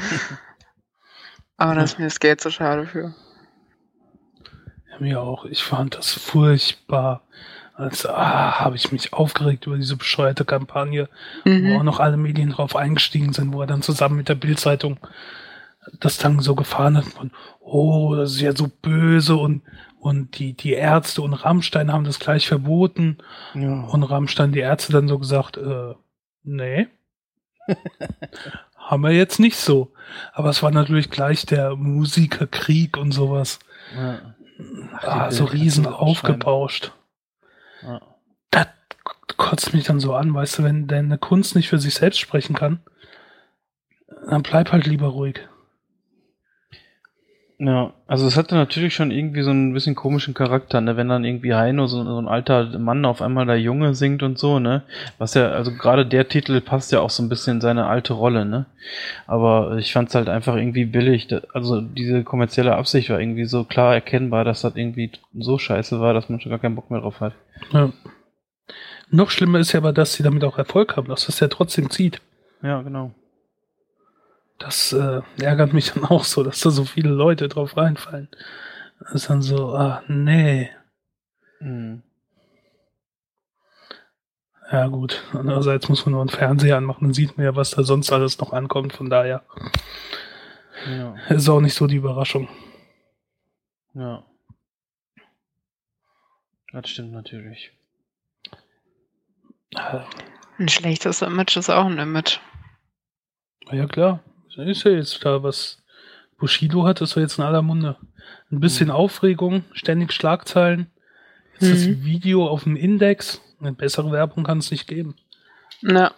Aber 1.56 1.74
da 1.74 1.82
ist 1.82 1.98
mir 1.98 2.06
das 2.06 2.20
Geld 2.20 2.40
so 2.40 2.48
schade 2.48 2.86
für. 2.86 3.14
Ja, 4.90 4.98
mir 4.98 5.20
auch. 5.20 5.44
Ich 5.44 5.62
fand 5.62 5.94
das 5.94 6.14
furchtbar. 6.14 7.22
Also, 7.74 8.08
ah, 8.08 8.60
habe 8.60 8.76
ich 8.76 8.92
mich 8.92 9.12
aufgeregt 9.12 9.66
über 9.66 9.76
diese 9.76 9.96
bescheuerte 9.96 10.46
Kampagne, 10.46 11.10
mhm. 11.44 11.68
wo 11.68 11.78
auch 11.78 11.82
noch 11.82 12.00
alle 12.00 12.16
Medien 12.16 12.50
drauf 12.50 12.76
eingestiegen 12.76 13.34
sind, 13.34 13.52
wo 13.52 13.60
er 13.60 13.66
dann 13.66 13.82
zusammen 13.82 14.16
mit 14.16 14.30
der 14.30 14.36
Bildzeitung 14.36 15.00
das 15.98 16.16
dann 16.16 16.40
so 16.40 16.54
gefahren 16.54 16.96
hat 16.96 17.04
von, 17.04 17.30
oh, 17.58 18.14
das 18.14 18.32
ist 18.32 18.40
ja 18.40 18.54
so 18.54 18.70
böse 18.80 19.36
und, 19.36 19.62
und 20.00 20.38
die, 20.38 20.54
die 20.54 20.72
Ärzte 20.72 21.20
und 21.20 21.34
Rammstein 21.34 21.92
haben 21.92 22.04
das 22.04 22.18
gleich 22.18 22.48
verboten. 22.48 23.18
Ja. 23.54 23.82
Und 23.84 24.02
Rammstein, 24.02 24.52
die 24.52 24.60
Ärzte 24.60 24.92
dann 24.92 25.08
so 25.08 25.18
gesagt, 25.18 25.58
äh, 25.58 25.94
nee. 26.42 26.88
haben 28.76 29.02
wir 29.02 29.12
jetzt 29.12 29.38
nicht 29.38 29.56
so. 29.56 29.92
Aber 30.32 30.48
es 30.48 30.62
war 30.62 30.70
natürlich 30.70 31.10
gleich 31.10 31.44
der 31.44 31.76
Musikerkrieg 31.76 32.96
und 32.96 33.12
sowas. 33.12 33.58
Ja. 33.94 34.34
Ah, 35.02 35.30
so 35.30 35.44
riesen 35.44 35.86
aufgebauscht. 35.86 36.92
Ja. 37.82 38.00
Das 38.50 38.66
kotzt 39.36 39.74
mich 39.74 39.84
dann 39.84 40.00
so 40.00 40.14
an, 40.14 40.34
weißt 40.34 40.58
du, 40.58 40.62
wenn 40.64 40.86
deine 40.86 41.18
Kunst 41.18 41.54
nicht 41.54 41.68
für 41.68 41.78
sich 41.78 41.94
selbst 41.94 42.18
sprechen 42.18 42.54
kann, 42.54 42.80
dann 44.28 44.42
bleib 44.42 44.72
halt 44.72 44.86
lieber 44.86 45.08
ruhig. 45.08 45.40
Ja, 47.62 47.92
also 48.06 48.26
es 48.26 48.38
hatte 48.38 48.54
natürlich 48.54 48.94
schon 48.94 49.10
irgendwie 49.10 49.42
so 49.42 49.50
ein 49.50 49.74
bisschen 49.74 49.94
komischen 49.94 50.32
Charakter, 50.32 50.80
ne? 50.80 50.96
Wenn 50.96 51.10
dann 51.10 51.26
irgendwie 51.26 51.54
Heino, 51.54 51.88
so, 51.88 52.02
so 52.02 52.18
ein 52.18 52.26
alter 52.26 52.78
Mann, 52.78 53.04
auf 53.04 53.20
einmal 53.20 53.44
der 53.44 53.60
Junge 53.60 53.94
singt 53.94 54.22
und 54.22 54.38
so, 54.38 54.58
ne? 54.58 54.82
Was 55.18 55.34
ja, 55.34 55.50
also 55.50 55.70
gerade 55.70 56.06
der 56.06 56.26
Titel 56.26 56.62
passt 56.62 56.90
ja 56.90 57.00
auch 57.00 57.10
so 57.10 57.22
ein 57.22 57.28
bisschen 57.28 57.56
in 57.56 57.60
seine 57.60 57.86
alte 57.86 58.14
Rolle, 58.14 58.46
ne? 58.46 58.64
Aber 59.26 59.76
ich 59.76 59.92
fand 59.92 60.08
es 60.08 60.14
halt 60.14 60.30
einfach 60.30 60.56
irgendwie 60.56 60.86
billig. 60.86 61.28
Also 61.52 61.82
diese 61.82 62.24
kommerzielle 62.24 62.76
Absicht 62.76 63.10
war 63.10 63.20
irgendwie 63.20 63.44
so 63.44 63.64
klar 63.64 63.92
erkennbar, 63.92 64.44
dass 64.44 64.62
das 64.62 64.74
irgendwie 64.74 65.10
so 65.38 65.58
scheiße 65.58 66.00
war, 66.00 66.14
dass 66.14 66.30
man 66.30 66.40
schon 66.40 66.50
gar 66.50 66.60
keinen 66.60 66.76
Bock 66.76 66.90
mehr 66.90 67.00
drauf 67.00 67.20
hat. 67.20 67.34
Ja. 67.72 67.92
Noch 69.10 69.28
schlimmer 69.28 69.58
ist 69.58 69.72
ja 69.72 69.80
aber, 69.80 69.92
dass 69.92 70.14
sie 70.14 70.22
damit 70.22 70.44
auch 70.44 70.56
Erfolg 70.56 70.96
haben, 70.96 71.08
dass 71.08 71.26
das 71.26 71.40
ja 71.40 71.48
trotzdem 71.48 71.90
zieht. 71.90 72.22
Ja, 72.62 72.80
genau. 72.80 73.10
Das 74.60 74.92
äh, 74.92 75.22
ärgert 75.40 75.72
mich 75.72 75.92
dann 75.92 76.04
auch 76.08 76.24
so, 76.24 76.44
dass 76.44 76.60
da 76.60 76.70
so 76.70 76.84
viele 76.84 77.08
Leute 77.08 77.48
drauf 77.48 77.76
reinfallen. 77.76 78.28
Das 79.00 79.14
ist 79.14 79.30
dann 79.30 79.42
so, 79.42 79.74
ah, 79.74 80.04
nee. 80.06 80.70
Mhm. 81.58 82.02
Ja, 84.70 84.86
gut. 84.86 85.24
Andererseits 85.32 85.88
muss 85.88 86.06
man 86.06 86.12
nur 86.12 86.20
einen 86.20 86.30
Fernseher 86.30 86.76
anmachen, 86.76 87.06
dann 87.06 87.14
sieht 87.14 87.36
man 87.36 87.44
ja, 87.44 87.56
was 87.56 87.72
da 87.72 87.82
sonst 87.82 88.12
alles 88.12 88.38
noch 88.38 88.52
ankommt. 88.52 88.92
Von 88.92 89.10
daher 89.10 89.42
ja. 90.86 91.16
ist 91.28 91.48
auch 91.48 91.60
nicht 91.60 91.74
so 91.74 91.88
die 91.88 91.96
Überraschung. 91.96 92.48
Ja. 93.94 94.24
Das 96.72 96.88
stimmt 96.88 97.12
natürlich. 97.12 97.72
Ein 100.58 100.68
schlechtes 100.68 101.22
Image 101.22 101.56
ist 101.56 101.70
auch 101.70 101.86
ein 101.86 101.98
Image. 101.98 102.38
Ja, 103.72 103.86
klar 103.86 104.22
ist 104.56 104.84
ja 104.84 104.92
jetzt 104.92 105.24
da 105.24 105.42
was 105.42 105.78
Bushido 106.38 106.84
hat, 106.84 107.00
ist 107.00 107.16
ja 107.16 107.22
jetzt 107.22 107.38
in 107.38 107.44
aller 107.44 107.62
Munde. 107.62 107.96
Ein 108.50 108.60
bisschen 108.60 108.86
mhm. 108.86 108.94
Aufregung, 108.94 109.64
ständig 109.72 110.12
Schlagzeilen. 110.12 110.86
Jetzt 111.54 111.68
mhm. 111.68 111.72
das 111.72 112.04
Video 112.04 112.46
auf 112.46 112.64
dem 112.64 112.76
Index. 112.76 113.40
Eine 113.60 113.72
bessere 113.72 114.10
Werbung 114.10 114.44
kann 114.44 114.58
es 114.58 114.70
nicht 114.70 114.88
geben. 114.88 115.14
Ja. 115.82 116.12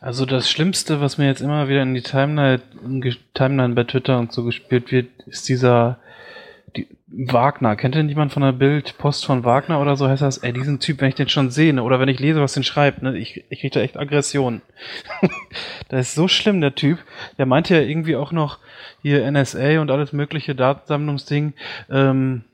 Also 0.00 0.26
das 0.26 0.50
Schlimmste, 0.50 1.00
was 1.00 1.16
mir 1.16 1.26
jetzt 1.26 1.40
immer 1.40 1.68
wieder 1.68 1.82
in 1.82 1.94
die 1.94 2.02
Timeline, 2.02 2.60
in 2.84 3.16
Timeline 3.34 3.74
bei 3.74 3.84
Twitter 3.84 4.18
und 4.18 4.32
so 4.32 4.42
gespielt 4.44 4.90
wird, 4.90 5.06
ist 5.26 5.48
dieser 5.48 5.92
die, 5.92 6.00
Wagner. 7.14 7.76
Kennt 7.76 7.94
denn 7.94 8.08
jemand 8.08 8.32
von 8.32 8.42
der 8.42 8.52
Bild 8.52 8.96
Post 8.98 9.26
von 9.26 9.44
Wagner 9.44 9.80
oder 9.80 9.96
so 9.96 10.08
heißt 10.08 10.22
das? 10.22 10.38
Ey, 10.38 10.52
diesen 10.52 10.80
Typ, 10.80 11.00
wenn 11.00 11.10
ich 11.10 11.14
den 11.14 11.28
schon 11.28 11.50
sehe, 11.50 11.72
ne, 11.72 11.82
oder 11.82 12.00
wenn 12.00 12.08
ich 12.08 12.18
lese, 12.18 12.40
was 12.40 12.54
den 12.54 12.64
schreibt, 12.64 13.02
ne, 13.02 13.16
ich, 13.16 13.44
ich 13.50 13.60
kriege 13.60 13.74
da 13.74 13.80
echt 13.80 13.98
Aggression. 13.98 14.62
das 15.88 16.08
ist 16.08 16.14
so 16.14 16.26
schlimm, 16.28 16.60
der 16.60 16.74
Typ. 16.74 16.98
Der 17.38 17.46
meinte 17.46 17.74
ja 17.74 17.82
irgendwie 17.82 18.16
auch 18.16 18.32
noch 18.32 18.58
hier 19.02 19.30
NSA 19.30 19.80
und 19.80 19.90
alles 19.90 20.12
mögliche 20.12 20.54
Datensammlungsding. 20.54 21.52
Ähm, 21.90 22.44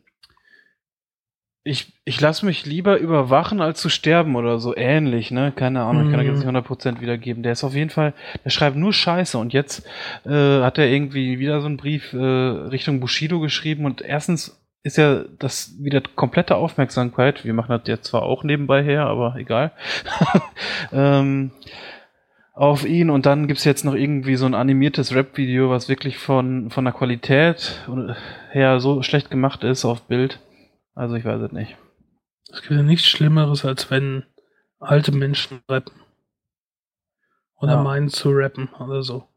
ich, 1.69 1.93
ich 2.05 2.19
lasse 2.19 2.47
mich 2.47 2.65
lieber 2.65 2.99
überwachen, 2.99 3.61
als 3.61 3.81
zu 3.81 3.90
sterben 3.90 4.36
oder 4.36 4.59
so 4.59 4.74
ähnlich, 4.74 5.31
ne? 5.31 5.53
Keine 5.55 5.82
Ahnung, 5.82 6.07
ich 6.07 6.11
kann 6.11 6.19
das 6.19 6.27
jetzt 6.27 6.45
nicht 6.45 6.66
100% 6.66 6.93
mhm. 6.93 7.01
wiedergeben. 7.03 7.43
Der 7.43 7.53
ist 7.53 7.62
auf 7.62 7.74
jeden 7.74 7.90
Fall, 7.90 8.15
der 8.45 8.51
schreibt 8.51 8.77
nur 8.77 8.93
Scheiße 8.93 9.36
und 9.36 9.53
jetzt 9.53 9.86
äh, 10.24 10.62
hat 10.62 10.78
er 10.78 10.89
irgendwie 10.89 11.39
wieder 11.39 11.61
so 11.61 11.66
einen 11.66 11.77
Brief 11.77 12.15
äh, 12.15 12.16
Richtung 12.16 13.01
Bushido 13.01 13.40
geschrieben 13.40 13.85
und 13.85 14.01
erstens 14.01 14.59
ist 14.82 14.97
ja 14.97 15.24
das 15.39 15.74
wieder 15.78 16.01
komplette 16.01 16.57
Aufmerksamkeit. 16.57 17.45
Wir 17.45 17.53
machen 17.53 17.70
das 17.70 17.82
jetzt 17.86 18.07
zwar 18.07 18.23
auch 18.23 18.45
nebenbei 18.45 18.82
her, 18.82 19.07
aber 19.07 19.36
egal. 19.36 19.73
ähm, 20.93 21.51
auf 22.55 22.86
ihn 22.86 23.11
und 23.11 23.27
dann 23.27 23.47
gibt's 23.47 23.65
jetzt 23.65 23.85
noch 23.85 23.95
irgendwie 23.95 24.36
so 24.36 24.47
ein 24.47 24.55
animiertes 24.55 25.15
Rap-Video, 25.15 25.69
was 25.69 25.89
wirklich 25.89 26.16
von, 26.16 26.70
von 26.70 26.85
der 26.85 26.95
Qualität 26.95 27.86
her 28.51 28.81
so 28.81 29.03
schlecht 29.03 29.31
gemacht 29.31 29.62
ist 29.65 29.85
auf 29.85 30.03
Bild 30.03 30.40
also 30.99 31.15
ich 31.15 31.25
weiß 31.25 31.41
es 31.43 31.53
nicht. 31.53 31.77
Es 32.51 32.61
gibt 32.62 32.73
ja 32.75 32.83
nichts 32.83 33.07
Schlimmeres, 33.07 33.65
als 33.65 33.89
wenn 33.91 34.25
alte 34.81 35.12
Menschen 35.12 35.61
rappen. 35.69 36.03
Oder 37.57 37.75
ja. 37.75 37.83
meinen 37.83 38.09
zu 38.09 38.31
rappen 38.31 38.69
oder 38.81 39.03
so. 39.03 39.29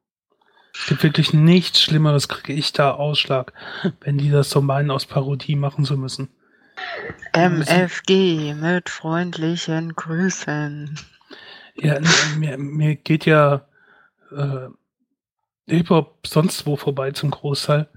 Es 0.73 0.87
gibt 0.87 1.03
wirklich 1.03 1.33
nichts 1.33 1.81
Schlimmeres, 1.81 2.27
kriege 2.27 2.53
ich 2.53 2.73
da 2.73 2.91
Ausschlag, 2.91 3.53
wenn 4.01 4.17
die 4.17 4.31
das 4.31 4.49
so 4.49 4.61
meinen, 4.61 4.89
aus 4.89 5.05
Parodie 5.05 5.55
machen 5.55 5.85
zu 5.85 5.97
müssen. 5.97 6.29
MFG 7.33 8.55
mit 8.55 8.89
freundlichen 8.89 9.93
Grüßen. 9.95 10.97
Ja, 11.75 11.99
mir, 12.37 12.57
mir 12.57 12.95
geht 12.95 13.25
ja 13.25 13.67
äh, 14.35 14.67
Hip-Hop 15.67 16.25
sonst 16.25 16.65
wo 16.65 16.75
vorbei 16.75 17.11
zum 17.11 17.29
Großteil. 17.29 17.87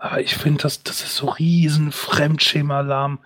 Aber 0.00 0.20
ich 0.20 0.36
finde, 0.36 0.62
das, 0.62 0.82
das 0.84 1.02
ist 1.02 1.16
so 1.16 1.28
riesen 1.28 1.90
Fremdschema-Alarm, 1.90 3.18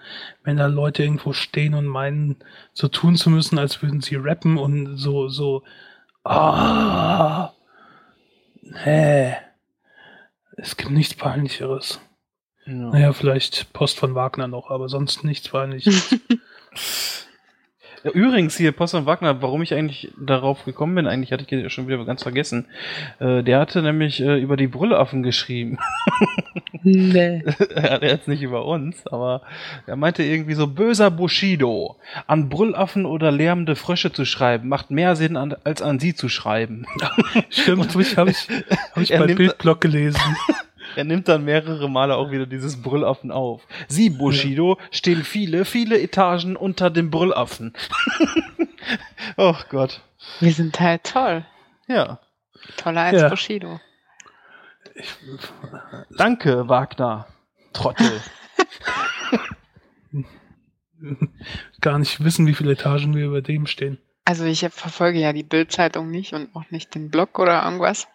wenn 0.43 0.57
da 0.57 0.66
Leute 0.66 1.03
irgendwo 1.03 1.35
stehen 1.35 1.74
und 1.74 1.86
meinen, 1.86 2.36
so 2.73 2.89
tun 2.89 3.16
zu 3.16 3.28
müssen, 3.28 3.59
als 3.59 3.82
würden 3.82 4.01
sie 4.01 4.16
rappen 4.16 4.57
und 4.57 4.97
so, 4.97 5.28
so, 5.28 5.62
ah, 6.24 7.53
nee. 8.62 9.35
Es 10.57 10.77
gibt 10.77 10.90
nichts 10.90 11.15
Peinlicheres. 11.15 12.01
Ja. 12.65 12.73
Naja, 12.73 13.12
vielleicht 13.12 13.73
Post 13.73 13.99
von 13.99 14.15
Wagner 14.15 14.49
noch, 14.49 14.70
aber 14.70 14.89
sonst 14.89 15.24
nichts 15.24 15.49
Peinliches. 15.49 16.16
Ja, 18.04 18.10
übrigens 18.10 18.56
hier, 18.56 18.72
Post 18.72 18.94
von 18.94 19.06
Wagner, 19.06 19.42
warum 19.42 19.62
ich 19.62 19.74
eigentlich 19.74 20.12
darauf 20.20 20.64
gekommen 20.64 20.94
bin, 20.96 21.06
eigentlich 21.06 21.32
hatte 21.32 21.44
ich 21.48 21.72
schon 21.72 21.86
wieder 21.86 22.04
ganz 22.04 22.22
vergessen. 22.22 22.66
Äh, 23.20 23.42
der 23.42 23.60
hatte 23.60 23.82
nämlich 23.82 24.20
äh, 24.20 24.40
über 24.40 24.56
die 24.56 24.66
Brüllaffen 24.66 25.22
geschrieben. 25.22 25.78
Nee. 26.84 27.44
er 27.76 27.92
hat 27.92 28.02
jetzt 28.02 28.26
nicht 28.26 28.42
über 28.42 28.64
uns, 28.66 29.06
aber 29.06 29.42
er 29.86 29.94
meinte 29.94 30.24
irgendwie 30.24 30.54
so 30.54 30.66
böser 30.66 31.12
Bushido. 31.12 31.96
An 32.26 32.48
Brüllaffen 32.48 33.06
oder 33.06 33.30
lärmende 33.30 33.76
Frösche 33.76 34.12
zu 34.12 34.24
schreiben, 34.24 34.68
macht 34.68 34.90
mehr 34.90 35.14
Sinn, 35.14 35.36
an, 35.36 35.54
als 35.62 35.80
an 35.80 36.00
sie 36.00 36.12
zu 36.12 36.28
schreiben. 36.28 36.86
Stimmt, 37.50 37.90
habe 37.90 38.02
ich, 38.02 38.16
hab 38.16 38.26
ich, 38.26 38.48
hab 38.94 39.02
ich 39.02 39.10
bei 39.16 39.32
Bildblock 39.32 39.80
gelesen. 39.80 40.20
Er 40.97 41.05
nimmt 41.05 41.28
dann 41.28 41.44
mehrere 41.44 41.89
Male 41.89 42.16
auch 42.16 42.31
wieder 42.31 42.47
dieses 42.47 42.82
Brüllaffen 42.82 43.31
auf. 43.31 43.66
Sie, 43.89 44.10
Bushido, 44.10 44.78
stehen 44.90 45.24
viele, 45.24 45.64
viele 45.64 46.01
Etagen 46.01 46.56
unter 46.56 46.90
dem 46.90 47.10
Brüllaffen. 47.10 47.73
oh 49.36 49.56
Gott. 49.69 50.02
Wir 50.40 50.52
sind 50.52 50.78
halt 50.81 51.05
toll. 51.05 51.44
Ja. 51.89 52.19
Toller 52.77 53.02
als 53.02 53.20
ja. 53.20 53.28
Bushido. 53.28 53.81
Ich, 54.94 55.14
danke, 56.16 56.69
Wagner. 56.69 57.27
Trottel. 57.73 58.20
Gar 61.81 61.98
nicht 61.98 62.23
wissen, 62.23 62.47
wie 62.47 62.55
viele 62.55 62.73
Etagen 62.73 63.16
wir 63.16 63.27
über 63.27 63.43
dem 63.43 63.66
stehen. 63.66 63.98
Also 64.24 64.44
ich 64.44 64.60
verfolge 64.60 65.19
ja 65.19 65.32
die 65.32 65.43
Bildzeitung 65.43 66.10
nicht 66.10 66.32
und 66.32 66.55
auch 66.55 66.70
nicht 66.70 66.94
den 66.94 67.10
Blog 67.10 67.39
oder 67.39 67.64
irgendwas. 67.64 68.06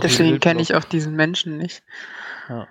Deswegen 0.00 0.40
kenne 0.40 0.62
ich 0.62 0.74
auch 0.74 0.84
diesen 0.84 1.14
Menschen 1.14 1.58
nicht. 1.58 1.82
Ja. 2.48 2.68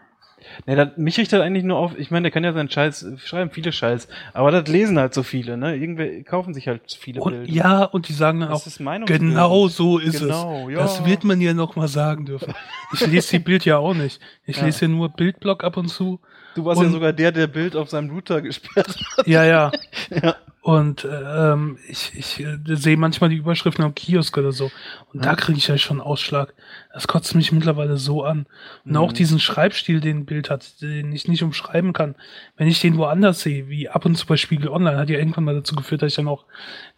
Ne, 0.66 0.76
das, 0.76 0.98
mich 0.98 1.18
riecht 1.18 1.32
das 1.34 1.42
eigentlich 1.42 1.64
nur 1.64 1.78
auf, 1.78 1.98
ich 1.98 2.12
meine, 2.12 2.24
der 2.24 2.32
kann 2.32 2.44
ja 2.44 2.54
seinen 2.54 2.70
Scheiß, 2.70 3.06
schreiben 3.24 3.52
viele 3.52 3.72
Scheiß, 3.72 4.08
aber 4.34 4.52
das 4.52 4.68
lesen 4.68 5.00
halt 5.00 5.14
so 5.14 5.24
viele, 5.24 5.58
ne? 5.58 5.76
Irgendwer 5.76 6.24
kaufen 6.24 6.54
sich 6.54 6.68
halt 6.68 6.98
viele 7.00 7.22
und, 7.22 7.34
Bilder. 7.34 7.52
Ja, 7.52 7.84
und 7.84 8.08
die 8.08 8.14
sagen 8.14 8.40
dann 8.40 8.50
das 8.50 8.80
auch, 8.80 9.06
genau 9.06 9.68
so 9.68 9.98
ist 9.98 10.20
genau, 10.20 10.68
es. 10.68 10.74
Ja. 10.74 10.80
Das 10.82 11.06
wird 11.06 11.24
man 11.24 11.42
ja 11.42 11.54
noch 11.54 11.76
mal 11.76 11.88
sagen 11.88 12.26
dürfen. 12.26 12.54
Ich 12.94 13.06
lese 13.08 13.38
die 13.38 13.40
Bild 13.40 13.66
ja 13.66 13.78
auch 13.78 13.94
nicht. 13.94 14.20
Ich 14.46 14.58
ja. 14.58 14.66
lese 14.66 14.86
ja 14.86 14.88
nur 14.90 15.10
Bildblock 15.10 15.64
ab 15.64 15.78
und 15.78 15.88
zu. 15.88 16.20
Du 16.56 16.66
warst 16.66 16.80
und, 16.80 16.88
ja 16.88 16.92
sogar 16.92 17.14
der, 17.14 17.32
der 17.32 17.48
Bild 17.48 17.76
auf 17.76 17.90
seinem 17.90 18.10
Router 18.10 18.42
gesperrt 18.42 18.98
hat. 19.18 19.28
Ja, 19.28 19.44
ja. 19.44 19.72
ja. 20.10 20.36
Und 20.64 21.08
ähm, 21.12 21.80
ich, 21.88 22.12
ich 22.16 22.40
äh, 22.40 22.58
sehe 22.76 22.96
manchmal 22.96 23.32
die 23.32 23.38
Überschriften 23.38 23.84
am 23.84 23.96
Kiosk 23.96 24.38
oder 24.38 24.52
so. 24.52 24.66
Und 25.12 25.24
Ja. 25.26 25.32
da 25.32 25.36
kriege 25.36 25.58
ich 25.58 25.68
ja 25.68 25.78
schon 25.80 26.00
Ausschlag. 26.00 26.54
Das 26.94 27.08
kotzt 27.08 27.34
mich 27.34 27.52
mittlerweile 27.52 27.98
so 27.98 28.24
an. 28.24 28.46
Und 28.86 28.96
auch 28.96 29.10
Mhm. 29.10 29.16
diesen 29.16 29.40
Schreibstil, 29.40 30.02
den 30.02 30.20
ein 30.20 30.26
Bild 30.26 30.52
hat, 30.52 30.80
den 30.82 31.12
ich 31.14 31.28
nicht 31.28 31.42
umschreiben 31.42 31.94
kann. 31.94 32.14
Wenn 32.58 32.68
ich 32.68 32.80
den 32.80 32.98
woanders 32.98 33.42
sehe, 33.42 33.70
wie 33.70 33.90
ab 33.90 34.06
und 34.06 34.16
zu 34.16 34.28
bei 34.28 34.38
Spiegel 34.38 34.70
Online, 34.70 34.98
hat 34.98 35.10
ja 35.10 35.18
irgendwann 35.18 35.46
mal 35.46 35.56
dazu 35.56 35.76
geführt, 35.76 36.04
dass 36.04 36.12
ich 36.12 36.16
dann 36.18 36.28
auch 36.28 36.46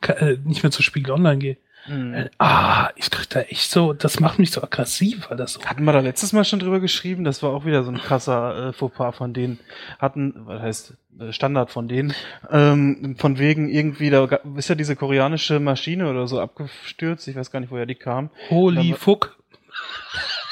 äh, 0.08 0.36
nicht 0.44 0.64
mehr 0.64 0.72
zu 0.72 0.84
Spiegel 0.84 1.14
Online 1.14 1.38
gehe. 1.38 1.58
Mhm. 1.88 2.14
Äh, 2.14 2.30
ah, 2.38 2.90
ich 2.96 3.12
krieg 3.12 3.30
da 3.30 3.42
echt 3.42 3.70
so, 3.70 3.94
das 3.94 4.20
macht 4.20 4.40
mich 4.40 4.52
so 4.52 4.62
aggressiv, 4.64 5.30
weil 5.30 5.38
das 5.38 5.54
so. 5.54 5.62
Hatten 5.66 5.84
wir 5.84 5.92
da 5.94 6.00
letztes 6.00 6.32
Mal 6.34 6.46
schon 6.46 6.60
drüber 6.60 6.80
geschrieben, 6.80 7.24
das 7.24 7.44
war 7.44 7.52
auch 7.52 7.66
wieder 7.66 7.84
so 7.84 7.92
ein 7.92 7.98
krasser 8.02 8.70
äh, 8.70 8.74
Fauxpas 8.74 9.14
von 9.18 9.34
denen. 9.34 9.60
Hatten, 10.00 10.34
was 10.46 10.62
heißt, 10.62 10.94
äh, 11.20 11.34
Standard 11.34 11.72
von 11.72 11.88
denen. 11.88 12.14
Ähm, 12.50 13.16
von 13.20 13.38
wegen 13.38 13.70
irgendwie, 13.70 14.10
da 14.10 14.24
ist 14.56 14.70
ja 14.70 14.76
diese 14.76 14.96
koreanische 14.96 15.60
Maschine 15.60 16.10
oder 16.10 16.28
so 16.28 16.40
abgestürzt, 16.40 17.28
ich 17.28 17.36
weiß 17.36 17.52
gar 17.52 17.60
nicht, 17.60 17.72
woher 17.72 17.86
die 17.86 17.96
kam. 17.96 18.30
Holy 18.50 18.92
Aber- 18.92 19.00
fuck. 19.00 19.38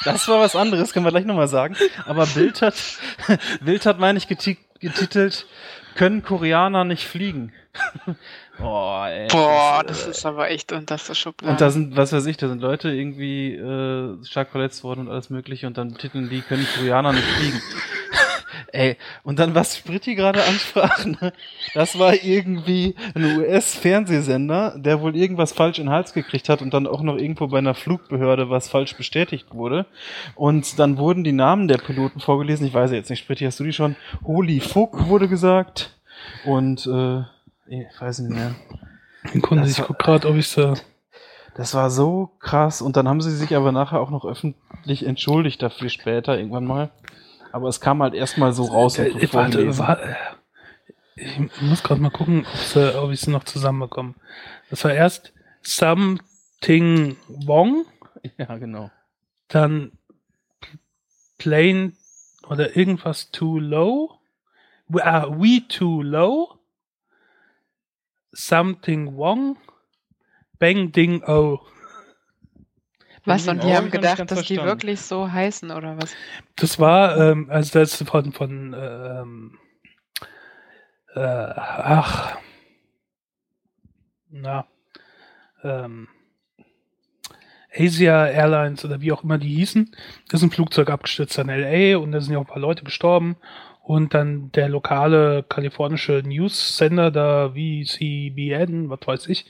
Das 0.04 0.26
war 0.28 0.40
was 0.40 0.56
anderes, 0.56 0.92
können 0.92 1.06
wir 1.06 1.12
gleich 1.12 1.24
nochmal 1.24 1.46
sagen. 1.48 1.76
Aber 2.06 2.26
Bild 2.26 2.60
hat, 2.60 2.74
Bild 3.60 3.86
hat, 3.86 3.98
meine 4.00 4.18
ich, 4.18 4.26
geti 4.28 4.58
getitelt, 4.80 5.46
können 5.94 6.24
Koreaner 6.24 6.82
nicht 6.84 7.06
fliegen. 7.06 7.52
Boah, 8.62 9.08
ey. 9.08 9.28
Boah, 9.28 9.82
das, 9.86 9.98
das 9.98 10.06
äh, 10.06 10.10
ist 10.10 10.26
aber 10.26 10.50
echt 10.50 10.72
unterste 10.72 11.14
Schublade. 11.14 11.52
Und 11.52 11.60
da 11.60 11.70
sind, 11.70 11.96
was 11.96 12.12
weiß 12.12 12.26
ich, 12.26 12.36
da 12.36 12.48
sind 12.48 12.62
Leute 12.62 12.90
irgendwie 12.90 13.54
äh, 13.54 14.24
stark 14.24 14.50
verletzt 14.50 14.84
worden 14.84 15.00
und 15.00 15.10
alles 15.10 15.30
mögliche 15.30 15.66
und 15.66 15.76
dann 15.76 15.94
titeln 15.94 16.30
die, 16.30 16.42
können 16.42 16.66
Koreaner 16.76 17.12
nicht 17.12 17.24
fliegen. 17.24 17.60
Ey, 18.72 18.96
und 19.22 19.38
dann, 19.38 19.54
was 19.54 19.76
Spritti 19.76 20.14
gerade 20.14 20.42
ansprach, 20.44 21.04
ne? 21.04 21.32
das 21.74 21.98
war 21.98 22.14
irgendwie 22.14 22.94
ein 23.14 23.38
US-Fernsehsender, 23.38 24.76
der 24.78 25.02
wohl 25.02 25.14
irgendwas 25.14 25.52
falsch 25.52 25.78
in 25.78 25.86
den 25.86 25.92
Hals 25.92 26.14
gekriegt 26.14 26.48
hat 26.48 26.62
und 26.62 26.72
dann 26.72 26.86
auch 26.86 27.02
noch 27.02 27.16
irgendwo 27.16 27.48
bei 27.48 27.58
einer 27.58 27.74
Flugbehörde 27.74 28.48
was 28.48 28.68
falsch 28.68 28.96
bestätigt 28.96 29.52
wurde. 29.52 29.86
Und 30.36 30.78
dann 30.78 30.96
wurden 30.96 31.22
die 31.22 31.32
Namen 31.32 31.68
der 31.68 31.78
Piloten 31.78 32.20
vorgelesen. 32.20 32.66
Ich 32.66 32.72
weiß 32.72 32.92
ja 32.92 32.96
jetzt 32.96 33.10
nicht, 33.10 33.20
Spritti, 33.20 33.44
hast 33.44 33.60
du 33.60 33.64
die 33.64 33.74
schon? 33.74 33.96
Holy 34.24 34.60
fuck 34.60 35.06
wurde 35.08 35.28
gesagt. 35.28 35.98
Und, 36.46 36.86
äh, 36.86 37.24
ich 37.66 37.86
weiß 38.00 38.20
nicht 38.20 38.34
mehr. 38.34 38.54
Das 39.50 39.70
ich 39.70 39.78
war- 39.78 39.86
guck 39.86 39.98
gerade, 39.98 40.28
ob 40.28 40.36
ich 40.36 40.48
so. 40.48 40.74
Das 41.54 41.74
war 41.74 41.90
so 41.90 42.30
krass 42.40 42.80
und 42.80 42.96
dann 42.96 43.06
haben 43.08 43.20
sie 43.20 43.30
sich 43.36 43.54
aber 43.54 43.72
nachher 43.72 44.00
auch 44.00 44.10
noch 44.10 44.24
öffentlich 44.24 45.04
entschuldigt 45.06 45.60
dafür 45.62 45.90
später 45.90 46.38
irgendwann 46.38 46.64
mal. 46.64 46.90
Aber 47.52 47.68
es 47.68 47.80
kam 47.80 48.02
halt 48.02 48.14
erstmal 48.14 48.52
so 48.54 48.64
raus 48.64 48.98
und 48.98 49.04
Äh, 49.22 49.32
warte, 49.34 49.78
warte. 49.78 50.16
Ich 51.14 51.38
muss 51.60 51.82
gerade 51.82 52.00
mal 52.00 52.10
gucken, 52.10 52.46
ob, 52.50 52.56
sie, 52.58 52.98
ob 52.98 53.10
ich 53.10 53.20
sie 53.20 53.30
noch 53.30 53.44
zusammenbekomme. 53.44 54.14
Das 54.70 54.82
war 54.84 54.92
erst 54.94 55.34
Something 55.60 57.16
Wong, 57.28 57.84
Ja, 58.38 58.56
genau. 58.56 58.90
dann 59.48 59.92
Plain 61.38 61.96
oder 62.48 62.76
irgendwas 62.76 63.30
Too 63.30 63.58
Low. 63.58 64.18
We, 64.88 65.04
ah, 65.04 65.26
we 65.28 65.62
Too 65.68 66.02
Low. 66.02 66.58
Something 68.32 69.16
Wong. 69.16 69.56
Bang 70.58 70.92
Ding 70.92 71.22
O. 71.24 71.60
was? 73.24 73.46
Und 73.48 73.62
die 73.62 73.74
haben 73.74 73.90
gedacht, 73.90 74.20
dass 74.20 74.28
die 74.28 74.34
verstanden. 74.34 74.64
wirklich 74.64 75.00
so 75.00 75.30
heißen, 75.30 75.70
oder 75.70 75.96
was? 76.00 76.14
Das 76.56 76.78
war, 76.78 77.16
ähm, 77.18 77.50
also 77.50 77.78
das 77.78 78.00
ist 78.00 78.08
von, 78.08 78.32
von 78.32 78.74
ähm, 78.78 79.58
äh, 81.14 81.20
ach, 81.20 82.38
na, 84.30 84.66
ähm, 85.62 86.08
Asia 87.74 88.26
Airlines 88.26 88.84
oder 88.84 89.00
wie 89.00 89.12
auch 89.12 89.24
immer 89.24 89.38
die 89.38 89.54
hießen, 89.54 89.94
ist 90.30 90.42
ein 90.42 90.50
Flugzeug 90.50 90.90
abgestürzt 90.90 91.38
in 91.38 91.48
LA 91.48 91.98
und 91.98 92.12
da 92.12 92.20
sind 92.20 92.32
ja 92.32 92.38
auch 92.38 92.42
ein 92.44 92.52
paar 92.52 92.58
Leute 92.58 92.84
gestorben 92.84 93.36
und 93.82 94.14
dann 94.14 94.52
der 94.52 94.68
lokale 94.68 95.42
kalifornische 95.42 96.22
News-Sender 96.24 97.10
da, 97.10 97.50
VCBN, 97.50 98.88
was 98.88 99.00
weiß 99.04 99.26
ich, 99.28 99.46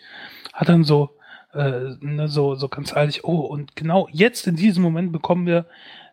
hat 0.52 0.68
dann 0.68 0.84
so, 0.84 1.10
äh, 1.52 1.96
ne, 2.00 2.28
so, 2.28 2.54
so 2.54 2.68
ganz 2.68 2.94
ehrlich, 2.96 3.24
oh, 3.24 3.40
und 3.40 3.76
genau 3.76 4.09
jetzt 4.10 4.46
in 4.46 4.56
diesem 4.56 4.82
Moment 4.82 5.12
bekommen 5.12 5.46
wir 5.46 5.66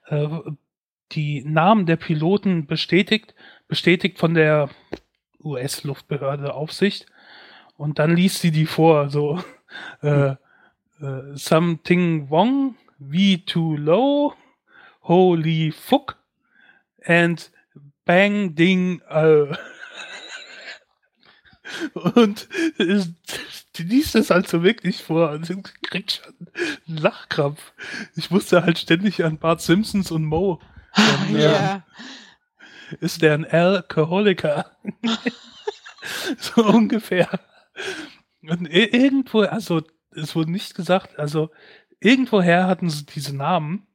äh, 0.07 0.27
die 1.13 1.43
Namen 1.45 1.85
der 1.85 1.95
Piloten 1.95 2.67
bestätigt, 2.67 3.33
bestätigt 3.67 4.19
von 4.19 4.33
der 4.33 4.69
US-Luftbehörde 5.41 6.53
Aufsicht. 6.53 7.05
Und 7.77 7.99
dann 7.99 8.15
liest 8.15 8.41
sie 8.41 8.51
die 8.51 8.65
vor, 8.65 9.09
so 9.09 9.41
äh, 10.01 10.31
äh, 10.31 10.35
Something 11.33 12.29
Wrong, 12.29 12.75
V 12.99 13.37
too 13.45 13.77
low, 13.77 14.33
Holy 15.03 15.71
fuck 15.71 16.17
and 17.05 17.49
Bang 18.09 18.55
Ding 18.55 19.01
äh. 19.07 19.55
Und 21.93 22.49
die 23.77 23.83
liest 23.83 24.15
das 24.15 24.31
halt 24.31 24.47
so 24.47 24.63
wirklich 24.63 25.03
vor 25.03 25.29
und 25.29 25.45
sie 25.45 25.61
kriegt 25.83 26.13
schon 26.13 26.47
einen 26.87 26.97
Lachkrampf. 26.97 27.71
Ich 28.15 28.31
musste 28.31 28.63
halt 28.63 28.79
ständig 28.79 29.23
an 29.23 29.37
Bart 29.37 29.61
Simpsons 29.61 30.09
und 30.09 30.25
Mo. 30.25 30.59
Und, 30.97 31.35
äh, 31.35 31.43
Ja. 31.53 31.85
ist 32.99 33.21
der 33.21 33.35
ein 33.35 33.45
Alkoholiker? 33.45 34.75
so 36.39 36.65
ungefähr. 36.65 37.29
Und 38.41 38.65
irgendwo, 38.73 39.41
also 39.41 39.83
es 40.15 40.35
wurde 40.35 40.51
nicht 40.51 40.73
gesagt, 40.73 41.19
also 41.19 41.51
irgendwoher 41.99 42.65
hatten 42.65 42.89
sie 42.89 43.05
diese 43.05 43.35
Namen 43.35 43.85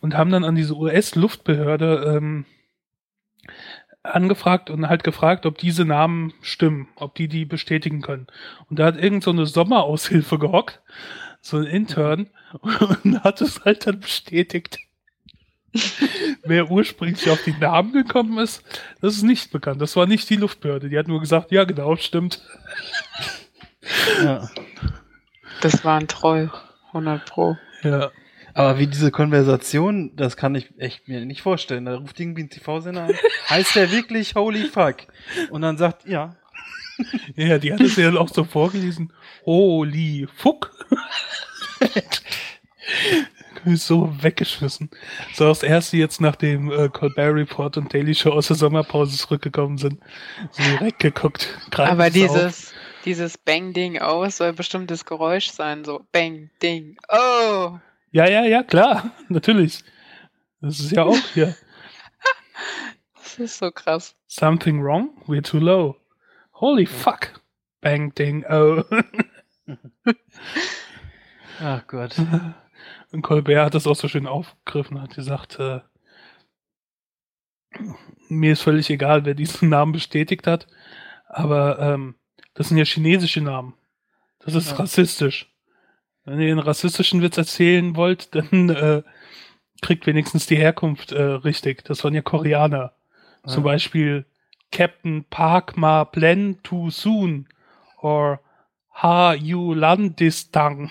und 0.00 0.16
haben 0.16 0.32
dann 0.32 0.42
an 0.42 0.56
diese 0.56 0.74
US-Luftbehörde 0.76 2.16
ähm, 2.16 2.44
angefragt 4.02 4.70
und 4.70 4.88
halt 4.88 5.04
gefragt, 5.04 5.46
ob 5.46 5.58
diese 5.58 5.84
Namen 5.84 6.32
stimmen, 6.40 6.88
ob 6.96 7.14
die 7.14 7.28
die 7.28 7.44
bestätigen 7.44 8.02
können. 8.02 8.26
Und 8.70 8.78
da 8.78 8.86
hat 8.86 9.02
irgend 9.02 9.24
so 9.24 9.30
eine 9.30 9.46
Sommeraushilfe 9.46 10.38
gehockt, 10.38 10.80
so 11.40 11.58
ein 11.58 11.64
Intern, 11.64 12.30
und 13.02 13.24
hat 13.24 13.40
es 13.40 13.64
halt 13.64 13.86
dann 13.86 14.00
bestätigt. 14.00 14.78
Wer 16.44 16.70
ursprünglich 16.70 17.28
auf 17.28 17.42
die 17.42 17.56
Namen 17.58 17.92
gekommen 17.92 18.38
ist, 18.38 18.62
das 19.00 19.16
ist 19.16 19.22
nicht 19.22 19.50
bekannt. 19.50 19.80
Das 19.80 19.96
war 19.96 20.06
nicht 20.06 20.28
die 20.30 20.36
Luftbehörde. 20.36 20.88
Die 20.88 20.98
hat 20.98 21.08
nur 21.08 21.20
gesagt, 21.20 21.52
ja 21.52 21.64
genau, 21.64 21.96
stimmt. 21.96 22.42
Ja. 24.22 24.48
Das 25.60 25.84
war 25.84 25.98
ein 25.98 26.08
Troll. 26.08 26.50
100 26.88 27.26
Pro. 27.26 27.56
Ja. 27.82 28.10
Aber 28.56 28.78
wie 28.78 28.86
diese 28.86 29.10
Konversation, 29.10 30.16
das 30.16 30.38
kann 30.38 30.54
ich 30.54 30.70
echt 30.78 31.08
mir 31.08 31.26
nicht 31.26 31.42
vorstellen. 31.42 31.84
Da 31.84 31.96
ruft 31.96 32.18
irgendwie 32.18 32.44
ein 32.44 32.48
TV-Sender 32.48 33.02
an. 33.02 33.14
heißt 33.50 33.76
der 33.76 33.92
wirklich 33.92 34.34
Holy 34.34 34.64
Fuck? 34.64 34.96
Und 35.50 35.60
dann 35.60 35.76
sagt, 35.76 36.08
ja. 36.08 36.36
Ja, 37.36 37.58
die 37.58 37.74
hat 37.74 37.82
es 37.82 37.96
ja 37.96 38.10
auch 38.14 38.30
so 38.30 38.44
vorgelesen. 38.44 39.12
Holy 39.44 40.26
fuck. 40.34 40.72
so 43.74 44.10
weggeschmissen. 44.22 44.88
So 45.34 45.44
das 45.48 45.62
erste 45.62 45.98
jetzt, 45.98 46.22
nachdem 46.22 46.72
äh, 46.72 46.88
Colbert 46.88 47.34
Report 47.34 47.76
und 47.76 47.92
Daily 47.92 48.14
Show 48.14 48.30
aus 48.30 48.46
der 48.46 48.56
Sommerpause 48.56 49.18
zurückgekommen 49.18 49.76
sind, 49.76 50.00
so 50.52 50.62
direkt 50.62 51.00
geguckt. 51.00 51.58
Aber 51.72 52.06
auf. 52.06 52.12
dieses, 52.12 52.72
dieses 53.04 53.36
Bang-Ding 53.36 53.98
aus 53.98 54.38
soll 54.38 54.54
bestimmt 54.54 54.90
das 54.90 55.04
Geräusch 55.04 55.50
sein. 55.50 55.84
So 55.84 56.06
Bang-Ding. 56.10 56.96
Oh! 57.10 57.78
Ja, 58.16 58.26
ja, 58.26 58.44
ja, 58.44 58.62
klar, 58.62 59.10
natürlich. 59.28 59.84
Das 60.62 60.80
ist 60.80 60.90
ja 60.92 61.04
auch 61.04 61.18
hier. 61.34 61.54
Das 63.12 63.38
ist 63.38 63.58
so 63.58 63.70
krass. 63.70 64.16
Something 64.28 64.82
wrong? 64.82 65.10
We're 65.26 65.42
too 65.42 65.58
low. 65.58 65.96
Holy 66.54 66.86
fuck. 66.86 67.38
Bang, 67.82 68.14
ding, 68.14 68.46
oh. 68.48 68.82
Ach 71.60 71.82
Gott. 71.86 72.16
Und 73.12 73.20
Colbert 73.20 73.66
hat 73.66 73.74
das 73.74 73.86
auch 73.86 73.94
so 73.96 74.08
schön 74.08 74.26
aufgegriffen, 74.26 75.02
hat 75.02 75.14
gesagt, 75.14 75.58
äh, 75.58 75.80
mir 78.30 78.52
ist 78.52 78.62
völlig 78.62 78.88
egal, 78.88 79.26
wer 79.26 79.34
diesen 79.34 79.68
Namen 79.68 79.92
bestätigt 79.92 80.46
hat, 80.46 80.66
aber 81.28 81.78
ähm, 81.78 82.14
das 82.54 82.68
sind 82.70 82.78
ja 82.78 82.84
chinesische 82.86 83.42
Namen. 83.42 83.74
Das 84.38 84.54
ist 84.54 84.70
Ja. 84.70 84.76
rassistisch. 84.76 85.54
Wenn 86.26 86.40
ihr 86.40 86.50
einen 86.50 86.58
rassistischen 86.58 87.22
Witz 87.22 87.38
erzählen 87.38 87.96
wollt, 87.96 88.34
dann 88.34 88.68
äh, 88.68 89.02
kriegt 89.80 90.06
wenigstens 90.06 90.46
die 90.46 90.56
Herkunft 90.56 91.12
äh, 91.12 91.22
richtig. 91.22 91.84
Das 91.84 92.02
waren 92.04 92.14
ja 92.14 92.22
Koreaner. 92.22 92.92
Zum 93.46 93.64
Ja. 93.64 93.70
Beispiel 93.72 94.26
Captain 94.72 95.24
Park 95.30 95.76
Ma 95.76 96.04
Plen 96.04 96.60
Too 96.62 96.90
Soon 96.90 97.48
or 97.98 98.40
Ha 99.02 99.34
Yu 99.34 99.72
Landistang. 99.72 100.90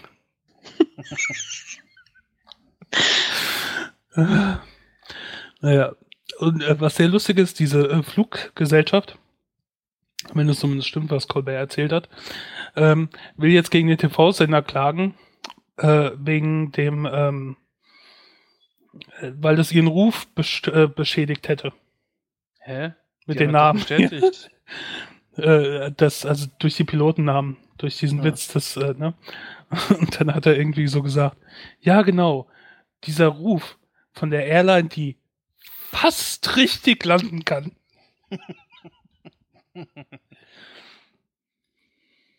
naja, 5.61 5.93
und 6.39 6.63
äh, 6.63 6.79
was 6.79 6.95
sehr 6.95 7.07
lustig 7.09 7.37
ist, 7.37 7.59
diese 7.59 7.89
äh, 7.89 8.03
Fluggesellschaft, 8.03 9.17
wenn 10.33 10.49
es 10.49 10.59
zumindest 10.59 10.87
stimmt, 10.89 11.11
was 11.11 11.27
Colbert 11.27 11.55
erzählt 11.55 11.91
hat, 11.91 12.09
ähm, 12.75 13.09
will 13.37 13.51
jetzt 13.51 13.71
gegen 13.71 13.87
den 13.87 13.97
TV-Sender 13.97 14.61
klagen, 14.61 15.15
äh, 15.77 16.11
wegen 16.17 16.71
dem, 16.71 17.07
ähm, 17.11 17.57
äh, 19.19 19.31
weil 19.39 19.55
das 19.55 19.71
ihren 19.71 19.87
Ruf 19.87 20.27
äh, 20.37 20.87
beschädigt 20.87 21.47
hätte. 21.47 21.73
Hä? 22.59 22.93
Mit 23.25 23.39
den 23.39 23.51
Namen. 23.51 23.79
Bestätigt. 23.79 24.51
äh, 25.37 25.91
das, 25.95 26.25
also 26.25 26.47
durch 26.59 26.75
die 26.75 26.83
Pilotennamen, 26.83 27.57
durch 27.77 27.97
diesen 27.97 28.19
ja. 28.19 28.25
Witz, 28.25 28.47
das, 28.49 28.77
äh, 28.77 28.93
ne? 28.97 29.13
Und 29.99 30.19
dann 30.19 30.33
hat 30.33 30.45
er 30.45 30.57
irgendwie 30.57 30.87
so 30.87 31.01
gesagt, 31.01 31.37
ja 31.81 32.01
genau, 32.03 32.47
dieser 33.03 33.27
Ruf 33.27 33.77
von 34.13 34.29
der 34.29 34.45
Airline, 34.45 34.89
die 34.89 35.17
fast 35.91 36.55
richtig 36.55 37.03
landen 37.05 37.45
kann. 37.45 37.75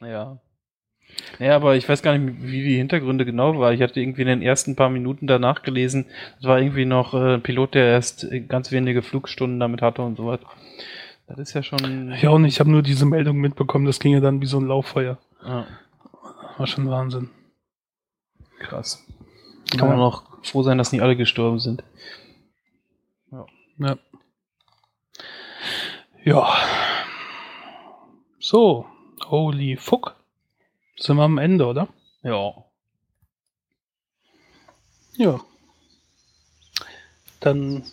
ja. 0.00 0.38
Naja, 1.38 1.56
aber 1.56 1.76
ich 1.76 1.88
weiß 1.88 2.02
gar 2.02 2.16
nicht, 2.16 2.42
wie 2.42 2.62
die 2.62 2.76
Hintergründe 2.76 3.24
genau 3.24 3.58
waren. 3.58 3.74
Ich 3.74 3.82
hatte 3.82 4.00
irgendwie 4.00 4.22
in 4.22 4.28
den 4.28 4.42
ersten 4.42 4.76
paar 4.76 4.90
Minuten 4.90 5.26
danach 5.26 5.62
gelesen, 5.62 6.06
es 6.38 6.46
war 6.46 6.60
irgendwie 6.60 6.84
noch 6.84 7.14
äh, 7.14 7.34
ein 7.34 7.42
Pilot, 7.42 7.74
der 7.74 7.86
erst 7.86 8.26
ganz 8.48 8.72
wenige 8.72 9.02
Flugstunden 9.02 9.60
damit 9.60 9.82
hatte 9.82 10.02
und 10.02 10.16
so 10.16 10.26
weiter. 10.26 10.46
Das 11.26 11.38
ist 11.38 11.54
ja 11.54 11.62
schon. 11.62 12.14
Ja, 12.20 12.30
und 12.30 12.44
ich 12.44 12.60
habe 12.60 12.70
nur 12.70 12.82
diese 12.82 13.04
Meldung 13.04 13.38
mitbekommen, 13.38 13.84
das 13.84 13.98
ging 13.98 14.12
ja 14.12 14.20
dann 14.20 14.40
wie 14.40 14.46
so 14.46 14.58
ein 14.58 14.66
Lauffeuer. 14.66 15.18
Ja. 15.44 15.66
War 16.56 16.66
schon 16.66 16.88
Wahnsinn. 16.88 17.30
Krass. 18.58 19.04
Kann 19.70 19.88
ja. 19.90 19.96
man 19.96 20.00
auch 20.00 20.22
froh 20.42 20.62
sein, 20.62 20.78
dass 20.78 20.92
nicht 20.92 21.02
alle 21.02 21.16
gestorben 21.16 21.58
sind. 21.58 21.82
Ja. 23.32 23.46
Ja. 23.78 23.98
ja. 26.24 26.56
So, 28.38 28.86
holy 29.26 29.76
fuck. 29.76 30.14
Sind 30.98 31.16
wir 31.16 31.24
am 31.24 31.38
Ende, 31.38 31.66
oder? 31.66 31.88
Ja. 32.22 32.64
Ja. 35.16 35.40
Dann 37.40 37.84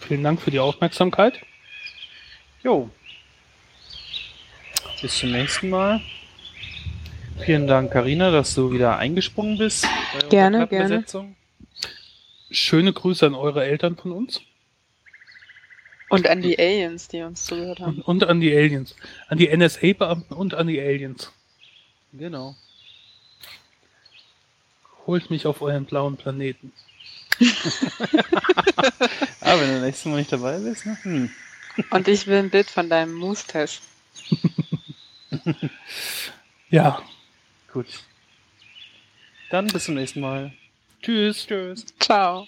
vielen 0.00 0.24
Dank 0.24 0.40
für 0.40 0.50
die 0.50 0.60
Aufmerksamkeit. 0.60 1.40
Jo. 2.62 2.90
Bis 5.00 5.18
zum 5.18 5.32
nächsten 5.32 5.70
Mal. 5.70 6.00
Vielen 7.38 7.66
Dank, 7.66 7.92
Karina, 7.92 8.30
dass 8.30 8.54
du 8.54 8.72
wieder 8.72 8.98
eingesprungen 8.98 9.58
bist. 9.58 9.86
Gerne, 10.30 10.66
gerne. 10.68 11.04
Schöne 12.50 12.92
Grüße 12.92 13.26
an 13.26 13.34
eure 13.34 13.64
Eltern 13.64 13.96
von 13.96 14.12
uns. 14.12 14.40
Und 16.14 16.28
an 16.28 16.42
die 16.42 16.58
Aliens, 16.58 17.08
die 17.08 17.22
uns 17.22 17.44
zugehört 17.44 17.80
haben. 17.80 18.02
Und, 18.02 18.22
und 18.22 18.24
an 18.24 18.40
die 18.40 18.54
Aliens. 18.54 18.94
An 19.28 19.38
die 19.38 19.54
NSA-Beamten 19.54 20.34
und 20.34 20.54
an 20.54 20.66
die 20.66 20.80
Aliens. 20.80 21.32
Genau. 22.12 22.56
Holt 25.06 25.30
mich 25.30 25.46
auf 25.46 25.60
euren 25.60 25.84
blauen 25.84 26.16
Planeten. 26.16 26.72
ah, 29.40 29.58
wenn 29.58 29.74
du 29.74 29.80
nächstes 29.80 30.06
Mal 30.06 30.18
nicht 30.18 30.32
dabei 30.32 30.58
bist, 30.58 30.86
ne? 30.86 30.96
Hm. 31.02 31.30
Und 31.90 32.08
ich 32.08 32.26
will 32.26 32.38
ein 32.38 32.50
Bild 32.50 32.70
von 32.70 32.88
deinem 32.88 33.14
Moose-Test. 33.14 33.82
ja. 36.70 37.02
Gut. 37.72 37.88
Dann 39.50 39.66
bis 39.66 39.84
zum 39.84 39.96
nächsten 39.96 40.20
Mal. 40.20 40.52
Tschüss. 41.02 41.46
Tschüss. 41.46 41.84
Ciao. 41.98 42.46